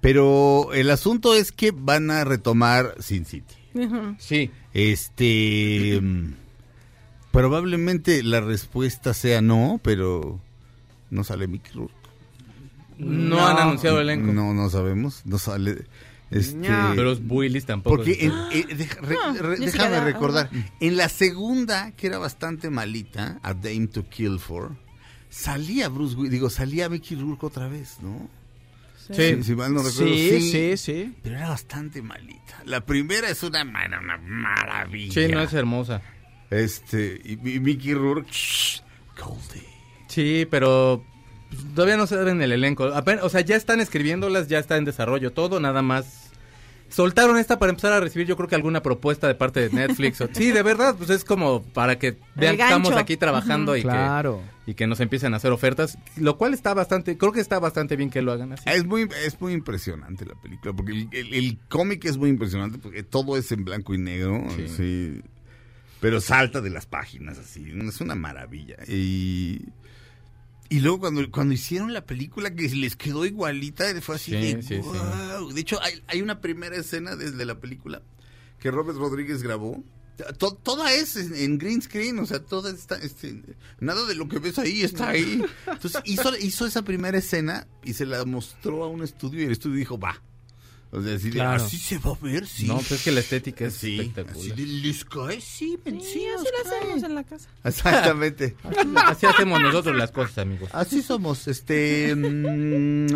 Pero 0.00 0.72
el 0.74 0.90
asunto 0.90 1.34
es 1.34 1.50
que 1.50 1.72
van 1.74 2.10
a 2.10 2.24
retomar 2.24 2.94
Sin 3.00 3.24
City. 3.24 3.54
Sí. 4.18 4.50
Este... 4.78 6.00
mm, 6.00 6.34
probablemente 7.32 8.22
la 8.22 8.40
respuesta 8.40 9.14
sea 9.14 9.40
no, 9.40 9.80
pero 9.82 10.40
no 11.10 11.24
sale 11.24 11.46
Mickey 11.48 11.72
Rourke. 11.74 11.94
No, 12.98 13.46
han 13.46 13.56
anunciado 13.58 14.00
el 14.00 14.08
elenco. 14.10 14.32
No, 14.32 14.54
no 14.54 14.70
sabemos. 14.70 15.22
No 15.24 15.38
sale... 15.38 15.84
Este, 16.30 16.58
Pero 16.90 17.04
los 17.04 17.22
Willis 17.26 17.64
tampoco. 17.64 17.96
Porque 17.96 18.18
en- 18.20 18.32
eh, 18.52 18.66
deja- 18.76 19.00
re- 19.00 19.16
re- 19.40 19.56
Jessica 19.56 19.88
déjame 19.88 20.00
recordar, 20.12 20.50
en 20.78 20.96
la 20.98 21.08
segunda, 21.08 21.92
que 21.92 22.06
era 22.06 22.18
bastante 22.18 22.68
malita, 22.68 23.38
A 23.42 23.54
Dame 23.54 23.86
to 23.86 24.06
Kill 24.10 24.38
For, 24.38 24.76
salía 25.30 25.88
Bruce 25.88 26.14
Willis, 26.16 26.32
digo, 26.32 26.50
salía 26.50 26.90
Mickey 26.90 27.16
Rourke 27.16 27.46
otra 27.46 27.66
vez, 27.68 27.96
¿no? 28.02 28.28
Sí. 29.12 29.34
Si, 29.36 29.42
si 29.44 29.54
mal 29.54 29.72
no 29.72 29.82
recuerdo, 29.82 30.06
sí, 30.14 30.40
sí, 30.40 30.50
sí, 30.50 30.76
sí. 30.76 31.14
Pero 31.22 31.36
era 31.36 31.48
bastante 31.50 32.02
malita. 32.02 32.62
La 32.66 32.84
primera 32.84 33.28
es 33.30 33.42
una, 33.42 33.64
mara- 33.64 33.98
una 34.00 34.18
maravilla. 34.18 35.12
Sí, 35.12 35.32
no 35.32 35.40
es 35.42 35.52
hermosa. 35.54 36.02
Este, 36.50 37.20
y, 37.24 37.32
y 37.32 37.60
Mickey 37.60 37.94
Rourke, 37.94 38.30
shh, 38.30 38.80
Goldie. 39.18 39.66
Sí, 40.08 40.46
pero 40.50 41.04
pues, 41.50 41.62
todavía 41.74 41.96
no 41.96 42.06
saben 42.06 42.40
el 42.42 42.52
elenco. 42.52 42.84
Apen- 42.94 43.20
o 43.22 43.28
sea, 43.28 43.40
ya 43.42 43.56
están 43.56 43.80
escribiéndolas, 43.80 44.48
ya 44.48 44.58
está 44.58 44.76
en 44.76 44.84
desarrollo 44.84 45.32
todo, 45.32 45.60
nada 45.60 45.82
más. 45.82 46.27
Soltaron 46.88 47.36
esta 47.38 47.58
para 47.58 47.70
empezar 47.70 47.92
a 47.92 48.00
recibir, 48.00 48.26
yo 48.26 48.36
creo 48.36 48.48
que 48.48 48.54
alguna 48.54 48.82
propuesta 48.82 49.28
de 49.28 49.34
parte 49.34 49.60
de 49.68 49.70
Netflix. 49.74 50.20
o- 50.22 50.28
sí, 50.32 50.50
de 50.52 50.62
verdad, 50.62 50.94
pues 50.96 51.10
es 51.10 51.22
como 51.24 51.62
para 51.62 51.98
que 51.98 52.18
vean 52.34 52.56
que 52.56 52.62
estamos 52.62 52.92
aquí 52.96 53.16
trabajando 53.16 53.76
y, 53.76 53.82
Claro. 53.82 54.42
que, 54.64 54.70
y 54.72 54.74
que 54.74 54.86
nos 54.86 54.98
empiecen 55.00 55.34
a 55.34 55.36
hacer 55.36 55.52
ofertas. 55.52 55.98
Lo 56.16 56.38
cual 56.38 56.54
está 56.54 56.72
bastante, 56.74 57.18
creo 57.18 57.32
que 57.32 57.40
está 57.40 57.58
bastante 57.58 57.94
bien 57.96 58.08
que 58.10 58.22
lo 58.22 58.32
hagan 58.32 58.52
así. 58.52 58.64
Es 58.66 58.86
muy, 58.86 59.08
es 59.24 59.40
muy 59.40 59.52
impresionante 59.52 60.24
la 60.24 60.34
película, 60.34 60.72
porque 60.72 60.92
el, 60.92 61.08
el- 61.12 61.34
el 61.34 61.58
cómic 61.68 62.04
es 62.06 62.16
muy 62.16 62.30
impresionante, 62.30 62.78
porque 62.78 63.02
todo 63.02 63.36
es 63.36 63.52
en 63.52 63.64
blanco 63.64 63.92
y 63.94 63.98
negro, 63.98 64.44
Sí. 64.56 64.68
sí, 64.68 65.22
pero 66.00 66.20
salta 66.20 66.60
de 66.60 66.70
las 66.70 66.86
páginas, 66.86 67.38
así, 67.38 67.70
es 67.86 68.00
una 68.00 68.14
maravilla. 68.14 68.76
Y, 68.88 69.60
y 70.68 70.80
luego 70.80 71.00
cuando, 71.00 71.30
cuando 71.30 71.54
hicieron 71.54 71.92
la 71.92 72.04
película 72.04 72.54
que 72.54 72.68
les 72.68 72.96
quedó 72.96 73.24
igualita, 73.24 73.84
fue 74.00 74.16
así 74.16 74.32
Sí, 74.32 74.54
de, 74.54 74.62
sí, 74.62 74.68
sí. 74.68 74.76
"Guau". 74.76 75.52
De 75.52 75.60
hecho, 75.60 75.80
hay, 75.82 76.02
hay 76.06 76.20
una 76.22 76.40
primera 76.40 76.76
escena 76.76 77.16
desde 77.16 77.44
la 77.44 77.58
película 77.60 78.02
que 78.60 78.70
Robert 78.70 78.98
Rodríguez 78.98 79.42
grabó. 79.42 79.82
To- 80.38 80.54
toda 80.56 80.92
es 80.92 81.14
en, 81.16 81.34
en 81.36 81.58
green 81.58 81.80
screen, 81.80 82.18
o 82.18 82.26
sea, 82.26 82.40
toda 82.40 82.72
está, 82.72 82.96
este, 82.96 83.40
nada 83.78 84.04
de 84.04 84.16
lo 84.16 84.28
que 84.28 84.40
ves 84.40 84.58
ahí 84.58 84.82
está 84.82 85.10
ahí. 85.10 85.40
Entonces 85.70 86.02
hizo, 86.04 86.36
hizo 86.36 86.66
esa 86.66 86.82
primera 86.82 87.18
escena 87.18 87.68
y 87.84 87.92
se 87.92 88.04
la 88.04 88.24
mostró 88.24 88.82
a 88.82 88.88
un 88.88 89.04
estudio 89.04 89.42
y 89.42 89.44
el 89.44 89.52
estudio 89.52 89.76
dijo, 89.76 89.96
va. 89.98 90.20
O 90.90 91.02
sea, 91.02 91.14
así, 91.16 91.26
de, 91.26 91.32
Claro. 91.32 91.62
así 91.62 91.76
se 91.76 91.98
va 91.98 92.12
a 92.12 92.18
ver, 92.24 92.46
sí. 92.46 92.66
No, 92.66 92.76
pues 92.76 92.92
es 92.92 93.02
que 93.04 93.12
la 93.12 93.20
estética 93.20 93.66
es 93.66 93.74
Sí, 93.74 93.98
espectacular. 94.00 94.38
así 94.38 94.50
de, 94.52 94.66
les 94.66 95.04
cae, 95.04 95.40
sí, 95.40 95.78
men, 95.84 96.00
Sí, 96.00 96.06
sí, 96.14 96.26
así 96.34 96.46
lo 96.50 96.70
hacemos 96.70 97.02
en 97.02 97.14
la 97.14 97.24
casa. 97.24 97.48
Exactamente. 97.64 98.56
Así, 98.64 98.78
así 98.96 99.26
hacemos 99.26 99.60
nosotros 99.60 99.94
las 99.96 100.10
cosas, 100.12 100.38
amigos. 100.38 100.70
Así 100.72 101.02
somos, 101.02 101.46
este... 101.48 102.14
mm, 102.16 103.06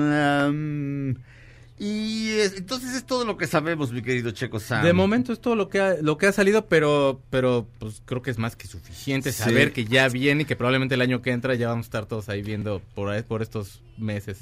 y 1.79 2.31
es- 2.39 2.57
entonces 2.59 2.95
es 2.95 3.05
todo 3.05 3.25
lo 3.25 3.37
que 3.37 3.47
sabemos, 3.47 3.93
mi 3.93 4.03
querido 4.03 4.31
Checo 4.31 4.61
Sam. 4.61 4.85
De 4.85 4.93
momento 4.93 5.33
es 5.33 5.41
todo 5.41 5.57
lo 5.57 5.69
que 5.69 5.81
ha, 5.81 5.95
lo 6.01 6.17
que 6.19 6.27
ha 6.27 6.33
salido, 6.33 6.67
pero 6.67 7.21
pero 7.31 7.67
pues 7.79 8.03
creo 8.05 8.23
que 8.23 8.31
es 8.31 8.39
más 8.39 8.55
que 8.57 8.67
suficiente 8.69 9.33
Sí. 9.33 9.43
saber 9.43 9.73
que 9.73 9.85
ya 9.85 10.09
viene 10.09 10.43
y 10.43 10.45
que 10.45 10.55
probablemente 10.57 10.95
el 10.95 11.01
año 11.01 11.23
que 11.23 11.31
entra 11.31 11.55
ya 11.55 11.69
vamos 11.69 11.87
a 11.87 11.89
estar 11.89 12.07
todos 12.07 12.29
ahí 12.29 12.43
viendo 12.43 12.81
por 12.95 13.09
ahí- 13.11 13.23
por 13.23 13.43
estos 13.43 13.81
meses. 13.99 14.39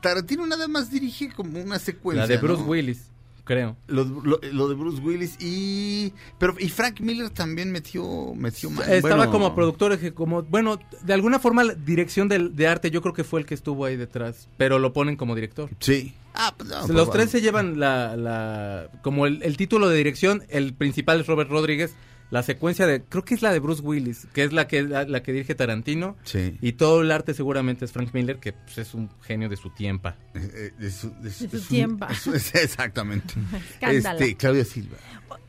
Tarantino 0.00 0.46
nada 0.46 0.68
más 0.68 0.90
dirige 0.90 1.30
como 1.32 1.60
una 1.60 1.78
secuencia. 1.78 2.22
La 2.22 2.26
de 2.28 2.38
Bruce 2.38 2.62
¿no? 2.62 2.68
Willis, 2.68 3.10
creo. 3.44 3.76
Lo, 3.86 4.04
lo- 4.04 4.40
lo 4.52 4.68
de 4.68 4.74
Bruce 4.74 5.00
Willis 5.02 5.36
y 5.40 6.12
pero 6.38 6.54
y 6.58 6.68
Frank 6.68 7.00
Miller 7.00 7.30
también 7.30 7.70
metió 7.72 8.34
metió 8.34 8.70
mano. 8.70 8.90
Estaba 8.92 9.16
Bueno, 9.16 9.30
como 9.32 9.54
productor, 9.54 9.98
como 10.14 10.42
bueno, 10.42 10.78
de 11.02 11.12
alguna 11.14 11.38
forma 11.38 11.62
la 11.64 11.74
dirección 11.74 12.28
del- 12.28 12.56
de 12.56 12.66
arte 12.66 12.90
yo 12.90 13.02
creo 13.02 13.14
que 13.14 13.24
fue 13.24 13.40
el 13.40 13.46
que 13.46 13.54
estuvo 13.54 13.84
ahí 13.84 13.96
detrás, 13.96 14.48
pero 14.56 14.78
lo 14.78 14.92
ponen 14.92 15.16
como 15.16 15.34
director. 15.34 15.70
Sí. 15.80 16.14
Ah, 16.34 16.52
pues 16.56 16.68
no, 16.68 16.80
Los 16.88 17.06
pues, 17.06 17.10
tres 17.10 17.30
se 17.30 17.40
llevan 17.40 17.78
la, 17.78 18.16
la 18.16 18.88
como 19.02 19.26
el, 19.26 19.42
el 19.44 19.56
título 19.56 19.88
de 19.88 19.96
dirección, 19.96 20.42
el 20.48 20.74
principal 20.74 21.20
es 21.20 21.26
Robert 21.28 21.48
Rodríguez, 21.48 21.94
la 22.34 22.42
secuencia 22.42 22.84
de 22.86 23.02
creo 23.04 23.24
que 23.24 23.34
es 23.34 23.42
la 23.42 23.52
de 23.52 23.60
Bruce 23.60 23.80
Willis, 23.80 24.26
que 24.34 24.42
es 24.42 24.52
la 24.52 24.66
que 24.66 24.82
la, 24.82 25.04
la 25.04 25.22
que 25.22 25.32
dirige 25.32 25.54
Tarantino 25.54 26.16
Sí. 26.24 26.58
y 26.60 26.72
todo 26.72 27.00
el 27.02 27.12
arte 27.12 27.32
seguramente 27.32 27.84
es 27.84 27.92
Frank 27.92 28.10
Miller, 28.12 28.38
que 28.40 28.52
pues, 28.52 28.78
es 28.78 28.92
un 28.92 29.08
genio 29.22 29.48
de 29.48 29.56
su 29.56 29.70
tiempo. 29.70 30.08
Eh, 30.08 30.14
eh, 30.34 30.70
de 30.76 30.90
su, 30.90 31.10
de 31.20 31.30
su- 31.30 31.44
De 31.44 31.50
su 31.50 31.56
de 31.56 31.62
su- 31.62 31.68
tiempo. 31.68 32.06
exactamente. 32.54 33.34
Escándalo. 33.74 34.18
Este, 34.18 34.36
Claudia 34.36 34.64
Silva. 34.64 34.96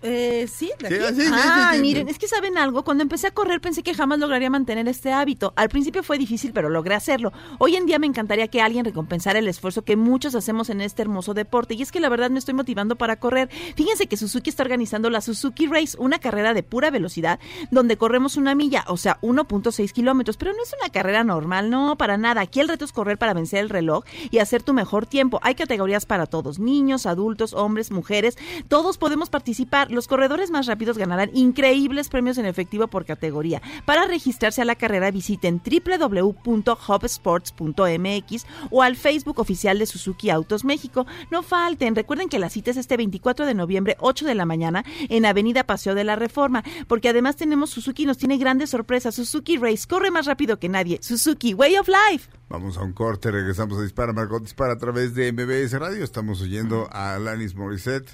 Eh, 0.01 0.47
sí, 0.47 0.69
de 0.79 0.87
Sí, 0.89 0.95
aquí. 0.95 1.15
sí, 1.15 1.21
sí, 1.21 1.31
ah, 1.33 1.69
sí, 1.71 1.77
sí, 1.77 1.81
miren, 1.81 2.07
es 2.09 2.19
que 2.19 2.27
saben 2.27 2.57
algo, 2.59 2.83
cuando 2.83 3.01
empecé 3.01 3.27
a 3.27 3.31
correr 3.31 3.59
pensé 3.59 3.81
que 3.81 3.93
jamás 3.95 4.19
lograría 4.19 4.49
mantener 4.51 4.87
este 4.87 5.11
hábito. 5.11 5.53
Al 5.55 5.69
principio 5.69 6.03
fue 6.03 6.17
difícil, 6.19 6.51
pero 6.53 6.69
logré 6.69 6.93
hacerlo. 6.93 7.33
Hoy 7.57 7.75
en 7.75 7.85
día 7.87 7.97
me 7.97 8.05
encantaría 8.05 8.47
que 8.47 8.61
alguien 8.61 8.85
recompensara 8.85 9.39
el 9.39 9.47
esfuerzo 9.47 9.83
que 9.83 9.95
muchos 9.95 10.35
hacemos 10.35 10.69
en 10.69 10.81
este 10.81 11.01
hermoso 11.01 11.33
deporte. 11.33 11.73
Y 11.73 11.81
es 11.81 11.91
que 11.91 11.99
la 11.99 12.09
verdad 12.09 12.29
me 12.29 12.37
estoy 12.39 12.53
motivando 12.53 12.95
para 12.97 13.15
correr. 13.15 13.49
Fíjense 13.75 14.05
que 14.07 14.17
Suzuki 14.17 14.49
está 14.51 14.61
organizando 14.63 15.09
la 15.09 15.21
Suzuki 15.21 15.65
Race, 15.67 15.97
una 15.99 16.19
carrera 16.19 16.53
de 16.53 16.61
pura 16.75 16.91
velocidad, 16.91 17.39
donde 17.71 17.95
corremos 17.95 18.35
una 18.35 18.53
milla, 18.53 18.83
o 18.89 18.97
sea, 18.97 19.17
1.6 19.21 19.93
kilómetros. 19.93 20.35
Pero 20.35 20.51
no 20.51 20.61
es 20.61 20.75
una 20.77 20.89
carrera 20.89 21.23
normal, 21.23 21.69
no, 21.69 21.95
para 21.95 22.17
nada. 22.17 22.41
Aquí 22.41 22.59
el 22.59 22.67
reto 22.67 22.83
es 22.83 22.91
correr 22.91 23.17
para 23.17 23.33
vencer 23.33 23.59
el 23.59 23.69
reloj 23.69 24.03
y 24.29 24.39
hacer 24.39 24.61
tu 24.61 24.73
mejor 24.73 25.05
tiempo. 25.05 25.39
Hay 25.41 25.55
categorías 25.55 26.05
para 26.05 26.25
todos, 26.25 26.59
niños, 26.59 27.05
adultos, 27.05 27.53
hombres, 27.53 27.91
mujeres. 27.91 28.37
Todos 28.67 28.97
podemos 28.97 29.29
participar. 29.29 29.89
Los 29.89 30.09
corredores 30.09 30.51
más 30.51 30.67
rápidos 30.67 30.97
ganarán 30.97 31.29
increíbles 31.33 32.09
premios 32.09 32.37
en 32.39 32.45
efectivo 32.45 32.87
por 32.87 33.05
categoría. 33.05 33.61
Para 33.85 34.05
registrarse 34.05 34.61
a 34.61 34.65
la 34.65 34.75
carrera 34.75 35.11
visiten 35.11 35.61
www.hubsports.mx 35.63 38.45
o 38.69 38.81
al 38.81 38.97
Facebook 38.97 39.39
oficial 39.39 39.79
de 39.79 39.85
Suzuki 39.85 40.29
Autos 40.29 40.65
México. 40.65 41.07
No 41.31 41.41
falten, 41.41 41.95
recuerden 41.95 42.27
que 42.27 42.37
la 42.37 42.49
cita 42.49 42.71
es 42.71 42.77
este 42.77 42.97
24 42.97 43.45
de 43.45 43.53
noviembre, 43.53 43.95
8 44.01 44.25
de 44.25 44.35
la 44.35 44.45
mañana, 44.45 44.83
en 45.07 45.25
Avenida 45.25 45.63
Paseo 45.63 45.95
de 45.95 46.03
la 46.03 46.17
Reforma, 46.17 46.64
porque 46.87 47.09
además 47.09 47.35
tenemos 47.35 47.69
Suzuki 47.69 48.05
nos 48.05 48.17
tiene 48.17 48.37
grandes 48.37 48.69
sorpresas. 48.69 49.15
Suzuki 49.15 49.57
Race 49.57 49.87
corre 49.87 50.11
más 50.11 50.25
rápido 50.25 50.59
que 50.59 50.69
nadie. 50.69 50.99
Suzuki 51.01 51.53
Way 51.53 51.77
of 51.77 51.87
Life. 51.87 52.29
Vamos 52.49 52.77
a 52.77 52.81
un 52.83 52.93
corte, 52.93 53.31
regresamos 53.31 53.77
a 53.77 53.81
Dispara, 53.83 54.13
Margot 54.13 54.41
Dispara 54.41 54.73
a 54.73 54.77
través 54.77 55.13
de 55.15 55.31
MBS 55.31 55.73
Radio. 55.79 56.03
Estamos 56.03 56.41
oyendo 56.41 56.87
a 56.91 57.15
Alanis 57.15 57.55
Morissette. 57.55 58.09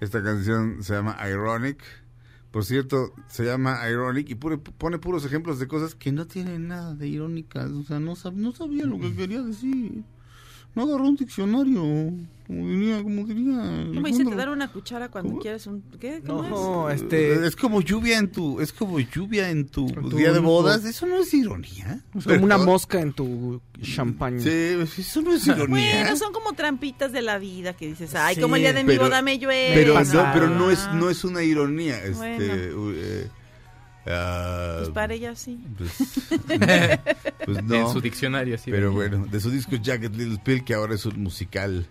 Esta 0.00 0.22
canción 0.22 0.82
se 0.82 0.94
llama 0.94 1.16
Ironic. 1.28 1.82
Por 2.50 2.64
cierto, 2.66 3.14
se 3.28 3.44
llama 3.44 3.78
Ironic 3.88 4.28
y 4.28 4.34
pone, 4.34 4.58
pone 4.58 4.98
puros 4.98 5.24
ejemplos 5.24 5.58
de 5.58 5.68
cosas 5.68 5.94
que 5.94 6.12
no 6.12 6.26
tienen 6.26 6.68
nada 6.68 6.94
de 6.94 7.08
irónicas. 7.08 7.70
O 7.70 7.82
sea, 7.82 7.98
no, 7.98 8.12
sab- 8.14 8.34
no 8.34 8.52
sabía 8.52 8.84
lo 8.84 8.98
que 9.00 9.14
quería 9.14 9.40
decir. 9.42 10.02
No 10.74 10.82
agarró 10.84 11.04
un 11.08 11.16
diccionario. 11.16 11.82
Como 12.46 12.66
diría, 12.68 13.02
como 13.02 13.24
diría. 13.26 13.86
¿Cómo 13.94 14.06
dice? 14.06 14.24
Te 14.24 14.34
dar 14.34 14.48
una 14.50 14.70
cuchara 14.72 15.08
cuando 15.10 15.38
quieres 15.38 15.66
un... 15.66 15.82
¿Qué? 16.00 16.22
¿Cómo 16.26 16.42
No, 16.42 16.90
es? 16.90 17.00
este 17.02 17.46
Es 17.46 17.56
como 17.56 17.80
lluvia 17.80 18.18
en 18.18 18.30
tu, 18.32 18.60
es 18.60 18.72
como 18.72 18.98
lluvia 19.00 19.48
en 19.50 19.68
tu, 19.68 19.86
tu- 19.86 20.16
día 20.16 20.32
de 20.32 20.40
bodas. 20.40 20.84
Eso 20.84 21.06
no 21.06 21.16
es 21.18 21.32
ironía. 21.32 22.02
es 22.16 22.24
como 22.24 22.44
una 22.44 22.58
mosca 22.58 23.00
en 23.00 23.12
tu 23.12 23.60
champaña. 23.80 24.40
Sí, 24.40 24.50
eso 24.50 25.22
no 25.22 25.32
es 25.34 25.46
ironía. 25.46 26.00
Bueno, 26.02 26.16
son 26.16 26.32
como 26.32 26.52
trampitas 26.54 27.12
de 27.12 27.22
la 27.22 27.38
vida 27.38 27.74
que 27.74 27.86
dices, 27.86 28.14
ay, 28.14 28.34
Sí, 28.34 28.40
como 28.40 28.56
el 28.56 28.62
día 28.62 28.72
de 28.72 28.84
mi 28.84 28.96
boda 28.98 29.22
me 29.22 29.38
llueve. 29.38 29.72
Pero 29.74 29.94
no, 30.02 30.30
pero 30.34 30.48
no 30.50 30.70
es, 30.70 30.88
no 30.94 31.10
es 31.10 31.24
una 31.24 31.42
ironía. 31.42 31.98
Este, 32.04 32.14
Bueno. 32.74 32.92
eh, 32.96 33.28
ah, 34.06 34.76
Pues 34.78 34.90
para 34.90 35.14
ella 35.14 35.34
sí. 35.36 35.58
pues, 35.78 35.92
pues 37.44 37.64
no. 37.64 37.74
En 37.74 37.88
su 37.92 38.00
diccionario, 38.00 38.54
así. 38.54 38.70
Pero 38.70 38.92
bueno, 38.92 39.26
de 39.26 39.40
su 39.40 39.50
disco 39.50 39.76
Jacket 39.76 40.14
Little 40.14 40.38
Pill, 40.44 40.64
que 40.64 40.74
ahora 40.74 40.94
es 40.94 41.06
un 41.06 41.22
musical 41.22 41.86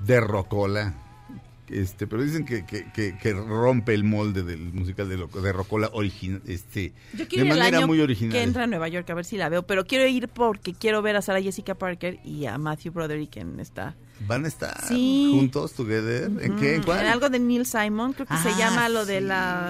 de 0.00 0.20
rocola. 0.20 0.94
Este, 1.68 2.06
pero 2.06 2.22
dicen 2.22 2.44
que, 2.44 2.64
que, 2.64 2.92
que, 2.92 3.18
que 3.18 3.32
rompe 3.32 3.92
el 3.92 4.04
molde 4.04 4.44
del 4.44 4.72
musical 4.72 5.08
de, 5.08 5.16
lo- 5.16 5.26
de 5.26 5.52
rocola 5.52 5.90
original, 5.94 6.40
este, 6.46 6.92
Yo 7.12 7.18
de 7.18 7.26
quiero 7.26 7.46
ir 7.46 7.52
el 7.52 7.58
manera 7.58 7.78
año 7.78 7.86
muy 7.88 8.00
original. 8.00 8.32
que 8.32 8.42
entra 8.44 8.62
a 8.62 8.66
Nueva 8.68 8.86
York 8.86 9.10
a 9.10 9.14
ver 9.14 9.24
si 9.24 9.36
la 9.36 9.48
veo, 9.48 9.64
pero 9.64 9.84
quiero 9.84 10.06
ir 10.06 10.28
porque 10.28 10.74
quiero 10.74 11.02
ver 11.02 11.16
a 11.16 11.22
Sarah 11.22 11.42
Jessica 11.42 11.74
Parker 11.74 12.20
y 12.24 12.46
a 12.46 12.56
Matthew 12.56 12.92
Broderick 12.92 13.36
en 13.38 13.58
esta. 13.58 13.96
Van 14.20 14.46
a 14.46 14.48
estar 14.48 14.82
Sí. 14.88 15.30
juntos, 15.34 15.72
together. 15.74 16.30
¿En 16.40 16.56
qué? 16.56 16.76
¿En 16.76 16.80
Mm, 16.80 16.84
cuál? 16.84 17.00
en 17.00 17.06
algo 17.06 17.28
de 17.28 17.38
Neil 17.38 17.66
Simon, 17.66 18.14
creo 18.14 18.26
que 18.26 18.36
se 18.38 18.48
Ah, 18.48 18.56
llama 18.58 18.88
lo 18.88 19.04
del 19.04 19.28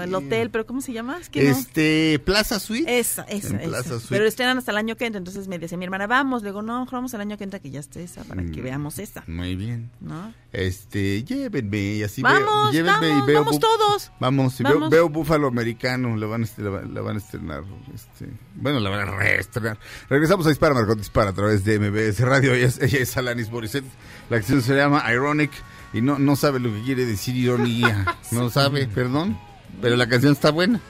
sí. 0.08 0.14
hotel, 0.14 0.50
pero 0.50 0.64
¿cómo 0.66 0.80
se 0.80 0.92
llama? 0.92 1.18
Es 1.20 1.28
que 1.28 1.42
no. 1.42 1.50
Este, 1.50 2.20
Plaza 2.24 2.60
Suite. 2.60 2.98
Esa, 2.98 3.22
esa, 3.24 3.48
en 3.48 3.56
esa. 3.60 3.68
Plaza 3.68 3.88
Suite. 3.98 4.06
Pero 4.08 4.24
estrenan 4.26 4.56
hasta 4.58 4.70
el 4.70 4.76
año 4.78 4.96
que 4.96 5.04
entra, 5.06 5.18
entonces 5.18 5.48
me 5.48 5.58
dice 5.58 5.76
mi 5.76 5.84
hermana, 5.84 6.06
vamos. 6.06 6.42
Le 6.42 6.50
digo, 6.50 6.62
no, 6.62 6.78
mejor 6.80 6.92
vamos 6.98 7.12
al 7.14 7.22
año 7.22 7.36
que 7.36 7.42
entra 7.44 7.58
que 7.58 7.70
ya 7.72 7.80
esté 7.80 8.04
esa, 8.04 8.22
para 8.22 8.42
que 8.44 8.60
Mm. 8.60 8.64
veamos 8.64 8.98
esa, 9.00 9.24
Muy 9.26 9.56
bien. 9.56 9.90
¿no? 10.00 10.32
Este, 10.52 11.24
llévenme 11.24 11.78
y 11.96 12.02
así 12.04 12.22
Vamos, 12.22 12.40
veo, 12.40 12.72
llévenme 12.72 13.08
vamos, 13.08 13.24
y 13.24 13.26
veo 13.26 13.44
vamos 13.44 13.60
todos. 13.60 14.12
Vamos, 14.20 14.60
y 14.60 14.62
Vamos. 14.62 14.80
Veo, 14.80 14.90
veo 14.90 15.08
Búfalo 15.08 15.48
Americano, 15.48 16.16
la 16.16 16.26
van, 16.26 16.44
a 16.44 16.60
la, 16.62 16.82
la 16.82 17.00
van 17.02 17.16
a 17.16 17.18
estrenar, 17.18 17.64
este, 17.94 18.28
bueno, 18.54 18.80
la 18.80 18.90
van 18.90 19.08
a 19.08 19.16
reestrenar. 19.16 19.78
Regresamos 20.08 20.46
a 20.46 20.50
Dispara, 20.50 20.72
Margot 20.72 20.96
Dispara 20.96 21.30
a 21.30 21.34
través 21.34 21.64
de 21.64 21.78
MBS 21.78 22.20
Radio, 22.24 22.54
ella 22.54 22.66
es, 22.68 22.80
ella 22.80 23.00
es 23.00 23.16
Alanis 23.16 23.50
Morissette, 23.50 23.84
la 24.30 24.35
acción 24.36 24.62
se 24.62 24.74
llama 24.74 25.04
Ironic 25.12 25.50
y 25.92 26.00
no, 26.00 26.18
no 26.18 26.36
sabe 26.36 26.60
lo 26.60 26.72
que 26.72 26.82
quiere 26.82 27.06
decir 27.06 27.36
ironía, 27.36 28.04
no 28.30 28.50
sabe, 28.50 28.86
perdón, 28.86 29.38
pero 29.80 29.96
la 29.96 30.08
canción 30.08 30.32
está 30.32 30.50
buena. 30.50 30.80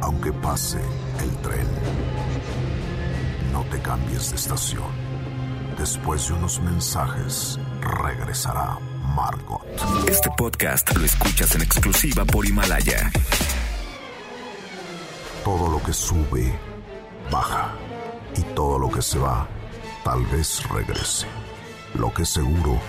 Aunque 0.00 0.32
pase 0.32 0.80
el 1.20 1.30
tren, 1.42 1.66
no 3.52 3.64
te 3.64 3.80
cambies 3.80 4.30
de 4.30 4.36
estación. 4.36 5.12
Después 5.78 6.28
de 6.28 6.34
unos 6.34 6.60
mensajes, 6.60 7.58
regresará 7.80 8.78
Margot. 9.14 9.62
Este 10.08 10.30
podcast 10.36 10.96
lo 10.96 11.04
escuchas 11.04 11.54
en 11.54 11.62
exclusiva 11.62 12.24
por 12.24 12.46
Himalaya. 12.46 13.10
Todo 15.44 15.70
lo 15.70 15.82
que 15.82 15.92
sube, 15.92 16.52
baja. 17.30 17.74
Y 18.36 18.42
todo 18.54 18.78
lo 18.78 18.90
que 18.90 19.02
se 19.02 19.18
va, 19.18 19.46
tal 20.04 20.24
vez 20.26 20.62
regrese. 20.70 21.26
Lo 21.94 22.12
que 22.14 22.24
seguro 22.24 22.80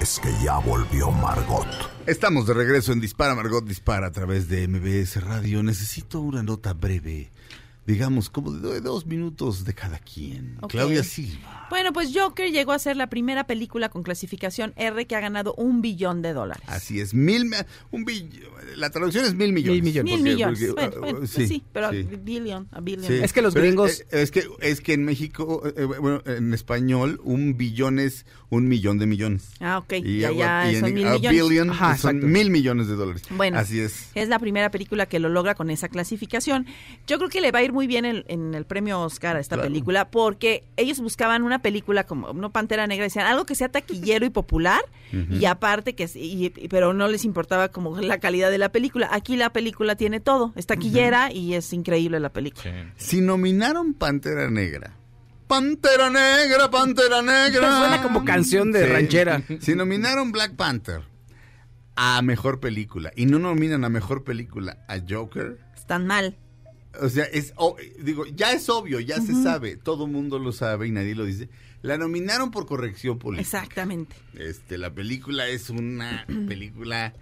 es 0.00 0.20
que 0.20 0.30
ya 0.44 0.58
volvió 0.58 1.10
Margot. 1.10 1.66
Estamos 2.06 2.46
de 2.46 2.54
regreso 2.54 2.92
en 2.92 3.00
Dispara, 3.00 3.34
Margot 3.34 3.64
Dispara 3.64 4.06
a 4.06 4.12
través 4.12 4.48
de 4.48 4.68
MBS 4.68 5.20
Radio. 5.22 5.62
Necesito 5.64 6.20
una 6.20 6.44
nota 6.44 6.72
breve, 6.74 7.31
digamos, 7.86 8.30
como 8.30 8.52
de 8.52 8.80
dos 8.80 9.06
minutos 9.06 9.64
de 9.64 9.74
cada 9.74 9.98
quien. 9.98 10.56
Claudia 10.68 11.02
Silva. 11.02 11.66
Bueno, 11.70 11.92
pues 11.92 12.10
Joker 12.14 12.50
llegó 12.52 12.72
a 12.72 12.78
ser 12.78 12.96
la 12.96 13.08
primera 13.08 13.44
película 13.46 13.88
con 13.88 14.02
clasificación 14.02 14.72
R 14.76 15.06
que 15.06 15.16
ha 15.16 15.20
ganado 15.20 15.54
un 15.54 15.80
billón 15.82 16.22
de 16.22 16.32
dólares. 16.32 16.62
Así 16.68 17.00
es, 17.00 17.14
mil, 17.14 17.50
un 17.90 18.04
bill- 18.04 18.28
la 18.76 18.90
traducción 18.90 19.24
es 19.24 19.34
mil 19.34 19.52
millones. 19.52 19.82
Mil 19.82 19.92
Porque- 19.92 20.22
millones. 20.22 20.58
porque, 20.60 20.72
Bueno, 20.72 20.96
uh, 20.96 21.00
bueno, 21.00 21.16
uh, 21.16 21.20
pues 21.20 21.48
sí, 21.48 21.62
pero 21.72 21.90
billion, 21.90 22.68
a 22.72 22.80
billion. 22.80 23.06
Sí. 23.06 23.14
Es 23.22 23.32
que 23.32 23.42
los 23.42 23.54
Pero 23.54 23.66
gringos- 23.66 23.90
Es, 23.90 24.06
es 24.12 24.30
que, 24.30 24.44
es 24.60 24.80
que 24.80 24.92
en 24.92 25.04
México, 25.04 25.62
eh, 25.66 25.72
eh, 25.76 25.84
bueno, 25.84 26.22
en 26.26 26.52
español, 26.54 27.20
un 27.24 27.56
billón 27.56 27.98
es 27.98 28.26
un 28.50 28.68
millón 28.68 28.98
de 28.98 29.06
millones. 29.06 29.48
Ah, 29.60 29.78
ok. 29.78 29.94
Y, 30.04 30.18
ya, 30.20 30.30
ya 30.32 30.70
y 30.70 30.74
en- 30.76 30.80
son 30.82 30.94
mil 30.94 31.06
a 31.06 31.12
millones. 31.14 31.42
billion 31.42 31.70
Ajá, 31.70 31.96
son 31.96 32.16
exacto. 32.16 32.26
mil 32.32 32.50
millones 32.50 32.86
de 32.86 32.94
dólares. 32.96 33.22
Bueno, 33.30 33.58
Así 33.58 33.80
es. 33.80 34.10
Es 34.14 34.28
la 34.28 34.38
primera 34.38 34.70
película 34.70 35.06
que 35.06 35.18
lo 35.18 35.28
logra 35.30 35.54
con 35.54 35.70
esa 35.70 35.88
clasificación. 35.88 36.66
Yo 37.06 37.16
creo 37.18 37.30
que 37.30 37.40
le 37.40 37.50
va 37.50 37.60
a 37.60 37.62
ir 37.62 37.71
muy 37.72 37.86
bien 37.86 38.04
en, 38.04 38.24
en 38.28 38.54
el 38.54 38.64
premio 38.64 39.00
Oscar 39.00 39.36
a 39.36 39.40
esta 39.40 39.56
Claro. 39.56 39.68
película 39.68 40.10
porque 40.10 40.64
ellos 40.76 41.00
buscaban 41.00 41.42
una 41.42 41.60
película 41.60 42.04
como 42.04 42.32
no 42.32 42.50
Pantera 42.50 42.86
Negra, 42.86 43.04
decían 43.04 43.26
algo 43.26 43.44
que 43.46 43.54
sea 43.54 43.68
taquillero 43.70 44.24
y 44.26 44.30
popular 44.30 44.80
y 45.30 45.44
aparte 45.44 45.94
que 45.94 46.08
y- 46.14 46.46
y- 46.56 46.68
pero 46.68 46.94
no 46.94 47.06
les 47.08 47.24
importaba 47.24 47.68
como 47.68 47.98
la 48.00 48.18
calidad 48.18 48.50
de 48.50 48.58
la 48.58 48.70
película. 48.70 49.08
Aquí 49.12 49.36
la 49.36 49.50
película 49.50 49.96
tiene 49.96 50.20
todo, 50.20 50.52
es 50.56 50.66
taquillera 50.66 51.32
y 51.32 51.54
es 51.54 51.72
increíble 51.72 52.20
la 52.20 52.30
película. 52.30 52.92
Si 52.96 53.20
nominaron 53.20 53.94
Pantera 53.94 54.50
Negra. 54.50 54.96
Pantera 55.48 56.08
Negra, 56.08 56.70
Pantera 56.70 57.20
Negra. 57.20 57.78
Suena 57.78 58.02
como 58.02 58.24
canción 58.24 58.72
de 58.72 58.86
ranchera. 58.86 59.42
Si 59.60 59.74
nominaron 59.74 60.32
Black 60.32 60.56
Panther 60.56 61.02
a 61.94 62.22
mejor 62.22 62.58
película 62.58 63.12
y 63.14 63.26
no 63.26 63.38
nominan 63.38 63.84
a 63.84 63.90
mejor 63.90 64.24
película 64.24 64.78
a 64.88 64.96
Joker, 65.06 65.58
Están 65.76 66.06
mal. 66.06 66.36
O 67.00 67.08
sea, 67.08 67.24
es 67.24 67.52
o- 67.56 67.76
digo, 68.00 68.26
ya 68.26 68.52
es 68.52 68.68
obvio, 68.68 69.00
ya 69.00 69.20
se 69.20 69.40
sabe, 69.42 69.76
todo 69.76 70.06
mundo 70.06 70.38
lo 70.38 70.52
sabe 70.52 70.88
y 70.88 70.90
nadie 70.90 71.14
lo 71.14 71.24
dice. 71.24 71.48
La 71.82 71.98
nominaron 71.98 72.50
por 72.50 72.66
corrección 72.66 73.18
política. 73.18 73.42
Exactamente. 73.58 74.14
Este, 74.34 74.78
la 74.78 74.92
película 74.94 75.48
es 75.48 75.68
una 75.70 76.24
película 76.48 77.12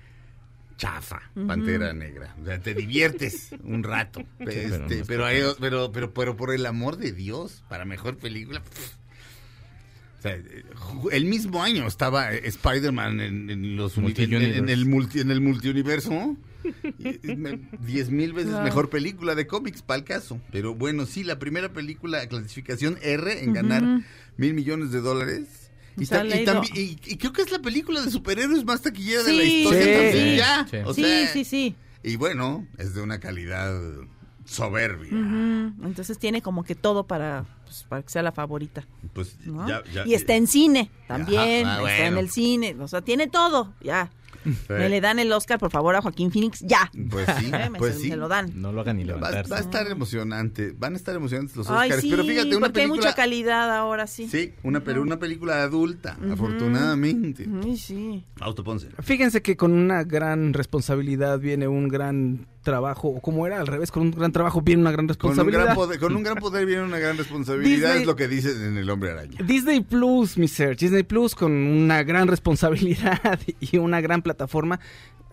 chafa. 0.76 1.20
Pantera 1.46 1.92
Negra. 1.92 2.34
O 2.42 2.44
sea, 2.46 2.58
te 2.60 2.74
diviertes 2.74 3.50
un 3.64 3.82
rato. 3.82 4.24
pero 4.38 4.50
Este, 4.50 5.04
pero, 5.06 5.24
hay- 5.26 5.40
pero, 5.60 5.90
pero, 5.92 6.12
pero, 6.12 6.36
por 6.36 6.54
el 6.54 6.64
amor 6.66 6.96
de 6.96 7.12
Dios, 7.12 7.62
para 7.68 7.84
mejor 7.84 8.16
película. 8.16 8.62
pff. 8.62 8.94
O 10.18 10.22
sea, 10.22 10.38
el 11.12 11.24
mismo 11.24 11.62
año 11.62 11.86
estaba 11.86 12.34
eh, 12.34 12.42
Spider-Man 12.44 13.20
en, 13.20 13.48
en 13.50 13.76
los 13.76 13.96
en- 13.96 14.04
en 14.58 14.68
el 14.68 14.84
multi, 14.86 15.20
en 15.20 15.30
el 15.30 15.40
multiuniverso. 15.40 16.36
Diez 17.80 18.10
mil 18.10 18.32
veces 18.32 18.52
mejor 18.62 18.90
película 18.90 19.34
de 19.34 19.46
cómics, 19.46 19.82
para 19.82 19.98
el 19.98 20.04
caso. 20.04 20.40
Pero 20.52 20.74
bueno, 20.74 21.06
sí, 21.06 21.24
la 21.24 21.38
primera 21.38 21.72
película, 21.72 22.26
clasificación 22.26 22.98
R, 23.02 23.42
en 23.44 23.52
ganar 23.52 23.82
mil 24.36 24.54
millones 24.54 24.90
de 24.92 25.00
dólares. 25.00 25.70
Y, 25.96 26.06
también- 26.06 26.98
creo 27.18 27.32
que 27.32 27.42
es 27.42 27.50
la 27.50 27.58
película 27.58 28.00
de 28.00 28.10
superhéroes 28.10 28.64
más 28.64 28.80
taquillera 28.80 29.22
de 29.24 29.32
la 29.32 29.44
historia 29.44 29.82
sí, 29.84 29.92
también, 29.92 30.12
sí. 30.12 30.36
ya. 30.36 30.66
Sí. 30.70 30.76
O 30.86 30.94
sí, 30.94 31.02
sea, 31.02 31.32
sí, 31.32 31.44
sí. 31.44 31.74
Y 32.02 32.16
bueno, 32.16 32.66
es 32.78 32.94
de 32.94 33.02
una 33.02 33.20
calidad 33.20 33.78
soberbia. 34.44 35.10
Entonces 35.12 36.18
tiene 36.18 36.42
como 36.42 36.64
que 36.64 36.74
todo 36.74 37.06
para, 37.06 37.44
pues, 37.64 37.84
para 37.88 38.02
que 38.02 38.08
sea 38.10 38.22
la 38.22 38.32
favorita. 38.32 38.86
Pues 39.12 39.36
¿no? 39.44 39.68
ya, 39.68 39.82
ya- 39.92 40.06
y 40.06 40.14
está 40.14 40.34
en 40.34 40.46
cine 40.46 40.90
también, 41.06 41.66
Ajá, 41.66 41.84
ah, 41.84 41.92
está 41.92 42.06
en 42.06 42.18
el 42.18 42.30
cine, 42.30 42.76
o 42.80 42.88
sea, 42.88 43.02
tiene 43.02 43.26
todo, 43.26 43.74
ya. 43.82 44.10
Sí. 44.44 44.52
Me 44.68 44.88
le 44.88 45.00
dan 45.00 45.18
el 45.18 45.30
Oscar, 45.32 45.58
por 45.58 45.70
favor, 45.70 45.94
a 45.96 46.02
Joaquín 46.02 46.30
Phoenix, 46.32 46.60
ya. 46.60 46.90
Pues 47.10 47.26
sí, 47.38 47.50
Eh, 47.52 47.68
me- 47.70 47.78
pues 47.78 47.94
se, 47.96 48.00
sí. 48.02 48.08
se 48.08 48.16
lo 48.16 48.28
dan. 48.28 48.50
No 48.60 48.72
lo 48.72 48.80
hagan 48.80 48.96
ni 48.96 49.04
Va, 49.04 49.14
levantarse. 49.16 49.50
va 49.50 49.56
a 49.58 49.60
estar 49.60 49.86
emocionante, 49.88 50.72
van 50.78 50.94
a 50.94 50.96
estar 50.96 51.14
emocionantes 51.14 51.56
los 51.56 51.68
Ay, 51.68 51.88
Oscars, 51.90 52.02
sí, 52.02 52.10
pero 52.10 52.24
fíjate, 52.24 52.56
una 52.56 52.66
porque 52.66 52.80
hay 52.82 52.86
mucha 52.86 53.14
calidad 53.14 53.70
ahora, 53.76 54.06
sí. 54.06 54.28
Sí, 54.28 54.52
una, 54.62 54.80
pero 54.80 55.02
una 55.02 55.18
película 55.18 55.62
adulta, 55.62 56.16
afortunadamente. 56.32 57.46
Ay, 57.64 57.76
sí. 57.76 58.24
Auto 58.40 58.64
Ponce. 58.64 58.88
Fíjense 59.02 59.42
que 59.42 59.56
con 59.56 59.72
una 59.72 60.04
gran 60.04 60.52
responsabilidad 60.52 61.38
viene 61.38 61.68
un 61.68 61.88
gran 61.88 62.46
trabajo, 62.62 63.08
o 63.08 63.20
como 63.20 63.46
era 63.46 63.58
al 63.60 63.66
revés, 63.66 63.90
con 63.90 64.02
un 64.02 64.10
gran 64.10 64.32
trabajo 64.32 64.60
viene 64.60 64.82
una 64.82 64.90
gran 64.92 65.06
Con 65.06 65.14
un, 65.30 65.36
responsabilidad. 65.36 65.64
gran 65.64 65.74
poder, 65.76 65.98
con 66.00 66.14
un 66.16 66.22
gran 66.22 66.36
poder 66.36 66.66
viene 66.66 66.82
una 66.82 66.98
gran 66.98 67.16
responsabilidad, 67.16 67.88
Disney- 67.88 68.00
es 68.02 68.06
lo 68.06 68.16
que 68.16 68.28
dicen 68.28 68.62
en 68.62 68.76
El 68.76 68.90
Hombre 68.90 69.12
Araña. 69.12 69.38
Disney 69.44 69.80
Plus, 69.80 70.36
mi 70.36 70.46
Serge, 70.48 70.84
Disney 70.86 71.02
Plus 71.02 71.34
con 71.34 71.52
una 71.52 72.02
gran 72.02 72.28
responsabilidad 72.28 73.38
y 73.60 73.78
una 73.78 74.00
gran 74.00 74.22
plataforma. 74.22 74.78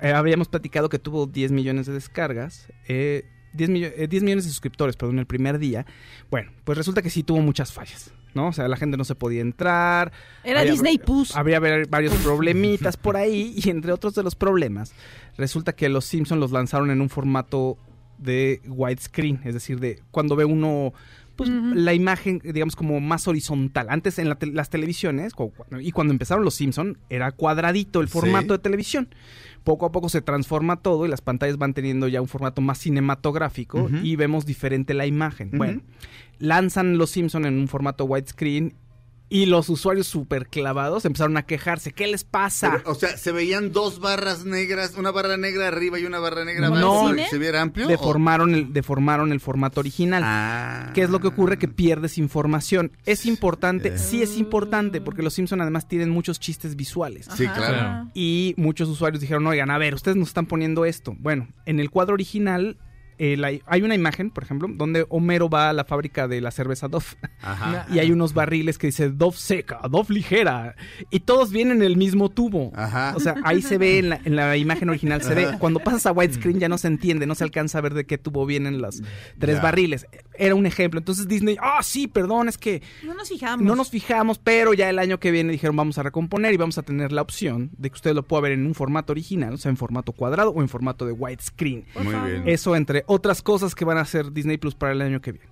Eh, 0.01 0.11
habíamos 0.11 0.47
platicado 0.47 0.89
que 0.89 0.99
tuvo 0.99 1.25
10 1.27 1.51
millones 1.51 1.87
de 1.87 1.93
descargas, 1.93 2.67
eh, 2.87 3.25
10, 3.53 3.69
millo- 3.71 3.91
eh, 3.97 4.07
10 4.07 4.23
millones 4.23 4.45
de 4.45 4.51
suscriptores, 4.51 4.95
perdón, 4.95 5.19
el 5.19 5.25
primer 5.25 5.57
día. 5.59 5.85
Bueno, 6.29 6.51
pues 6.63 6.77
resulta 6.77 7.01
que 7.01 7.09
sí 7.09 7.23
tuvo 7.23 7.39
muchas 7.41 7.73
fallas, 7.73 8.13
¿no? 8.35 8.49
O 8.49 8.53
sea, 8.53 8.67
la 8.67 8.77
gente 8.77 8.95
no 8.97 9.03
se 9.03 9.15
podía 9.15 9.41
entrar. 9.41 10.11
Era 10.43 10.59
Había- 10.59 10.71
Disney 10.73 10.97
Plus. 10.99 11.35
Habría 11.35 11.59
varios 11.59 12.13
problemitas 12.17 12.95
por 12.95 13.17
ahí 13.17 13.55
y 13.57 13.69
entre 13.71 13.91
otros 13.91 14.13
de 14.13 14.21
los 14.21 14.35
problemas, 14.35 14.93
resulta 15.37 15.73
que 15.73 15.89
los 15.89 16.05
Simpsons 16.05 16.39
los 16.39 16.51
lanzaron 16.51 16.89
en 16.91 17.01
un 17.01 17.09
formato 17.09 17.77
de 18.17 18.61
widescreen, 18.67 19.41
es 19.43 19.53
decir, 19.53 19.79
de 19.79 20.01
cuando 20.11 20.35
ve 20.35 20.45
uno 20.45 20.93
pues 21.35 21.51
la 21.51 21.93
imagen 21.93 22.41
digamos 22.43 22.75
como 22.75 22.99
más 22.99 23.27
horizontal. 23.27 23.85
Antes 23.91 24.17
en 24.17 24.27
la 24.27 24.35
te- 24.39 24.47
las 24.47 24.71
televisiones 24.71 25.33
y 25.79 25.91
cuando 25.91 26.11
empezaron 26.11 26.43
los 26.43 26.55
Simpson 26.55 26.97
era 27.11 27.31
cuadradito 27.31 28.01
el 28.01 28.07
Sí. 28.07 28.13
formato 28.13 28.53
de 28.53 28.59
televisión. 28.59 29.07
Poco 29.63 29.85
a 29.85 29.91
poco 29.91 30.09
se 30.09 30.21
transforma 30.23 30.77
todo 30.81 31.05
y 31.05 31.09
las 31.09 31.21
pantallas 31.21 31.57
van 31.59 31.75
teniendo 31.75 32.07
ya 32.07 32.21
un 32.21 32.27
formato 32.27 32.61
más 32.61 32.79
cinematográfico 32.79 33.87
y 34.01 34.15
vemos 34.15 34.47
diferente 34.47 34.95
la 34.95 35.05
imagen. 35.05 35.51
Bueno, 35.53 35.81
lanzan 36.39 36.97
los 36.97 37.11
Simpson 37.11 37.45
en 37.45 37.59
un 37.59 37.67
formato 37.67 38.05
widescreen 38.05 38.73
y 39.29 39.45
los 39.45 39.67
usuarios 39.69 40.07
super 40.07 40.47
clavados 40.47 41.03
empezaron 41.05 41.35
a 41.37 41.43
quejarse. 41.43 41.91
¿Qué 41.91 42.07
les 42.07 42.23
pasa? 42.23 42.77
Pero, 42.77 42.91
o 42.91 42.95
sea, 42.95 43.17
se 43.17 43.31
veían 43.31 43.73
dos 43.73 43.99
barras 43.99 44.45
negras, 44.45 44.93
una 44.97 45.11
barra 45.11 45.35
negra 45.35 45.67
arriba 45.67 45.99
y 45.99 46.05
una 46.05 46.19
barra 46.19 46.45
negra 46.45 46.69
No. 46.69 46.75
abajo, 46.75 46.87
¿Como 46.87 47.09
para 47.09 47.17
el 47.19 47.23
que 47.25 47.29
se 47.29 47.37
viera 47.37 47.61
amplio. 47.61 47.87
deformaron 47.87 48.53
el, 48.53 48.71
deformaron 48.71 49.31
el 49.33 49.39
formato 49.39 49.81
original. 49.81 50.23
Ah. 50.25 50.91
¿Qué 50.93 51.01
es 51.01 51.09
lo 51.09 51.19
que 51.19 51.27
ocurre? 51.27 51.57
Que 51.57 51.67
pierdes 51.67 52.17
información. 52.17 52.91
¿Es 53.05 53.25
importante? 53.25 53.97
Sí 53.97 54.21
es 54.21 54.37
importante, 54.37 55.01
porque 55.01 55.21
los 55.23 55.33
Simpson 55.33 55.61
además 55.61 55.87
tienen 55.87 56.09
muchos 56.09 56.39
chistes 56.39 56.75
visuales. 56.75 57.27
Sí, 57.35 57.45
Ajá. 57.45 57.55
claro. 57.55 58.11
Y 58.13 58.53
muchos 58.57 58.87
usuarios 58.87 59.19
dijeron, 59.19 59.45
oigan, 59.47 59.71
a 59.71 59.77
ver, 59.77 59.93
ustedes 59.93 60.15
nos 60.15 60.29
están 60.29 60.45
poniendo 60.45 60.85
esto. 60.85 61.15
Bueno, 61.19 61.47
en 61.65 61.79
el 61.79 61.89
cuadro 61.89 62.13
original 62.13 62.77
eh, 63.19 63.35
la- 63.37 63.51
hay 63.65 63.81
una 63.81 63.95
imagen, 63.95 64.29
por 64.31 64.43
ejemplo, 64.43 64.67
donde 64.71 65.05
Homero 65.09 65.49
va 65.49 65.69
a 65.69 65.73
la 65.73 65.85
fábrica 65.85 66.27
de 66.27 66.41
la 66.41 66.51
cerveza 66.51 66.87
Dove. 66.87 67.05
Ajá. 67.41 67.85
Y 67.93 67.99
hay 67.99 68.11
unos 68.11 68.33
barriles 68.33 68.77
que 68.77 68.87
dice 68.87 69.09
Dove 69.09 69.37
seca, 69.37 69.79
Dove 69.89 70.13
ligera. 70.13 70.75
Y 71.09 71.21
todos 71.21 71.51
vienen 71.51 71.77
en 71.77 71.83
el 71.83 71.97
mismo 71.97 72.29
tubo. 72.29 72.71
Ajá. 72.75 73.13
O 73.15 73.19
sea, 73.19 73.35
ahí 73.43 73.61
se 73.61 73.77
ve 73.77 73.99
en 73.99 74.09
la, 74.09 74.19
en 74.23 74.35
la 74.35 74.55
imagen 74.57 74.89
original, 74.89 75.21
se 75.21 75.33
ve. 75.33 75.47
Cuando 75.59 75.79
pasas 75.79 76.05
a 76.05 76.11
widescreen 76.11 76.59
ya 76.59 76.69
no 76.69 76.77
se 76.77 76.87
entiende, 76.87 77.25
no 77.25 77.35
se 77.35 77.43
alcanza 77.43 77.77
a 77.77 77.81
ver 77.81 77.93
de 77.93 78.05
qué 78.05 78.17
tubo 78.17 78.45
vienen 78.45 78.81
los 78.81 79.01
tres 79.39 79.55
Ya. 79.57 79.61
barriles. 79.61 80.05
Era 80.37 80.53
un 80.55 80.65
ejemplo. 80.65 80.99
Entonces 80.99 81.27
Disney, 81.27 81.57
ah, 81.61 81.79
sí, 81.81 82.07
perdón, 82.07 82.47
es 82.49 82.57
que 82.57 82.81
No 83.03 83.13
nos 83.15 83.29
fijamos. 83.29 83.65
no 83.65 83.75
nos 83.75 83.89
fijamos, 83.89 84.37
pero 84.39 84.73
ya 84.73 84.89
el 84.89 84.99
año 84.99 85.19
que 85.19 85.31
viene 85.31 85.51
dijeron 85.51 85.75
vamos 85.75 85.97
a 85.97 86.03
recomponer 86.03 86.53
y 86.53 86.57
vamos 86.57 86.77
a 86.77 86.83
tener 86.83 87.11
la 87.11 87.21
opción 87.21 87.71
de 87.77 87.89
que 87.89 87.95
usted 87.95 88.13
lo 88.13 88.23
pueda 88.27 88.41
ver 88.41 88.51
en 88.51 88.65
un 88.65 88.75
formato 88.75 89.11
original, 89.13 89.53
o 89.53 89.57
sea, 89.57 89.69
en 89.69 89.77
formato 89.77 90.11
cuadrado 90.11 90.51
o 90.51 90.61
en 90.61 90.69
formato 90.69 91.05
de 91.05 91.13
widescreen. 91.13 91.85
Muy 92.03 92.13
bien. 92.29 92.43
Eso 92.45 92.75
entre 92.75 93.03
otras 93.07 93.41
cosas 93.41 93.73
que 93.73 93.85
van 93.85 93.97
a 93.97 94.01
hacer 94.01 94.31
Disney 94.31 94.57
Plus 94.57 94.75
para 94.75 94.91
el 94.91 95.01
año 95.01 95.19
que 95.21 95.31
viene. 95.31 95.49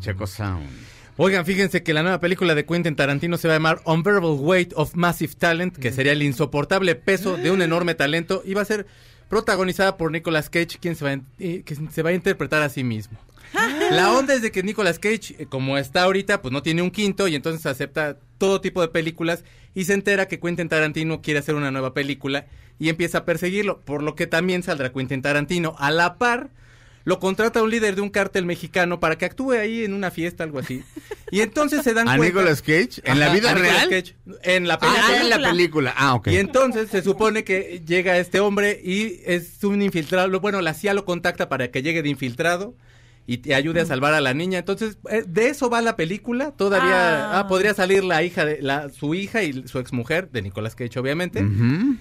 Checo 0.00 0.26
Sound. 0.26 0.68
Oigan, 1.16 1.44
fíjense 1.44 1.82
que 1.82 1.92
la 1.92 2.02
nueva 2.02 2.20
película 2.20 2.54
de 2.54 2.64
Quentin 2.64 2.94
Tarantino 2.94 3.36
se 3.38 3.48
va 3.48 3.54
a 3.54 3.56
llamar 3.56 3.80
Unbearable 3.84 4.34
Weight 4.34 4.72
of 4.76 4.94
Massive 4.94 5.34
Talent, 5.34 5.76
que 5.76 5.90
sería 5.90 6.12
el 6.12 6.22
insoportable 6.22 6.94
peso 6.94 7.36
de 7.36 7.50
un 7.50 7.60
enorme 7.60 7.96
talento, 7.96 8.42
y 8.44 8.54
va 8.54 8.62
a 8.62 8.66
ser 8.66 8.86
protagonizada 9.28 9.96
por 9.96 10.12
Nicolas 10.12 10.48
Cage, 10.48 10.78
quien 10.80 10.94
se 10.94 11.04
va 11.04 11.10
a, 11.10 11.20
que 11.38 11.76
se 11.90 12.02
va 12.02 12.10
a 12.10 12.12
interpretar 12.12 12.62
a 12.62 12.68
sí 12.68 12.84
mismo. 12.84 13.18
La 13.90 14.12
onda 14.12 14.34
es 14.34 14.42
de 14.42 14.52
que 14.52 14.62
Nicolas 14.62 14.98
Cage, 14.98 15.34
eh, 15.38 15.46
como 15.46 15.78
está 15.78 16.02
ahorita, 16.02 16.42
pues 16.42 16.52
no 16.52 16.62
tiene 16.62 16.82
un 16.82 16.90
quinto 16.90 17.28
y 17.28 17.34
entonces 17.34 17.64
acepta 17.66 18.18
todo 18.36 18.60
tipo 18.60 18.80
de 18.80 18.88
películas 18.88 19.44
y 19.74 19.84
se 19.84 19.94
entera 19.94 20.28
que 20.28 20.38
Quentin 20.38 20.68
Tarantino 20.68 21.22
quiere 21.22 21.40
hacer 21.40 21.54
una 21.54 21.70
nueva 21.70 21.94
película 21.94 22.46
y 22.78 22.90
empieza 22.90 23.18
a 23.18 23.24
perseguirlo, 23.24 23.80
por 23.80 24.02
lo 24.02 24.14
que 24.14 24.26
también 24.26 24.62
saldrá 24.62 24.92
Quentin 24.92 25.22
Tarantino. 25.22 25.74
A 25.78 25.90
la 25.90 26.16
par, 26.18 26.50
lo 27.08 27.18
contrata 27.20 27.62
un 27.62 27.70
líder 27.70 27.94
de 27.94 28.02
un 28.02 28.10
cártel 28.10 28.44
mexicano 28.44 29.00
para 29.00 29.16
que 29.16 29.24
actúe 29.24 29.52
ahí 29.52 29.82
en 29.82 29.94
una 29.94 30.10
fiesta, 30.10 30.44
algo 30.44 30.58
así. 30.58 30.84
Y 31.30 31.40
entonces 31.40 31.82
se 31.82 31.94
dan 31.94 32.06
¿A 32.06 32.18
cuenta... 32.18 32.34
Nicolas 32.40 32.60
Cage? 32.60 33.00
¿En 33.02 33.18
la 33.18 33.32
vida 33.32 33.54
real? 33.54 33.88
Cage. 33.88 34.14
en 34.42 34.68
la 34.68 34.74
Ah, 34.74 34.78
película. 34.78 35.20
en 35.22 35.30
la 35.30 35.50
película. 35.50 35.94
Ah, 35.96 36.12
ok. 36.14 36.28
Y 36.28 36.36
entonces 36.36 36.90
se 36.90 37.02
supone 37.02 37.44
que 37.44 37.82
llega 37.86 38.18
este 38.18 38.40
hombre 38.40 38.78
y 38.84 39.22
es 39.24 39.64
un 39.64 39.80
infiltrado. 39.80 40.38
Bueno, 40.40 40.60
la 40.60 40.74
CIA 40.74 40.92
lo 40.92 41.06
contacta 41.06 41.48
para 41.48 41.70
que 41.70 41.82
llegue 41.82 42.02
de 42.02 42.10
infiltrado 42.10 42.74
y 43.28 43.38
te 43.38 43.54
ayude 43.54 43.82
a 43.82 43.86
salvar 43.86 44.14
a 44.14 44.20
la 44.20 44.34
niña. 44.34 44.58
Entonces, 44.58 44.98
eh, 45.10 45.22
de 45.28 45.48
eso 45.50 45.70
va 45.70 45.80
la 45.82 45.94
película. 45.96 46.52
Todavía 46.56 46.88
Ah. 47.34 47.40
ah, 47.40 47.46
podría 47.46 47.74
salir 47.74 48.02
la 48.02 48.22
hija 48.24 48.44
de 48.44 48.60
la 48.62 48.88
su 48.88 49.14
hija 49.14 49.42
y 49.44 49.68
su 49.68 49.78
exmujer 49.78 50.30
de 50.32 50.42
Nicolas 50.42 50.74
Cage, 50.74 50.98
obviamente. 50.98 51.46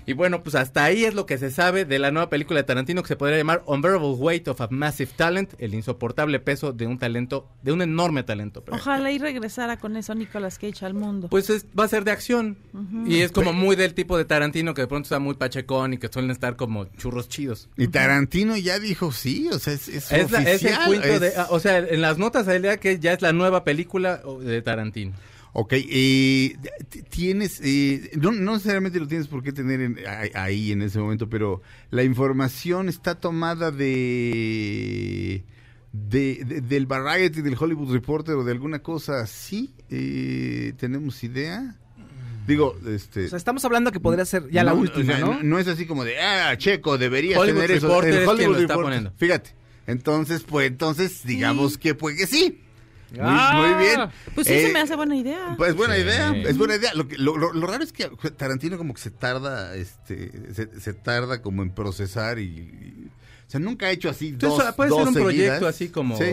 Y 0.06 0.14
bueno, 0.14 0.41
pues 0.41 0.56
hasta 0.56 0.86
ahí 0.86 1.04
es 1.06 1.14
lo 1.14 1.26
que 1.26 1.38
se 1.38 1.52
sabe 1.52 1.84
de 1.86 1.99
la 1.99 2.12
nueva 2.12 2.30
película 2.30 2.60
de 2.60 2.64
Tarantino 2.64 3.02
que 3.04 3.10
se 3.10 3.16
podría 3.18 3.38
llamar 3.38 3.62
Unbearable 3.68 4.08
Weight 4.14 4.48
of 4.48 4.62
a 4.62 4.68
Massive 4.72 5.12
Talent, 5.16 5.54
el 5.60 5.74
insoportable 5.74 6.40
peso 6.40 6.72
de 6.72 6.88
un 6.88 6.98
talento, 6.98 7.48
de 7.62 7.72
un 7.74 7.82
enorme 7.82 8.24
talento. 8.24 8.64
pero- 8.64 8.78
Ojalá 8.78 9.12
y 9.12 9.18
regresara 9.20 9.78
con 9.78 9.98
eso 9.98 10.16
Nicolas 10.16 10.58
Cage 10.58 10.86
al 10.86 10.94
mundo. 10.94 11.28
Pues 11.28 11.49
es- 11.49 11.66
va 11.78 11.84
a 11.84 11.88
ser 11.90 12.06
de 12.06 12.12
acción. 12.12 12.58
Y 13.06 13.18
es 13.22 13.32
como 13.34 13.52
muy 13.52 13.76
del 13.76 13.94
tipo 13.94 14.18
de 14.18 14.24
Tarantino 14.26 14.74
que 14.74 14.82
de 14.82 14.88
pronto 14.88 15.08
está 15.08 15.20
muy 15.20 15.34
pachecón 15.36 15.94
y 15.94 15.98
que 15.98 16.08
suelen 16.08 16.32
estar 16.32 16.56
como 16.56 16.86
churros 16.98 17.28
chidos. 17.28 17.70
Y 17.76 17.88
Tarantino 17.90 18.56
ya 18.56 18.80
dijo 18.80 19.12
sí, 19.12 19.49
o 19.52 19.60
sea, 19.60 19.74
es, 19.74 19.88
es, 19.90 20.12
Es, 20.12 20.32
la- 20.32 20.41
es 20.44 20.64
el 20.64 20.76
es- 21.18 21.34
de, 21.35 21.39
ah, 21.41 21.48
o 21.49 21.60
sea, 21.60 21.77
en 21.80 22.02
las 22.02 22.18
notas 22.18 22.45
salía 22.45 22.77
que 22.77 22.99
ya 22.99 23.14
es 23.14 23.22
la 23.22 23.34
nueva 23.34 23.64
película 23.64 24.22
de 24.41 24.61
Tarantino. 24.61 25.14
Ok, 25.53 25.73
eh, 25.76 26.56
tienes, 27.10 27.60
eh, 27.64 28.11
no, 28.19 28.31
no 28.31 28.53
necesariamente 28.53 28.99
lo 28.99 29.07
tienes 29.07 29.27
por 29.27 29.41
qué 29.41 29.52
tener 29.52 29.81
en- 29.81 29.98
ahí- 30.07 30.30
ahí 30.35 30.72
en 30.72 30.84
ese 30.84 30.99
momento, 30.99 31.30
pero 31.30 31.61
la 31.89 32.03
información 32.03 32.89
está 32.89 33.15
tomada 33.15 33.72
de, 33.72 35.44
de, 35.94 36.44
de- 36.45 36.61
del 36.61 36.85
Variety, 36.85 37.41
del 37.41 37.56
Hollywood 37.60 37.91
Reporter 37.91 38.35
o 38.35 38.44
de 38.44 38.52
alguna 38.52 38.80
cosa 38.80 39.19
así. 39.22 39.73
Eh, 39.89 40.73
¿Tenemos 40.77 41.23
idea? 41.23 41.76
Digo, 42.45 42.77
este... 42.88 43.26
O 43.26 43.30
sea, 43.30 43.38
estamos 43.38 43.65
hablando 43.65 43.91
que 43.91 43.99
podría 43.99 44.26
ser 44.26 44.49
ya 44.49 44.64
la 44.64 44.73
última, 44.73 45.14
o 45.14 45.18
sea, 45.18 45.26
¿no? 45.26 45.44
No 45.44 45.60
es 45.60 45.68
así 45.68 45.85
como 45.85 46.06
de, 46.06 46.19
ah, 46.19 46.56
Checo, 46.57 46.98
debería 46.98 47.38
Hollywood 47.39 47.61
tener 47.61 47.77
eso. 47.77 48.02
El 48.03 48.10
es 48.10 48.15
quien 48.15 48.30
Hollywood 48.30 48.53
lo 48.56 48.61
está 48.61 48.73
Reporter. 48.76 48.84
poniendo. 48.84 49.11
Fíjate, 49.18 49.49
entonces, 49.88 50.43
pues, 50.43 50.68
entonces, 50.68 51.23
digamos 51.26 51.77
que, 51.77 51.95
pues, 51.95 52.15
que 52.18 52.27
sí. 52.27 52.61
Muy, 53.11 53.19
Ah. 53.23 53.53
muy 53.55 53.85
bien. 53.85 54.01
Pues 54.35 54.47
sí, 54.47 54.53
Eh, 54.53 54.68
se 54.68 54.73
me 54.73 54.80
hace 54.81 54.95
buena 54.97 55.15
idea. 55.15 55.55
pues 55.57 55.73
buena 55.76 55.95
Sí. 55.95 56.01
idea, 56.01 56.35
es 56.35 56.57
buena 56.57 56.76
idea. 56.76 56.93
Lo, 56.93 57.07
que- 57.07 57.18
lo, 57.18 57.38
lo- 57.38 57.53
lo 57.53 57.65
raro 57.65 57.81
es 57.84 57.93
que 57.93 58.05
Tarantino 58.31 58.77
como 58.77 58.93
que 58.93 58.99
se 59.01 59.11
tarda, 59.11 59.76
este, 59.76 60.30
se, 60.53 60.80
se 60.81 60.93
tarda 60.93 61.41
como 61.41 61.64
en 61.64 61.69
procesar 61.72 62.38
y, 62.38 62.43
y- 62.43 63.07
o 63.48 63.49
sea, 63.49 63.60
nunca 63.61 63.86
ha 63.86 63.91
hecho 63.91 64.10
así 64.10 64.28
Entonces, 64.28 64.65
dos, 64.65 64.76
puede 64.76 64.90
dos 64.90 64.99
ser 64.99 65.07
un 65.07 65.14
seguidas. 65.14 65.34
proyecto 65.60 65.68
así 65.68 65.88
como 65.90 66.18
Sí. 66.18 66.26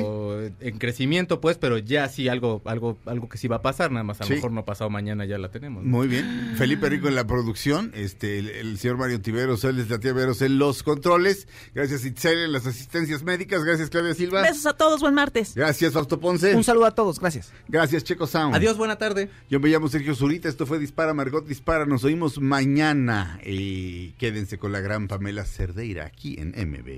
en 0.60 0.78
crecimiento, 0.78 1.40
pues, 1.40 1.56
pero 1.58 1.78
ya 1.78 2.08
sí 2.08 2.28
algo, 2.28 2.60
algo, 2.64 2.98
algo 3.06 3.28
que 3.28 3.38
sí 3.38 3.46
va 3.46 3.56
a 3.56 3.62
pasar, 3.62 3.92
nada 3.92 4.02
más 4.02 4.20
a 4.20 4.24
lo 4.24 4.28
Sí. 4.28 4.34
mejor 4.34 4.50
no 4.50 4.64
pasado 4.64 4.90
mañana 4.90 5.24
ya 5.24 5.38
la 5.38 5.48
tenemos. 5.50 5.84
¿no? 5.84 5.90
Muy 5.90 6.08
bien. 6.08 6.54
Felipe 6.58 6.88
Rico 6.88 7.06
en 7.06 7.14
la 7.14 7.24
producción, 7.26 7.92
este, 7.94 8.40
el, 8.40 8.48
el 8.50 8.78
señor 8.78 8.96
Mario 8.96 9.20
Tiveros, 9.20 9.62
él 9.64 9.78
es 9.78 9.88
la 9.90 9.98
tía 10.00 10.12
Veros 10.12 10.42
en 10.42 10.58
los 10.58 10.82
controles. 10.82 11.46
Gracias 11.72 12.04
Itzel 12.04 12.38
en 12.40 12.52
las 12.52 12.66
asistencias 12.66 13.22
médicas. 13.22 13.62
Gracias 13.64 13.90
Claudia 13.90 14.14
Silva. 14.14 14.42
Besos 14.42 14.66
a 14.66 14.72
todos, 14.72 15.00
buen 15.00 15.14
martes. 15.14 15.54
Gracias 15.54 15.92
Fausto 15.92 16.18
Ponce. 16.18 16.54
Un 16.56 16.64
saludo 16.64 16.86
a 16.86 16.94
todos, 16.96 17.20
gracias. 17.20 17.52
Gracias 17.68 18.02
Checo 18.02 18.26
Sound. 18.26 18.56
Adiós, 18.56 18.76
buena 18.76 18.96
tarde. 18.96 19.30
Yo 19.48 19.60
me 19.60 19.68
llamo 19.68 19.88
Sergio 19.88 20.16
Zurita, 20.16 20.48
esto 20.48 20.66
fue 20.66 20.80
Dispara, 20.80 21.14
Margot 21.14 21.46
Dispara, 21.46 21.86
nos 21.86 22.02
oímos 22.02 22.40
mañana. 22.40 23.38
Y 23.44 24.10
quédense 24.18 24.58
con 24.58 24.72
la 24.72 24.80
gran 24.80 25.06
Pamela 25.06 25.44
Cerdeira 25.44 26.06
aquí 26.06 26.34
en 26.40 26.54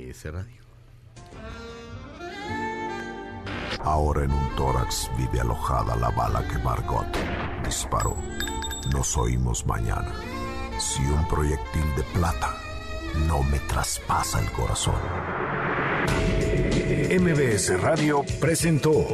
MBS 0.07 0.25
Radio. 0.33 0.63
Ahora 3.83 4.25
en 4.25 4.31
un 4.31 4.57
tórax 4.57 5.11
vive 5.17 5.41
alojada 5.41 5.97
la 5.97 6.11
bala 6.11 6.47
que 6.47 6.59
Margot 6.59 7.07
disparó. 7.65 8.17
Nos 8.93 9.17
oímos 9.17 9.67
mañana. 9.67 10.13
Si 10.79 11.03
un 11.03 11.27
proyectil 11.29 11.85
de 11.97 12.03
plata 12.15 12.55
no 13.27 13.43
me 13.45 13.59
traspasa 13.61 14.41
el 14.41 14.51
corazón. 14.53 14.95
MBS 17.11 17.81
Radio 17.81 18.25
presentó 18.41 19.07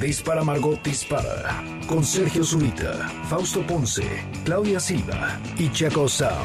Dispara 0.00 0.42
Margot 0.42 0.82
Dispara 0.82 1.62
con 1.86 2.04
Sergio 2.04 2.44
Zurita, 2.44 3.08
Fausto 3.28 3.66
Ponce, 3.66 4.26
Claudia 4.44 4.80
Silva 4.80 5.38
y 5.56 5.70
Chaco 5.70 6.08
Sao. 6.08 6.44